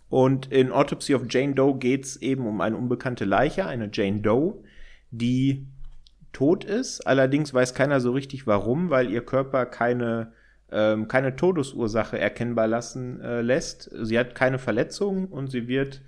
und 0.08 0.50
in 0.50 0.72
Autopsy 0.72 1.14
of 1.14 1.26
Jane 1.28 1.54
Doe 1.54 1.78
geht 1.78 2.04
es 2.04 2.16
eben 2.16 2.46
um 2.46 2.60
eine 2.60 2.76
unbekannte 2.76 3.24
Leiche, 3.24 3.66
eine 3.66 3.90
Jane 3.92 4.20
Doe, 4.20 4.62
die 5.10 5.66
tot 6.32 6.64
ist. 6.64 7.06
Allerdings 7.06 7.52
weiß 7.52 7.74
keiner 7.74 8.00
so 8.00 8.12
richtig 8.12 8.46
warum, 8.46 8.90
weil 8.90 9.10
ihr 9.10 9.24
Körper 9.24 9.66
keine, 9.66 10.32
ähm, 10.70 11.08
keine 11.08 11.36
Todesursache 11.36 12.18
erkennbar 12.18 12.68
lassen 12.68 13.20
äh, 13.20 13.40
lässt. 13.40 13.90
Sie 14.02 14.18
hat 14.18 14.34
keine 14.34 14.58
Verletzungen 14.58 15.26
und 15.26 15.50
sie 15.50 15.68
wird 15.68 16.02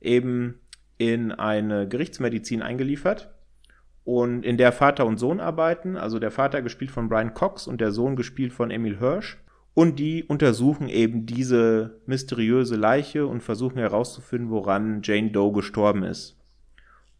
eben 0.00 0.60
in 0.98 1.32
eine 1.32 1.88
Gerichtsmedizin 1.88 2.62
eingeliefert 2.62 3.34
und 4.04 4.44
in 4.44 4.56
der 4.56 4.72
Vater 4.72 5.04
und 5.04 5.18
Sohn 5.18 5.40
arbeiten, 5.40 5.96
also 5.96 6.18
der 6.18 6.30
Vater 6.30 6.62
gespielt 6.62 6.92
von 6.92 7.08
Brian 7.08 7.34
Cox 7.34 7.66
und 7.66 7.80
der 7.80 7.90
Sohn 7.90 8.14
gespielt 8.14 8.52
von 8.52 8.70
Emil 8.70 8.98
Hirsch. 8.98 9.38
Und 9.74 9.98
die 9.98 10.24
untersuchen 10.24 10.88
eben 10.88 11.26
diese 11.26 12.00
mysteriöse 12.06 12.76
Leiche 12.76 13.26
und 13.26 13.42
versuchen 13.42 13.78
herauszufinden, 13.78 14.48
woran 14.48 15.00
Jane 15.02 15.32
Doe 15.32 15.52
gestorben 15.52 16.02
ist. 16.02 16.38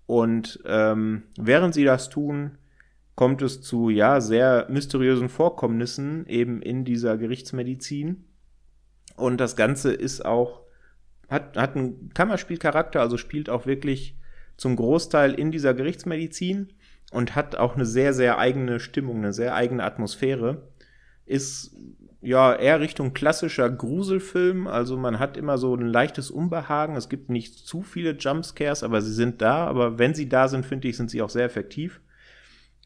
Und 0.06 0.60
ähm, 0.64 1.24
während 1.36 1.74
sie 1.74 1.85
das 1.85 2.09
tun, 2.09 2.52
kommt 3.17 3.43
es 3.43 3.63
zu 3.63 3.91
ja 3.91 4.21
sehr 4.21 4.67
mysteriösen 4.69 5.29
Vorkommnissen 5.29 6.27
eben 6.27 6.63
in 6.63 6.85
dieser 6.85 7.17
Gerichtsmedizin. 7.17 8.25
Und 9.17 9.39
das 9.39 9.57
Ganze 9.57 9.93
ist 9.93 10.25
auch 10.25 10.67
hat, 11.29 11.57
hat 11.57 11.75
einen 11.75 12.11
Kammerspielcharakter, 12.15 13.01
also 13.01 13.17
spielt 13.17 13.51
auch 13.51 13.67
wirklich 13.67 14.17
zum 14.57 14.77
Großteil 14.77 15.35
in 15.35 15.51
dieser 15.51 15.75
Gerichtsmedizin 15.75 16.73
und 17.11 17.35
hat 17.35 17.57
auch 17.57 17.75
eine 17.75 17.87
sehr, 17.87 18.13
sehr 18.13 18.39
eigene 18.39 18.81
Stimmung, 18.81 19.19
eine 19.19 19.33
sehr 19.33 19.55
eigene 19.55 19.83
Atmosphäre. 19.83 20.69
Ist 21.25 21.75
ja 22.21 22.55
eher 22.55 22.81
Richtung 22.81 23.13
klassischer 23.13 23.69
Gruselfilm, 23.71 24.67
also 24.67 24.97
man 24.97 25.19
hat 25.19 25.37
immer 25.37 25.59
so 25.59 25.75
ein 25.75 25.87
leichtes 25.87 26.31
Unbehagen. 26.31 26.97
Es 26.97 27.09
gibt 27.09 27.31
nicht 27.31 27.55
zu 27.55 27.83
viele 27.83 28.13
Jumpscares, 28.13 28.83
aber 28.83 29.01
sie 29.01 29.13
sind 29.13 29.43
da. 29.43 29.67
Aber 29.67 29.99
wenn 29.99 30.15
sie 30.15 30.29
da 30.29 30.49
sind, 30.49 30.65
finde 30.65 30.89
ich, 30.89 30.97
sind 30.97 31.11
sie 31.11 31.23
auch 31.23 31.31
sehr 31.31 31.45
effektiv. 31.45 32.01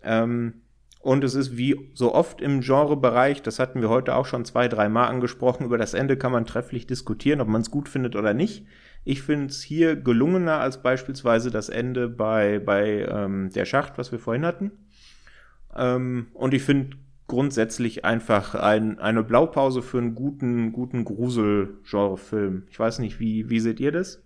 Ähm, 0.03 0.55
und 1.01 1.25
es 1.25 1.35
ist 1.35 1.57
wie 1.57 1.91
so 1.95 2.15
oft 2.15 2.43
im 2.43 2.61
Genrebereich, 2.61 3.41
das 3.41 3.59
hatten 3.59 3.81
wir 3.81 3.89
heute 3.89 4.15
auch 4.15 4.27
schon 4.27 4.45
zwei, 4.45 4.69
dreimal 4.69 5.09
angesprochen, 5.09 5.65
über 5.65 5.79
das 5.79 5.95
Ende 5.95 6.19
kann 6.19 6.31
man 6.31 6.45
trefflich 6.45 6.87
diskutieren, 6.87 7.41
ob 7.41 7.49
man 7.49 7.63
es 7.63 7.71
gut 7.71 7.89
findet 7.89 8.17
oder 8.17 8.35
nicht. 8.35 8.67
Ich 9.05 9.23
finde 9.23 9.47
es 9.47 9.63
hier 9.63 9.97
gelungener 9.97 10.61
als 10.61 10.83
beispielsweise 10.83 11.51
das 11.51 11.71
Ende 11.71 12.09
bei, 12.09 12.59
bei 12.59 13.07
ähm, 13.09 13.51
der 13.51 13.65
Schacht, 13.65 13.97
was 13.97 14.13
wir 14.13 14.19
vorhin 14.19 14.45
hatten. 14.45 14.73
Ähm, 15.75 16.27
und 16.35 16.53
ich 16.53 16.63
finde 16.63 16.99
grundsätzlich 17.27 18.05
einfach 18.05 18.55
ein, 18.55 18.99
eine 18.99 19.23
Blaupause 19.23 19.81
für 19.81 19.99
einen 19.99 20.15
guten, 20.15 20.73
guten 20.73 21.05
Grusel-Genre-Film. 21.05 22.65
Ich 22.71 22.79
weiß 22.79 22.99
nicht, 22.99 23.21
wie, 23.21 23.49
wie 23.49 23.61
seht 23.61 23.81
ihr 23.81 23.93
das? 23.93 24.23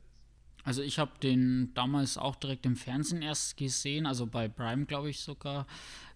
Also 0.65 0.83
ich 0.83 0.99
habe 0.99 1.13
den 1.23 1.73
damals 1.75 2.17
auch 2.17 2.37
direkt 2.37 2.65
im 2.67 2.77
Fernsehen 2.77 3.23
erst 3.23 3.57
gesehen, 3.57 4.07
also 4.07 4.27
bei 4.27 4.49
Prime 4.49 4.87
glaube 4.87 5.11
ich 5.11 5.21
sogar, 5.21 5.67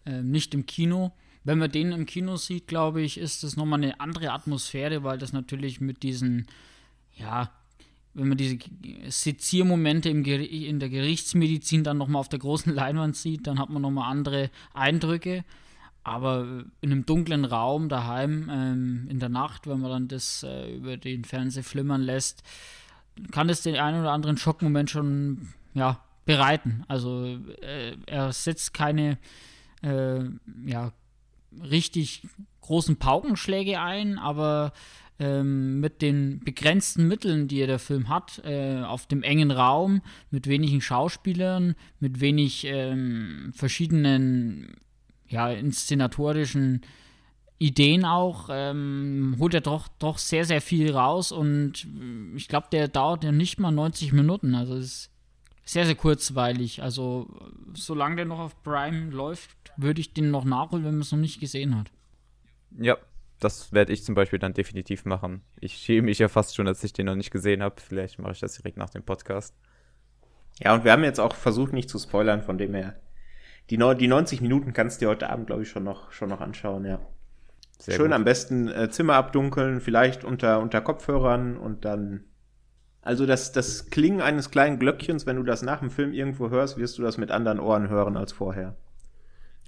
äh, 0.06 0.22
nicht 0.22 0.54
im 0.54 0.66
Kino. 0.66 1.12
Wenn 1.44 1.58
man 1.58 1.70
den 1.70 1.92
im 1.92 2.06
Kino 2.06 2.36
sieht, 2.36 2.66
glaube 2.66 3.02
ich, 3.02 3.18
ist 3.18 3.42
das 3.42 3.56
nochmal 3.56 3.82
eine 3.82 4.00
andere 4.00 4.32
Atmosphäre, 4.32 5.04
weil 5.04 5.18
das 5.18 5.32
natürlich 5.32 5.80
mit 5.80 6.02
diesen, 6.02 6.46
ja, 7.16 7.50
wenn 8.14 8.28
man 8.28 8.38
diese 8.38 8.58
Seziermomente 9.08 10.08
im 10.08 10.24
in 10.24 10.80
der 10.80 10.88
Gerichtsmedizin 10.88 11.84
dann 11.84 11.98
nochmal 11.98 12.20
auf 12.20 12.28
der 12.28 12.40
großen 12.40 12.74
Leinwand 12.74 13.16
sieht, 13.16 13.46
dann 13.46 13.58
hat 13.58 13.70
man 13.70 13.82
nochmal 13.82 14.10
andere 14.10 14.50
Eindrücke. 14.74 15.44
Aber 16.04 16.64
in 16.80 16.90
einem 16.90 17.04
dunklen 17.04 17.44
Raum 17.44 17.88
daheim 17.88 18.48
ähm, 18.50 19.06
in 19.10 19.18
der 19.18 19.28
Nacht, 19.28 19.66
wenn 19.66 19.80
man 19.80 19.90
dann 19.90 20.08
das 20.08 20.42
äh, 20.42 20.74
über 20.74 20.96
den 20.96 21.24
Fernseher 21.24 21.64
flimmern 21.64 22.00
lässt, 22.00 22.42
kann 23.30 23.48
es 23.48 23.62
den 23.62 23.76
einen 23.76 24.00
oder 24.00 24.12
anderen 24.12 24.36
Schockmoment 24.36 24.90
schon 24.90 25.48
ja, 25.74 26.00
bereiten. 26.24 26.84
Also 26.88 27.38
äh, 27.62 27.96
er 28.06 28.32
setzt 28.32 28.74
keine 28.74 29.18
äh, 29.82 30.20
ja, 30.64 30.92
richtig 31.62 32.26
großen 32.60 32.96
Paukenschläge 32.96 33.80
ein, 33.80 34.18
aber 34.18 34.72
ähm, 35.18 35.80
mit 35.80 36.02
den 36.02 36.40
begrenzten 36.40 37.08
Mitteln, 37.08 37.48
die 37.48 37.66
der 37.66 37.78
Film 37.78 38.08
hat, 38.08 38.42
äh, 38.44 38.82
auf 38.82 39.06
dem 39.06 39.22
engen 39.22 39.50
Raum, 39.50 40.02
mit 40.30 40.46
wenigen 40.46 40.80
Schauspielern, 40.80 41.74
mit 41.98 42.20
wenig 42.20 42.64
ähm, 42.66 43.52
verschiedenen 43.54 44.76
ja, 45.26 45.50
inszenatorischen 45.50 46.82
Ideen 47.58 48.04
auch, 48.04 48.48
ähm, 48.52 49.36
holt 49.38 49.54
er 49.54 49.60
doch, 49.60 49.88
doch 49.98 50.18
sehr, 50.18 50.44
sehr 50.44 50.60
viel 50.60 50.94
raus 50.94 51.32
und 51.32 51.86
ich 52.36 52.46
glaube, 52.46 52.68
der 52.70 52.86
dauert 52.86 53.24
ja 53.24 53.32
nicht 53.32 53.58
mal 53.58 53.72
90 53.72 54.12
Minuten. 54.12 54.54
Also 54.54 54.76
es 54.76 54.84
ist 54.84 55.10
sehr, 55.64 55.84
sehr 55.84 55.96
kurzweilig. 55.96 56.82
Also 56.82 57.28
solange 57.74 58.16
der 58.16 58.24
noch 58.26 58.38
auf 58.38 58.62
Prime 58.62 59.10
läuft, 59.10 59.50
würde 59.76 60.00
ich 60.00 60.14
den 60.14 60.30
noch 60.30 60.44
nachholen, 60.44 60.84
wenn 60.84 60.94
man 60.94 61.02
es 61.02 61.12
noch 61.12 61.18
nicht 61.18 61.40
gesehen 61.40 61.76
hat. 61.76 61.90
Ja, 62.78 62.96
das 63.40 63.72
werde 63.72 63.92
ich 63.92 64.04
zum 64.04 64.14
Beispiel 64.14 64.38
dann 64.38 64.54
definitiv 64.54 65.04
machen. 65.04 65.42
Ich 65.60 65.74
schäme 65.74 66.06
mich 66.06 66.18
ja 66.20 66.28
fast 66.28 66.54
schon, 66.54 66.66
dass 66.66 66.84
ich 66.84 66.92
den 66.92 67.06
noch 67.06 67.16
nicht 67.16 67.30
gesehen 67.30 67.62
habe. 67.62 67.80
Vielleicht 67.80 68.18
mache 68.18 68.32
ich 68.32 68.40
das 68.40 68.54
direkt 68.54 68.76
nach 68.76 68.90
dem 68.90 69.02
Podcast. 69.02 69.54
Ja, 70.60 70.74
und 70.74 70.84
wir 70.84 70.92
haben 70.92 71.04
jetzt 71.04 71.20
auch 71.20 71.34
versucht, 71.34 71.72
nicht 71.72 71.90
zu 71.90 71.98
spoilern, 71.98 72.42
von 72.42 72.56
dem 72.56 72.74
her. 72.74 73.00
Die, 73.70 73.76
die 73.76 74.08
90 74.08 74.40
Minuten 74.40 74.72
kannst 74.72 75.00
du 75.00 75.04
dir 75.04 75.10
heute 75.10 75.28
Abend, 75.28 75.48
glaube 75.48 75.62
ich, 75.62 75.68
schon 75.68 75.84
noch, 75.84 76.10
schon 76.12 76.28
noch 76.28 76.40
anschauen, 76.40 76.84
ja. 76.84 77.00
Sehr 77.78 77.94
Schön 77.94 78.06
gut. 78.06 78.14
am 78.14 78.24
besten 78.24 78.68
äh, 78.68 78.90
Zimmer 78.90 79.14
abdunkeln, 79.14 79.80
vielleicht 79.80 80.24
unter, 80.24 80.60
unter 80.60 80.80
Kopfhörern 80.80 81.56
und 81.56 81.84
dann. 81.84 82.24
Also 83.02 83.24
das, 83.24 83.52
das 83.52 83.86
Klingen 83.90 84.20
eines 84.20 84.50
kleinen 84.50 84.78
Glöckchens, 84.78 85.24
wenn 85.24 85.36
du 85.36 85.42
das 85.44 85.62
nach 85.62 85.78
dem 85.80 85.90
Film 85.90 86.12
irgendwo 86.12 86.50
hörst, 86.50 86.76
wirst 86.76 86.98
du 86.98 87.02
das 87.02 87.16
mit 87.16 87.30
anderen 87.30 87.60
Ohren 87.60 87.88
hören 87.88 88.16
als 88.16 88.32
vorher. 88.32 88.76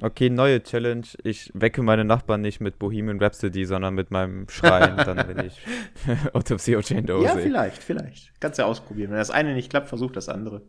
Okay, 0.03 0.31
neue 0.31 0.63
Challenge. 0.63 1.07
Ich 1.25 1.51
wecke 1.55 1.83
meine 1.83 2.05
Nachbarn 2.05 2.41
nicht 2.41 2.61
mit 2.61 2.79
Bohemian 2.79 3.21
Rhapsody, 3.23 3.65
sondern 3.67 3.95
mit 3.95 4.11
meinem 4.11 4.49
Schreien, 4.49 4.97
dann 4.97 5.17
wenn 5.29 5.47
ich 5.47 5.61
Autopsy 6.33 6.75
of 6.77 6.89
Jane 6.89 7.05
Doe 7.05 7.23
Ja, 7.23 7.35
sehe. 7.35 7.43
vielleicht, 7.43 7.83
vielleicht. 7.83 8.33
Kannst 8.41 8.59
du 8.59 8.63
ja 8.63 8.69
ausprobieren. 8.69 9.11
Wenn 9.11 9.19
das 9.19 9.31
eine 9.31 9.55
nicht 9.55 9.71
klappt, 9.71 9.89
versuch 9.89 10.11
das 10.11 10.29
andere. 10.29 10.63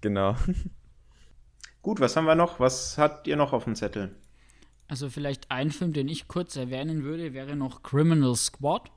Genau. 0.00 0.36
Gut, 1.82 2.00
was 2.00 2.16
haben 2.16 2.24
wir 2.24 2.34
noch? 2.34 2.60
Was 2.60 2.98
habt 2.98 3.26
ihr 3.26 3.36
noch 3.36 3.52
auf 3.52 3.64
dem 3.64 3.74
Zettel? 3.74 4.10
Also 4.90 5.08
vielleicht 5.08 5.52
ein 5.52 5.70
Film, 5.70 5.92
den 5.92 6.08
ich 6.08 6.26
kurz 6.26 6.56
erwähnen 6.56 7.04
würde, 7.04 7.32
wäre 7.32 7.54
noch 7.54 7.84
Criminal 7.84 8.34
Squad. 8.34 8.90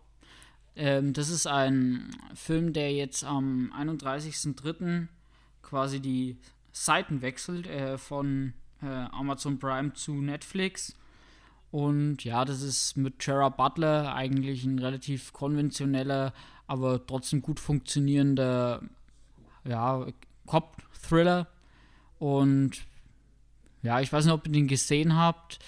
Ähm, 0.76 1.14
das 1.14 1.30
ist 1.30 1.46
ein 1.46 2.10
Film, 2.34 2.74
der 2.74 2.92
jetzt 2.92 3.24
am 3.24 3.72
31.03. 3.78 5.08
quasi 5.62 6.00
die 6.00 6.40
Seiten 6.72 7.22
wechselt 7.22 7.68
äh, 7.68 8.00
von 8.00 8.54
äh, 8.82 8.88
Amazon 8.88 9.60
Prime 9.60 9.94
zu 9.94 10.14
Netflix. 10.14 10.98
Und 11.70 12.24
ja, 12.24 12.44
das 12.44 12.64
ist 12.64 12.98
mit 12.98 13.20
Gerard 13.20 13.56
Butler 13.56 14.16
eigentlich 14.16 14.64
ein 14.64 14.80
relativ 14.80 15.32
konventioneller, 15.32 16.34
aber 16.66 17.06
trotzdem 17.06 17.44
gut 17.44 17.60
funktionierender 17.60 18.82
ja, 19.64 20.08
Cop-Thriller. 20.48 21.48
Und 22.18 22.84
ja, 23.84 24.00
ich 24.00 24.12
weiß 24.12 24.26
nicht, 24.26 24.34
ob 24.34 24.48
ihr 24.48 24.54
den 24.54 24.68
gesehen 24.68 25.16
habt. 25.16 25.60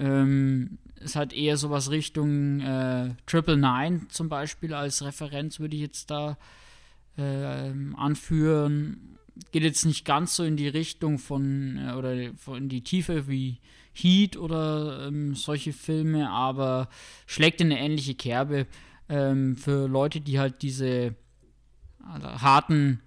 Ähm, 0.00 0.78
ist 1.00 1.16
halt 1.16 1.32
eher 1.32 1.56
sowas 1.56 1.90
Richtung 1.90 2.60
äh, 2.60 3.14
Triple 3.26 3.56
Nine 3.56 4.08
zum 4.08 4.28
Beispiel 4.28 4.74
als 4.74 5.02
Referenz 5.02 5.60
würde 5.60 5.76
ich 5.76 5.82
jetzt 5.82 6.10
da 6.10 6.36
äh, 7.16 7.72
anführen. 7.96 9.18
Geht 9.52 9.62
jetzt 9.62 9.86
nicht 9.86 10.04
ganz 10.04 10.36
so 10.36 10.44
in 10.44 10.56
die 10.56 10.68
Richtung 10.68 11.18
von 11.18 11.78
äh, 11.78 11.92
oder 11.92 12.14
in 12.14 12.68
die 12.68 12.82
Tiefe 12.82 13.28
wie 13.28 13.58
Heat 13.92 14.36
oder 14.36 15.06
ähm, 15.06 15.34
solche 15.34 15.72
Filme, 15.72 16.30
aber 16.30 16.88
schlägt 17.26 17.60
in 17.60 17.72
eine 17.72 17.80
ähnliche 17.80 18.14
Kerbe 18.14 18.66
ähm, 19.08 19.56
für 19.56 19.88
Leute, 19.88 20.20
die 20.20 20.38
halt 20.38 20.62
diese 20.62 21.14
also 22.06 22.28
harten 22.28 23.00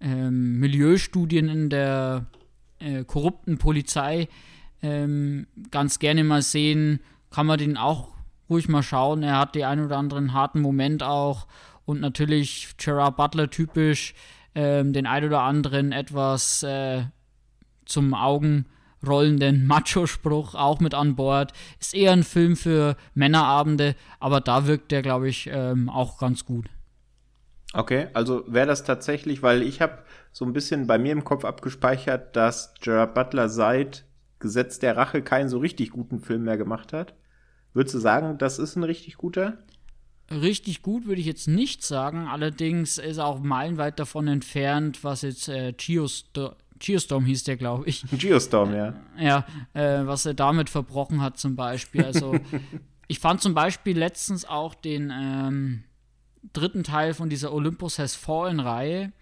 ähm, 0.00 0.58
Milieustudien 0.58 1.48
in 1.48 1.70
der 1.70 2.26
äh, 2.78 3.04
korrupten 3.04 3.58
Polizei 3.58 4.28
ähm, 4.82 5.46
ganz 5.70 5.98
gerne 5.98 6.24
mal 6.24 6.42
sehen, 6.42 7.00
kann 7.30 7.46
man 7.46 7.58
den 7.58 7.76
auch 7.76 8.08
ruhig 8.48 8.68
mal 8.68 8.82
schauen. 8.82 9.22
Er 9.22 9.38
hat 9.38 9.54
die 9.54 9.64
ein 9.64 9.84
oder 9.84 9.96
anderen 9.96 10.32
harten 10.32 10.60
Moment 10.60 11.02
auch 11.02 11.46
und 11.84 12.00
natürlich 12.00 12.76
Gerard 12.76 13.16
Butler 13.16 13.50
typisch 13.50 14.14
ähm, 14.54 14.92
den 14.92 15.06
ein 15.06 15.24
oder 15.24 15.40
anderen 15.40 15.92
etwas 15.92 16.62
äh, 16.62 17.04
zum 17.84 18.14
Augen 18.14 18.66
rollenden 19.06 19.66
Macho-Spruch 19.66 20.54
auch 20.54 20.80
mit 20.80 20.94
an 20.94 21.16
Bord. 21.16 21.52
Ist 21.80 21.94
eher 21.94 22.12
ein 22.12 22.22
Film 22.22 22.56
für 22.56 22.96
Männerabende, 23.14 23.96
aber 24.20 24.40
da 24.40 24.66
wirkt 24.66 24.92
der, 24.92 25.02
glaube 25.02 25.28
ich, 25.28 25.48
ähm, 25.52 25.88
auch 25.88 26.18
ganz 26.18 26.44
gut. 26.44 26.66
Okay, 27.72 28.06
also 28.14 28.44
wäre 28.46 28.68
das 28.68 28.84
tatsächlich, 28.84 29.42
weil 29.42 29.62
ich 29.62 29.80
habe 29.80 29.98
so 30.30 30.44
ein 30.44 30.52
bisschen 30.52 30.86
bei 30.86 30.96
mir 30.96 31.12
im 31.12 31.24
Kopf 31.24 31.44
abgespeichert, 31.44 32.36
dass 32.36 32.72
Gerard 32.80 33.14
Butler 33.14 33.48
seit 33.48 34.04
Gesetz 34.38 34.78
der 34.78 34.96
Rache 34.96 35.22
keinen 35.22 35.48
so 35.48 35.58
richtig 35.58 35.90
guten 35.90 36.20
Film 36.20 36.44
mehr 36.44 36.56
gemacht 36.56 36.92
hat. 36.92 37.14
Würdest 37.72 37.94
du 37.94 37.98
sagen, 37.98 38.38
das 38.38 38.58
ist 38.58 38.76
ein 38.76 38.84
richtig 38.84 39.16
guter? 39.16 39.58
Richtig 40.30 40.82
gut 40.82 41.06
würde 41.06 41.20
ich 41.20 41.26
jetzt 41.26 41.48
nicht 41.48 41.82
sagen. 41.82 42.28
Allerdings 42.28 42.98
ist 42.98 43.18
er 43.18 43.26
auch 43.26 43.40
meilenweit 43.40 43.98
davon 43.98 44.28
entfernt, 44.28 45.04
was 45.04 45.22
jetzt 45.22 45.48
äh, 45.48 45.72
Geostorm, 45.76 46.54
Geostorm 46.78 47.24
hieß 47.24 47.44
der, 47.44 47.56
glaube 47.56 47.86
ich. 47.86 48.04
Geostorm, 48.18 48.74
ja. 48.74 48.94
Ja, 49.18 49.46
äh, 49.74 50.06
was 50.06 50.24
er 50.26 50.34
damit 50.34 50.70
verbrochen 50.70 51.20
hat 51.20 51.38
zum 51.38 51.56
Beispiel. 51.56 52.04
Also 52.04 52.38
ich 53.08 53.18
fand 53.18 53.42
zum 53.42 53.54
Beispiel 53.54 53.98
letztens 53.98 54.44
auch 54.44 54.74
den 54.74 55.12
ähm, 55.14 55.84
dritten 56.52 56.84
Teil 56.84 57.14
von 57.14 57.28
dieser 57.28 57.52
Olympus 57.52 57.98
Has 57.98 58.14
Fallen 58.14 58.60
Reihe, 58.60 59.12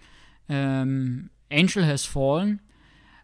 ähm, 0.49 1.31
Angel 1.51 1.87
Has 1.87 2.05
Fallen. 2.05 2.61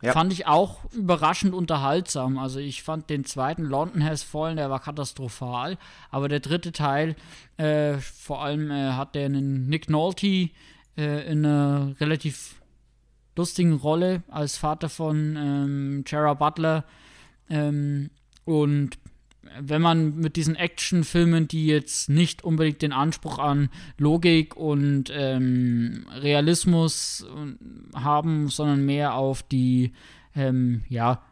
Ja. 0.01 0.13
Fand 0.13 0.33
ich 0.33 0.47
auch 0.47 0.85
überraschend 0.93 1.55
unterhaltsam. 1.55 2.39
Also 2.39 2.61
ich 2.61 2.83
fand 2.83 3.11
den 3.11 3.25
zweiten 3.25 3.65
London 3.65 4.05
Has 4.05 4.23
Fallen, 4.23 4.57
der 4.57 4.71
war 4.71 4.81
katastrophal. 4.81 5.77
Aber 6.11 6.29
der 6.29 6.41
dritte 6.41 6.73
Teil, 6.73 7.17
äh, 7.57 7.99
vor 7.99 8.43
allem 8.43 8.71
äh, 8.71 8.93
hat 8.93 9.15
der 9.15 9.27
einen 9.27 9.69
Nick 9.69 9.91
Nolte 9.91 10.51
äh, 10.97 11.31
in 11.31 11.45
einer 11.45 11.95
relativ 12.01 12.61
lustigen 13.35 13.75
Rolle 13.75 14.23
als 14.29 14.57
Vater 14.57 14.89
von 14.89 15.37
ähm, 15.37 16.05
Gerard 16.05 16.39
Butler. 16.39 16.85
Ähm, 17.51 18.11
und 18.45 18.99
wenn 19.61 19.83
man 19.83 20.17
mit 20.17 20.37
diesen 20.37 20.57
Actionfilmen, 20.57 21.49
die 21.49 21.67
jetzt 21.67 22.09
nicht 22.09 22.45
unbedingt 22.45 22.83
den 22.83 22.93
Anspruch 22.93 23.39
an 23.39 23.71
Logik 23.97 24.57
und 24.57 25.13
ähm, 25.13 26.07
Realismus 26.21 27.27
äh, 27.27 27.99
haben, 27.99 28.49
sondern 28.49 28.85
mehr 28.85 29.15
auf 29.15 29.43
die, 29.43 29.93
ähm, 30.35 30.83
ja, 30.89 31.23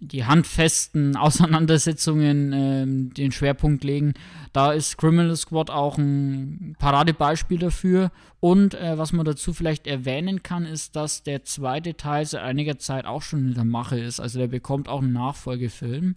die 0.00 0.24
handfesten 0.24 1.16
Auseinandersetzungen 1.16 2.52
ähm, 2.52 3.14
den 3.14 3.32
Schwerpunkt 3.32 3.84
legen. 3.84 4.14
Da 4.52 4.72
ist 4.72 4.96
Criminal 4.96 5.36
Squad 5.36 5.70
auch 5.70 5.98
ein 5.98 6.76
Paradebeispiel 6.78 7.58
dafür. 7.58 8.10
Und 8.40 8.74
äh, 8.74 8.96
was 8.96 9.12
man 9.12 9.26
dazu 9.26 9.52
vielleicht 9.52 9.86
erwähnen 9.86 10.42
kann, 10.42 10.64
ist, 10.64 10.96
dass 10.96 11.22
der 11.22 11.44
zweite 11.44 11.96
Teil 11.96 12.24
seit 12.24 12.42
einiger 12.42 12.78
Zeit 12.78 13.04
auch 13.04 13.22
schon 13.22 13.48
in 13.48 13.54
der 13.54 13.64
Mache 13.64 14.00
ist. 14.00 14.18
Also 14.18 14.38
der 14.38 14.48
bekommt 14.48 14.88
auch 14.88 15.02
einen 15.02 15.12
Nachfolgefilm. 15.12 16.16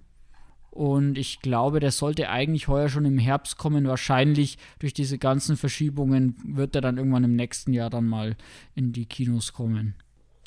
Und 0.74 1.20
ich 1.20 1.40
glaube, 1.40 1.80
der 1.80 1.92
sollte 1.92 2.30
eigentlich 2.30 2.68
heuer 2.68 2.90
schon 2.90 3.06
im 3.06 3.20
Herbst 3.20 3.60
kommen. 3.60 3.86
Wahrscheinlich 3.86 4.58
durch 4.80 4.92
diese 4.92 5.20
ganzen 5.20 5.56
Verschiebungen 5.56 6.36
wird 6.44 6.74
er 6.74 6.82
dann 6.82 6.98
irgendwann 6.98 7.24
im 7.24 7.36
nächsten 7.36 7.74
Jahr 7.74 7.92
dann 7.92 8.08
mal 8.08 8.36
in 8.74 8.92
die 8.92 9.06
Kinos 9.06 9.54
kommen. 9.54 9.94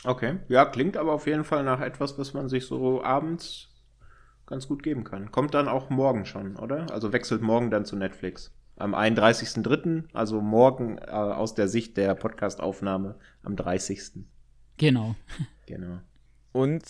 Okay, 0.03 0.39
ja, 0.49 0.65
klingt 0.65 0.97
aber 0.97 1.13
auf 1.13 1.29
jeden 1.29 1.45
Fall 1.45 1.63
nach 1.63 1.81
etwas, 1.81 2.19
was 2.19 2.35
man 2.35 2.49
sich 2.49 2.67
so 2.67 3.05
abends 3.05 3.69
ganz 4.47 4.67
gut 4.67 4.83
geben 4.83 5.05
kann. 5.05 5.31
Kommt 5.31 5.55
dann 5.55 5.69
auch 5.69 5.91
morgen 5.91 6.27
schon, 6.27 6.57
oder? 6.57 6.91
Also 6.91 7.13
wechselt 7.13 7.41
morgen 7.41 7.71
dann 7.71 7.85
zu 7.85 7.95
Netflix. 7.95 8.53
Am 8.75 8.97
31.03., 8.97 10.07
also 10.13 10.41
morgen 10.41 10.99
äh, 10.99 11.11
aus 11.13 11.55
der 11.55 11.69
Sicht 11.69 11.97
der 11.97 12.17
Podcastaufnahme 12.17 13.15
am 13.45 13.55
30. 13.55 14.25
Genau. 14.77 15.15
Genau. 15.67 16.01
Und 16.51 16.83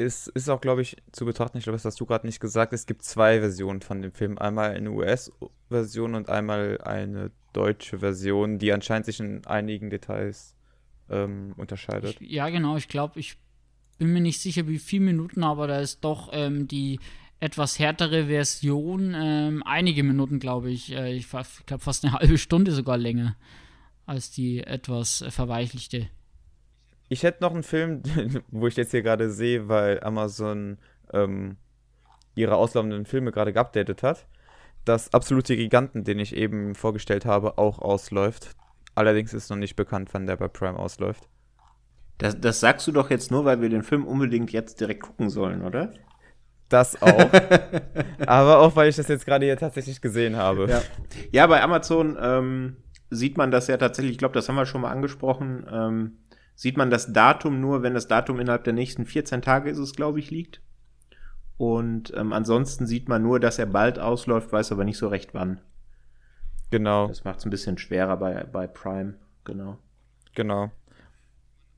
ist, 0.00 0.28
ist 0.28 0.48
auch, 0.48 0.60
glaube 0.60 0.82
ich, 0.82 0.96
zu 1.12 1.24
betrachten, 1.24 1.58
ich 1.58 1.64
glaube, 1.64 1.76
das 1.76 1.84
hast 1.84 2.00
du 2.00 2.06
gerade 2.06 2.26
nicht 2.26 2.40
gesagt, 2.40 2.72
es 2.72 2.86
gibt 2.86 3.02
zwei 3.02 3.40
Versionen 3.40 3.82
von 3.82 4.02
dem 4.02 4.12
Film. 4.12 4.38
Einmal 4.38 4.72
eine 4.72 4.90
US-Version 4.90 6.14
und 6.14 6.28
einmal 6.28 6.80
eine 6.82 7.30
deutsche 7.52 7.98
Version, 7.98 8.58
die 8.58 8.72
anscheinend 8.72 9.06
sich 9.06 9.20
in 9.20 9.46
einigen 9.46 9.90
Details 9.90 10.56
ähm, 11.08 11.54
unterscheidet. 11.56 12.20
Ich, 12.20 12.30
ja, 12.30 12.48
genau, 12.48 12.76
ich 12.76 12.88
glaube, 12.88 13.20
ich 13.20 13.36
bin 13.98 14.12
mir 14.12 14.20
nicht 14.20 14.40
sicher, 14.40 14.66
wie 14.66 14.78
viele 14.78 15.04
Minuten, 15.04 15.44
aber 15.44 15.66
da 15.66 15.80
ist 15.80 16.00
doch 16.04 16.30
ähm, 16.32 16.66
die 16.66 16.98
etwas 17.38 17.78
härtere 17.78 18.26
Version, 18.26 19.14
ähm, 19.14 19.62
einige 19.64 20.02
Minuten, 20.02 20.38
glaube 20.40 20.70
ich. 20.70 20.92
Äh, 20.92 21.14
ich 21.14 21.28
glaube, 21.28 21.82
fast 21.82 22.04
eine 22.04 22.14
halbe 22.14 22.38
Stunde 22.38 22.72
sogar 22.72 22.96
länger 22.96 23.36
als 24.06 24.30
die 24.30 24.62
etwas 24.64 25.22
äh, 25.22 25.30
verweichlichte. 25.30 26.08
Ich 27.12 27.24
hätte 27.24 27.42
noch 27.42 27.52
einen 27.52 27.64
Film, 27.64 28.02
wo 28.50 28.68
ich 28.68 28.76
jetzt 28.76 28.92
hier 28.92 29.02
gerade 29.02 29.30
sehe, 29.30 29.68
weil 29.68 30.00
Amazon 30.02 30.78
ähm, 31.12 31.56
ihre 32.36 32.54
auslaufenden 32.54 33.04
Filme 33.04 33.32
gerade 33.32 33.52
geupdatet 33.52 34.04
hat. 34.04 34.26
Das 34.84 35.12
absolute 35.12 35.56
Giganten, 35.56 36.04
den 36.04 36.20
ich 36.20 36.34
eben 36.36 36.76
vorgestellt 36.76 37.26
habe, 37.26 37.58
auch 37.58 37.80
ausläuft. 37.80 38.52
Allerdings 38.94 39.34
ist 39.34 39.50
noch 39.50 39.56
nicht 39.56 39.74
bekannt, 39.74 40.10
wann 40.12 40.26
der 40.26 40.36
bei 40.36 40.46
Prime 40.46 40.78
ausläuft. 40.78 41.28
Das, 42.18 42.40
das 42.40 42.60
sagst 42.60 42.86
du 42.86 42.92
doch 42.92 43.10
jetzt 43.10 43.32
nur, 43.32 43.44
weil 43.44 43.60
wir 43.60 43.68
den 43.68 43.82
Film 43.82 44.06
unbedingt 44.06 44.52
jetzt 44.52 44.80
direkt 44.80 45.02
gucken 45.02 45.30
sollen, 45.30 45.62
oder? 45.62 45.92
Das 46.68 47.02
auch. 47.02 47.30
Aber 48.26 48.58
auch, 48.60 48.76
weil 48.76 48.88
ich 48.88 48.96
das 48.96 49.08
jetzt 49.08 49.26
gerade 49.26 49.46
hier 49.46 49.56
tatsächlich 49.56 50.00
gesehen 50.00 50.36
habe. 50.36 50.68
Ja, 50.68 50.82
ja 51.32 51.46
bei 51.48 51.60
Amazon 51.60 52.16
ähm, 52.20 52.76
sieht 53.10 53.36
man 53.36 53.50
das 53.50 53.66
ja 53.66 53.76
tatsächlich, 53.78 54.12
ich 54.12 54.18
glaube, 54.18 54.34
das 54.34 54.48
haben 54.48 54.54
wir 54.54 54.66
schon 54.66 54.82
mal 54.82 54.92
angesprochen. 54.92 55.66
Ähm, 55.72 56.18
sieht 56.60 56.76
man 56.76 56.90
das 56.90 57.10
Datum 57.14 57.58
nur, 57.58 57.82
wenn 57.82 57.94
das 57.94 58.06
Datum 58.06 58.38
innerhalb 58.38 58.64
der 58.64 58.74
nächsten 58.74 59.06
14 59.06 59.40
Tage 59.40 59.70
ist 59.70 59.78
es, 59.78 59.94
glaube 59.94 60.18
ich, 60.18 60.30
liegt. 60.30 60.60
Und 61.56 62.12
ähm, 62.14 62.34
ansonsten 62.34 62.86
sieht 62.86 63.08
man 63.08 63.22
nur, 63.22 63.40
dass 63.40 63.58
er 63.58 63.64
bald 63.64 63.98
ausläuft, 63.98 64.52
weiß 64.52 64.70
aber 64.70 64.84
nicht 64.84 64.98
so 64.98 65.08
recht 65.08 65.32
wann. 65.32 65.62
Genau. 66.70 67.08
Das 67.08 67.24
macht 67.24 67.38
es 67.38 67.46
ein 67.46 67.50
bisschen 67.50 67.78
schwerer 67.78 68.18
bei, 68.18 68.44
bei 68.44 68.66
Prime, 68.66 69.14
genau. 69.42 69.78
Genau. 70.34 70.70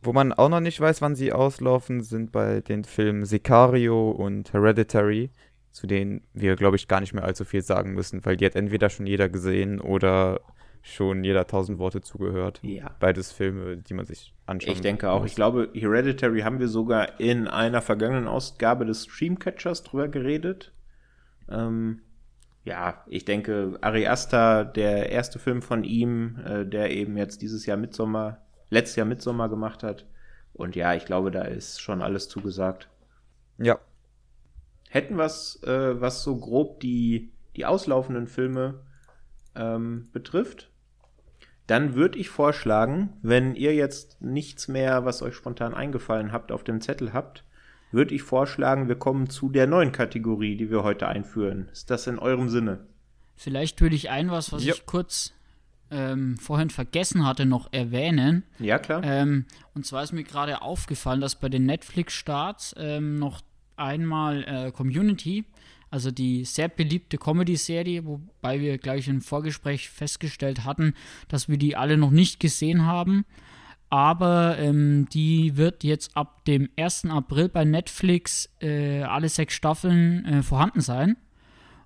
Wo 0.02 0.12
man 0.12 0.32
auch 0.32 0.48
noch 0.48 0.58
nicht 0.58 0.80
weiß, 0.80 1.00
wann 1.00 1.14
sie 1.14 1.32
auslaufen, 1.32 2.02
sind 2.02 2.32
bei 2.32 2.60
den 2.60 2.82
Filmen 2.82 3.24
Sicario 3.24 4.10
und 4.10 4.52
Hereditary, 4.52 5.30
zu 5.70 5.86
denen 5.86 6.22
wir, 6.32 6.56
glaube 6.56 6.74
ich, 6.74 6.88
gar 6.88 6.98
nicht 6.98 7.14
mehr 7.14 7.22
allzu 7.22 7.44
viel 7.44 7.62
sagen 7.62 7.94
müssen, 7.94 8.24
weil 8.24 8.36
die 8.36 8.46
hat 8.46 8.56
entweder 8.56 8.90
schon 8.90 9.06
jeder 9.06 9.28
gesehen 9.28 9.80
oder 9.80 10.40
schon 10.82 11.22
jeder 11.22 11.46
tausend 11.46 11.78
Worte 11.78 12.00
zugehört. 12.00 12.60
Ja. 12.62 12.90
Beides 12.98 13.30
Filme, 13.32 13.76
die 13.76 13.94
man 13.94 14.04
sich 14.04 14.34
anschaut. 14.46 14.74
Ich 14.74 14.80
denke 14.80 15.10
auch. 15.10 15.24
Ich 15.24 15.36
glaube, 15.36 15.70
Hereditary 15.72 16.40
haben 16.40 16.58
wir 16.58 16.68
sogar 16.68 17.20
in 17.20 17.46
einer 17.46 17.80
vergangenen 17.80 18.26
Ausgabe 18.26 18.84
des 18.84 19.04
Streamcatchers 19.04 19.84
drüber 19.84 20.08
geredet. 20.08 20.72
Ähm, 21.48 22.00
ja, 22.64 23.04
ich 23.06 23.24
denke, 23.24 23.78
Ari 23.80 24.06
Aster, 24.06 24.64
der 24.64 25.10
erste 25.10 25.38
Film 25.38 25.62
von 25.62 25.84
ihm, 25.84 26.38
äh, 26.44 26.66
der 26.66 26.90
eben 26.90 27.16
jetzt 27.16 27.42
dieses 27.42 27.64
Jahr 27.64 27.76
Mitsommer, 27.76 28.38
letztes 28.70 28.96
Jahr 28.96 29.06
Mitsommer 29.06 29.48
gemacht 29.48 29.82
hat. 29.82 30.06
Und 30.52 30.74
ja, 30.76 30.94
ich 30.94 31.04
glaube, 31.04 31.30
da 31.30 31.42
ist 31.42 31.80
schon 31.80 32.02
alles 32.02 32.28
zugesagt. 32.28 32.88
Ja. 33.58 33.78
Hätten 34.90 35.16
was, 35.16 35.62
äh, 35.62 36.00
was 36.00 36.22
so 36.22 36.36
grob 36.36 36.80
die, 36.80 37.32
die 37.56 37.64
auslaufenden 37.64 38.26
Filme 38.26 38.80
ähm, 39.54 40.08
betrifft, 40.12 40.71
dann 41.72 41.94
würde 41.94 42.18
ich 42.18 42.28
vorschlagen, 42.28 43.14
wenn 43.22 43.54
ihr 43.54 43.74
jetzt 43.74 44.20
nichts 44.20 44.68
mehr, 44.68 45.06
was 45.06 45.22
euch 45.22 45.34
spontan 45.34 45.72
eingefallen 45.72 46.30
habt, 46.30 46.52
auf 46.52 46.64
dem 46.64 46.82
Zettel 46.82 47.14
habt, 47.14 47.44
würde 47.92 48.14
ich 48.14 48.22
vorschlagen, 48.22 48.88
wir 48.88 48.96
kommen 48.96 49.30
zu 49.30 49.48
der 49.48 49.66
neuen 49.66 49.90
Kategorie, 49.90 50.54
die 50.58 50.70
wir 50.70 50.82
heute 50.82 51.08
einführen. 51.08 51.70
Ist 51.72 51.90
das 51.90 52.06
in 52.06 52.18
eurem 52.18 52.50
Sinne? 52.50 52.80
Vielleicht 53.36 53.80
würde 53.80 53.96
ich 53.96 54.10
ein 54.10 54.30
was, 54.30 54.52
was 54.52 54.62
Ja. 54.66 54.74
ich 54.74 54.84
kurz 54.84 55.32
ähm, 55.90 56.36
vorhin 56.36 56.68
vergessen 56.68 57.24
hatte, 57.26 57.46
noch 57.46 57.72
erwähnen. 57.72 58.42
Ja, 58.58 58.78
klar. 58.78 59.02
Ähm, 59.02 59.46
und 59.74 59.86
zwar 59.86 60.02
ist 60.02 60.12
mir 60.12 60.24
gerade 60.24 60.60
aufgefallen, 60.60 61.22
dass 61.22 61.36
bei 61.36 61.48
den 61.48 61.64
Netflix-Starts 61.64 62.74
ähm, 62.76 63.18
noch 63.18 63.40
einmal 63.76 64.44
äh, 64.44 64.72
Community, 64.72 65.46
also 65.92 66.10
die 66.10 66.46
sehr 66.46 66.68
beliebte 66.68 67.18
Comedy-Serie, 67.18 68.06
wobei 68.06 68.60
wir 68.60 68.78
gleich 68.78 69.08
im 69.08 69.20
Vorgespräch 69.20 69.90
festgestellt 69.90 70.64
hatten, 70.64 70.94
dass 71.28 71.50
wir 71.50 71.58
die 71.58 71.76
alle 71.76 71.98
noch 71.98 72.10
nicht 72.10 72.40
gesehen 72.40 72.86
haben. 72.86 73.26
Aber 73.90 74.56
ähm, 74.58 75.06
die 75.12 75.58
wird 75.58 75.84
jetzt 75.84 76.16
ab 76.16 76.46
dem 76.46 76.70
1. 76.78 77.10
April 77.10 77.50
bei 77.50 77.66
Netflix 77.66 78.48
äh, 78.60 79.02
alle 79.02 79.28
sechs 79.28 79.52
Staffeln 79.52 80.24
äh, 80.24 80.42
vorhanden 80.42 80.80
sein. 80.80 81.18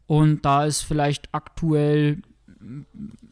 Und 0.06 0.44
da 0.44 0.64
ist 0.66 0.82
vielleicht 0.82 1.28
aktuell 1.32 2.22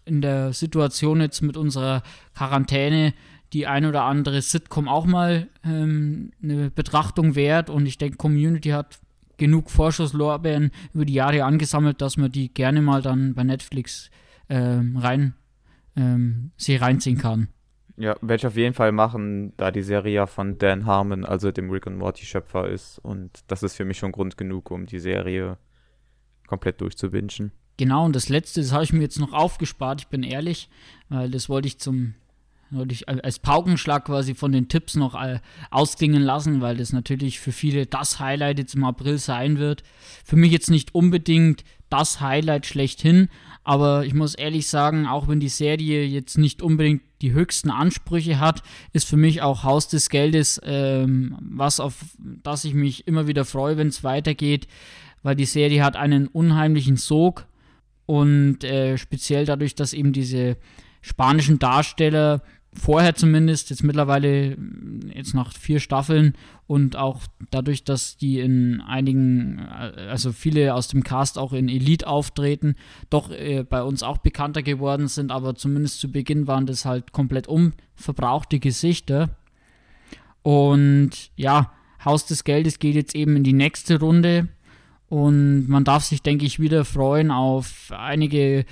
in 0.04 0.20
der 0.20 0.52
Situation 0.52 1.20
jetzt 1.20 1.40
mit 1.40 1.56
unserer 1.56 2.02
Quarantäne 2.34 3.14
die 3.52 3.68
ein 3.68 3.86
oder 3.86 4.02
andere 4.02 4.42
Sitcom 4.42 4.88
auch 4.88 5.06
mal 5.06 5.46
ähm, 5.64 6.32
eine 6.42 6.70
Betrachtung 6.72 7.36
wert. 7.36 7.70
Und 7.70 7.86
ich 7.86 7.96
denke, 7.96 8.16
Community 8.16 8.70
hat 8.70 8.98
genug 9.44 9.70
Vorschusslorbeeren 9.70 10.70
über 10.94 11.04
die 11.04 11.14
Jahre 11.14 11.44
angesammelt, 11.44 12.00
dass 12.00 12.16
man 12.16 12.32
die 12.32 12.52
gerne 12.52 12.80
mal 12.80 13.02
dann 13.02 13.34
bei 13.34 13.44
Netflix 13.44 14.10
ähm, 14.48 14.96
rein 14.96 15.34
ähm, 15.96 16.50
sie 16.56 16.76
reinziehen 16.76 17.18
kann. 17.18 17.48
Ja, 17.96 18.16
werde 18.20 18.36
ich 18.36 18.46
auf 18.46 18.56
jeden 18.56 18.74
Fall 18.74 18.90
machen, 18.90 19.52
da 19.56 19.70
die 19.70 19.82
Serie 19.82 20.14
ja 20.14 20.26
von 20.26 20.58
Dan 20.58 20.86
Harmon, 20.86 21.24
also 21.24 21.52
dem 21.52 21.70
Rick 21.70 21.86
und 21.86 21.96
Morty 21.96 22.24
Schöpfer 22.24 22.68
ist. 22.68 22.98
Und 22.98 23.44
das 23.46 23.62
ist 23.62 23.76
für 23.76 23.84
mich 23.84 23.98
schon 23.98 24.10
Grund 24.10 24.36
genug, 24.36 24.70
um 24.70 24.86
die 24.86 24.98
Serie 24.98 25.58
komplett 26.46 26.80
durchzuwünschen. 26.80 27.52
Genau, 27.76 28.04
und 28.04 28.16
das 28.16 28.28
letzte, 28.28 28.60
das 28.60 28.72
habe 28.72 28.84
ich 28.84 28.92
mir 28.92 29.02
jetzt 29.02 29.20
noch 29.20 29.32
aufgespart, 29.32 30.00
ich 30.00 30.08
bin 30.08 30.22
ehrlich, 30.22 30.68
weil 31.08 31.30
das 31.30 31.48
wollte 31.48 31.68
ich 31.68 31.78
zum 31.78 32.14
ich 32.90 33.08
als 33.08 33.38
Paukenschlag 33.38 34.04
quasi 34.04 34.34
von 34.34 34.52
den 34.52 34.68
Tipps 34.68 34.96
noch 34.96 35.14
äh, 35.20 35.40
ausklingen 35.70 36.22
lassen, 36.22 36.60
weil 36.60 36.76
das 36.76 36.92
natürlich 36.92 37.40
für 37.40 37.52
viele 37.52 37.86
das 37.86 38.20
Highlight 38.20 38.58
jetzt 38.58 38.74
im 38.74 38.84
April 38.84 39.18
sein 39.18 39.58
wird. 39.58 39.82
Für 40.24 40.36
mich 40.36 40.52
jetzt 40.52 40.70
nicht 40.70 40.94
unbedingt 40.94 41.64
das 41.90 42.20
Highlight 42.20 42.66
schlechthin, 42.66 43.28
aber 43.62 44.04
ich 44.04 44.14
muss 44.14 44.34
ehrlich 44.34 44.68
sagen, 44.68 45.06
auch 45.06 45.28
wenn 45.28 45.40
die 45.40 45.48
Serie 45.48 46.04
jetzt 46.04 46.36
nicht 46.36 46.60
unbedingt 46.60 47.02
die 47.22 47.32
höchsten 47.32 47.70
Ansprüche 47.70 48.38
hat, 48.38 48.62
ist 48.92 49.08
für 49.08 49.16
mich 49.16 49.40
auch 49.40 49.64
Haus 49.64 49.88
des 49.88 50.10
Geldes 50.10 50.60
ähm, 50.64 51.36
was, 51.40 51.80
auf 51.80 52.04
das 52.18 52.64
ich 52.64 52.74
mich 52.74 53.06
immer 53.06 53.26
wieder 53.26 53.44
freue, 53.44 53.76
wenn 53.76 53.88
es 53.88 54.04
weitergeht, 54.04 54.66
weil 55.22 55.36
die 55.36 55.46
Serie 55.46 55.82
hat 55.82 55.96
einen 55.96 56.26
unheimlichen 56.26 56.96
Sog 56.96 57.46
und 58.06 58.64
äh, 58.64 58.98
speziell 58.98 59.46
dadurch, 59.46 59.74
dass 59.74 59.94
eben 59.94 60.12
diese 60.12 60.56
spanischen 61.00 61.58
Darsteller 61.58 62.42
vorher 62.74 63.14
zumindest, 63.14 63.70
jetzt 63.70 63.84
mittlerweile 63.84 64.56
jetzt 65.14 65.34
nach 65.34 65.52
vier 65.52 65.80
Staffeln 65.80 66.34
und 66.66 66.96
auch 66.96 67.20
dadurch, 67.50 67.84
dass 67.84 68.16
die 68.16 68.40
in 68.40 68.80
einigen, 68.80 69.60
also 69.60 70.32
viele 70.32 70.74
aus 70.74 70.88
dem 70.88 71.04
Cast 71.04 71.38
auch 71.38 71.52
in 71.52 71.68
Elite 71.68 72.06
auftreten, 72.06 72.74
doch 73.10 73.30
äh, 73.30 73.64
bei 73.68 73.82
uns 73.82 74.02
auch 74.02 74.18
bekannter 74.18 74.62
geworden 74.62 75.08
sind, 75.08 75.30
aber 75.30 75.54
zumindest 75.54 76.00
zu 76.00 76.10
Beginn 76.10 76.46
waren 76.46 76.66
das 76.66 76.84
halt 76.84 77.12
komplett 77.12 77.46
unverbrauchte 77.48 78.58
Gesichter. 78.58 79.36
Und 80.42 81.30
ja, 81.36 81.72
Haus 82.04 82.26
des 82.26 82.44
Geldes 82.44 82.78
geht 82.78 82.94
jetzt 82.94 83.14
eben 83.14 83.36
in 83.36 83.44
die 83.44 83.52
nächste 83.52 84.00
Runde 84.00 84.48
und 85.08 85.68
man 85.68 85.84
darf 85.84 86.04
sich, 86.04 86.22
denke 86.22 86.44
ich, 86.44 86.60
wieder 86.60 86.84
freuen 86.84 87.30
auf 87.30 87.92
einige, 87.96 88.64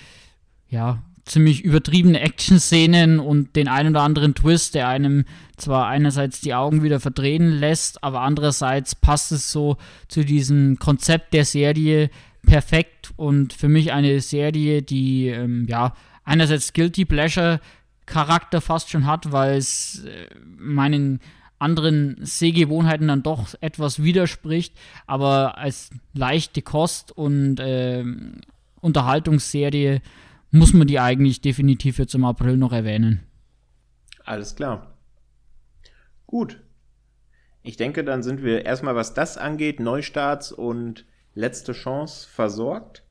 ja, 0.68 1.02
ziemlich 1.24 1.62
übertriebene 1.62 2.20
Action-Szenen 2.20 3.20
und 3.20 3.54
den 3.54 3.68
einen 3.68 3.90
oder 3.90 4.02
anderen 4.02 4.34
Twist, 4.34 4.74
der 4.74 4.88
einem 4.88 5.24
zwar 5.56 5.86
einerseits 5.86 6.40
die 6.40 6.54
Augen 6.54 6.82
wieder 6.82 7.00
verdrehen 7.00 7.50
lässt, 7.50 8.02
aber 8.02 8.22
andererseits 8.22 8.94
passt 8.94 9.30
es 9.32 9.52
so 9.52 9.76
zu 10.08 10.24
diesem 10.24 10.78
Konzept 10.78 11.32
der 11.32 11.44
Serie 11.44 12.10
perfekt 12.44 13.12
und 13.16 13.52
für 13.52 13.68
mich 13.68 13.92
eine 13.92 14.20
Serie, 14.20 14.82
die 14.82 15.28
ähm, 15.28 15.66
ja 15.68 15.94
einerseits 16.24 16.72
Guilty 16.72 17.04
Pleasure 17.04 17.60
Charakter 18.06 18.60
fast 18.60 18.90
schon 18.90 19.06
hat, 19.06 19.30
weil 19.30 19.56
es 19.56 20.04
äh, 20.04 20.26
meinen 20.58 21.20
anderen 21.58 22.16
Sehgewohnheiten 22.20 23.06
dann 23.06 23.22
doch 23.22 23.54
etwas 23.60 24.02
widerspricht, 24.02 24.74
aber 25.06 25.56
als 25.58 25.90
leichte 26.12 26.60
Kost 26.62 27.12
und 27.16 27.60
äh, 27.60 28.04
Unterhaltungsserie 28.80 30.02
muss 30.52 30.74
man 30.74 30.86
die 30.86 31.00
eigentlich 31.00 31.40
definitiv 31.40 31.98
jetzt 31.98 32.14
im 32.14 32.24
April 32.24 32.56
noch 32.56 32.72
erwähnen. 32.72 33.20
Alles 34.24 34.54
klar. 34.54 34.94
Gut. 36.26 36.60
Ich 37.62 37.76
denke, 37.76 38.04
dann 38.04 38.22
sind 38.22 38.42
wir 38.42 38.64
erstmal, 38.64 38.94
was 38.94 39.14
das 39.14 39.38
angeht, 39.38 39.80
Neustarts 39.80 40.52
und 40.52 41.06
letzte 41.34 41.72
Chance 41.72 42.28
versorgt. 42.28 43.02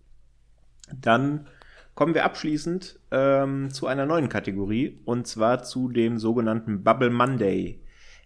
Dann 0.94 1.48
kommen 1.96 2.14
wir 2.14 2.26
abschließend 2.26 3.00
ähm, 3.12 3.72
zu 3.72 3.88
einer 3.88 4.06
neuen 4.06 4.30
Kategorie 4.30 5.00
und 5.06 5.28
zwar 5.28 5.64
zu 5.64 5.90
dem 5.90 6.20
sogenannten 6.20 6.84
Bubble 6.84 7.10
Monday. 7.10 7.82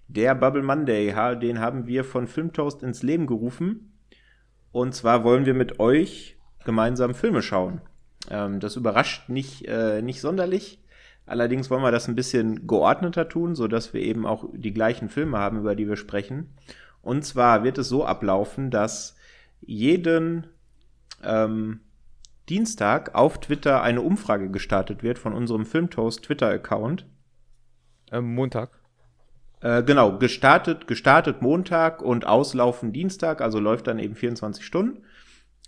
Der 0.07 0.35
Bubble 0.35 0.63
Monday, 0.63 1.13
den 1.39 1.59
haben 1.59 1.87
wir 1.87 2.03
von 2.03 2.27
Filmtoast 2.27 2.83
ins 2.83 3.01
Leben 3.01 3.27
gerufen. 3.27 3.93
Und 4.71 4.93
zwar 4.93 5.23
wollen 5.23 5.45
wir 5.45 5.53
mit 5.53 5.79
euch 5.79 6.37
gemeinsam 6.63 7.13
Filme 7.13 7.41
schauen. 7.41 7.81
Ähm, 8.29 8.59
das 8.59 8.75
überrascht 8.75 9.29
nicht, 9.29 9.67
äh, 9.67 10.01
nicht 10.01 10.21
sonderlich. 10.21 10.79
Allerdings 11.25 11.69
wollen 11.69 11.81
wir 11.81 11.91
das 11.91 12.07
ein 12.07 12.15
bisschen 12.15 12.67
geordneter 12.67 13.27
tun, 13.27 13.55
sodass 13.55 13.93
wir 13.93 14.01
eben 14.01 14.25
auch 14.25 14.45
die 14.53 14.73
gleichen 14.73 15.09
Filme 15.09 15.37
haben, 15.37 15.59
über 15.59 15.75
die 15.75 15.87
wir 15.87 15.97
sprechen. 15.97 16.53
Und 17.01 17.25
zwar 17.25 17.63
wird 17.63 17.77
es 17.77 17.89
so 17.89 18.05
ablaufen, 18.05 18.69
dass 18.71 19.15
jeden 19.61 20.47
ähm, 21.23 21.81
Dienstag 22.49 23.15
auf 23.15 23.39
Twitter 23.39 23.81
eine 23.81 24.01
Umfrage 24.01 24.51
gestartet 24.51 25.01
wird 25.01 25.17
von 25.17 25.33
unserem 25.33 25.65
Filmtoast 25.65 26.23
Twitter-Account. 26.23 27.07
Ähm, 28.11 28.35
Montag. 28.35 28.79
Äh, 29.61 29.81
genau, 29.81 30.19
gestartet, 30.19 30.87
gestartet 30.87 31.41
Montag 31.41 32.03
und 32.03 32.27
auslaufen 32.27 32.93
Dienstag, 32.93 33.41
also 33.41 33.59
läuft 33.59 33.87
dann 33.87 33.97
eben 33.97 34.15
24 34.15 34.63
Stunden. 34.63 35.03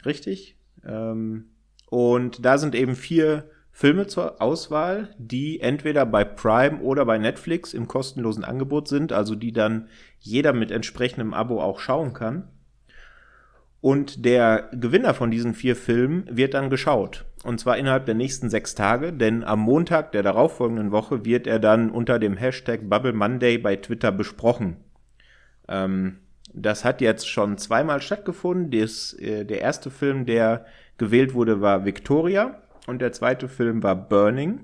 Richtig. 0.05 0.59
Ähm, 0.85 1.49
und 1.89 2.45
da 2.45 2.57
sind 2.57 2.75
eben 2.75 2.95
vier 2.95 3.49
Filme 3.71 4.07
zur 4.07 4.41
Auswahl, 4.41 5.09
die 5.17 5.59
entweder 5.59 6.05
bei 6.05 6.23
Prime 6.23 6.79
oder 6.79 7.05
bei 7.05 7.17
Netflix 7.17 7.73
im 7.73 7.87
kostenlosen 7.87 8.43
Angebot 8.43 8.87
sind, 8.87 9.13
also 9.13 9.35
die 9.35 9.53
dann 9.53 9.87
jeder 10.19 10.51
mit 10.51 10.71
entsprechendem 10.71 11.33
Abo 11.33 11.61
auch 11.61 11.79
schauen 11.79 12.13
kann. 12.13 12.47
Und 13.79 14.25
der 14.25 14.71
Gewinner 14.73 15.13
von 15.13 15.29
diesen 15.29 15.53
vier 15.53 15.75
Filmen 15.75 16.27
wird 16.29 16.55
dann 16.55 16.71
geschaut. 16.71 17.25
Und 17.43 17.59
zwar 17.59 17.77
innerhalb 17.77 18.07
der 18.07 18.15
nächsten 18.15 18.49
sechs 18.49 18.73
Tage, 18.73 19.13
denn 19.13 19.43
am 19.43 19.59
Montag 19.59 20.11
der 20.11 20.23
darauffolgenden 20.23 20.91
Woche 20.91 21.23
wird 21.23 21.45
er 21.45 21.59
dann 21.59 21.91
unter 21.91 22.17
dem 22.17 22.35
Hashtag 22.35 22.89
Bubble 22.89 23.13
Monday 23.13 23.59
bei 23.59 23.75
Twitter 23.75 24.11
besprochen. 24.11 24.77
Ähm, 25.67 26.17
das 26.53 26.83
hat 26.83 27.01
jetzt 27.01 27.29
schon 27.29 27.59
zweimal 27.59 28.01
stattgefunden. 28.01 28.71
Das, 28.71 29.13
äh, 29.13 29.45
der 29.45 29.61
erste 29.61 29.91
Film, 29.91 30.25
der 30.25 30.65
gewählt 30.97 31.33
wurde, 31.33 31.61
war 31.61 31.85
Victoria 31.85 32.61
und 32.87 32.99
der 32.99 33.11
zweite 33.11 33.47
Film 33.47 33.83
war 33.83 33.95
Burning. 33.95 34.61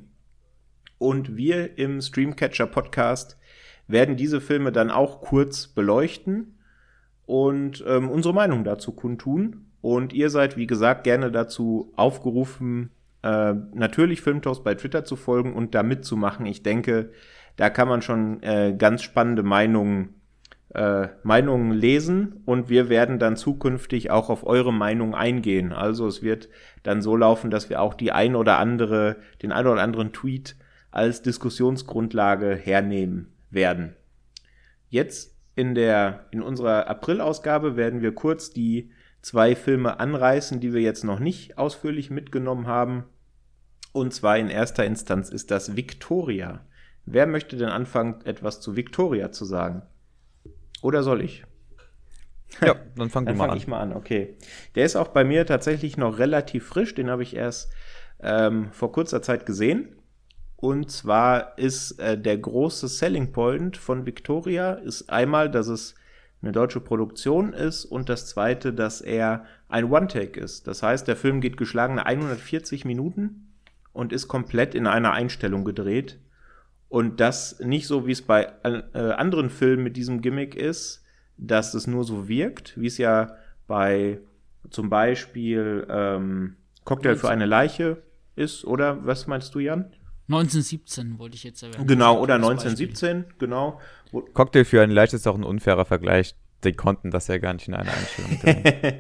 Und 0.98 1.36
wir 1.36 1.78
im 1.78 2.02
Streamcatcher 2.02 2.68
Podcast 2.68 3.38
werden 3.88 4.16
diese 4.16 4.40
Filme 4.40 4.72
dann 4.72 4.90
auch 4.90 5.22
kurz 5.22 5.68
beleuchten 5.68 6.58
und 7.26 7.84
ähm, 7.88 8.10
unsere 8.10 8.34
Meinung 8.34 8.64
dazu 8.64 8.94
kundtun. 8.94 9.66
Und 9.82 10.14
ihr 10.14 10.30
seid, 10.30 10.56
wie 10.56 10.68
gesagt, 10.68 11.04
gerne 11.04 11.30
dazu 11.30 11.92
aufgerufen, 11.98 12.92
äh, 13.22 13.54
natürlich 13.74 14.22
Filmtoast 14.22 14.64
bei 14.64 14.76
Twitter 14.76 15.04
zu 15.04 15.16
folgen 15.16 15.54
und 15.54 15.76
da 15.76 15.84
mitzumachen. 15.84 16.46
Ich 16.46 16.64
denke, 16.64 17.12
da 17.58 17.70
kann 17.70 17.88
man 17.88 18.02
schon 18.02 18.42
äh, 18.44 18.74
ganz 18.78 19.04
spannende 19.04 19.44
Meinungen, 19.44 20.22
äh, 20.70 21.10
Meinungen 21.24 21.72
lesen 21.72 22.42
und 22.46 22.70
wir 22.70 22.90
werden 22.90 23.20
dann 23.20 23.38
zukünftig 23.38 24.12
auch 24.12 24.30
auf 24.30 24.46
eure 24.46 24.74
Meinung 24.74 25.14
eingehen. 25.16 25.72
Also 25.72 26.08
es 26.08 26.24
wird 26.24 26.50
dann 26.82 27.02
so 27.02 27.16
laufen, 27.16 27.52
dass 27.52 27.70
wir 27.70 27.82
auch 27.82 27.94
die 27.94 28.12
ein 28.12 28.36
oder 28.36 28.58
andere, 28.58 29.18
den 29.42 29.52
ein 29.52 29.68
oder 29.68 29.82
anderen 29.82 30.14
Tweet 30.14 30.56
als 30.92 31.22
Diskussionsgrundlage 31.22 32.56
hernehmen 32.56 33.34
werden. 33.50 33.96
Jetzt 34.90 35.36
in 35.56 35.76
der 35.76 36.26
in 36.32 36.42
unserer 36.42 36.88
April-Ausgabe 36.88 37.76
werden 37.76 38.02
wir 38.02 38.14
kurz 38.14 38.52
die 38.52 38.92
zwei 39.22 39.56
Filme 39.56 40.00
anreißen, 40.00 40.60
die 40.60 40.74
wir 40.74 40.82
jetzt 40.82 41.04
noch 41.04 41.20
nicht 41.20 41.58
ausführlich 41.58 42.10
mitgenommen 42.10 42.68
haben. 42.68 43.06
Und 43.92 44.14
zwar 44.14 44.38
in 44.38 44.50
erster 44.50 44.86
Instanz 44.86 45.30
ist 45.30 45.52
das 45.52 45.76
Victoria. 45.76 46.66
Wer 47.06 47.28
möchte 47.28 47.58
denn 47.58 47.70
anfangen, 47.70 48.22
etwas 48.26 48.60
zu 48.60 48.76
Victoria 48.76 49.32
zu 49.32 49.46
sagen? 49.46 49.84
Oder 50.84 51.02
soll 51.02 51.22
ich? 51.22 51.44
Ja, 52.62 52.76
dann 52.96 53.10
fang 53.10 53.26
dann 53.26 53.34
du 53.34 53.40
mal 53.40 53.46
fang 53.46 53.52
an. 53.52 53.58
ich 53.58 53.68
mal 53.68 53.80
an, 53.80 53.94
okay. 53.94 54.36
Der 54.76 54.86
ist 54.86 54.96
auch 54.96 55.08
bei 55.08 55.24
mir 55.24 55.46
tatsächlich 55.46 55.98
noch 55.98 56.20
relativ 56.20 56.68
frisch. 56.68 56.94
Den 56.94 57.10
habe 57.10 57.24
ich 57.24 57.36
erst 57.36 57.72
ähm, 58.20 58.72
vor 58.72 58.92
kurzer 58.92 59.22
Zeit 59.22 59.46
gesehen. 59.46 59.96
Und 60.58 60.92
zwar 60.92 61.58
ist 61.58 62.00
äh, 62.00 62.18
der 62.18 62.38
große 62.38 62.88
Selling 62.88 63.32
Point 63.32 63.76
von 63.78 64.06
Victoria 64.06 64.74
ist 64.74 65.10
einmal, 65.10 65.50
dass 65.50 65.68
es 65.68 65.96
eine 66.42 66.52
deutsche 66.52 66.82
Produktion 66.82 67.54
ist 67.54 67.86
und 67.86 68.10
das 68.10 68.28
zweite, 68.28 68.74
dass 68.74 69.02
er 69.02 69.46
ein 69.70 69.90
One-Take 69.90 70.40
ist. 70.40 70.68
Das 70.68 70.84
heißt, 70.84 71.08
der 71.08 71.16
Film 71.16 71.42
geht 71.42 71.58
geschlagene 71.58 72.06
140 72.06 72.84
Minuten 72.86 73.54
und 73.94 74.12
ist 74.12 74.28
komplett 74.28 74.76
in 74.76 74.86
einer 74.86 75.14
Einstellung 75.14 75.64
gedreht. 75.64 76.20
Und 76.94 77.20
das 77.20 77.60
nicht 77.60 77.88
so, 77.88 78.06
wie 78.06 78.12
es 78.12 78.22
bei 78.22 78.50
äh, 78.64 79.00
anderen 79.00 79.50
Filmen 79.50 79.82
mit 79.84 79.98
diesem 79.98 80.22
Gimmick 80.22 80.54
ist, 80.54 81.04
dass 81.38 81.74
es 81.74 81.88
nur 81.88 82.04
so 82.04 82.28
wirkt, 82.28 82.80
wie 82.80 82.86
es 82.86 83.00
ja 83.00 83.32
bei 83.66 84.20
zum 84.70 84.92
Beispiel 84.92 85.88
ähm, 85.90 86.56
Cocktail 86.86 87.16
für 87.16 87.30
eine 87.32 87.48
Leiche 87.48 88.04
ist, 88.36 88.64
oder 88.64 89.04
was 89.08 89.26
meinst 89.26 89.56
du, 89.56 89.60
Jan? 89.60 89.86
1917 90.30 91.18
wollte 91.18 91.36
ich 91.36 91.44
jetzt 91.44 91.64
erwähnen. 91.64 91.88
Genau, 91.88 92.20
oder 92.22 92.36
Als 92.36 92.44
Beispiel. 92.46 92.62
1917, 92.88 93.26
genau. 93.40 93.80
Wo- 94.12 94.22
Cocktail 94.22 94.64
für 94.64 94.84
einen 94.84 94.92
Leicht 94.92 95.14
ist 95.14 95.28
auch 95.28 95.36
ein 95.36 95.44
unfairer 95.44 95.86
Vergleich. 95.86 96.36
Die 96.64 96.74
konnten 96.74 97.10
das 97.10 97.28
ja 97.28 97.40
gar 97.40 97.54
nicht 97.54 97.68
in 97.68 97.74
einer 97.74 97.92
Einstellung 97.92 98.40
drehen. 98.42 99.00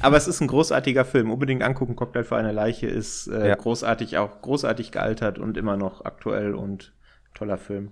Aber 0.00 0.16
es 0.16 0.26
ist 0.26 0.40
ein 0.40 0.48
großartiger 0.48 1.04
Film. 1.04 1.30
Unbedingt 1.30 1.62
angucken. 1.62 1.94
Cocktail 1.94 2.24
für 2.24 2.36
eine 2.36 2.50
Leiche 2.50 2.88
ist 2.88 3.28
äh, 3.28 3.50
Ja. 3.50 3.54
großartig, 3.54 4.18
auch 4.18 4.42
großartig 4.42 4.90
gealtert 4.90 5.38
und 5.38 5.56
immer 5.56 5.76
noch 5.76 6.04
aktuell 6.04 6.54
und 6.56 6.92
toller 7.40 7.58
Film. 7.58 7.90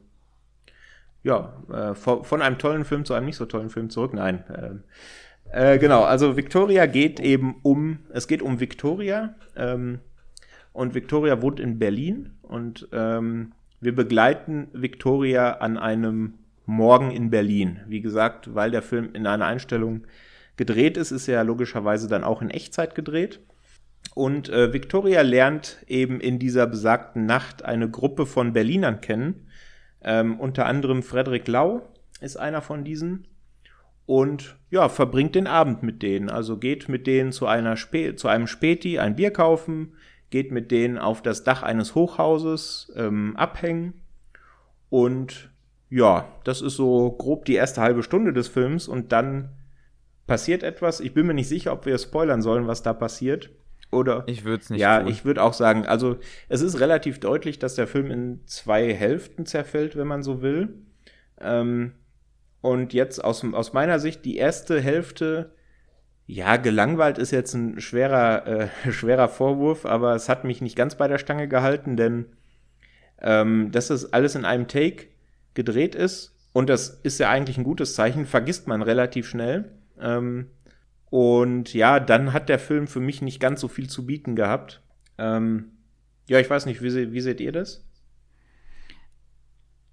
Ja, 1.25 1.55
äh, 1.73 1.95
von, 1.95 2.43
einem 2.43 2.59
tollen 2.59 2.85
Film 2.85 3.05
zu 3.05 3.15
einem 3.15 3.27
nicht 3.27 3.37
so 3.37 3.47
tollen 3.47 3.70
Film 3.70 3.91
zurück. 3.91 4.12
Nein. 4.15 4.45
ähm, 4.55 4.85
äh, 5.51 5.79
genau, 5.79 6.05
also 6.05 6.37
Victoria 6.37 6.87
geht 6.87 7.19
eben 7.19 7.57
um, 7.62 8.01
es 8.12 8.29
geht 8.29 8.43
um 8.43 8.61
Victoria. 8.61 9.35
Ähm, 9.57 10.01
und 10.73 10.95
Victoria 10.95 11.43
wohnt 11.43 11.61
in 11.61 11.79
Berlin 11.79 12.35
und 12.43 12.89
ähm, 12.93 13.53
wir 13.81 13.95
begleiten 13.95 14.69
Victoria 14.73 15.53
an 15.55 15.77
einem 15.79 16.35
Morgen 16.66 17.11
in 17.11 17.31
Berlin. 17.31 17.81
Wie 17.89 18.03
gesagt, 18.03 18.55
weil 18.55 18.70
der 18.70 18.83
Film 18.83 19.15
in 19.15 19.27
einer 19.27 19.47
Einstellung 19.47 20.03
gedreht 20.57 20.99
ist, 20.99 21.11
ist 21.11 21.27
er 21.27 21.43
logischerweise 21.43 22.07
dann 22.09 22.23
auch 22.23 22.43
in 22.43 22.51
Echtzeit 22.51 22.95
gedreht. 22.95 23.41
Und 24.14 24.48
äh, 24.48 24.72
Victoria 24.72 25.22
lernt 25.22 25.78
eben 25.86 26.20
in 26.20 26.39
dieser 26.39 26.66
besagten 26.66 27.26
Nacht 27.26 27.64
eine 27.64 27.89
Gruppe 27.90 28.26
von 28.26 28.52
Berlinern 28.52 29.01
kennen. 29.01 29.47
Ähm, 30.02 30.39
unter 30.40 30.66
anderem 30.66 31.02
Frederik 31.02 31.48
Lau 31.48 31.82
ist 32.20 32.36
einer 32.36 32.62
von 32.62 32.85
diesen. 32.85 33.26
Und 34.06 34.56
ja, 34.70 34.89
verbringt 34.89 35.35
den 35.35 35.47
Abend 35.47 35.82
mit 35.82 36.02
denen. 36.02 36.30
Also 36.30 36.56
geht 36.56 36.89
mit 36.89 37.06
denen 37.06 37.30
zu, 37.30 37.47
einer 37.47 37.76
Spä 37.76 38.16
zu 38.16 38.28
einem 38.28 38.47
Späti 38.47 38.98
ein 38.98 39.16
Bier 39.16 39.32
kaufen, 39.32 39.93
geht 40.30 40.51
mit 40.51 40.70
denen 40.70 40.98
auf 40.98 41.22
das 41.22 41.44
Dach 41.44 41.62
eines 41.62 41.94
Hochhauses 41.94 42.93
ähm, 42.97 43.36
abhängen. 43.36 44.01
Und 44.89 45.51
ja, 45.90 46.26
das 46.44 46.62
ist 46.62 46.76
so 46.76 47.10
grob 47.12 47.44
die 47.44 47.55
erste 47.55 47.82
halbe 47.82 48.02
Stunde 48.02 48.32
des 48.32 48.48
Films. 48.48 48.89
Und 48.89 49.12
dann 49.12 49.51
passiert 50.26 50.62
etwas. 50.62 51.01
Ich 51.01 51.12
bin 51.12 51.26
mir 51.26 51.35
nicht 51.35 51.48
sicher, 51.48 51.72
ob 51.72 51.85
wir 51.85 51.98
spoilern 51.98 52.43
sollen, 52.43 52.66
was 52.66 52.82
da 52.82 52.93
passiert. 52.93 53.51
Oder 53.90 54.24
Ich 54.27 54.44
würde 54.44 54.62
es 54.62 54.70
nicht 54.70 54.81
ja, 54.81 55.01
tun. 55.01 55.09
ich 55.09 55.24
würde 55.24 55.43
auch 55.43 55.55
sagen, 55.55 55.86
also 55.86 56.19
es 56.48 56.60
ist 56.60 56.81
relativ 56.81 57.20
deutlich, 57.20 57.59
dass 57.59 57.74
der 57.74 57.86
Film 57.86 58.10
in 58.10 58.40
zwei 58.47 58.93
Hälften 58.93 59.47
zerfällt, 59.47 59.97
wenn 59.97 60.06
man 60.06 60.23
so 60.23 60.43
will. 60.43 60.74
Ähm, 61.40 61.93
und 62.60 62.93
jetzt 62.93 63.24
aus, 63.24 63.44
aus 63.52 63.73
meiner 63.73 63.98
Sicht 63.98 64.24
die 64.24 64.36
erste 64.36 64.81
Hälfte, 64.81 65.52
ja, 66.27 66.56
gelangweilt 66.56 67.16
ist 67.16 67.31
jetzt 67.31 67.55
ein 67.55 67.81
schwerer, 67.81 68.47
äh, 68.47 68.69
schwerer 68.93 69.28
Vorwurf, 69.28 69.86
aber 69.86 70.15
es 70.15 70.28
hat 70.28 70.44
mich 70.44 70.60
nicht 70.60 70.77
ganz 70.77 70.97
bei 70.97 71.09
der 71.09 71.19
Stange 71.19 71.48
gehalten, 71.48 71.97
denn 71.97 72.27
ähm, 73.20 73.73
dass 73.73 73.90
es 73.90 74.12
alles 74.12 74.35
in 74.35 74.44
einem 74.44 74.69
Take 74.69 75.06
gedreht 75.55 75.94
ist, 75.94 76.35
und 76.52 76.69
das 76.69 76.89
ist 76.89 77.20
ja 77.20 77.31
eigentlich 77.31 77.59
ein 77.59 77.65
gutes 77.65 77.94
Zeichen, 77.94 78.27
vergisst 78.27 78.66
man 78.66 78.82
relativ 78.82 79.28
schnell. 79.28 79.70
Ähm, 80.01 80.48
und 81.10 81.72
ja, 81.74 82.01
dann 82.01 82.32
hat 82.32 82.48
der 82.48 82.59
Film 82.59 82.86
für 82.86 83.01
mich 83.01 83.22
nicht 83.22 83.40
ganz 83.40 83.60
so 83.60 83.68
viel 83.68 83.89
zu 83.89 84.05
bieten 84.06 84.36
gehabt. 84.36 84.82
Ähm, 85.18 85.72
ja, 86.28 86.39
ich 86.40 86.48
weiß 86.51 86.66
nicht, 86.66 86.82
wie, 86.82 86.90
se- 86.90 87.12
wie 87.12 87.20
seht 87.20 87.40
ihr 87.40 87.52
das? 87.52 87.85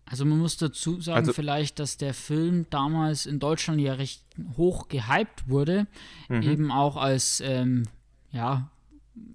Also 0.06 0.24
man 0.26 0.38
muss 0.38 0.58
dazu 0.58 1.02
sagen 1.02 1.18
Also- 1.18 1.34
vielleicht, 1.34 1.80
dass 1.80 1.98
der 1.98 2.14
Film 2.14 2.68
damals 2.70 3.26
in 3.26 3.40
Deutschland 3.40 3.82
ja 3.82 3.94
recht 3.94 4.24
hoch 4.56 4.88
gehypt 4.88 5.48
wurde, 5.50 5.88
Mhm. 6.30 6.42
eben 6.44 6.72
auch 6.72 6.96
als 6.98 7.42
ähm, 7.44 7.84
ja 8.32 8.70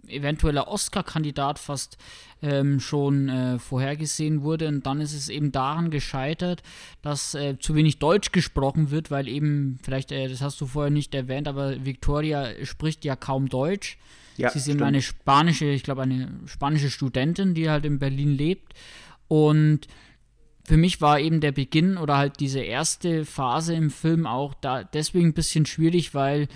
eventueller 0.07 0.69
Oscar-Kandidat 0.69 1.59
fast 1.59 1.97
ähm, 2.43 2.81
schon 2.81 3.29
äh, 3.29 3.59
vorhergesehen 3.59 4.43
wurde 4.43 4.69
und 4.69 4.87
dann 4.87 5.01
ist 5.01 5.15
es 5.15 5.29
eben 5.29 5.53
daran 5.53 5.91
gescheitert, 5.91 6.63
dass 7.03 7.35
äh, 7.35 7.59
zu 7.59 7.75
wenig 7.75 7.99
Deutsch 7.99 8.33
gesprochen 8.33 8.91
wird, 8.91 9.11
weil 9.11 9.29
eben 9.29 9.79
vielleicht 9.83 10.13
äh, 10.13 10.29
das 10.29 10.41
hast 10.41 10.61
du 10.61 10.67
vorher 10.67 10.91
nicht 10.91 11.15
erwähnt, 11.15 11.49
aber 11.49 11.85
Victoria 11.85 12.53
spricht 12.65 13.05
ja 13.05 13.17
kaum 13.17 13.49
Deutsch. 13.49 13.99
Ja, 14.37 14.51
Sie 14.51 14.59
ist 14.59 14.69
eben 14.69 14.79
stimmt. 14.79 14.89
eine 14.89 15.03
spanische, 15.03 15.67
ich 15.67 15.83
glaube, 15.83 16.03
eine 16.03 16.31
spanische 16.47 16.91
Studentin, 16.91 17.53
die 17.53 17.69
halt 17.69 17.85
in 17.85 17.99
Berlin 17.99 18.31
lebt. 18.31 18.73
Und 19.29 19.87
für 20.65 20.79
mich 20.79 21.01
war 21.01 21.21
eben 21.21 21.41
der 21.41 21.53
Beginn 21.53 21.99
oder 21.99 22.17
halt 22.17 22.41
diese 22.41 22.61
erste 22.61 23.25
Phase 23.25 23.75
im 23.75 23.91
Film 23.91 24.27
auch 24.27 24.55
da 24.55 24.83
deswegen 24.83 25.29
ein 25.29 25.35
bisschen 25.35 25.67
schwierig, 25.67 26.15
weil 26.15 26.49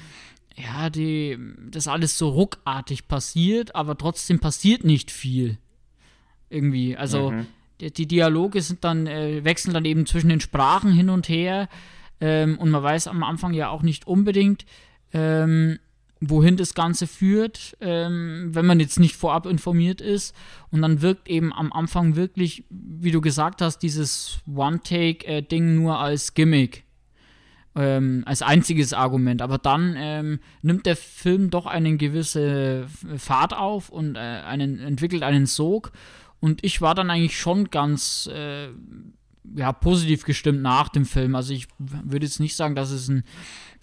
ja, 0.57 0.89
die, 0.91 1.39
das 1.71 1.89
alles 1.89 2.17
so 2.17 2.29
ruckartig 2.29 3.09
passiert, 3.09 3.75
aber 3.75 3.99
trotzdem 3.99 4.39
passiert 4.39 4.85
nicht 4.85 5.11
viel. 5.11 5.59
Irgendwie. 6.51 6.97
Also 6.97 7.31
Mhm. 7.33 7.47
die, 7.81 7.93
die 7.93 8.07
Dialoge 8.07 8.63
sind 8.63 8.85
dann, 8.85 9.07
äh, 9.07 9.45
wechseln 9.45 9.75
dann 9.75 9.85
eben 9.85 10.07
zwischen 10.07 10.29
den 10.29 10.41
Sprachen 10.41 10.93
hin 10.93 11.11
und 11.11 11.29
her. 11.29 11.69
Ähm, 12.21 12.59
und 12.59 12.71
man 12.71 12.83
weiß 12.83 13.09
am 13.09 13.23
Anfang 13.25 13.53
ja 13.55 13.69
auch 13.71 13.83
nicht 13.83 14.07
unbedingt, 14.07 14.65
ähm, 15.13 15.79
wohin 16.21 16.57
das 16.57 16.75
Ganze 16.75 17.07
führt, 17.09 17.77
ähm, 17.81 18.51
wenn 18.53 18.65
man 18.65 18.79
jetzt 18.81 19.01
nicht 19.01 19.17
vorab 19.17 19.47
informiert 19.47 20.01
ist. 20.01 20.35
Und 20.71 20.81
dann 20.83 21.03
wirkt 21.03 21.29
eben 21.29 21.53
am 21.53 21.73
Anfang 21.73 22.15
wirklich, 22.15 22.65
wie 22.71 23.11
du 23.11 23.21
gesagt 23.21 23.61
hast, 23.61 23.79
dieses 23.79 24.39
One-Take-Ding 24.47 25.75
nur 25.75 25.99
als 25.99 26.35
Gimmick. 26.35 26.85
Ähm, 27.77 28.23
als 28.25 28.41
einziges 28.43 28.93
Argument. 28.93 29.43
Aber 29.43 29.59
dann 29.59 29.95
ähm, 29.99 30.39
nimmt 30.63 30.87
der 30.87 30.95
Film 30.95 31.51
doch 31.51 31.67
einen 31.67 31.99
gewisse 31.99 32.87
Fahrt 33.17 33.53
auf 33.53 33.89
und 33.89 34.15
äh, 34.15 34.21
einen, 34.21 34.79
entwickelt 34.79 35.25
einen 35.25 35.47
Sog. 35.47 35.91
Und 36.39 36.63
ich 36.63 36.81
war 36.81 36.95
dann 36.95 37.11
eigentlich 37.11 37.39
schon 37.39 37.71
ganz 37.71 38.31
äh, 38.33 38.69
ja, 39.57 39.73
positiv 39.73 40.25
gestimmt 40.25 40.63
nach 40.63 40.89
dem 40.89 41.05
Film. 41.05 41.35
Also 41.35 41.53
ich 41.53 41.67
würde 41.79 42.27
jetzt 42.27 42.41
nicht 42.41 42.57
sagen, 42.57 42.75
dass 42.75 42.91
es 42.91 43.09
ein 43.09 43.25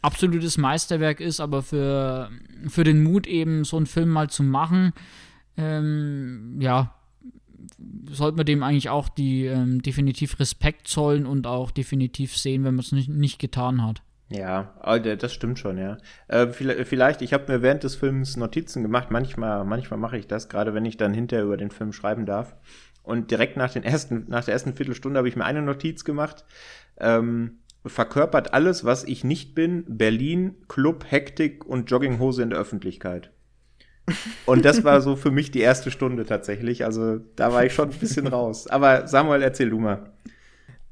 absolutes 0.01 0.57
Meisterwerk 0.57 1.19
ist, 1.19 1.39
aber 1.39 1.61
für, 1.61 2.29
für 2.67 2.83
den 2.83 3.03
Mut 3.03 3.27
eben 3.27 3.63
so 3.63 3.77
einen 3.77 3.85
Film 3.85 4.09
mal 4.09 4.29
zu 4.29 4.43
machen, 4.43 4.93
ähm, 5.57 6.57
ja, 6.59 6.95
sollte 8.09 8.37
man 8.37 8.45
dem 8.45 8.63
eigentlich 8.63 8.89
auch 8.89 9.09
die 9.09 9.45
ähm, 9.45 9.81
definitiv 9.81 10.39
Respekt 10.39 10.87
zollen 10.87 11.25
und 11.25 11.47
auch 11.47 11.71
definitiv 11.71 12.35
sehen, 12.37 12.63
wenn 12.63 12.75
man 12.75 12.83
es 12.83 12.91
nicht, 12.91 13.09
nicht 13.09 13.39
getan 13.39 13.83
hat. 13.83 14.01
Ja, 14.29 14.73
der- 14.99 15.17
das 15.17 15.33
stimmt 15.33 15.59
schon, 15.59 15.77
ja. 15.77 15.97
Äh, 16.29 16.47
vielleicht, 16.47 16.87
vielleicht, 16.87 17.21
ich 17.21 17.33
habe 17.33 17.51
mir 17.51 17.61
während 17.61 17.83
des 17.83 17.95
Films 17.95 18.37
Notizen 18.37 18.81
gemacht. 18.81 19.11
Manchmal, 19.11 19.65
manchmal 19.65 19.99
mache 19.99 20.17
ich 20.17 20.27
das, 20.27 20.47
gerade 20.47 20.73
wenn 20.73 20.85
ich 20.85 20.95
dann 20.97 21.13
hinterher 21.13 21.45
über 21.45 21.57
den 21.57 21.69
Film 21.71 21.91
schreiben 21.91 22.25
darf. 22.25 22.55
Und 23.03 23.31
direkt 23.31 23.57
nach, 23.57 23.71
den 23.73 23.83
ersten, 23.83 24.25
nach 24.29 24.45
der 24.45 24.53
ersten 24.53 24.73
Viertelstunde 24.73 25.17
habe 25.17 25.27
ich 25.27 25.35
mir 25.35 25.43
eine 25.43 25.61
Notiz 25.61 26.05
gemacht. 26.05 26.45
Ähm, 26.97 27.57
verkörpert 27.85 28.53
alles, 28.53 28.85
was 28.85 29.03
ich 29.03 29.23
nicht 29.23 29.55
bin. 29.55 29.83
Berlin, 29.87 30.55
Club, 30.67 31.05
Hektik 31.09 31.65
und 31.65 31.89
Jogginghose 31.89 32.43
in 32.43 32.51
der 32.51 32.59
Öffentlichkeit. 32.59 33.31
Und 34.45 34.65
das 34.65 34.83
war 34.83 35.01
so 35.01 35.15
für 35.15 35.31
mich 35.31 35.51
die 35.51 35.61
erste 35.61 35.91
Stunde 35.91 36.25
tatsächlich. 36.25 36.85
Also 36.85 37.17
da 37.35 37.53
war 37.53 37.65
ich 37.65 37.73
schon 37.73 37.91
ein 37.91 37.99
bisschen 37.99 38.27
raus. 38.27 38.67
Aber 38.67 39.07
Samuel, 39.07 39.41
erzähl 39.41 39.69
du 39.69 39.79
mal. 39.79 40.11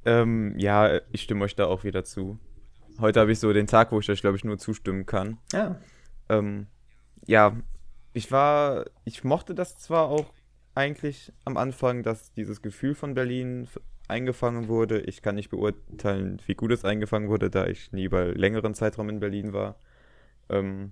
Ähm, 0.06 0.54
ja, 0.58 1.02
ich 1.12 1.24
stimme 1.24 1.44
euch 1.46 1.56
da 1.56 1.66
auch 1.66 1.84
wieder 1.84 2.04
zu. 2.04 2.40
Heute 3.00 3.20
habe 3.20 3.32
ich 3.32 3.40
so 3.40 3.52
den 3.54 3.68
Tag, 3.68 3.92
wo 3.92 4.00
ich 4.00 4.10
euch, 4.10 4.22
glaube 4.22 4.38
ich, 4.38 4.44
nur 4.44 4.58
zustimmen 4.58 5.06
kann. 5.06 5.38
Ja. 5.54 5.78
Ähm, 6.30 6.68
ja, 7.26 7.56
ich 8.14 8.32
war, 8.32 8.86
ich 9.06 9.24
mochte 9.24 9.56
das 9.56 9.78
zwar 9.78 10.10
auch 10.10 10.34
eigentlich 10.76 11.32
am 11.46 11.58
Anfang, 11.58 12.04
dass 12.04 12.32
dieses 12.34 12.62
Gefühl 12.62 12.96
von 12.96 13.14
Berlin 13.14 13.68
eingefangen 14.08 14.68
wurde. 14.68 15.02
Ich 15.02 15.22
kann 15.22 15.36
nicht 15.36 15.50
beurteilen, 15.50 16.42
wie 16.46 16.56
gut 16.56 16.72
es 16.72 16.86
eingefangen 16.86 17.30
wurde, 17.30 17.50
da 17.50 17.68
ich 17.68 17.92
nie 17.92 18.06
über 18.06 18.26
längeren 18.26 18.74
Zeitraum 18.74 19.10
in 19.10 19.20
Berlin 19.20 19.54
war. 19.54 19.76
Ähm, 20.50 20.92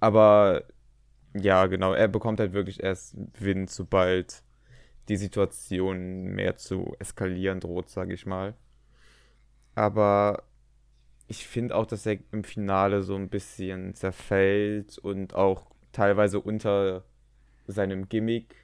aber 0.00 0.64
ja, 1.34 1.66
genau, 1.66 1.92
er 1.92 2.08
bekommt 2.08 2.40
halt 2.40 2.52
wirklich 2.52 2.82
erst 2.82 3.16
Wind, 3.38 3.70
sobald 3.70 4.42
die 5.08 5.16
Situation 5.16 6.26
mehr 6.34 6.56
zu 6.56 6.94
eskalieren 6.98 7.60
droht, 7.60 7.88
sage 7.90 8.14
ich 8.14 8.24
mal. 8.26 8.54
Aber 9.74 10.44
ich 11.26 11.46
finde 11.46 11.74
auch, 11.74 11.86
dass 11.86 12.06
er 12.06 12.18
im 12.32 12.44
Finale 12.44 13.02
so 13.02 13.16
ein 13.16 13.28
bisschen 13.28 13.94
zerfällt 13.94 14.98
und 14.98 15.34
auch 15.34 15.66
teilweise 15.92 16.40
unter 16.40 17.04
seinem 17.66 18.08
Gimmick, 18.08 18.54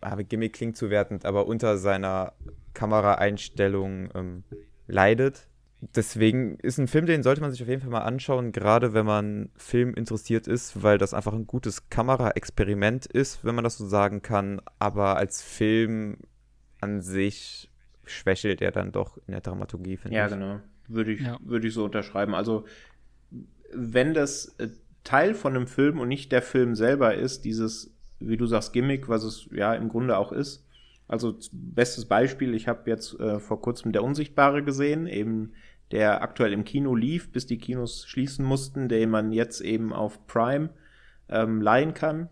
aber 0.00 0.24
Gimmick 0.24 0.54
klingt 0.54 0.76
zu 0.76 0.90
wertend, 0.90 1.24
aber 1.24 1.46
unter 1.46 1.78
seiner 1.78 2.34
Kameraeinstellung 2.74 4.10
ähm, 4.14 4.44
leidet. 4.86 5.48
Deswegen 5.94 6.56
ist 6.60 6.78
ein 6.78 6.88
Film, 6.88 7.06
den 7.06 7.22
sollte 7.22 7.40
man 7.40 7.50
sich 7.50 7.62
auf 7.62 7.68
jeden 7.68 7.82
Fall 7.82 7.90
mal 7.90 8.02
anschauen, 8.02 8.52
gerade 8.52 8.94
wenn 8.94 9.06
man 9.06 9.50
Film 9.56 9.94
interessiert 9.94 10.46
ist, 10.46 10.82
weil 10.82 10.98
das 10.98 11.14
einfach 11.14 11.32
ein 11.32 11.46
gutes 11.46 11.88
Kameraexperiment 11.90 13.06
ist, 13.06 13.44
wenn 13.44 13.54
man 13.54 13.64
das 13.64 13.78
so 13.78 13.86
sagen 13.86 14.22
kann. 14.22 14.60
Aber 14.78 15.16
als 15.16 15.42
Film 15.42 16.18
an 16.80 17.00
sich 17.00 17.70
schwächelt 18.04 18.62
er 18.62 18.72
dann 18.72 18.92
doch 18.92 19.18
in 19.26 19.32
der 19.32 19.40
Dramaturgie, 19.40 19.96
finde 19.96 20.16
ja, 20.16 20.26
ich. 20.26 20.30
Ja, 20.30 20.36
genau. 20.36 20.60
Würde 20.86 21.12
ich, 21.12 21.20
ja. 21.20 21.38
würde 21.42 21.66
ich 21.66 21.74
so 21.74 21.84
unterschreiben. 21.84 22.34
Also, 22.34 22.66
wenn 23.72 24.14
das 24.14 24.54
äh, 24.58 24.68
Teil 25.02 25.34
von 25.34 25.56
einem 25.56 25.66
Film 25.66 25.98
und 25.98 26.08
nicht 26.08 26.30
der 26.30 26.42
Film 26.42 26.74
selber 26.74 27.14
ist, 27.14 27.44
dieses, 27.44 27.94
wie 28.20 28.36
du 28.36 28.46
sagst, 28.46 28.72
Gimmick, 28.72 29.08
was 29.08 29.24
es 29.24 29.48
ja 29.50 29.74
im 29.74 29.88
Grunde 29.88 30.18
auch 30.18 30.32
ist. 30.32 30.66
Also, 31.08 31.38
bestes 31.52 32.06
Beispiel, 32.06 32.54
ich 32.54 32.68
habe 32.68 32.88
jetzt 32.90 33.18
äh, 33.18 33.40
vor 33.40 33.60
kurzem 33.60 33.92
Der 33.92 34.04
Unsichtbare 34.04 34.62
gesehen, 34.62 35.06
eben 35.06 35.52
der 35.90 36.22
aktuell 36.22 36.52
im 36.52 36.64
Kino 36.64 36.94
lief, 36.94 37.30
bis 37.30 37.46
die 37.46 37.58
Kinos 37.58 38.06
schließen 38.06 38.44
mussten, 38.44 38.88
den 38.88 39.10
man 39.10 39.32
jetzt 39.32 39.60
eben 39.60 39.92
auf 39.92 40.26
Prime 40.26 40.70
ähm, 41.28 41.60
leihen 41.60 41.94
kann. 41.94 42.28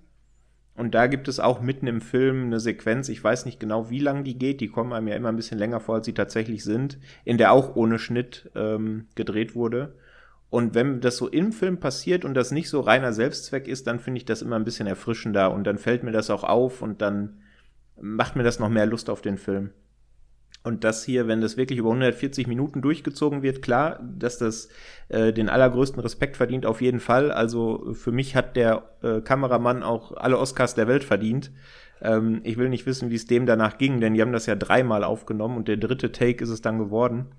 Und 0.74 0.94
da 0.94 1.06
gibt 1.06 1.28
es 1.28 1.38
auch 1.38 1.60
mitten 1.60 1.86
im 1.86 2.00
Film 2.00 2.44
eine 2.44 2.58
Sequenz, 2.58 3.08
ich 3.10 3.22
weiß 3.22 3.44
nicht 3.44 3.60
genau, 3.60 3.90
wie 3.90 3.98
lang 3.98 4.24
die 4.24 4.38
geht, 4.38 4.60
die 4.60 4.68
kommen 4.68 4.92
einem 4.92 5.08
ja 5.08 5.16
immer 5.16 5.28
ein 5.28 5.36
bisschen 5.36 5.58
länger 5.58 5.80
vor, 5.80 5.96
als 5.96 6.06
sie 6.06 6.14
tatsächlich 6.14 6.64
sind, 6.64 6.98
in 7.24 7.36
der 7.36 7.52
auch 7.52 7.76
ohne 7.76 7.98
Schnitt 7.98 8.50
ähm, 8.54 9.06
gedreht 9.14 9.54
wurde. 9.54 9.94
Und 10.48 10.74
wenn 10.74 11.00
das 11.00 11.18
so 11.18 11.28
im 11.28 11.52
Film 11.52 11.78
passiert 11.78 12.24
und 12.24 12.34
das 12.34 12.50
nicht 12.52 12.68
so 12.68 12.80
reiner 12.80 13.12
Selbstzweck 13.12 13.68
ist, 13.68 13.86
dann 13.86 14.00
finde 14.00 14.18
ich 14.18 14.24
das 14.24 14.42
immer 14.42 14.56
ein 14.56 14.64
bisschen 14.64 14.86
erfrischender 14.86 15.52
und 15.52 15.64
dann 15.64 15.78
fällt 15.78 16.02
mir 16.02 16.12
das 16.12 16.30
auch 16.30 16.44
auf 16.44 16.82
und 16.82 17.02
dann 17.02 17.40
macht 18.00 18.36
mir 18.36 18.42
das 18.42 18.58
noch 18.58 18.68
mehr 18.68 18.86
Lust 18.86 19.08
auf 19.08 19.22
den 19.22 19.38
Film. 19.38 19.70
Und 20.64 20.84
das 20.84 21.04
hier, 21.04 21.26
wenn 21.26 21.40
das 21.40 21.56
wirklich 21.56 21.78
über 21.80 21.88
140 21.88 22.46
Minuten 22.46 22.82
durchgezogen 22.82 23.42
wird, 23.42 23.62
klar, 23.62 24.00
dass 24.00 24.38
das 24.38 24.68
äh, 25.08 25.32
den 25.32 25.48
allergrößten 25.48 26.00
Respekt 26.00 26.36
verdient, 26.36 26.66
auf 26.66 26.80
jeden 26.80 27.00
Fall. 27.00 27.32
Also 27.32 27.94
für 27.94 28.12
mich 28.12 28.36
hat 28.36 28.54
der 28.54 28.90
äh, 29.02 29.20
Kameramann 29.20 29.82
auch 29.82 30.12
alle 30.12 30.38
Oscars 30.38 30.74
der 30.74 30.86
Welt 30.86 31.02
verdient. 31.02 31.50
Ähm, 32.00 32.40
ich 32.44 32.58
will 32.58 32.68
nicht 32.68 32.86
wissen, 32.86 33.10
wie 33.10 33.16
es 33.16 33.26
dem 33.26 33.44
danach 33.44 33.76
ging, 33.76 34.00
denn 34.00 34.14
die 34.14 34.22
haben 34.22 34.32
das 34.32 34.46
ja 34.46 34.54
dreimal 34.54 35.02
aufgenommen 35.02 35.56
und 35.56 35.66
der 35.66 35.78
dritte 35.78 36.12
Take 36.12 36.44
ist 36.44 36.50
es 36.50 36.62
dann 36.62 36.78
geworden. 36.78 37.34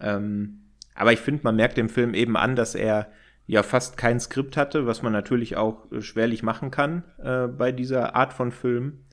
Ähm, 0.00 0.64
aber 0.96 1.12
ich 1.12 1.20
finde, 1.20 1.42
man 1.44 1.54
merkt 1.54 1.76
dem 1.76 1.88
Film 1.88 2.12
eben 2.12 2.36
an, 2.36 2.56
dass 2.56 2.74
er 2.74 3.08
ja 3.46 3.62
fast 3.62 3.96
kein 3.96 4.18
Skript 4.18 4.56
hatte, 4.56 4.86
was 4.86 5.02
man 5.02 5.12
natürlich 5.12 5.56
auch 5.56 5.90
äh, 5.92 6.02
schwerlich 6.02 6.42
machen 6.42 6.72
kann 6.72 7.04
äh, 7.22 7.46
bei 7.46 7.70
dieser 7.70 8.16
Art 8.16 8.32
von 8.32 8.50
Film. 8.50 9.04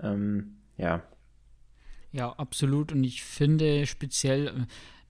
Ähm, 0.00 0.58
ja, 0.76 1.02
ja, 2.12 2.30
absolut. 2.32 2.92
Und 2.92 3.04
ich 3.04 3.22
finde 3.22 3.86
speziell 3.86 4.48
äh, 4.48 4.52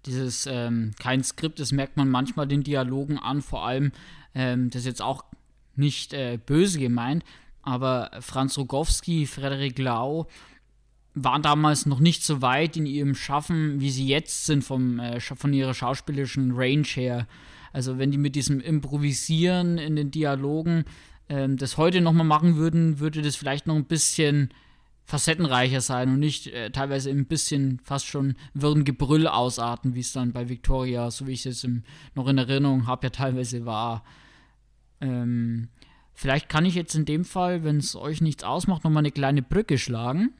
dieses 0.06 0.46
ähm, 0.46 0.92
kein 0.98 1.22
Skript, 1.22 1.60
das 1.60 1.72
merkt 1.72 1.96
man 1.96 2.08
manchmal 2.08 2.46
den 2.46 2.62
Dialogen 2.62 3.18
an, 3.18 3.42
vor 3.42 3.66
allem, 3.66 3.92
ähm, 4.34 4.70
das 4.70 4.80
ist 4.80 4.86
jetzt 4.86 5.02
auch 5.02 5.24
nicht 5.76 6.12
äh, 6.12 6.38
böse 6.44 6.78
gemeint, 6.78 7.24
aber 7.62 8.10
Franz 8.20 8.58
Rogowski, 8.58 9.26
Frederik 9.26 9.78
Lau 9.78 10.26
waren 11.14 11.42
damals 11.42 11.86
noch 11.86 12.00
nicht 12.00 12.24
so 12.24 12.40
weit 12.40 12.76
in 12.76 12.86
ihrem 12.86 13.14
Schaffen, 13.14 13.80
wie 13.80 13.90
sie 13.90 14.06
jetzt 14.06 14.46
sind 14.46 14.64
vom, 14.64 14.98
äh, 14.98 15.20
von 15.20 15.52
ihrer 15.52 15.74
schauspielerischen 15.74 16.52
Range 16.52 16.86
her. 16.86 17.26
Also 17.72 17.98
wenn 17.98 18.10
die 18.10 18.18
mit 18.18 18.34
diesem 18.34 18.60
Improvisieren 18.60 19.78
in 19.78 19.96
den 19.96 20.10
Dialogen 20.10 20.84
ähm, 21.28 21.56
das 21.56 21.76
heute 21.76 22.00
nochmal 22.00 22.26
machen 22.26 22.56
würden, 22.56 22.98
würde 22.98 23.22
das 23.22 23.36
vielleicht 23.36 23.66
noch 23.66 23.76
ein 23.76 23.84
bisschen 23.84 24.50
facettenreicher 25.12 25.82
sein 25.82 26.08
und 26.08 26.20
nicht 26.20 26.46
äh, 26.46 26.70
teilweise 26.70 27.10
ein 27.10 27.26
bisschen 27.26 27.80
fast 27.84 28.06
schon 28.06 28.34
wirren 28.54 28.86
Gebrüll 28.86 29.26
ausarten, 29.26 29.94
wie 29.94 30.00
es 30.00 30.14
dann 30.14 30.32
bei 30.32 30.48
Victoria, 30.48 31.10
so 31.10 31.26
wie 31.26 31.32
ich 31.32 31.40
es 31.40 31.44
jetzt 31.44 31.64
im, 31.64 31.82
noch 32.14 32.28
in 32.28 32.38
Erinnerung 32.38 32.86
habe, 32.86 33.08
ja 33.08 33.10
teilweise 33.10 33.66
war. 33.66 34.04
Ähm, 35.02 35.68
vielleicht 36.14 36.48
kann 36.48 36.64
ich 36.64 36.74
jetzt 36.74 36.94
in 36.94 37.04
dem 37.04 37.26
Fall, 37.26 37.62
wenn 37.62 37.76
es 37.76 37.94
euch 37.94 38.22
nichts 38.22 38.42
ausmacht, 38.42 38.84
nochmal 38.84 39.02
eine 39.02 39.10
kleine 39.10 39.42
Brücke 39.42 39.76
schlagen. 39.76 40.32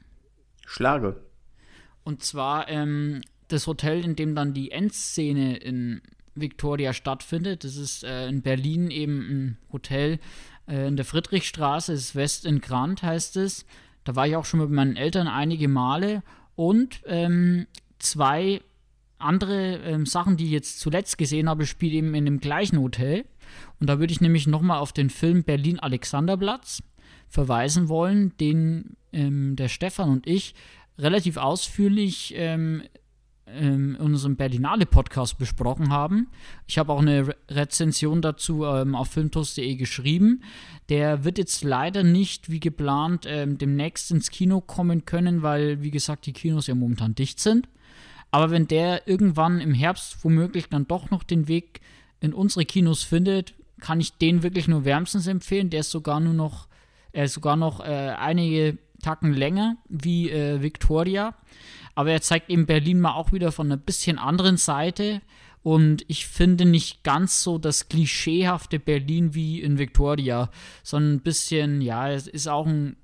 Schlage. 0.65 1.21
Und 2.03 2.23
zwar 2.23 2.67
ähm, 2.71 3.21
das 3.49 3.67
Hotel, 3.67 4.03
in 4.03 4.17
dem 4.17 4.35
dann 4.35 4.55
die 4.55 4.71
Endszene 4.71 5.59
in 5.59 6.01
Victoria 6.35 6.95
stattfindet. 6.95 7.65
Das 7.65 7.77
ist 7.77 8.05
äh, 8.05 8.27
in 8.27 8.41
Berlin 8.41 8.91
eben 8.91 9.19
ein 9.21 9.59
Hotel 9.71 10.19
äh, 10.67 10.89
in 10.89 10.97
der 10.97 11.05
Friedrichstraße, 11.05 11.93
ist 11.93 12.17
West 12.17 12.47
in 12.47 12.63
Grand 12.63 13.03
heißt 13.03 13.37
es. 13.37 13.67
Da 14.05 14.17
war 14.17 14.27
ich 14.27 14.37
auch 14.37 14.45
schon 14.45 14.61
mit 14.61 14.71
meinen 14.71 14.97
Eltern 14.97 15.29
einige 15.29 15.69
Male 15.69 16.23
und 16.55 17.03
ähm, 17.07 17.67
zwei 17.99 18.61
andere 19.19 19.77
ähm, 19.77 20.07
Sachen, 20.07 20.37
die 20.37 20.47
ich 20.47 20.51
jetzt 20.51 20.81
zuletzt 20.81 21.17
gesehen 21.17 21.49
habe, 21.49 21.67
spielen 21.67 21.95
eben 21.95 22.15
in 22.15 22.25
dem 22.25 22.41
gleichen 22.41 22.81
Hotel. 22.81 23.25
Und 23.81 23.89
da 23.89 23.99
würde 23.99 24.13
ich 24.13 24.21
nämlich 24.21 24.47
nochmal 24.47 24.79
auf 24.79 24.93
den 24.93 25.11
Film 25.11 25.45
Berlin 25.45 25.79
Alexanderplatz 25.79 26.83
verweisen 27.29 27.89
wollen, 27.89 28.37
den 28.39 28.97
ähm, 29.13 29.57
der 29.57 29.69
Stefan 29.69 30.11
und 30.11 30.27
ich 30.27 30.55
relativ 30.99 31.37
ausführlich 31.37 32.35
ähm, 32.37 32.83
in 33.59 33.97
unserem 33.97 34.37
Berlinale-Podcast 34.37 35.39
besprochen 35.39 35.91
haben. 35.91 36.29
Ich 36.67 36.79
habe 36.79 36.93
auch 36.93 37.01
eine 37.01 37.29
Re 37.29 37.37
Rezension 37.49 38.23
dazu 38.23 38.65
ähm, 38.65 38.95
auf 38.95 39.09
filmtoast.de 39.09 39.75
geschrieben. 39.77 40.43
Der 40.89 41.25
wird 41.25 41.39
jetzt 41.39 41.65
leider 41.65 42.03
nicht 42.03 42.51
wie 42.51 42.61
geplant 42.61 43.27
ähm, 43.29 43.59
demnächst 43.59 44.11
ins 44.11 44.31
Kino 44.31 44.61
kommen 44.61 45.05
können, 45.05 45.43
weil, 45.43 45.83
wie 45.83 45.91
gesagt, 45.91 46.27
die 46.27 46.33
Kinos 46.33 46.67
ja 46.67 46.75
momentan 46.75 47.15
dicht 47.15 47.41
sind. 47.41 47.69
Aber 48.31 48.51
wenn 48.51 48.67
der 48.67 49.07
irgendwann 49.07 49.61
im 49.61 49.75
Herbst 49.75 50.25
womöglich 50.25 50.69
dann 50.69 50.89
doch 50.89 51.11
noch 51.11 51.23
den 51.23 51.49
Weg 51.49 51.81
in 52.21 52.33
unsere 52.33 52.65
Kinos 52.65 53.03
findet, 53.03 53.55
kann 53.81 54.01
ich 54.01 54.17
den 54.17 54.43
wirklich 54.43 54.69
nur 54.69 54.85
wärmstens 54.85 55.27
empfehlen. 55.27 55.69
Der 55.69 55.81
ist 55.81 55.91
sogar 55.91 56.21
nur 56.21 56.33
noch, 56.33 56.69
ist 57.13 57.35
sogar 57.35 57.57
noch 57.57 57.81
äh, 57.81 58.15
einige 58.19 58.79
Tacken 59.03 59.35
länger 59.35 59.77
wie 59.89 60.31
äh, 60.31 60.63
Victoria. 60.63 61.35
Aber 61.95 62.11
er 62.11 62.23
zeigt 62.23 62.49
eben 62.49 62.67
Berlin 62.67 63.01
mal 63.01 63.15
auch 63.15 63.33
wieder 63.33 63.53
von 63.53 63.67
einer 63.67 63.77
bisschen 63.77 64.19
anderen 64.19 64.57
Seite. 64.57 65.21
Und 65.63 66.05
ich 66.09 66.27
finde 66.27 66.65
nicht 66.65 67.05
ganz 67.05 67.43
so 67.43 67.59
das 67.59 67.89
klischeehafte 67.89 68.79
Berlin 68.79 69.35
wie 69.35 69.61
in 69.61 69.79
Victoria, 69.79 70.51
sondern 70.83 71.15
ein 71.15 71.21
bisschen, 71.21 71.81
ja, 71.83 72.11
es 72.11 72.27
ist 72.27 72.49
auch 72.49 72.67
ein 72.67 72.97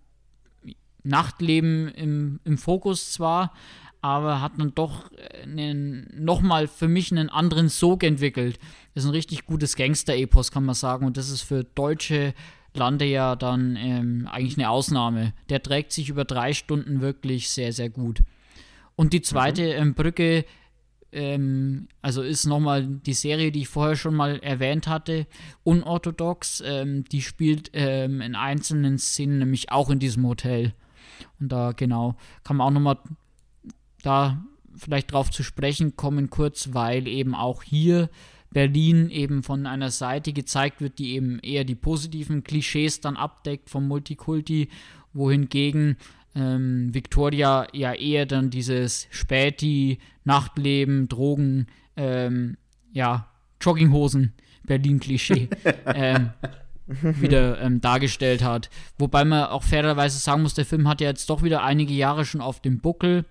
Nachtleben 1.04 1.88
im, 1.88 2.40
im 2.44 2.58
Fokus 2.58 3.12
zwar, 3.12 3.52
aber 4.00 4.40
hat 4.40 4.52
dann 4.58 4.74
doch 4.74 5.10
nochmal 5.44 6.68
für 6.68 6.88
mich 6.88 7.12
einen 7.12 7.28
anderen 7.30 7.68
Sog 7.68 8.02
entwickelt. 8.02 8.58
Ist 8.94 9.04
ein 9.04 9.10
richtig 9.10 9.46
gutes 9.46 9.76
Gangster-Epos, 9.76 10.50
kann 10.50 10.64
man 10.64 10.74
sagen. 10.74 11.06
Und 11.06 11.16
das 11.16 11.30
ist 11.30 11.42
für 11.42 11.64
deutsche 11.64 12.34
Lande 12.74 13.04
ja 13.04 13.36
dann 13.36 13.76
ähm, 13.76 14.28
eigentlich 14.30 14.56
eine 14.56 14.70
Ausnahme. 14.70 15.32
Der 15.48 15.62
trägt 15.62 15.92
sich 15.92 16.08
über 16.08 16.24
drei 16.24 16.52
Stunden 16.52 17.00
wirklich 17.00 17.50
sehr, 17.50 17.72
sehr 17.72 17.90
gut. 17.90 18.22
Und 18.96 19.12
die 19.12 19.22
zweite 19.22 19.62
mhm. 19.62 19.82
ähm, 19.82 19.94
Brücke, 19.94 20.44
ähm, 21.12 21.88
also 22.02 22.22
ist 22.22 22.46
nochmal 22.46 22.86
die 22.86 23.14
Serie, 23.14 23.52
die 23.52 23.62
ich 23.62 23.68
vorher 23.68 23.96
schon 23.96 24.14
mal 24.14 24.38
erwähnt 24.40 24.86
hatte, 24.86 25.26
Unorthodox. 25.64 26.62
Ähm, 26.64 27.04
die 27.04 27.22
spielt 27.22 27.70
ähm, 27.72 28.20
in 28.20 28.34
einzelnen 28.34 28.98
Szenen 28.98 29.38
nämlich 29.38 29.72
auch 29.72 29.90
in 29.90 29.98
diesem 29.98 30.26
Hotel. 30.26 30.74
Und 31.40 31.50
da, 31.50 31.72
genau, 31.72 32.16
kann 32.44 32.56
man 32.56 32.66
auch 32.66 32.72
nochmal 32.72 32.98
da 34.02 34.44
vielleicht 34.76 35.12
darauf 35.12 35.30
zu 35.30 35.42
sprechen 35.42 35.96
kommen, 35.96 36.30
kurz, 36.30 36.70
weil 36.72 37.08
eben 37.08 37.34
auch 37.34 37.62
hier 37.62 38.10
Berlin 38.50 39.10
eben 39.10 39.42
von 39.42 39.66
einer 39.66 39.90
Seite 39.90 40.32
gezeigt 40.32 40.80
wird, 40.80 40.98
die 40.98 41.14
eben 41.14 41.38
eher 41.40 41.64
die 41.64 41.74
positiven 41.74 42.44
Klischees 42.44 43.00
dann 43.00 43.16
abdeckt 43.16 43.70
vom 43.70 43.86
Multikulti, 43.86 44.68
wohingegen 45.12 45.96
ähm, 46.34 46.94
Victoria 46.94 47.66
ja 47.72 47.92
eher 47.92 48.26
dann 48.26 48.50
dieses 48.50 49.06
Späti, 49.10 49.98
Nachtleben, 50.24 51.08
Drogen, 51.08 51.66
ähm, 51.96 52.56
ja, 52.92 53.28
Jogginghosen, 53.60 54.32
Berlin-Klischee 54.64 55.48
ähm, 55.86 56.30
wieder 56.86 57.60
ähm, 57.60 57.80
dargestellt 57.80 58.42
hat. 58.42 58.70
Wobei 58.98 59.24
man 59.24 59.44
auch 59.44 59.62
fairerweise 59.62 60.18
sagen 60.18 60.42
muss, 60.42 60.54
der 60.54 60.64
Film 60.64 60.88
hat 60.88 61.00
ja 61.00 61.08
jetzt 61.08 61.28
doch 61.28 61.42
wieder 61.42 61.62
einige 61.62 61.92
Jahre 61.94 62.24
schon 62.24 62.40
auf 62.40 62.60
dem 62.60 62.80
Buckel. 62.80 63.24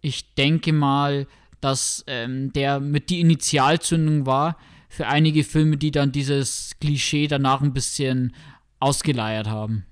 Ich 0.00 0.34
denke 0.34 0.72
mal, 0.72 1.26
dass 1.62 2.04
ähm, 2.06 2.52
der 2.52 2.80
mit 2.80 3.10
die 3.10 3.20
Initialzündung 3.20 4.26
war 4.26 4.56
für 4.88 5.06
einige 5.06 5.44
Filme, 5.44 5.78
die 5.78 5.90
dann 5.90 6.12
dieses 6.12 6.72
Klischee 6.80 7.26
danach 7.26 7.62
ein 7.62 7.72
bisschen 7.72 8.34
ausgeleiert 8.78 9.48
haben. 9.48 9.86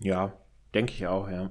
Ja, 0.00 0.32
denke 0.74 0.92
ich 0.92 1.06
auch, 1.06 1.28
ja. 1.28 1.50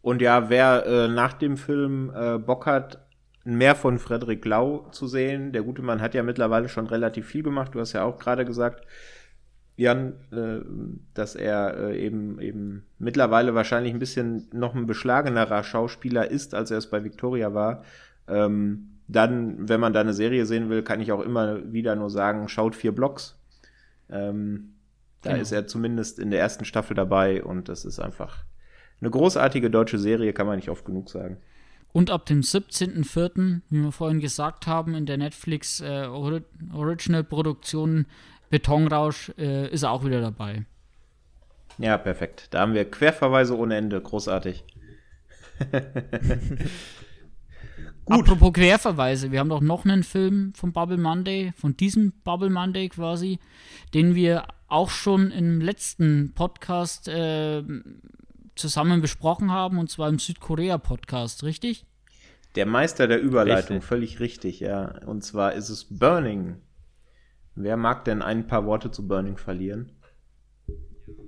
Und 0.00 0.20
ja, 0.20 0.50
wer 0.50 0.84
äh, 0.84 1.08
nach 1.08 1.34
dem 1.34 1.56
Film 1.56 2.12
äh, 2.14 2.38
Bock 2.38 2.66
hat, 2.66 3.06
mehr 3.44 3.74
von 3.74 3.98
Frederik 3.98 4.44
Lau 4.44 4.88
zu 4.90 5.06
sehen, 5.06 5.52
der 5.52 5.62
gute 5.62 5.82
Mann 5.82 6.00
hat 6.00 6.14
ja 6.14 6.22
mittlerweile 6.22 6.68
schon 6.68 6.86
relativ 6.86 7.26
viel 7.26 7.42
gemacht. 7.42 7.74
Du 7.74 7.80
hast 7.80 7.92
ja 7.92 8.02
auch 8.02 8.18
gerade 8.18 8.44
gesagt, 8.44 8.86
Jan, 9.76 10.14
äh, 10.32 10.60
dass 11.14 11.34
er 11.34 11.76
äh, 11.76 12.04
eben, 12.04 12.40
eben 12.40 12.86
mittlerweile 12.98 13.54
wahrscheinlich 13.54 13.92
ein 13.92 13.98
bisschen 13.98 14.48
noch 14.52 14.74
ein 14.74 14.86
beschlagenerer 14.86 15.62
Schauspieler 15.62 16.30
ist, 16.30 16.54
als 16.54 16.70
er 16.70 16.78
es 16.78 16.90
bei 16.90 17.02
Victoria 17.04 17.54
war. 17.54 17.82
Ähm, 18.28 18.93
dann, 19.08 19.68
wenn 19.68 19.80
man 19.80 19.92
da 19.92 20.00
eine 20.00 20.14
Serie 20.14 20.46
sehen 20.46 20.70
will, 20.70 20.82
kann 20.82 21.00
ich 21.00 21.12
auch 21.12 21.20
immer 21.20 21.72
wieder 21.72 21.94
nur 21.96 22.10
sagen, 22.10 22.48
schaut 22.48 22.74
vier 22.74 22.92
Blocks. 22.92 23.38
Ähm, 24.10 24.74
da 25.22 25.30
genau. 25.30 25.42
ist 25.42 25.52
er 25.52 25.66
zumindest 25.66 26.18
in 26.18 26.30
der 26.30 26.40
ersten 26.40 26.64
Staffel 26.64 26.94
dabei 26.94 27.42
und 27.42 27.68
das 27.68 27.84
ist 27.84 28.00
einfach 28.00 28.44
eine 29.00 29.10
großartige 29.10 29.70
deutsche 29.70 29.98
Serie, 29.98 30.32
kann 30.32 30.46
man 30.46 30.56
nicht 30.56 30.70
oft 30.70 30.84
genug 30.84 31.10
sagen. 31.10 31.38
Und 31.92 32.10
ab 32.10 32.26
dem 32.26 32.40
17.04., 32.40 33.60
wie 33.70 33.82
wir 33.82 33.92
vorhin 33.92 34.20
gesagt 34.20 34.66
haben, 34.66 34.94
in 34.94 35.06
der 35.06 35.16
Netflix 35.16 35.80
äh, 35.80 36.06
Original-Produktion 36.06 38.06
Betonrausch 38.50 39.32
äh, 39.38 39.68
ist 39.68 39.84
er 39.84 39.92
auch 39.92 40.04
wieder 40.04 40.20
dabei. 40.20 40.64
Ja, 41.78 41.98
perfekt. 41.98 42.48
Da 42.50 42.60
haben 42.60 42.74
wir 42.74 42.90
Querverweise 42.90 43.56
ohne 43.56 43.76
Ende. 43.76 44.00
Großartig. 44.00 44.64
Gut. 48.04 48.20
Apropos 48.20 48.52
Querverweise, 48.52 49.32
wir 49.32 49.40
haben 49.40 49.48
doch 49.48 49.62
noch 49.62 49.84
einen 49.84 50.02
Film 50.02 50.52
von 50.54 50.72
Bubble 50.72 50.98
Monday, 50.98 51.52
von 51.56 51.76
diesem 51.76 52.12
Bubble 52.22 52.50
Monday 52.50 52.88
quasi, 52.88 53.38
den 53.94 54.14
wir 54.14 54.46
auch 54.68 54.90
schon 54.90 55.30
im 55.30 55.60
letzten 55.60 56.32
Podcast 56.34 57.08
äh, 57.08 57.62
zusammen 58.56 59.00
besprochen 59.00 59.50
haben, 59.50 59.78
und 59.78 59.90
zwar 59.90 60.08
im 60.08 60.18
Südkorea-Podcast, 60.18 61.44
richtig? 61.44 61.86
Der 62.56 62.66
Meister 62.66 63.08
der 63.08 63.20
Überleitung, 63.20 63.76
richtig. 63.76 63.84
völlig 63.88 64.20
richtig, 64.20 64.60
ja. 64.60 65.00
Und 65.06 65.24
zwar 65.24 65.54
ist 65.54 65.70
es 65.70 65.86
Burning. 65.98 66.56
Wer 67.54 67.76
mag 67.76 68.04
denn 68.04 68.22
ein 68.22 68.46
paar 68.46 68.66
Worte 68.66 68.90
zu 68.90 69.08
Burning 69.08 69.36
verlieren? 69.36 69.92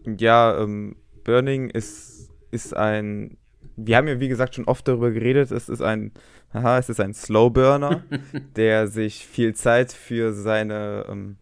Ja, 0.05 0.61
ähm, 0.61 0.97
Burning 1.25 1.71
ist, 1.71 2.31
ist 2.51 2.77
ein 2.77 3.39
wir 3.77 3.97
haben 3.97 4.09
ja 4.09 4.21
wie 4.21 4.29
gesagt 4.29 4.55
schon 4.55 4.65
oft 4.65 4.89
darüber 4.89 5.11
geredet, 5.11 5.51
es 5.51 5.69
ist 5.69 5.83
ein, 5.83 6.13
haha, 6.53 6.79
es 6.79 6.89
ist 6.89 7.01
ein 7.01 7.15
Slowburner, 7.15 8.03
der 8.57 8.89
sich 8.89 9.27
viel 9.27 9.55
Zeit 9.55 9.93
für 9.93 10.33
seine, 10.33 11.07
ähm, 11.09 11.37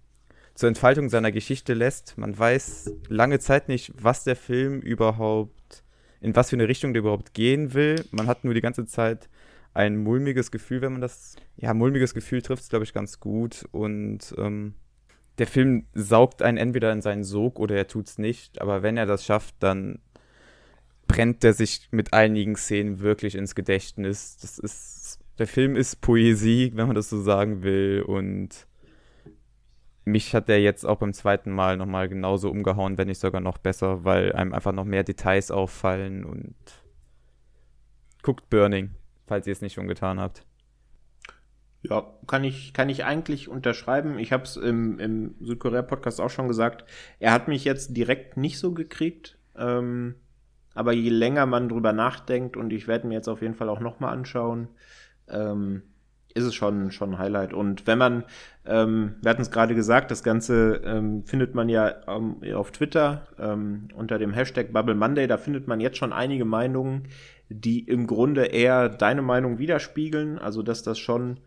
zur 0.55 0.69
Entfaltung 0.69 1.09
seiner 1.09 1.33
Geschichte 1.33 1.75
lässt. 1.75 2.19
Man 2.19 2.37
weiß 2.37 2.93
lange 3.09 3.39
Zeit 3.39 3.69
nicht, 3.69 3.93
was 4.01 4.25
der 4.25 4.37
Film 4.37 4.81
überhaupt, 4.81 5.85
in 6.21 6.35
was 6.35 6.51
für 6.51 6.57
eine 6.57 6.69
Richtung 6.69 6.93
der 6.93 7.01
überhaupt 7.01 7.35
gehen 7.35 7.75
will. 7.75 8.05
Man 8.11 8.27
hat 8.27 8.45
nur 8.45 8.55
die 8.55 8.61
ganze 8.61 8.87
Zeit 8.87 9.29
ein 9.73 9.97
mulmiges 9.97 10.51
Gefühl, 10.51 10.81
wenn 10.81 10.93
man 10.93 11.01
das, 11.01 11.37
ja, 11.57 11.75
mulmiges 11.75 12.15
Gefühl 12.15 12.43
trifft 12.43 12.63
es, 12.63 12.69
glaube 12.69 12.85
ich, 12.85 12.93
ganz 12.93 13.19
gut. 13.19 13.67
Und 13.73 14.35
ähm, 14.39 14.75
der 15.39 15.49
Film 15.49 15.87
saugt 15.95 16.43
einen 16.43 16.59
entweder 16.59 16.93
in 16.93 17.03
seinen 17.03 17.25
Sog 17.25 17.59
oder 17.59 17.77
er 17.77 17.89
tut 17.89 18.07
es 18.07 18.19
nicht. 18.19 18.61
Aber 18.61 18.83
wenn 18.83 18.97
er 18.97 19.07
das 19.07 19.25
schafft, 19.25 19.57
dann 19.59 19.99
brennt 21.15 21.45
er 21.45 21.53
sich 21.53 21.89
mit 21.93 22.13
einigen 22.13 22.57
Szenen 22.57 22.99
wirklich 22.99 23.37
ins 23.37 23.55
Gedächtnis. 23.55 24.37
Das 24.39 24.59
ist, 24.59 25.21
der 25.39 25.47
Film 25.47 25.77
ist 25.77 26.01
Poesie, 26.01 26.73
wenn 26.75 26.89
man 26.89 26.97
das 26.97 27.09
so 27.09 27.21
sagen 27.23 27.63
will. 27.63 28.03
Und 28.05 28.67
mich 30.05 30.35
hat 30.35 30.49
der 30.49 30.61
jetzt 30.61 30.85
auch 30.85 30.99
beim 30.99 31.13
zweiten 31.13 31.53
Mal 31.53 31.77
nochmal 31.77 32.09
genauso 32.09 32.51
umgehauen, 32.51 32.99
wenn 32.99 33.07
nicht 33.07 33.21
sogar 33.21 33.41
noch 33.41 33.59
besser, 33.59 34.05
weil 34.05 34.33
einem 34.33 34.53
einfach 34.53 34.73
noch 34.73 34.85
mehr 34.85 35.05
Details 35.05 35.53
auffallen 35.53 36.25
und 36.25 36.57
guckt 38.23 38.51
Burning, 38.51 38.91
falls 39.29 39.47
ihr 39.47 39.53
es 39.53 39.61
nicht 39.61 39.75
schon 39.75 39.87
getan 39.87 40.19
habt. 40.19 40.45
Ja, 41.83 42.13
kann 42.27 42.43
ich, 42.43 42.73
kann 42.73 42.89
ich 42.89 43.05
eigentlich 43.05 43.49
unterschreiben. 43.49 44.19
Ich 44.19 44.33
habe 44.33 44.43
es 44.43 44.57
im, 44.57 44.99
im 44.99 45.37
Südkorea-Podcast 45.41 46.21
auch 46.21 46.31
schon 46.31 46.49
gesagt. 46.49 46.85
Er 47.21 47.31
hat 47.31 47.47
mich 47.47 47.65
jetzt 47.65 47.97
direkt 47.97 48.37
nicht 48.37 48.59
so 48.59 48.73
gekriegt. 48.73 49.39
Ähm, 49.57 50.17
aber 50.75 50.93
je 50.93 51.11
länger 51.11 51.47
man 51.47 51.69
drüber 51.69 51.93
nachdenkt, 51.93 52.57
und 52.57 52.73
ich 52.73 52.89
werde 52.89 53.07
mir 53.07 53.15
jetzt 53.15 53.29
auf 53.29 53.43
jeden 53.43 53.55
Fall 53.55 53.69
auch 53.69 53.81
nochmal 53.81 54.13
anschauen, 54.13 54.69
ähm, 55.29 55.83
ist 56.35 56.45
es 56.45 56.55
schon, 56.55 56.91
schon 56.91 57.13
ein 57.13 57.19
Highlight. 57.19 57.53
Und 57.53 57.87
wenn 57.87 57.99
man, 57.99 58.25
ähm, 58.67 59.15
wir 59.23 59.31
hatten 59.31 59.43
es 59.43 59.53
gerade 59.53 59.75
gesagt, 59.75 60.11
das 60.11 60.25
Ganze 60.25 60.83
ähm, 60.85 61.25
findet 61.25 61.55
man 61.55 61.69
ja 61.69 61.95
ähm, 62.09 62.41
auf 62.55 62.73
Twitter 62.73 63.29
ähm, 63.39 63.89
unter 63.95 64.19
dem 64.19 64.33
Hashtag 64.33 64.73
Bubble 64.73 64.97
Monday, 64.97 65.29
da 65.29 65.37
findet 65.37 65.69
man 65.69 65.81
jetzt 65.81 65.97
schon 65.97 66.13
einige 66.13 66.45
Meinungen, 66.45 67.05
die 67.49 67.81
im 67.81 68.07
Grunde 68.07 68.47
eher 68.47 68.89
deine 68.89 69.23
Meinung 69.23 69.59
widerspiegeln. 69.59 70.39
Also, 70.39 70.63
dass 70.63 70.83
das 70.83 70.99
schon, 70.99 71.39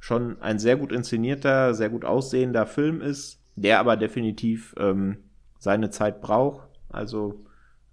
schon 0.00 0.42
ein 0.42 0.58
sehr 0.58 0.76
gut 0.76 0.90
inszenierter, 0.90 1.72
sehr 1.74 1.88
gut 1.88 2.04
aussehender 2.04 2.66
Film 2.66 3.00
ist, 3.00 3.40
der 3.54 3.78
aber 3.78 3.96
definitiv 3.96 4.74
ähm, 4.76 5.18
seine 5.58 5.90
Zeit 5.90 6.20
braucht. 6.20 6.66
Also, 6.88 7.44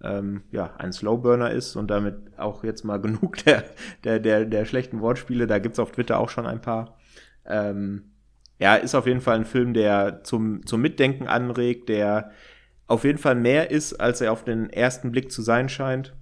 ähm, 0.02 0.42
ja, 0.50 0.74
ein 0.78 0.92
Slowburner 0.92 1.50
ist 1.50 1.76
und 1.76 1.88
damit 1.88 2.38
auch 2.38 2.64
jetzt 2.64 2.84
mal 2.84 2.96
genug 3.00 3.36
der, 3.44 3.64
der, 4.04 4.18
der, 4.18 4.44
der 4.44 4.64
schlechten 4.64 5.00
Wortspiele. 5.00 5.46
Da 5.46 5.58
gibt's 5.58 5.78
auf 5.78 5.92
Twitter 5.92 6.18
auch 6.18 6.28
schon 6.28 6.46
ein 6.46 6.60
paar. 6.60 6.96
Ähm, 7.44 8.04
ja, 8.58 8.74
ist 8.74 8.94
auf 8.94 9.06
jeden 9.06 9.22
Fall 9.22 9.36
ein 9.36 9.46
Film, 9.46 9.72
der 9.72 10.22
zum, 10.22 10.66
zum 10.66 10.82
Mitdenken 10.82 11.26
anregt, 11.26 11.88
der 11.88 12.30
auf 12.86 13.04
jeden 13.04 13.18
Fall 13.18 13.34
mehr 13.34 13.70
ist, 13.70 13.94
als 13.94 14.20
er 14.20 14.32
auf 14.32 14.44
den 14.44 14.68
ersten 14.68 15.10
Blick 15.12 15.32
zu 15.32 15.42
sein 15.42 15.68
scheint. 15.68 16.14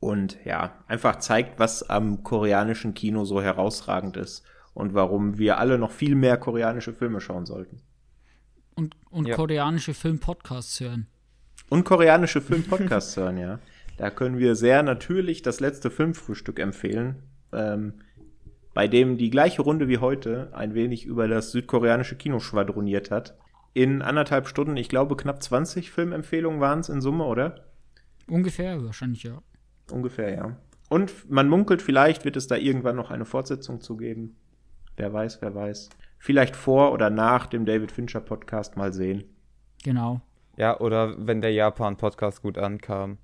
Und 0.00 0.38
ja, 0.44 0.84
einfach 0.86 1.16
zeigt, 1.16 1.58
was 1.58 1.88
am 1.88 2.22
koreanischen 2.22 2.94
Kino 2.94 3.24
so 3.24 3.42
herausragend 3.42 4.16
ist 4.16 4.44
und 4.72 4.94
warum 4.94 5.38
wir 5.38 5.58
alle 5.58 5.76
noch 5.76 5.90
viel 5.90 6.14
mehr 6.14 6.36
koreanische 6.36 6.94
Filme 6.94 7.20
schauen 7.20 7.46
sollten. 7.46 7.82
Und, 8.76 8.94
und 9.10 9.26
ja. 9.26 9.34
koreanische 9.34 9.92
Filmpodcasts 9.92 10.78
hören. 10.78 11.08
Und 11.68 11.84
koreanische 11.84 12.40
Filmpodcasts 12.40 13.16
hören, 13.16 13.38
ja. 13.38 13.58
Da 13.96 14.10
können 14.10 14.38
wir 14.38 14.54
sehr 14.54 14.82
natürlich 14.82 15.42
das 15.42 15.60
letzte 15.60 15.90
Filmfrühstück 15.90 16.60
empfehlen, 16.60 17.16
ähm, 17.52 17.94
bei 18.74 18.86
dem 18.86 19.18
die 19.18 19.30
gleiche 19.30 19.62
Runde 19.62 19.88
wie 19.88 19.98
heute 19.98 20.50
ein 20.54 20.74
wenig 20.74 21.04
über 21.04 21.26
das 21.26 21.50
südkoreanische 21.50 22.16
Kino 22.16 22.38
schwadroniert 22.38 23.10
hat. 23.10 23.36
In 23.74 24.02
anderthalb 24.02 24.46
Stunden, 24.46 24.76
ich 24.76 24.88
glaube, 24.88 25.16
knapp 25.16 25.42
20 25.42 25.90
Filmempfehlungen 25.90 26.60
waren 26.60 26.80
es 26.80 26.88
in 26.88 27.00
Summe, 27.00 27.24
oder? 27.24 27.64
Ungefähr, 28.28 28.82
wahrscheinlich 28.84 29.24
ja. 29.24 29.42
Ungefähr, 29.90 30.32
ja. 30.32 30.56
Und 30.88 31.30
man 31.30 31.48
munkelt, 31.48 31.82
vielleicht 31.82 32.24
wird 32.24 32.36
es 32.36 32.46
da 32.46 32.56
irgendwann 32.56 32.96
noch 32.96 33.10
eine 33.10 33.24
Fortsetzung 33.24 33.80
zu 33.80 33.96
geben. 33.96 34.36
Wer 34.96 35.12
weiß, 35.12 35.42
wer 35.42 35.54
weiß. 35.54 35.90
Vielleicht 36.18 36.56
vor 36.56 36.92
oder 36.92 37.10
nach 37.10 37.46
dem 37.46 37.66
David 37.66 37.92
Fincher 37.92 38.20
Podcast 38.20 38.76
mal 38.76 38.92
sehen. 38.92 39.24
Genau. 39.84 40.22
Ja, 40.58 40.80
oder 40.80 41.14
wenn 41.16 41.40
der 41.40 41.52
Japan-Podcast 41.52 42.42
gut 42.42 42.58
ankam. 42.58 43.18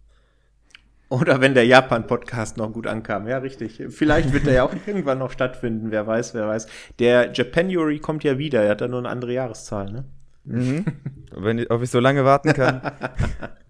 Oder 1.08 1.40
wenn 1.40 1.52
der 1.54 1.66
Japan-Podcast 1.66 2.56
noch 2.56 2.72
gut 2.72 2.86
ankam, 2.86 3.26
ja, 3.26 3.38
richtig. 3.38 3.82
Vielleicht 3.88 4.32
wird 4.32 4.46
der 4.46 4.54
ja 4.54 4.62
auch 4.62 4.72
irgendwann 4.86 5.18
noch 5.18 5.32
stattfinden, 5.32 5.90
wer 5.90 6.06
weiß, 6.06 6.34
wer 6.34 6.46
weiß. 6.46 6.68
Der 7.00 7.32
Japanuary 7.32 7.98
kommt 7.98 8.22
ja 8.22 8.38
wieder, 8.38 8.62
er 8.62 8.70
hat 8.70 8.82
da 8.82 8.86
nur 8.86 9.00
eine 9.00 9.08
andere 9.08 9.32
Jahreszahl, 9.32 9.90
ne? 9.90 10.04
Mhm. 10.44 10.84
wenn 11.32 11.58
ich, 11.58 11.70
ob 11.72 11.82
ich 11.82 11.90
so 11.90 11.98
lange 11.98 12.24
warten 12.24 12.52
kann. 12.52 12.92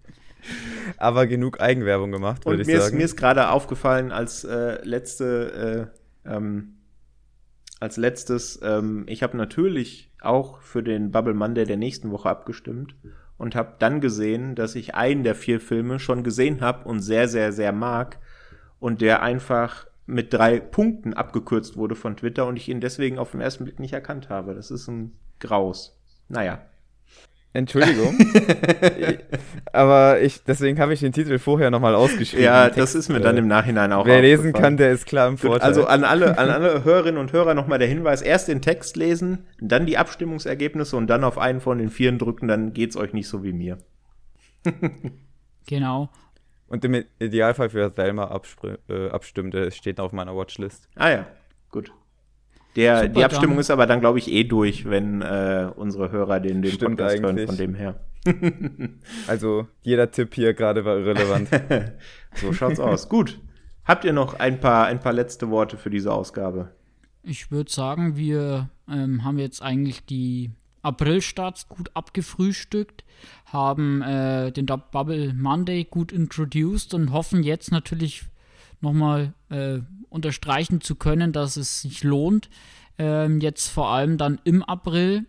Aber 0.97 1.25
genug 1.25 1.59
Eigenwerbung 1.59 2.11
gemacht, 2.11 2.45
würde 2.45 2.61
ich 2.61 2.67
mir 2.67 2.79
sagen. 2.79 2.93
Ist, 2.93 2.97
mir 2.99 3.05
ist 3.05 3.15
gerade 3.15 3.49
aufgefallen, 3.49 4.11
als 4.11 4.43
äh, 4.43 4.77
letzte, 4.83 5.89
äh, 6.23 6.31
ähm, 6.35 6.75
als 7.79 7.97
letztes, 7.97 8.59
ähm, 8.61 9.05
ich 9.07 9.23
habe 9.23 9.35
natürlich 9.35 10.11
auch 10.21 10.61
für 10.61 10.83
den 10.83 11.09
Bubble 11.09 11.33
Monday 11.33 11.65
der 11.65 11.77
nächsten 11.77 12.11
Woche 12.11 12.29
abgestimmt 12.29 12.95
und 13.37 13.55
habe 13.55 13.75
dann 13.79 14.01
gesehen, 14.01 14.55
dass 14.55 14.75
ich 14.75 14.95
einen 14.95 15.23
der 15.23 15.35
vier 15.35 15.59
Filme 15.59 15.99
schon 15.99 16.23
gesehen 16.23 16.61
habe 16.61 16.87
und 16.87 17.01
sehr, 17.01 17.27
sehr, 17.27 17.51
sehr 17.51 17.71
mag 17.71 18.19
und 18.79 19.01
der 19.01 19.21
einfach 19.21 19.87
mit 20.05 20.33
drei 20.33 20.59
Punkten 20.59 21.13
abgekürzt 21.13 21.77
wurde 21.77 21.95
von 21.95 22.15
Twitter 22.15 22.45
und 22.45 22.57
ich 22.57 22.69
ihn 22.69 22.81
deswegen 22.81 23.17
auf 23.17 23.31
den 23.31 23.41
ersten 23.41 23.63
Blick 23.65 23.79
nicht 23.79 23.93
erkannt 23.93 24.29
habe. 24.29 24.53
Das 24.53 24.71
ist 24.71 24.87
ein 24.87 25.17
Graus. 25.39 25.99
Naja. 26.29 26.59
Entschuldigung. 27.55 28.17
aber 29.71 30.19
ich, 30.19 30.43
deswegen 30.43 30.77
habe 30.79 30.93
ich 30.93 30.99
den 30.99 31.13
Titel 31.13 31.39
vorher 31.39 31.71
nochmal 31.71 31.95
ausgeschrieben. 31.95 32.43
Ja, 32.43 32.69
das 32.69 32.95
ist 32.95 33.07
mir 33.07 33.21
dann 33.21 33.37
im 33.37 33.47
Nachhinein 33.47 33.93
auch 33.93 34.05
Wer 34.05 34.21
lesen 34.21 34.51
kann, 34.51 34.75
der 34.75 34.91
ist 34.91 35.05
klar 35.05 35.29
im 35.29 35.37
Vorteil. 35.37 35.65
Also 35.65 35.85
an 35.85 36.03
alle, 36.03 36.37
an 36.37 36.49
alle 36.49 36.83
Hörerinnen 36.83 37.17
und 37.17 37.31
Hörer 37.31 37.53
nochmal 37.53 37.79
der 37.79 37.87
Hinweis: 37.87 38.21
erst 38.21 38.49
den 38.49 38.61
Text 38.61 38.97
lesen, 38.97 39.45
dann 39.61 39.85
die 39.85 39.97
Abstimmungsergebnisse 39.97 40.97
und 40.97 41.07
dann 41.07 41.23
auf 41.23 41.37
einen 41.37 41.61
von 41.61 41.77
den 41.77 41.89
vieren 41.89 42.17
drücken, 42.17 42.49
dann 42.49 42.73
geht 42.73 42.89
es 42.89 42.97
euch 42.97 43.13
nicht 43.13 43.29
so 43.29 43.41
wie 43.45 43.53
mir. 43.53 43.77
genau. 45.65 46.09
Und 46.67 46.83
im 46.83 47.05
Idealfall 47.19 47.69
für 47.69 47.93
Thelma 47.93 48.37
äh, 48.89 49.09
abstimmen, 49.11 49.51
der 49.51 49.71
steht 49.71 50.01
auf 50.01 50.11
meiner 50.11 50.35
Watchlist. 50.35 50.89
Ah 50.95 51.09
ja, 51.09 51.27
gut. 51.71 51.93
Der, 52.75 52.97
Super, 52.97 53.09
die 53.09 53.23
Abstimmung 53.23 53.55
dann. 53.55 53.61
ist 53.61 53.71
aber 53.71 53.85
dann, 53.85 54.01
glaube 54.01 54.19
ich, 54.19 54.31
eh 54.31 54.43
durch, 54.43 54.89
wenn 54.89 55.21
äh, 55.21 55.69
unsere 55.75 56.11
Hörer 56.11 56.39
den, 56.39 56.61
den 56.61 56.71
Stimmt 56.71 56.97
Podcast 56.97 57.23
eigentlich. 57.23 57.37
hören, 57.37 57.47
von 57.47 57.57
dem 57.57 57.75
her. 57.75 57.99
also 59.27 59.67
jeder 59.81 60.11
Tipp 60.11 60.33
hier 60.33 60.53
gerade 60.53 60.83
war 60.83 60.97
irrelevant. 60.97 61.49
so 62.35 62.53
schaut's 62.53 62.79
aus. 62.79 63.07
Gut. 63.09 63.39
Habt 63.85 64.03
ihr 64.03 64.13
noch 64.13 64.39
ein 64.39 64.59
paar, 64.59 64.87
ein 64.87 64.99
paar 64.99 65.13
letzte 65.13 65.49
Worte 65.49 65.77
für 65.77 65.89
diese 65.89 66.11
Ausgabe? 66.11 66.71
Ich 67.21 67.51
würde 67.51 67.71
sagen, 67.71 68.17
wir 68.17 68.69
ähm, 68.89 69.23
haben 69.23 69.37
jetzt 69.37 69.61
eigentlich 69.61 70.05
die 70.05 70.51
April-Starts 70.81 71.67
gut 71.67 71.89
abgefrühstückt, 71.93 73.03
haben 73.45 74.01
äh, 74.01 74.51
den 74.51 74.65
Bubble 74.65 75.33
Monday 75.33 75.83
gut 75.83 76.11
introduced 76.11 76.93
und 76.93 77.11
hoffen 77.11 77.43
jetzt 77.43 77.71
natürlich 77.71 78.25
nochmal 78.85 79.33
äh, 79.49 79.79
unterstreichen 80.09 80.79
zu 80.79 80.95
können, 80.95 81.33
dass 81.33 81.57
es 81.57 81.81
sich 81.81 82.03
lohnt, 82.03 82.49
ähm, 82.97 83.41
jetzt 83.41 83.67
vor 83.67 83.89
allem 83.89 84.17
dann 84.17 84.39
im 84.45 84.63
April 84.63 85.25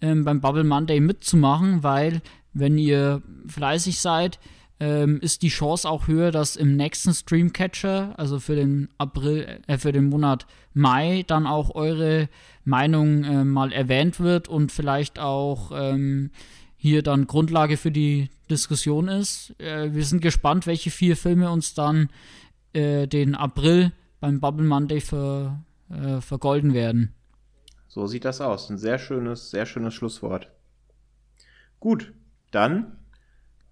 ähm, 0.00 0.24
beim 0.24 0.40
Bubble 0.40 0.64
Monday 0.64 1.00
mitzumachen, 1.00 1.82
weil 1.82 2.22
wenn 2.54 2.78
ihr 2.78 3.22
fleißig 3.46 4.00
seid, 4.00 4.38
ähm, 4.80 5.20
ist 5.20 5.42
die 5.42 5.48
Chance 5.48 5.88
auch 5.88 6.08
höher, 6.08 6.32
dass 6.32 6.56
im 6.56 6.76
nächsten 6.76 7.14
Streamcatcher, 7.14 8.14
also 8.18 8.40
für 8.40 8.56
den 8.56 8.88
April, 8.98 9.60
äh, 9.66 9.78
für 9.78 9.92
den 9.92 10.08
Monat 10.08 10.46
Mai, 10.74 11.24
dann 11.26 11.46
auch 11.46 11.74
eure 11.74 12.28
Meinung 12.64 13.24
äh, 13.24 13.44
mal 13.44 13.72
erwähnt 13.72 14.18
wird 14.18 14.48
und 14.48 14.72
vielleicht 14.72 15.18
auch 15.18 15.70
ähm, 15.72 16.30
hier 16.76 17.02
dann 17.02 17.28
Grundlage 17.28 17.76
für 17.76 17.92
die 17.92 18.28
Diskussion 18.50 19.06
ist. 19.06 19.54
Äh, 19.60 19.94
wir 19.94 20.04
sind 20.04 20.20
gespannt, 20.20 20.66
welche 20.66 20.90
vier 20.90 21.16
Filme 21.16 21.50
uns 21.50 21.74
dann 21.74 22.08
äh, 22.72 23.06
den 23.06 23.34
April 23.34 23.92
beim 24.20 24.40
Bubble 24.40 24.66
Monday 24.66 25.00
ver, 25.00 25.62
äh, 25.90 26.20
vergolden 26.20 26.74
werden. 26.74 27.14
So 27.88 28.06
sieht 28.06 28.24
das 28.24 28.40
aus. 28.40 28.70
Ein 28.70 28.78
sehr 28.78 28.98
schönes, 28.98 29.50
sehr 29.50 29.66
schönes 29.66 29.94
Schlusswort. 29.94 30.50
Gut, 31.80 32.12
dann 32.50 32.96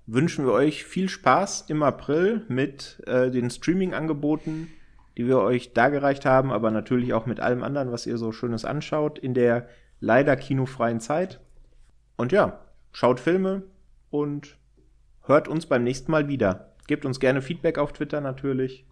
wünschen 0.07 0.45
wir 0.45 0.53
euch 0.53 0.85
viel 0.85 1.09
Spaß 1.09 1.67
im 1.69 1.83
April 1.83 2.45
mit 2.49 3.01
äh, 3.07 3.31
den 3.31 3.49
Streaming-Angeboten, 3.49 4.69
die 5.17 5.27
wir 5.27 5.39
euch 5.39 5.73
dargereicht 5.73 6.27
haben, 6.27 6.51
aber 6.51 6.71
natürlich 6.71 7.15
auch 7.15 7.27
mit 7.27 7.41
allem 7.41 7.63
anderen, 7.63 7.93
was 7.93 8.07
ihr 8.07 8.19
so 8.19 8.33
Schönes 8.33 8.65
anschaut, 8.65 9.19
in 9.19 9.35
der 9.35 9.69
leider 10.01 10.37
kinofreien 10.37 11.01
Zeit. 11.01 11.41
Und 12.17 12.33
ja, 12.33 12.61
schaut 12.93 13.21
Filme 13.21 13.63
und 14.11 14.57
hört 15.23 15.47
uns 15.49 15.67
beim 15.67 15.85
nächsten 15.85 16.11
Mal 16.11 16.29
wieder. 16.29 16.75
Gebt 16.89 17.05
uns 17.05 17.21
gerne 17.21 17.41
Feedback 17.41 17.79
auf 17.79 17.93
Twitter 17.93 18.21
natürlich. 18.21 18.85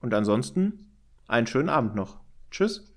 Und 0.00 0.14
ansonsten 0.14 0.90
einen 1.26 1.46
schönen 1.46 1.68
Abend 1.68 1.94
noch. 1.94 2.18
Tschüss. 2.50 2.92